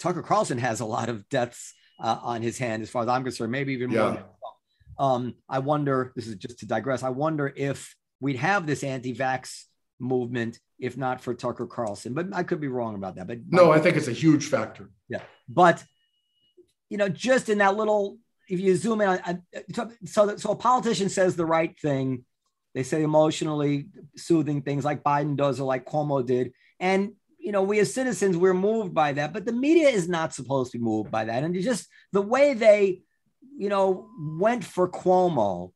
Tucker 0.00 0.22
Carlson 0.22 0.58
has 0.58 0.80
a 0.80 0.84
lot 0.84 1.08
of 1.08 1.28
deaths 1.28 1.74
uh, 2.00 2.18
on 2.22 2.42
his 2.42 2.58
hand, 2.58 2.82
as 2.82 2.90
far 2.90 3.02
as 3.02 3.08
I'm 3.08 3.22
concerned, 3.22 3.52
maybe 3.52 3.72
even 3.72 3.90
more. 3.90 3.98
Yeah. 3.98 4.12
Trump. 4.12 4.26
Um, 5.00 5.34
I 5.48 5.58
wonder. 5.58 6.12
This 6.14 6.28
is 6.28 6.36
just 6.36 6.60
to 6.60 6.66
digress. 6.66 7.02
I 7.02 7.08
wonder 7.08 7.52
if 7.56 7.96
we'd 8.20 8.36
have 8.36 8.66
this 8.66 8.84
anti-vax 8.84 9.64
movement 9.98 10.60
if 10.80 10.96
not 10.96 11.20
for 11.20 11.34
Tucker 11.34 11.66
Carlson, 11.66 12.14
but 12.14 12.28
I 12.32 12.42
could 12.42 12.60
be 12.60 12.68
wrong 12.68 12.94
about 12.94 13.16
that. 13.16 13.26
But 13.26 13.40
No, 13.48 13.70
I 13.70 13.78
think 13.80 13.96
it's 13.96 14.08
a 14.08 14.12
huge 14.12 14.46
factor. 14.46 14.90
Yeah. 15.08 15.22
But 15.48 15.84
you 16.88 16.96
know, 16.96 17.08
just 17.08 17.48
in 17.48 17.58
that 17.58 17.76
little, 17.76 18.18
if 18.48 18.58
you 18.58 18.74
zoom 18.74 19.00
in 19.00 19.08
on, 19.08 19.20
on 19.24 19.42
so 20.06 20.36
so 20.36 20.50
a 20.50 20.56
politician 20.56 21.08
says 21.08 21.36
the 21.36 21.46
right 21.46 21.78
thing, 21.78 22.24
they 22.74 22.82
say 22.82 23.02
emotionally 23.02 23.88
soothing 24.16 24.62
things 24.62 24.84
like 24.84 25.04
Biden 25.04 25.36
does 25.36 25.60
or 25.60 25.64
like 25.64 25.86
Cuomo 25.86 26.24
did, 26.26 26.52
and 26.80 27.12
you 27.38 27.52
know, 27.52 27.62
we 27.62 27.78
as 27.78 27.94
citizens 27.94 28.36
we're 28.36 28.54
moved 28.54 28.92
by 28.92 29.12
that, 29.12 29.32
but 29.32 29.46
the 29.46 29.52
media 29.52 29.88
is 29.88 30.08
not 30.08 30.34
supposed 30.34 30.72
to 30.72 30.78
be 30.78 30.84
moved 30.84 31.10
by 31.10 31.24
that, 31.26 31.42
and 31.44 31.54
just 31.62 31.88
the 32.12 32.22
way 32.22 32.54
they, 32.54 33.02
you 33.60 33.68
know, 33.68 34.08
went 34.18 34.64
for 34.64 34.88
Cuomo. 34.88 35.72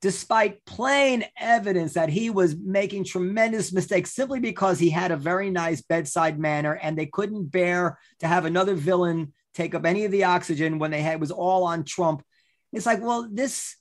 Despite 0.00 0.64
plain 0.64 1.24
evidence 1.38 1.94
that 1.94 2.08
he 2.08 2.28
was 2.28 2.56
making 2.56 3.04
tremendous 3.04 3.72
mistakes 3.72 4.12
simply 4.12 4.40
because 4.40 4.80
he 4.80 4.90
had 4.90 5.12
a 5.12 5.16
very 5.16 5.48
nice 5.48 5.80
bedside 5.80 6.40
manner 6.40 6.72
and 6.72 6.98
they 6.98 7.06
couldn't 7.06 7.52
bear 7.52 8.00
to 8.18 8.26
have 8.26 8.44
another 8.44 8.74
villain 8.74 9.32
take 9.54 9.76
up 9.76 9.86
any 9.86 10.04
of 10.04 10.10
the 10.10 10.24
oxygen 10.24 10.80
when 10.80 10.90
they 10.90 11.00
had 11.00 11.14
it 11.14 11.20
was 11.20 11.30
all 11.30 11.62
on 11.62 11.84
Trump. 11.84 12.24
It's 12.72 12.86
like, 12.86 13.00
well, 13.00 13.28
this. 13.30 13.76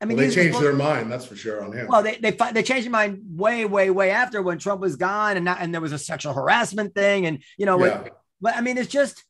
I 0.00 0.06
mean, 0.06 0.16
well, 0.16 0.26
they 0.26 0.34
changed 0.34 0.58
their 0.58 0.72
mind, 0.72 1.12
that's 1.12 1.26
for 1.26 1.36
sure, 1.36 1.62
on 1.62 1.72
him. 1.72 1.88
Well, 1.88 2.02
they 2.02 2.16
they 2.16 2.30
they 2.30 2.62
changed 2.62 2.84
their 2.84 2.92
mind 2.92 3.20
way, 3.28 3.66
way, 3.66 3.90
way 3.90 4.10
after 4.10 4.40
when 4.40 4.56
Trump 4.56 4.80
was 4.80 4.96
gone, 4.96 5.36
and 5.36 5.44
not, 5.44 5.58
and 5.60 5.74
there 5.74 5.82
was 5.82 5.92
a 5.92 5.98
sexual 5.98 6.32
harassment 6.32 6.94
thing, 6.94 7.26
and 7.26 7.42
you 7.58 7.66
know, 7.66 7.84
yeah. 7.84 8.08
but 8.40 8.56
I 8.56 8.62
mean, 8.62 8.78
it's 8.78 8.90
just 8.90 9.22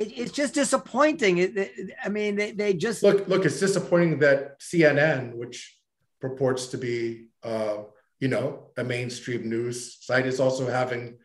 it, 0.00 0.18
it's 0.18 0.32
just 0.32 0.54
disappointing. 0.54 1.38
It, 1.38 1.56
it- 1.56 1.90
I 2.04 2.08
mean, 2.08 2.34
they, 2.36 2.50
they 2.52 2.74
just 2.74 3.02
Look, 3.02 3.28
look, 3.28 3.44
it's 3.44 3.60
disappointing 3.60 4.18
that 4.20 4.60
CNN, 4.60 5.34
which 5.36 5.78
purports 6.20 6.66
to 6.68 6.78
be 6.78 7.28
uh, 7.42 7.78
you 8.18 8.28
know, 8.28 8.70
a 8.76 8.84
mainstream 8.84 9.48
news 9.48 9.96
site 10.04 10.26
is 10.26 10.40
also 10.40 10.68
having 10.68 11.16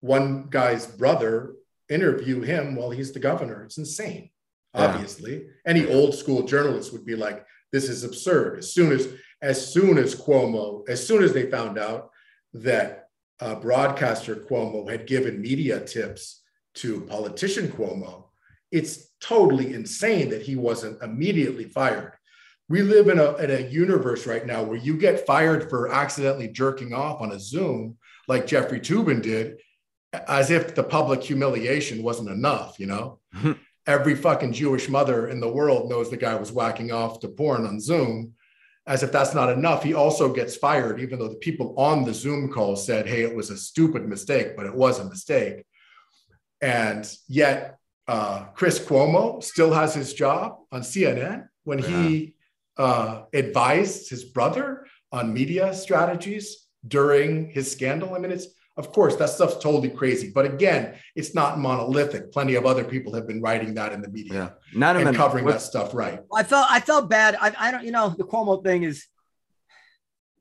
one 0.00 0.46
guy's 0.48 0.86
brother 0.86 1.54
interview 1.88 2.40
him 2.42 2.76
while 2.76 2.90
he's 2.90 3.12
the 3.12 3.18
governor. 3.18 3.64
It's 3.64 3.78
insane, 3.78 4.30
Yeah. 4.74 4.86
obviously. 4.86 5.46
Any 5.66 5.88
old 5.88 6.14
school 6.14 6.42
journalist 6.44 6.92
would 6.92 7.04
be 7.04 7.16
like, 7.16 7.44
this 7.72 7.88
is 7.88 8.04
absurd. 8.04 8.58
As 8.58 8.72
soon 8.72 8.92
as, 8.92 9.08
as 9.42 9.72
soon 9.72 9.98
as 9.98 10.14
Cuomo, 10.14 10.88
as 10.88 11.04
soon 11.04 11.24
as 11.24 11.32
they 11.32 11.50
found 11.50 11.78
out 11.78 12.10
that 12.54 13.08
uh, 13.40 13.56
broadcaster 13.56 14.36
Cuomo 14.36 14.88
had 14.88 15.06
given 15.08 15.40
media 15.42 15.80
tips 15.80 16.42
to 16.76 17.02
politician 17.02 17.68
Cuomo, 17.68 18.24
it's 18.70 19.10
totally 19.20 19.74
insane 19.74 20.28
that 20.30 20.42
he 20.42 20.56
wasn't 20.56 21.02
immediately 21.02 21.64
fired. 21.64 22.12
We 22.68 22.82
live 22.82 23.08
in 23.08 23.18
a, 23.18 23.34
in 23.36 23.50
a 23.50 23.68
universe 23.68 24.26
right 24.26 24.44
now 24.44 24.62
where 24.62 24.78
you 24.78 24.96
get 24.96 25.26
fired 25.26 25.70
for 25.70 25.92
accidentally 25.92 26.48
jerking 26.48 26.92
off 26.92 27.20
on 27.20 27.32
a 27.32 27.38
Zoom, 27.38 27.96
like 28.26 28.46
Jeffrey 28.46 28.80
Toobin 28.80 29.22
did, 29.22 29.60
as 30.26 30.50
if 30.50 30.74
the 30.74 30.82
public 30.82 31.22
humiliation 31.22 32.02
wasn't 32.02 32.30
enough, 32.30 32.78
you 32.78 32.86
know? 32.86 33.20
Every 33.86 34.16
fucking 34.16 34.52
Jewish 34.52 34.88
mother 34.88 35.28
in 35.28 35.38
the 35.38 35.48
world 35.48 35.88
knows 35.88 36.10
the 36.10 36.16
guy 36.16 36.34
was 36.34 36.50
whacking 36.50 36.90
off 36.90 37.20
to 37.20 37.28
porn 37.28 37.66
on 37.66 37.80
Zoom. 37.80 38.32
As 38.88 39.04
if 39.04 39.12
that's 39.12 39.34
not 39.34 39.50
enough, 39.50 39.84
he 39.84 39.94
also 39.94 40.32
gets 40.32 40.56
fired, 40.56 41.00
even 41.00 41.18
though 41.20 41.28
the 41.28 41.36
people 41.36 41.74
on 41.78 42.04
the 42.04 42.14
Zoom 42.14 42.52
call 42.52 42.74
said, 42.74 43.06
hey, 43.06 43.22
it 43.22 43.34
was 43.34 43.50
a 43.50 43.56
stupid 43.56 44.08
mistake, 44.08 44.56
but 44.56 44.66
it 44.66 44.74
was 44.74 44.98
a 44.98 45.08
mistake. 45.08 45.64
And 46.60 47.10
yet, 47.28 47.78
uh, 48.08 48.44
Chris 48.54 48.78
Cuomo 48.78 49.42
still 49.42 49.72
has 49.72 49.94
his 49.94 50.14
job 50.14 50.58
on 50.70 50.82
CNN 50.82 51.48
when 51.64 51.78
he 51.78 52.34
uh, 52.76 53.22
advised 53.32 54.08
his 54.10 54.24
brother 54.24 54.86
on 55.12 55.32
media 55.32 55.74
strategies 55.74 56.66
during 56.86 57.50
his 57.50 57.70
scandal. 57.70 58.14
I 58.14 58.18
mean, 58.18 58.30
it's 58.30 58.46
of 58.76 58.92
course 58.92 59.16
that 59.16 59.30
stuff's 59.30 59.56
totally 59.56 59.88
crazy, 59.88 60.30
but 60.30 60.44
again, 60.44 60.94
it's 61.14 61.34
not 61.34 61.58
monolithic. 61.58 62.30
Plenty 62.30 62.54
of 62.56 62.66
other 62.66 62.84
people 62.84 63.14
have 63.14 63.26
been 63.26 63.40
writing 63.40 63.74
that 63.74 63.92
in 63.92 64.02
the 64.02 64.08
media 64.08 64.32
Yeah. 64.32 64.78
Not 64.78 64.96
and 64.96 65.02
even 65.02 65.14
covering 65.14 65.46
that 65.46 65.62
stuff 65.62 65.94
right. 65.94 66.20
I 66.32 66.42
felt 66.42 66.66
I 66.70 66.80
felt 66.80 67.08
bad. 67.08 67.36
I, 67.40 67.54
I 67.58 67.70
don't, 67.70 67.84
you 67.84 67.90
know, 67.90 68.14
the 68.16 68.24
Cuomo 68.24 68.62
thing 68.62 68.84
is. 68.84 69.06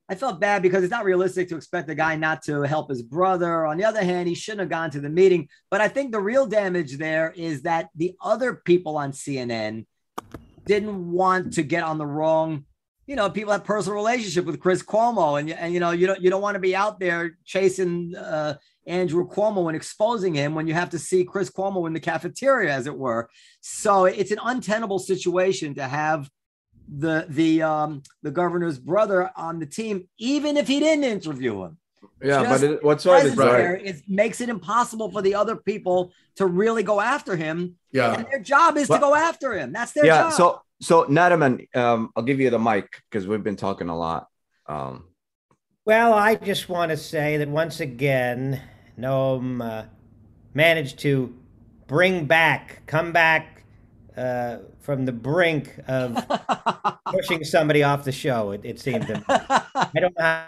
I 0.07 0.15
felt 0.15 0.39
bad 0.39 0.61
because 0.61 0.83
it's 0.83 0.91
not 0.91 1.03
realistic 1.03 1.49
to 1.49 1.55
expect 1.55 1.87
the 1.87 1.95
guy 1.95 2.15
not 2.15 2.43
to 2.43 2.61
help 2.61 2.89
his 2.89 3.01
brother. 3.01 3.65
On 3.65 3.77
the 3.77 3.85
other 3.85 4.03
hand, 4.03 4.27
he 4.27 4.35
shouldn't 4.35 4.59
have 4.61 4.69
gone 4.69 4.91
to 4.91 4.99
the 4.99 5.09
meeting. 5.09 5.49
But 5.71 5.81
I 5.81 5.87
think 5.87 6.11
the 6.11 6.21
real 6.21 6.45
damage 6.45 6.97
there 6.97 7.33
is 7.35 7.63
that 7.63 7.89
the 7.95 8.13
other 8.21 8.53
people 8.53 8.97
on 8.97 9.13
CNN 9.13 9.85
didn't 10.65 11.11
want 11.11 11.53
to 11.53 11.63
get 11.63 11.83
on 11.83 11.97
the 11.97 12.05
wrong. 12.05 12.65
You 13.07 13.15
know, 13.15 13.29
people 13.29 13.51
have 13.51 13.63
personal 13.63 13.95
relationship 13.95 14.45
with 14.45 14.59
Chris 14.59 14.83
Cuomo, 14.83 15.39
and 15.39 15.51
and 15.51 15.73
you 15.73 15.79
know 15.79 15.91
you 15.91 16.07
don't 16.07 16.21
you 16.21 16.29
don't 16.29 16.41
want 16.41 16.55
to 16.55 16.59
be 16.59 16.75
out 16.75 16.99
there 16.99 17.37
chasing 17.43 18.15
uh, 18.15 18.55
Andrew 18.87 19.27
Cuomo 19.27 19.67
and 19.67 19.75
exposing 19.75 20.33
him 20.33 20.55
when 20.55 20.67
you 20.67 20.73
have 20.73 20.89
to 20.91 20.99
see 20.99 21.23
Chris 21.23 21.49
Cuomo 21.51 21.87
in 21.87 21.93
the 21.93 21.99
cafeteria, 21.99 22.73
as 22.73 22.87
it 22.87 22.97
were. 22.97 23.29
So 23.61 24.05
it's 24.05 24.31
an 24.31 24.39
untenable 24.43 24.99
situation 24.99 25.75
to 25.75 25.87
have 25.87 26.29
the 26.87 27.25
the 27.29 27.61
um 27.61 28.03
the 28.21 28.31
governor's 28.31 28.77
brother 28.79 29.31
on 29.35 29.59
the 29.59 29.65
team, 29.65 30.07
even 30.17 30.57
if 30.57 30.67
he 30.67 30.79
didn't 30.79 31.03
interview 31.05 31.63
him. 31.63 31.77
Yeah, 32.21 32.43
Just 32.43 32.61
but 32.61 32.71
it, 32.71 32.83
what's 32.83 33.05
right 33.05 33.25
is 33.25 33.35
right. 33.35 33.51
there 33.51 33.75
is 33.75 34.03
makes 34.07 34.39
it 34.41 34.49
impossible 34.49 35.11
for 35.11 35.21
the 35.21 35.35
other 35.35 35.55
people 35.55 36.11
to 36.35 36.45
really 36.45 36.83
go 36.83 37.01
after 37.01 37.35
him. 37.35 37.75
Yeah. 37.91 38.13
And 38.13 38.25
their 38.27 38.39
job 38.39 38.77
is 38.77 38.87
But- 38.87 38.95
to 38.97 39.01
go 39.01 39.15
after 39.15 39.53
him. 39.53 39.73
That's 39.73 39.91
their 39.91 40.05
Yeah. 40.05 40.23
job. 40.23 40.33
So 40.33 40.61
so 40.81 41.05
Natterman, 41.05 41.73
um, 41.75 42.11
I'll 42.15 42.23
give 42.23 42.39
you 42.39 42.49
the 42.49 42.59
mic 42.59 43.01
because 43.09 43.27
we've 43.27 43.43
been 43.43 43.55
talking 43.55 43.89
a 43.89 43.97
lot. 43.97 44.27
Um, 44.67 45.05
Well, 45.85 46.13
I 46.13 46.35
just 46.35 46.67
want 46.69 46.89
to 46.91 46.97
say 46.97 47.37
that 47.37 47.47
once 47.47 47.79
again, 47.79 48.61
Noam 48.97 49.61
uh, 49.63 49.85
managed 50.53 50.99
to 50.99 51.33
bring 51.87 52.25
back, 52.25 52.81
come 52.87 53.11
back 53.11 53.54
uh, 54.17 54.57
from 54.79 55.05
the 55.05 55.11
brink 55.11 55.73
of 55.87 56.17
pushing 57.11 57.43
somebody 57.43 57.83
off 57.83 58.03
the 58.03 58.11
show. 58.11 58.51
It, 58.51 58.61
it 58.63 58.79
seemed 58.79 59.07
to 59.07 59.15
me. 59.17 59.23
I 59.29 59.89
don't 59.95 60.17
know 60.17 60.23
how, 60.23 60.45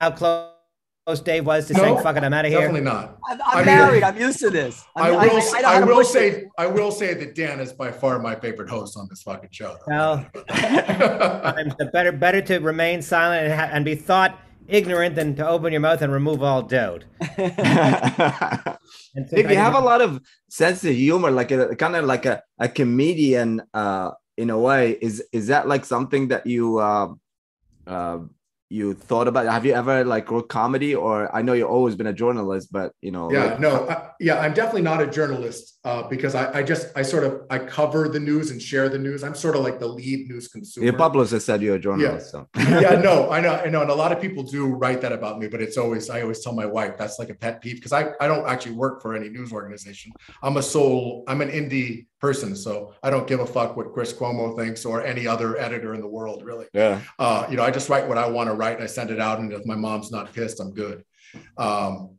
how 0.00 0.10
close 0.12 1.20
Dave 1.22 1.46
was 1.46 1.66
to 1.68 1.74
No, 1.74 1.80
saying, 1.80 1.98
"Fuck 2.02 2.16
it, 2.16 2.24
I'm 2.24 2.32
out 2.32 2.44
of 2.44 2.50
here." 2.50 2.60
Definitely 2.60 2.82
not. 2.82 3.16
I'm, 3.28 3.40
I 3.40 3.44
I'm 3.46 3.56
mean- 3.58 3.66
married. 3.66 4.02
I'm 4.02 4.16
used 4.18 4.40
to 4.40 4.50
this. 4.50 4.84
I 4.96 5.10
I'm- 5.10 5.12
will. 5.14 5.20
I, 5.20 5.60
know 5.60 5.68
I, 5.68 5.80
how 5.80 5.86
will 5.86 6.04
say. 6.04 6.28
it. 6.30 6.44
I 6.58 6.66
will 6.66 6.90
say 6.90 7.14
that 7.14 7.34
Dan 7.34 7.60
is 7.60 7.72
by 7.72 7.90
far 7.92 8.18
my 8.18 8.34
favorite 8.34 8.68
host 8.68 8.96
on 8.96 9.06
this 9.08 9.22
fucking 9.22 9.50
show. 9.52 9.76
Well, 9.86 10.26
Sometimes 10.48 11.74
the 11.78 11.90
better 11.92 12.12
better 12.12 12.40
to 12.42 12.58
remain 12.58 13.02
silent 13.02 13.44
and, 13.50 13.52
ha- 13.60 13.68
and 13.72 13.84
be 13.84 13.94
thought 13.94 14.38
ignorant 14.68 15.14
than 15.14 15.34
to 15.36 15.48
open 15.48 15.72
your 15.72 15.80
mouth 15.80 16.02
and 16.02 16.12
remove 16.12 16.42
all 16.42 16.62
doubt. 16.62 17.04
And 19.16 19.26
since 19.26 19.40
Dave, 19.42 19.46
I 19.46 19.52
you 19.52 19.56
have 19.56 19.74
a 19.74 19.80
lot 19.80 20.02
of 20.02 20.20
sense 20.50 20.84
of 20.84 20.94
humor, 20.94 21.30
like 21.30 21.50
a 21.50 21.74
kind 21.74 21.96
of 21.96 22.04
like 22.04 22.26
a, 22.26 22.42
a 22.58 22.68
comedian 22.68 23.62
uh 23.72 24.10
in 24.36 24.50
a 24.50 24.58
way. 24.58 24.98
Is 25.00 25.24
is 25.32 25.46
that 25.46 25.66
like 25.66 25.86
something 25.86 26.28
that 26.28 26.46
you 26.46 26.78
uh, 26.78 27.14
uh 27.86 28.18
you 28.68 28.94
thought 28.94 29.28
about? 29.28 29.46
Have 29.46 29.64
you 29.64 29.74
ever 29.74 30.04
like 30.04 30.30
wrote 30.30 30.48
comedy 30.48 30.94
or 30.94 31.34
I 31.34 31.42
know 31.42 31.52
you've 31.52 31.68
always 31.70 31.94
been 31.94 32.08
a 32.08 32.12
journalist, 32.12 32.72
but 32.72 32.92
you 33.00 33.12
know 33.12 33.30
Yeah, 33.30 33.44
like- 33.44 33.60
no, 33.60 33.88
I, 33.88 34.10
yeah, 34.18 34.40
I'm 34.40 34.54
definitely 34.54 34.82
not 34.82 35.00
a 35.00 35.06
journalist 35.06 35.78
uh, 35.84 36.02
because 36.08 36.34
I, 36.34 36.58
I 36.58 36.62
just 36.64 36.88
I 36.96 37.02
sort 37.02 37.24
of 37.24 37.42
I 37.48 37.58
cover 37.60 38.08
the 38.08 38.18
news 38.18 38.50
and 38.50 38.60
share 38.60 38.88
the 38.88 38.98
news. 38.98 39.22
I'm 39.22 39.36
sort 39.36 39.54
of 39.56 39.62
like 39.62 39.78
the 39.78 39.86
lead 39.86 40.28
news 40.28 40.48
consumer. 40.48 40.84
your 40.84 40.96
publicist 40.96 41.46
said 41.46 41.62
you're 41.62 41.76
a 41.76 41.78
journalist. 41.78 42.30
So 42.32 42.48
yeah, 42.56 43.00
no, 43.00 43.30
I 43.36 43.40
know, 43.40 43.54
I 43.54 43.68
know, 43.68 43.82
and 43.82 43.90
a 43.90 43.94
lot 43.94 44.10
of 44.10 44.20
people 44.20 44.42
do 44.42 44.66
write 44.66 45.00
that 45.02 45.12
about 45.12 45.38
me, 45.38 45.46
but 45.46 45.60
it's 45.62 45.76
always 45.76 46.10
I 46.10 46.22
always 46.22 46.40
tell 46.42 46.52
my 46.52 46.66
wife 46.66 46.96
that's 46.98 47.18
like 47.20 47.30
a 47.30 47.34
pet 47.34 47.60
peeve 47.60 47.76
because 47.76 47.92
I 47.92 48.10
I 48.20 48.26
don't 48.26 48.48
actually 48.48 48.72
work 48.74 49.00
for 49.00 49.14
any 49.14 49.28
news 49.28 49.52
organization. 49.52 50.12
I'm 50.42 50.56
a 50.56 50.62
sole 50.62 51.22
I'm 51.28 51.40
an 51.40 51.50
indie 51.50 52.06
person, 52.20 52.56
so 52.56 52.94
I 53.02 53.10
don't 53.10 53.26
give 53.26 53.40
a 53.40 53.46
fuck 53.46 53.76
what 53.76 53.92
Chris 53.92 54.12
Cuomo 54.12 54.56
thinks 54.56 54.84
or 54.84 55.04
any 55.04 55.26
other 55.26 55.58
editor 55.58 55.94
in 55.94 56.00
the 56.00 56.08
world, 56.08 56.44
really. 56.44 56.66
yeah. 56.72 57.00
Uh, 57.18 57.46
you 57.50 57.56
know, 57.56 57.62
I 57.62 57.70
just 57.70 57.88
write 57.88 58.08
what 58.08 58.18
I 58.18 58.28
want 58.28 58.48
to 58.48 58.54
write 58.54 58.76
and 58.76 58.84
I 58.84 58.86
send 58.86 59.10
it 59.10 59.20
out, 59.20 59.38
and 59.38 59.52
if 59.52 59.66
my 59.66 59.76
mom's 59.76 60.10
not 60.10 60.32
pissed, 60.32 60.60
I'm 60.60 60.72
good. 60.72 61.04
Um, 61.58 62.16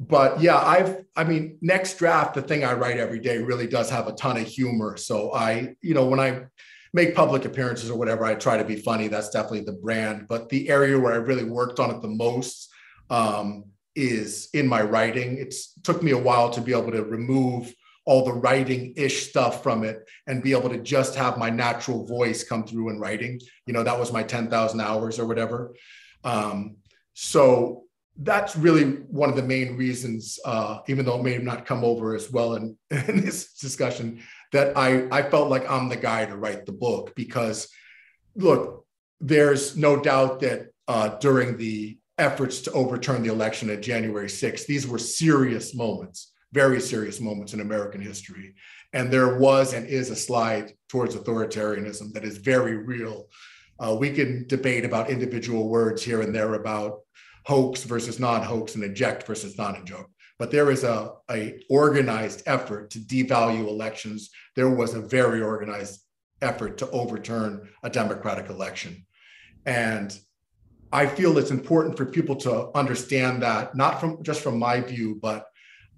but 0.00 0.40
yeah, 0.40 0.56
I've, 0.58 1.04
I 1.16 1.24
mean, 1.24 1.58
NextDraft, 1.64 2.34
the 2.34 2.42
thing 2.42 2.64
I 2.64 2.74
write 2.74 2.98
every 2.98 3.20
day 3.20 3.38
really 3.38 3.66
does 3.66 3.88
have 3.90 4.08
a 4.08 4.12
ton 4.12 4.36
of 4.36 4.46
humor. 4.46 4.96
So 4.96 5.32
I, 5.32 5.76
you 5.80 5.94
know, 5.94 6.06
when 6.06 6.18
I 6.18 6.46
make 6.92 7.14
public 7.14 7.44
appearances 7.44 7.90
or 7.90 7.96
whatever, 7.96 8.24
I 8.24 8.34
try 8.34 8.56
to 8.56 8.64
be 8.64 8.76
funny. 8.76 9.08
That's 9.08 9.30
definitely 9.30 9.62
the 9.62 9.72
brand. 9.72 10.26
But 10.28 10.48
the 10.48 10.68
area 10.68 10.98
where 10.98 11.12
I 11.12 11.16
really 11.16 11.44
worked 11.44 11.78
on 11.78 11.90
it 11.90 12.02
the 12.02 12.08
most 12.08 12.68
um, 13.10 13.64
is 13.94 14.48
in 14.54 14.66
my 14.66 14.82
writing. 14.82 15.38
It's 15.38 15.72
took 15.82 16.02
me 16.02 16.10
a 16.10 16.18
while 16.18 16.50
to 16.50 16.60
be 16.60 16.72
able 16.72 16.92
to 16.92 17.04
remove 17.04 17.72
all 18.04 18.24
the 18.24 18.32
writing 18.32 18.94
ish 18.96 19.28
stuff 19.28 19.62
from 19.62 19.84
it 19.84 20.08
and 20.26 20.42
be 20.42 20.52
able 20.52 20.68
to 20.68 20.78
just 20.78 21.14
have 21.14 21.38
my 21.38 21.50
natural 21.50 22.04
voice 22.06 22.42
come 22.42 22.64
through 22.64 22.90
in 22.90 22.98
writing. 22.98 23.40
You 23.66 23.72
know, 23.72 23.82
that 23.82 23.98
was 23.98 24.12
my 24.12 24.22
10,000 24.22 24.80
hours 24.80 25.18
or 25.18 25.26
whatever. 25.26 25.74
Um, 26.24 26.76
so 27.14 27.84
that's 28.18 28.56
really 28.56 28.84
one 28.84 29.30
of 29.30 29.36
the 29.36 29.42
main 29.42 29.76
reasons, 29.76 30.38
uh, 30.44 30.80
even 30.88 31.04
though 31.04 31.18
it 31.18 31.22
may 31.22 31.38
not 31.38 31.66
come 31.66 31.84
over 31.84 32.14
as 32.14 32.30
well 32.30 32.54
in, 32.54 32.76
in 32.90 33.24
this 33.24 33.54
discussion, 33.54 34.20
that 34.52 34.76
I, 34.76 35.08
I 35.10 35.22
felt 35.22 35.48
like 35.48 35.68
I'm 35.70 35.88
the 35.88 35.96
guy 35.96 36.26
to 36.26 36.36
write 36.36 36.66
the 36.66 36.72
book 36.72 37.14
because, 37.14 37.68
look, 38.34 38.86
there's 39.20 39.76
no 39.76 40.00
doubt 40.00 40.40
that 40.40 40.68
uh, 40.88 41.16
during 41.20 41.56
the 41.56 41.98
efforts 42.18 42.60
to 42.62 42.72
overturn 42.72 43.22
the 43.22 43.32
election 43.32 43.70
at 43.70 43.82
January 43.82 44.26
6th, 44.26 44.66
these 44.66 44.86
were 44.86 44.98
serious 44.98 45.74
moments, 45.74 46.31
very 46.52 46.80
serious 46.80 47.20
moments 47.20 47.54
in 47.54 47.60
American 47.60 48.00
history. 48.00 48.54
And 48.92 49.10
there 49.10 49.38
was 49.38 49.72
and 49.72 49.86
is 49.86 50.10
a 50.10 50.16
slide 50.16 50.72
towards 50.88 51.14
authoritarianism 51.14 52.12
that 52.12 52.24
is 52.24 52.38
very 52.38 52.76
real. 52.76 53.28
Uh, 53.78 53.96
we 53.98 54.10
can 54.10 54.46
debate 54.46 54.84
about 54.84 55.10
individual 55.10 55.68
words 55.68 56.02
here 56.02 56.20
and 56.20 56.34
there 56.34 56.54
about 56.54 57.00
hoax 57.46 57.84
versus 57.84 58.20
non-hoax 58.20 58.74
and 58.74 58.84
eject 58.84 59.26
versus 59.26 59.56
non-eject. 59.58 60.08
But 60.38 60.50
there 60.50 60.70
is 60.70 60.84
a, 60.84 61.12
a 61.30 61.60
organized 61.70 62.42
effort 62.46 62.90
to 62.90 62.98
devalue 62.98 63.66
elections. 63.66 64.30
There 64.56 64.70
was 64.70 64.94
a 64.94 65.00
very 65.00 65.40
organized 65.40 66.02
effort 66.40 66.78
to 66.78 66.90
overturn 66.90 67.68
a 67.82 67.90
democratic 67.90 68.50
election. 68.50 69.06
And 69.64 70.16
I 70.92 71.06
feel 71.06 71.38
it's 71.38 71.50
important 71.50 71.96
for 71.96 72.04
people 72.04 72.36
to 72.36 72.76
understand 72.76 73.42
that, 73.42 73.74
not 73.74 74.00
from 74.00 74.22
just 74.22 74.42
from 74.42 74.58
my 74.58 74.80
view, 74.80 75.18
but 75.22 75.46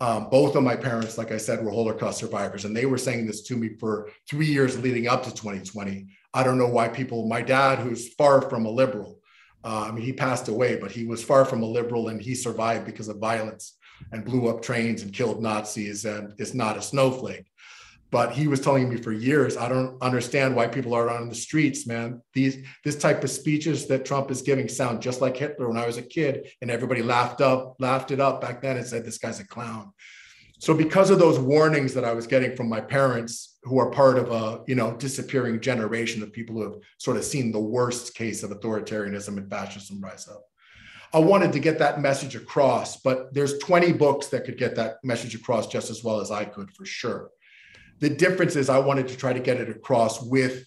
um, 0.00 0.28
both 0.30 0.56
of 0.56 0.62
my 0.62 0.76
parents, 0.76 1.16
like 1.16 1.32
I 1.32 1.36
said, 1.36 1.64
were 1.64 1.70
Holocaust 1.70 2.18
survivors, 2.18 2.64
and 2.64 2.76
they 2.76 2.86
were 2.86 2.98
saying 2.98 3.26
this 3.26 3.42
to 3.42 3.56
me 3.56 3.70
for 3.78 4.10
three 4.28 4.46
years 4.46 4.78
leading 4.78 5.06
up 5.08 5.22
to 5.24 5.30
2020. 5.30 6.06
I 6.32 6.42
don't 6.42 6.58
know 6.58 6.68
why 6.68 6.88
people, 6.88 7.28
my 7.28 7.42
dad, 7.42 7.78
who's 7.78 8.12
far 8.14 8.42
from 8.42 8.66
a 8.66 8.70
liberal, 8.70 9.20
uh, 9.64 9.86
I 9.88 9.92
mean, 9.92 10.04
he 10.04 10.12
passed 10.12 10.48
away, 10.48 10.76
but 10.76 10.92
he 10.92 11.06
was 11.06 11.24
far 11.24 11.44
from 11.44 11.62
a 11.62 11.66
liberal 11.66 12.08
and 12.08 12.20
he 12.20 12.34
survived 12.34 12.84
because 12.84 13.08
of 13.08 13.18
violence 13.18 13.78
and 14.12 14.24
blew 14.24 14.48
up 14.48 14.62
trains 14.62 15.02
and 15.02 15.12
killed 15.12 15.42
Nazis 15.42 16.04
and 16.04 16.34
is 16.38 16.54
not 16.54 16.76
a 16.76 16.82
snowflake. 16.82 17.46
But 18.10 18.32
he 18.32 18.46
was 18.46 18.60
telling 18.60 18.88
me 18.88 18.96
for 18.96 19.12
years, 19.12 19.56
I 19.56 19.68
don't 19.68 20.00
understand 20.02 20.54
why 20.54 20.68
people 20.68 20.94
are 20.94 21.10
on 21.10 21.28
the 21.28 21.34
streets, 21.34 21.86
man. 21.86 22.22
These 22.32 22.64
this 22.84 22.96
type 22.96 23.24
of 23.24 23.30
speeches 23.30 23.86
that 23.88 24.04
Trump 24.04 24.30
is 24.30 24.42
giving 24.42 24.68
sound 24.68 25.02
just 25.02 25.20
like 25.20 25.36
Hitler 25.36 25.68
when 25.68 25.78
I 25.78 25.86
was 25.86 25.96
a 25.96 26.02
kid, 26.02 26.48
and 26.62 26.70
everybody 26.70 27.02
laughed 27.02 27.40
up, 27.40 27.74
laughed 27.78 28.10
it 28.10 28.20
up 28.20 28.40
back 28.40 28.62
then 28.62 28.76
and 28.76 28.86
said 28.86 29.04
this 29.04 29.18
guy's 29.18 29.40
a 29.40 29.46
clown. 29.46 29.92
So 30.60 30.72
because 30.72 31.10
of 31.10 31.18
those 31.18 31.38
warnings 31.38 31.92
that 31.94 32.04
I 32.04 32.12
was 32.12 32.26
getting 32.26 32.56
from 32.56 32.68
my 32.68 32.80
parents, 32.80 33.54
who 33.64 33.78
are 33.78 33.90
part 33.90 34.18
of 34.18 34.30
a 34.30 34.62
you 34.66 34.74
know 34.74 34.94
disappearing 34.96 35.60
generation 35.60 36.22
of 36.22 36.32
people 36.32 36.56
who 36.56 36.62
have 36.62 36.76
sort 36.98 37.16
of 37.16 37.24
seen 37.24 37.50
the 37.50 37.60
worst 37.60 38.14
case 38.14 38.42
of 38.42 38.50
authoritarianism 38.50 39.36
and 39.36 39.50
fascism 39.50 40.00
rise 40.00 40.28
up. 40.28 40.44
I 41.12 41.18
wanted 41.18 41.52
to 41.52 41.60
get 41.60 41.78
that 41.78 42.00
message 42.00 42.34
across, 42.34 42.96
but 42.96 43.32
there's 43.32 43.58
20 43.58 43.92
books 43.92 44.26
that 44.28 44.44
could 44.44 44.58
get 44.58 44.74
that 44.76 44.96
message 45.04 45.34
across 45.34 45.68
just 45.68 45.88
as 45.88 46.02
well 46.02 46.20
as 46.20 46.30
I 46.30 46.44
could 46.44 46.72
for 46.72 46.84
sure. 46.84 47.30
The 48.00 48.10
difference 48.10 48.56
is 48.56 48.68
I 48.68 48.78
wanted 48.78 49.08
to 49.08 49.16
try 49.16 49.32
to 49.32 49.40
get 49.40 49.60
it 49.60 49.68
across 49.68 50.22
with 50.22 50.66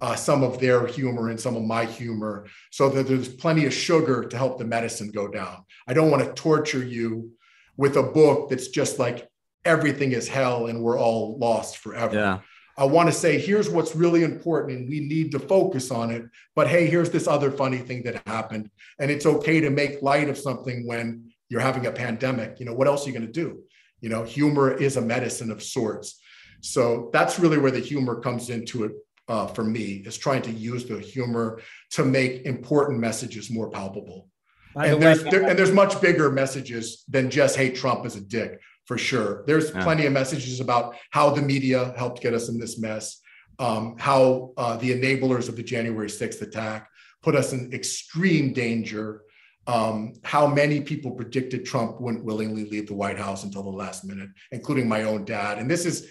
uh, 0.00 0.14
some 0.14 0.42
of 0.42 0.60
their 0.60 0.86
humor 0.86 1.28
and 1.28 1.40
some 1.40 1.56
of 1.56 1.64
my 1.64 1.84
humor 1.84 2.46
so 2.70 2.88
that 2.88 3.08
there's 3.08 3.28
plenty 3.28 3.66
of 3.66 3.74
sugar 3.74 4.24
to 4.24 4.36
help 4.36 4.58
the 4.58 4.64
medicine 4.64 5.10
go 5.10 5.28
down. 5.28 5.64
I 5.86 5.94
don't 5.94 6.10
want 6.10 6.24
to 6.24 6.32
torture 6.32 6.84
you 6.84 7.32
with 7.76 7.96
a 7.96 8.02
book 8.02 8.50
that's 8.50 8.68
just 8.68 8.98
like 8.98 9.28
everything 9.64 10.12
is 10.12 10.28
hell 10.28 10.66
and 10.66 10.82
we're 10.82 10.98
all 10.98 11.36
lost 11.38 11.78
forever. 11.78 12.14
Yeah. 12.14 12.38
I 12.76 12.84
want 12.84 13.08
to 13.08 13.12
say, 13.12 13.40
here's 13.40 13.68
what's 13.68 13.96
really 13.96 14.22
important, 14.22 14.78
and 14.78 14.88
we 14.88 15.00
need 15.00 15.32
to 15.32 15.40
focus 15.40 15.90
on 15.90 16.12
it. 16.12 16.24
But 16.54 16.68
hey, 16.68 16.86
here's 16.86 17.10
this 17.10 17.26
other 17.26 17.50
funny 17.50 17.78
thing 17.78 18.04
that 18.04 18.22
happened. 18.24 18.70
And 19.00 19.10
it's 19.10 19.26
okay 19.26 19.60
to 19.60 19.68
make 19.68 20.00
light 20.00 20.28
of 20.28 20.38
something 20.38 20.86
when 20.86 21.28
you're 21.48 21.60
having 21.60 21.86
a 21.86 21.90
pandemic. 21.90 22.60
You 22.60 22.66
know, 22.66 22.74
what 22.74 22.86
else 22.86 23.04
are 23.04 23.10
you 23.10 23.18
going 23.18 23.26
to 23.26 23.32
do? 23.32 23.64
You 24.00 24.10
know, 24.10 24.22
humor 24.22 24.72
is 24.72 24.96
a 24.96 25.00
medicine 25.00 25.50
of 25.50 25.60
sorts. 25.60 26.20
So 26.60 27.10
that's 27.12 27.38
really 27.38 27.58
where 27.58 27.70
the 27.70 27.80
humor 27.80 28.20
comes 28.20 28.50
into 28.50 28.84
it 28.84 28.92
uh, 29.28 29.46
for 29.46 29.64
me, 29.64 30.02
is 30.06 30.16
trying 30.16 30.42
to 30.42 30.50
use 30.50 30.86
the 30.86 30.98
humor 30.98 31.60
to 31.90 32.04
make 32.04 32.46
important 32.46 32.98
messages 32.98 33.50
more 33.50 33.70
palpable. 33.70 34.28
and 34.74 35.02
there's, 35.02 35.22
there, 35.24 35.42
and 35.44 35.58
there's 35.58 35.72
much 35.72 36.00
bigger 36.00 36.30
messages 36.30 37.04
than 37.08 37.30
just, 37.30 37.56
hey, 37.56 37.70
Trump 37.70 38.06
is 38.06 38.16
a 38.16 38.20
dick, 38.20 38.60
for 38.86 38.96
sure. 38.96 39.44
There's 39.46 39.70
yeah. 39.70 39.82
plenty 39.82 40.06
of 40.06 40.12
messages 40.12 40.60
about 40.60 40.96
how 41.10 41.30
the 41.30 41.42
media 41.42 41.92
helped 41.96 42.22
get 42.22 42.32
us 42.32 42.48
in 42.48 42.58
this 42.58 42.78
mess, 42.78 43.20
um, 43.58 43.96
how 43.98 44.52
uh, 44.56 44.76
the 44.76 44.90
enablers 44.90 45.48
of 45.48 45.56
the 45.56 45.62
January 45.62 46.08
6th 46.08 46.40
attack 46.40 46.88
put 47.22 47.34
us 47.34 47.52
in 47.52 47.72
extreme 47.72 48.52
danger, 48.52 49.22
um, 49.66 50.14
how 50.24 50.46
many 50.46 50.80
people 50.80 51.10
predicted 51.10 51.64
Trump 51.64 52.00
wouldn't 52.00 52.24
willingly 52.24 52.64
leave 52.64 52.86
the 52.86 52.94
White 52.94 53.18
House 53.18 53.44
until 53.44 53.62
the 53.62 53.68
last 53.68 54.04
minute, 54.04 54.30
including 54.52 54.88
my 54.88 55.02
own 55.02 55.24
dad. 55.24 55.58
And 55.58 55.70
this 55.70 55.84
is 55.84 56.08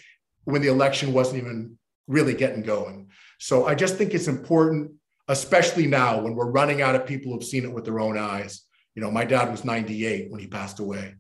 when 0.48 0.62
the 0.62 0.68
election 0.70 1.14
wasn't 1.14 1.38
even 1.42 1.78
really 2.08 2.34
getting 2.34 2.64
going. 2.64 3.10
So 3.40 3.68
I 3.68 3.76
just 3.76 3.96
think 3.96 4.14
it's 4.14 4.28
important, 4.28 4.92
especially 5.28 5.88
now 5.88 6.22
when 6.22 6.36
we're 6.36 6.52
running 6.52 6.82
out 6.82 6.96
of 6.96 7.06
people 7.06 7.34
who've 7.34 7.44
seen 7.44 7.64
it 7.64 7.72
with 7.74 7.86
their 7.86 8.00
own 8.00 8.18
eyes. 8.18 8.64
You 8.96 9.02
know, 9.02 9.12
my 9.12 9.26
dad 9.26 9.52
was 9.52 9.66
98 9.66 10.32
when 10.32 10.40
he 10.40 10.48
passed 10.48 10.80
away. 10.80 11.16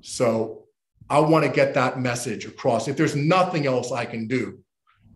So 0.00 0.64
I 1.08 1.20
want 1.20 1.44
to 1.44 1.50
get 1.50 1.74
that 1.74 2.00
message 2.00 2.46
across. 2.46 2.88
If 2.88 2.96
there's 2.96 3.14
nothing 3.14 3.66
else 3.66 3.92
I 3.92 4.06
can 4.06 4.26
do 4.26 4.60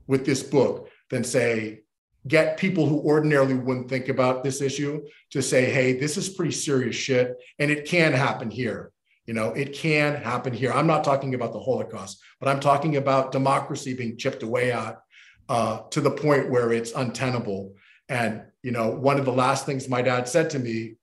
with 0.07 0.25
this 0.25 0.43
book 0.43 0.91
then 1.11 1.25
say, 1.25 1.81
get 2.27 2.59
people 2.59 2.87
who 2.87 3.01
ordinarily 3.01 3.55
wouldn't 3.55 3.89
think 3.89 4.09
about 4.09 4.45
this 4.45 4.61
issue 4.61 5.03
to 5.31 5.41
say, 5.41 5.71
hey, 5.71 5.95
this 5.95 6.17
is 6.17 6.29
pretty 6.29 6.53
serious 6.53 6.97
shit 6.97 7.37
and 7.59 7.71
it 7.71 7.87
can 7.87 8.13
happen 8.13 8.51
here. 8.51 8.93
You 9.29 9.35
know, 9.35 9.51
it 9.51 9.75
can 9.75 10.15
happen 10.15 10.55
here. 10.55 10.73
I'm 10.73 10.87
not 10.87 11.05
talking 11.05 11.35
about 11.35 11.53
the 11.53 11.61
Holocaust, 11.61 12.19
but 12.41 12.49
I'm 12.49 12.61
talking 12.61 12.97
about 12.97 13.31
democracy 13.31 13.93
being 13.93 14.17
chipped 14.17 14.43
away 14.43 14.73
at 14.73 15.03
uh, 15.51 15.81
to 15.91 16.01
the 16.01 16.11
point 16.11 16.49
where 16.49 16.73
it's 16.73 16.93
untenable. 16.93 17.75
And, 18.09 18.45
you 18.63 18.73
know, 18.73 18.89
one 18.89 19.19
of 19.19 19.27
the 19.27 19.33
last 19.33 19.67
things 19.67 19.87
my 19.87 20.01
dad 20.01 20.27
said 20.27 20.49
to 20.51 20.59
me, 20.59 20.95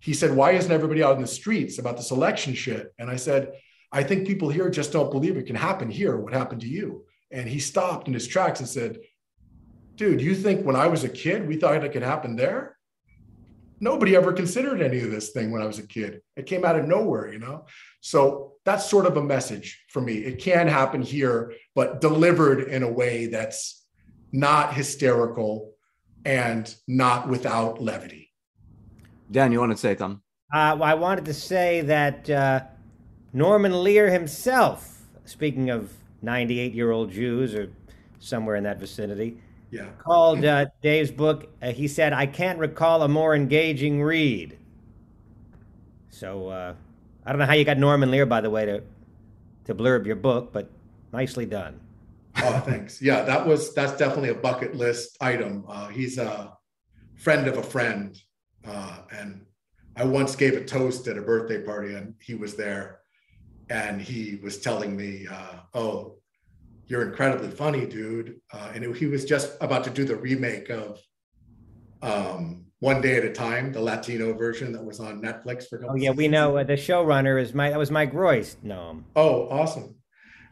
he 0.00 0.14
said, 0.14 0.34
Why 0.34 0.50
isn't 0.50 0.72
everybody 0.72 1.04
out 1.04 1.14
in 1.14 1.22
the 1.22 1.28
streets 1.28 1.78
about 1.78 1.96
this 1.96 2.10
election 2.10 2.54
shit? 2.54 2.92
And 2.98 3.08
I 3.08 3.14
said, 3.14 3.52
I 3.92 4.02
think 4.02 4.26
people 4.26 4.48
here 4.48 4.68
just 4.68 4.90
don't 4.90 5.12
believe 5.12 5.36
it 5.36 5.46
can 5.46 5.54
happen 5.54 5.88
here, 5.88 6.16
what 6.16 6.32
happened 6.32 6.62
to 6.62 6.68
you. 6.68 7.04
And 7.30 7.48
he 7.48 7.60
stopped 7.60 8.08
in 8.08 8.14
his 8.14 8.26
tracks 8.26 8.58
and 8.58 8.68
said, 8.68 8.98
Dude, 9.94 10.20
you 10.20 10.34
think 10.34 10.66
when 10.66 10.74
I 10.74 10.88
was 10.88 11.04
a 11.04 11.08
kid, 11.08 11.46
we 11.46 11.54
thought 11.54 11.84
it 11.84 11.92
could 11.92 12.02
happen 12.02 12.34
there? 12.34 12.76
Nobody 13.80 14.14
ever 14.14 14.32
considered 14.32 14.82
any 14.82 15.00
of 15.00 15.10
this 15.10 15.30
thing 15.30 15.50
when 15.50 15.62
I 15.62 15.66
was 15.66 15.78
a 15.78 15.86
kid. 15.86 16.20
It 16.36 16.46
came 16.46 16.64
out 16.64 16.78
of 16.78 16.86
nowhere, 16.86 17.32
you 17.32 17.38
know? 17.38 17.66
So 18.00 18.54
that's 18.64 18.88
sort 18.88 19.06
of 19.06 19.16
a 19.16 19.22
message 19.22 19.84
for 19.88 20.00
me. 20.00 20.18
It 20.18 20.38
can 20.38 20.68
happen 20.68 21.02
here, 21.02 21.54
but 21.74 22.00
delivered 22.00 22.68
in 22.68 22.82
a 22.82 22.90
way 22.90 23.26
that's 23.26 23.86
not 24.32 24.74
hysterical 24.74 25.72
and 26.24 26.72
not 26.86 27.28
without 27.28 27.80
levity. 27.80 28.30
Dan, 29.30 29.52
you 29.52 29.60
want 29.60 29.72
to 29.72 29.78
say 29.78 29.96
something? 29.96 30.20
Uh, 30.52 30.76
well, 30.78 30.82
I 30.82 30.94
wanted 30.94 31.24
to 31.26 31.34
say 31.34 31.80
that 31.82 32.28
uh, 32.28 32.60
Norman 33.32 33.82
Lear 33.82 34.10
himself, 34.10 35.02
speaking 35.24 35.70
of 35.70 35.92
98 36.22 36.74
year 36.74 36.90
old 36.90 37.10
Jews 37.10 37.54
or 37.54 37.72
somewhere 38.18 38.56
in 38.56 38.64
that 38.64 38.78
vicinity, 38.78 39.38
yeah. 39.70 39.90
called 39.98 40.44
uh, 40.44 40.66
Dave's 40.82 41.10
book. 41.10 41.48
Uh, 41.62 41.72
he 41.72 41.88
said, 41.88 42.12
"I 42.12 42.26
can't 42.26 42.58
recall 42.58 43.02
a 43.02 43.08
more 43.08 43.34
engaging 43.34 44.02
read." 44.02 44.58
So 46.10 46.48
uh, 46.48 46.74
I 47.24 47.30
don't 47.30 47.38
know 47.38 47.46
how 47.46 47.54
you 47.54 47.64
got 47.64 47.78
Norman 47.78 48.10
Lear, 48.10 48.26
by 48.26 48.40
the 48.40 48.50
way, 48.50 48.66
to 48.66 48.82
to 49.64 49.74
blurb 49.74 50.06
your 50.06 50.16
book, 50.16 50.52
but 50.52 50.70
nicely 51.12 51.46
done. 51.46 51.80
Oh, 52.36 52.60
thanks. 52.60 53.00
Yeah, 53.00 53.22
that 53.22 53.46
was 53.46 53.74
that's 53.74 53.96
definitely 53.96 54.30
a 54.30 54.34
bucket 54.34 54.74
list 54.74 55.16
item. 55.20 55.64
Uh, 55.68 55.88
he's 55.88 56.18
a 56.18 56.52
friend 57.16 57.46
of 57.46 57.58
a 57.58 57.62
friend, 57.62 58.20
uh, 58.66 58.98
and 59.10 59.44
I 59.96 60.04
once 60.04 60.36
gave 60.36 60.54
a 60.54 60.64
toast 60.64 61.06
at 61.08 61.18
a 61.18 61.22
birthday 61.22 61.62
party, 61.62 61.94
and 61.94 62.14
he 62.20 62.34
was 62.34 62.56
there, 62.56 63.00
and 63.68 64.00
he 64.00 64.38
was 64.42 64.58
telling 64.58 64.96
me, 64.96 65.26
uh, 65.30 65.60
"Oh, 65.74 66.19
you're 66.90 67.06
incredibly 67.06 67.48
funny, 67.48 67.86
dude. 67.86 68.40
Uh, 68.52 68.72
and 68.74 68.84
it, 68.84 68.96
he 68.96 69.06
was 69.06 69.24
just 69.24 69.56
about 69.60 69.84
to 69.84 69.90
do 69.90 70.04
the 70.04 70.16
remake 70.16 70.70
of 70.70 70.98
um, 72.02 72.66
One 72.80 73.00
Day 73.00 73.16
at 73.16 73.24
a 73.24 73.32
Time, 73.32 73.72
the 73.72 73.80
Latino 73.80 74.34
version 74.34 74.72
that 74.72 74.84
was 74.84 74.98
on 74.98 75.22
Netflix 75.22 75.68
for. 75.68 75.80
oh 75.88 75.94
yeah, 75.94 76.10
we 76.10 76.26
know 76.26 76.56
uh, 76.56 76.64
the 76.64 76.72
showrunner 76.72 77.40
is 77.40 77.54
my 77.54 77.70
that 77.70 77.78
was 77.78 77.92
Mike 77.92 78.12
Royce. 78.12 78.56
No. 78.64 79.04
Oh, 79.14 79.48
awesome. 79.50 79.94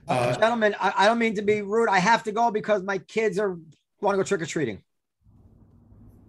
Uh, 0.09 0.13
uh, 0.13 0.39
gentlemen, 0.39 0.77
I, 0.81 0.95
I, 0.97 1.07
don't 1.07 1.19
mean 1.19 1.35
to 1.35 1.43
be 1.43 1.61
rude. 1.61 1.89
I 1.89 1.99
have 1.99 2.23
to 2.23 2.33
go 2.33 2.53
because 2.53 2.83
my 2.83 2.99
kids 2.99 3.39
are 3.39 3.59
want 4.01 4.15
to 4.15 4.17
go 4.17 4.23
trick 4.23 4.41
or 4.41 4.47
treating. 4.47 4.81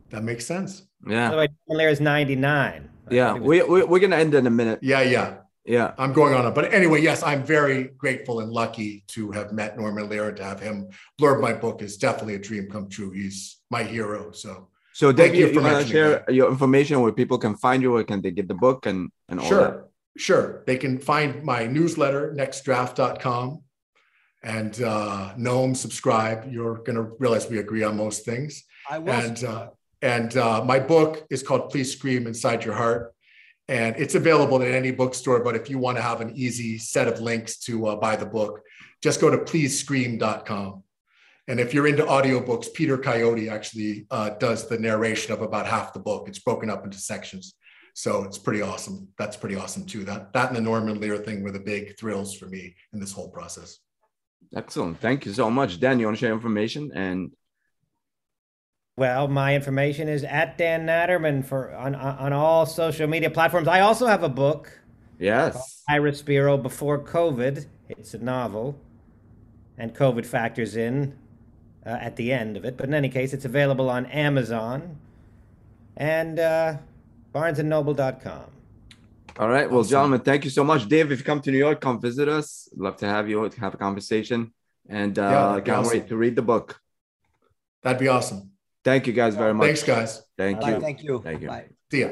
That 0.10 0.23
makes 0.23 0.44
sense. 0.45 0.88
Yeah. 1.07 1.30
By 1.30 1.31
the 1.31 1.38
way, 1.38 1.48
Lear 1.68 1.90
is 1.90 2.02
99. 2.02 2.90
Yeah, 3.11 3.36
we, 3.36 3.61
we, 3.61 3.84
we're 3.84 3.99
going 3.99 4.11
to 4.11 4.18
end 4.18 4.34
in 4.34 4.48
a 4.48 4.49
minute. 4.49 4.80
Yeah, 4.81 5.02
yeah. 5.02 5.38
Yeah. 5.70 5.94
I'm 6.00 6.14
going 6.14 6.34
on 6.34 6.48
it. 6.48 6.56
But 6.56 6.74
anyway, 6.74 7.00
yes, 7.02 7.22
I'm 7.22 7.44
very 7.44 7.90
grateful 7.96 8.40
and 8.40 8.52
lucky 8.52 9.04
to 9.10 9.30
have 9.32 9.54
met 9.54 9.78
Norman 9.78 10.10
Lear 10.10 10.30
and 10.30 10.38
to 10.38 10.44
have 10.44 10.60
him 10.60 10.90
blurb 11.22 11.40
my 11.41 11.54
book 11.54 11.84
is 11.84 11.96
definitely 11.96 12.34
a 12.34 12.40
dream 12.40 12.68
come 12.72 12.90
true. 12.90 13.12
He's 13.12 13.58
my 13.70 13.84
hero. 13.84 14.32
So 14.32 14.70
so 14.94 15.14
thank 15.14 15.36
you, 15.36 15.48
you 15.48 15.62
want 15.62 15.86
to 15.86 15.88
share 15.88 16.10
that. 16.26 16.34
your 16.34 16.50
information 16.50 17.00
where 17.02 17.12
people 17.12 17.38
can 17.38 17.56
find 17.56 17.84
you, 17.84 17.91
where 17.91 18.04
can 18.04 18.20
they 18.20 18.32
get 18.32 18.48
the 18.48 18.56
book 18.56 18.88
and, 18.88 19.12
and 19.30 19.40
all 19.40 19.46
sure. 19.48 19.62
that? 19.62 19.90
Sure. 20.18 20.64
They 20.66 20.78
can 20.78 20.98
find 20.98 21.44
my 21.44 21.68
newsletter, 21.68 22.36
nextdraft.com 22.36 23.62
and 24.41 24.82
uh 24.82 25.34
Noam 25.38 25.78
subscribe. 25.78 26.52
You're 26.52 26.80
gonna 26.86 27.04
realize 27.20 27.48
we 27.48 27.60
agree 27.60 27.84
on 27.84 27.96
most 27.96 28.26
things. 28.26 28.64
I 28.90 28.98
will. 28.98 29.14
And 29.14 29.44
uh, 29.44 29.68
and 30.02 30.36
uh, 30.36 30.64
my 30.64 30.80
book 30.80 31.28
is 31.30 31.44
called 31.44 31.70
Please 31.70 31.91
Scream 31.91 32.26
Inside 32.26 32.66
Your 32.66 32.74
Heart 32.74 33.14
and 33.70 33.96
it's 33.98 34.16
available 34.16 34.62
in 34.64 34.74
any 34.74 34.90
bookstore. 34.91 35.44
But 35.44 35.56
if 35.56 35.70
you 35.70 35.78
want 35.78 35.98
to 35.98 36.02
have 36.02 36.22
an 36.22 36.36
easy 36.36 36.80
set 36.80 37.08
of 37.08 37.22
links 37.22 37.60
to 37.60 37.88
uh, 37.88 37.96
buy 37.96 38.16
the 38.16 38.26
book, 38.26 38.62
just 39.02 39.22
go 39.22 39.30
to 39.30 39.38
pleasescream.com. 39.38 40.84
And 41.48 41.60
if 41.60 41.74
you're 41.74 41.88
into 41.88 42.04
audiobooks, 42.04 42.74
Peter 42.74 42.98
Coyote 42.98 43.48
actually 43.48 44.08
uh, 44.10 44.32
does 44.32 44.68
the 44.68 44.78
narration 44.78 45.34
of 45.34 45.41
about 45.41 45.68
half 45.68 45.94
the 45.94 46.00
book. 46.00 46.28
It's 46.28 46.40
broken 46.40 46.70
up 46.70 46.84
into 46.84 46.98
sections. 46.98 47.54
So 47.94 48.24
it's 48.24 48.40
pretty 48.40 48.62
awesome. 48.62 49.08
That's 49.20 49.38
pretty 49.38 49.56
awesome 49.56 49.86
too. 49.86 50.04
That 50.04 50.34
that 50.34 50.48
and 50.48 50.58
the 50.58 50.62
Norman 50.62 51.00
Lear 51.00 51.18
thing 51.18 51.44
were 51.44 51.52
the 51.52 51.60
big 51.60 51.98
thrills 52.00 52.36
for 52.36 52.46
me 52.48 52.76
in 52.94 53.00
this 53.00 53.12
whole 53.12 53.30
process. 53.30 53.80
Excellent. 54.56 55.00
Thank 55.00 55.26
you 55.26 55.34
so 55.34 55.52
much. 55.52 55.80
Dan, 55.80 56.00
you 56.00 56.06
want 56.06 56.18
to 56.18 56.26
share 56.26 56.34
information 56.34 56.91
and 56.96 57.32
well, 59.00 59.28
my 59.28 59.56
information 59.56 60.10
is 60.10 60.24
at 60.26 60.58
Dan 60.58 60.86
Natterman 60.86 61.46
for 61.46 61.74
on 61.74 61.96
on 61.96 62.34
all 62.34 62.66
social 62.66 63.08
media 63.08 63.30
platforms. 63.30 63.68
I 63.68 63.80
also 63.80 64.06
have 64.06 64.24
a 64.24 64.30
book. 64.30 64.72
Yes. 65.18 65.84
Ira 65.88 66.14
Spiro 66.14 66.58
before 66.58 67.00
COVID. 67.00 67.66
It's 67.88 68.14
a 68.14 68.20
novel, 68.20 68.80
and 69.78 69.96
COVID 69.96 70.26
factors 70.26 70.76
in 70.76 71.18
uh, 71.86 71.90
at 71.90 72.18
the 72.18 72.32
end 72.32 72.58
of 72.58 72.66
it. 72.66 72.78
But 72.78 72.88
in 72.88 72.94
any 72.94 73.10
case, 73.10 73.34
it's 73.34 73.46
available 73.46 73.90
on 73.90 74.06
Amazon 74.08 74.98
and 75.98 76.38
uh, 76.38 76.78
BarnesandNoble.com. 77.34 78.52
All 79.40 79.48
right. 79.48 79.70
Well, 79.70 79.80
awesome. 79.80 79.90
gentlemen, 79.90 80.20
thank 80.20 80.44
you 80.44 80.50
so 80.52 80.64
much. 80.64 80.88
Dave, 80.88 81.12
if 81.12 81.20
you 81.20 81.26
come 81.26 81.42
to 81.42 81.52
New 81.52 81.58
York, 81.58 81.80
come 81.80 82.02
visit 82.02 82.28
us. 82.28 82.68
Love 82.76 82.98
to 82.98 83.08
have 83.08 83.30
you 83.30 83.42
have 83.44 83.74
a 83.74 83.78
conversation 83.78 84.54
and 84.90 85.18
uh, 85.18 85.52
that'd 85.52 85.66
can't 85.66 85.78
awesome. 85.80 86.00
wait 86.00 86.08
to 86.10 86.18
read 86.18 86.36
the 86.36 86.42
book. 86.42 86.82
That'd 87.84 88.00
be 88.00 88.10
awesome. 88.10 88.49
Thank 88.84 89.07
you 89.07 89.14
guys 89.14 89.35
very 89.35 89.53
much. 89.53 89.68
Thanks, 89.68 89.84
guys. 89.84 90.22
Thank 90.38 90.57
All 90.57 90.64
right, 90.64 90.76
you. 90.76 90.81
thank 90.81 91.03
you. 91.03 91.22
Thank 91.22 91.41
you. 91.41 91.47
Bye. 91.47 91.65
See 91.91 92.01
ya. 92.01 92.10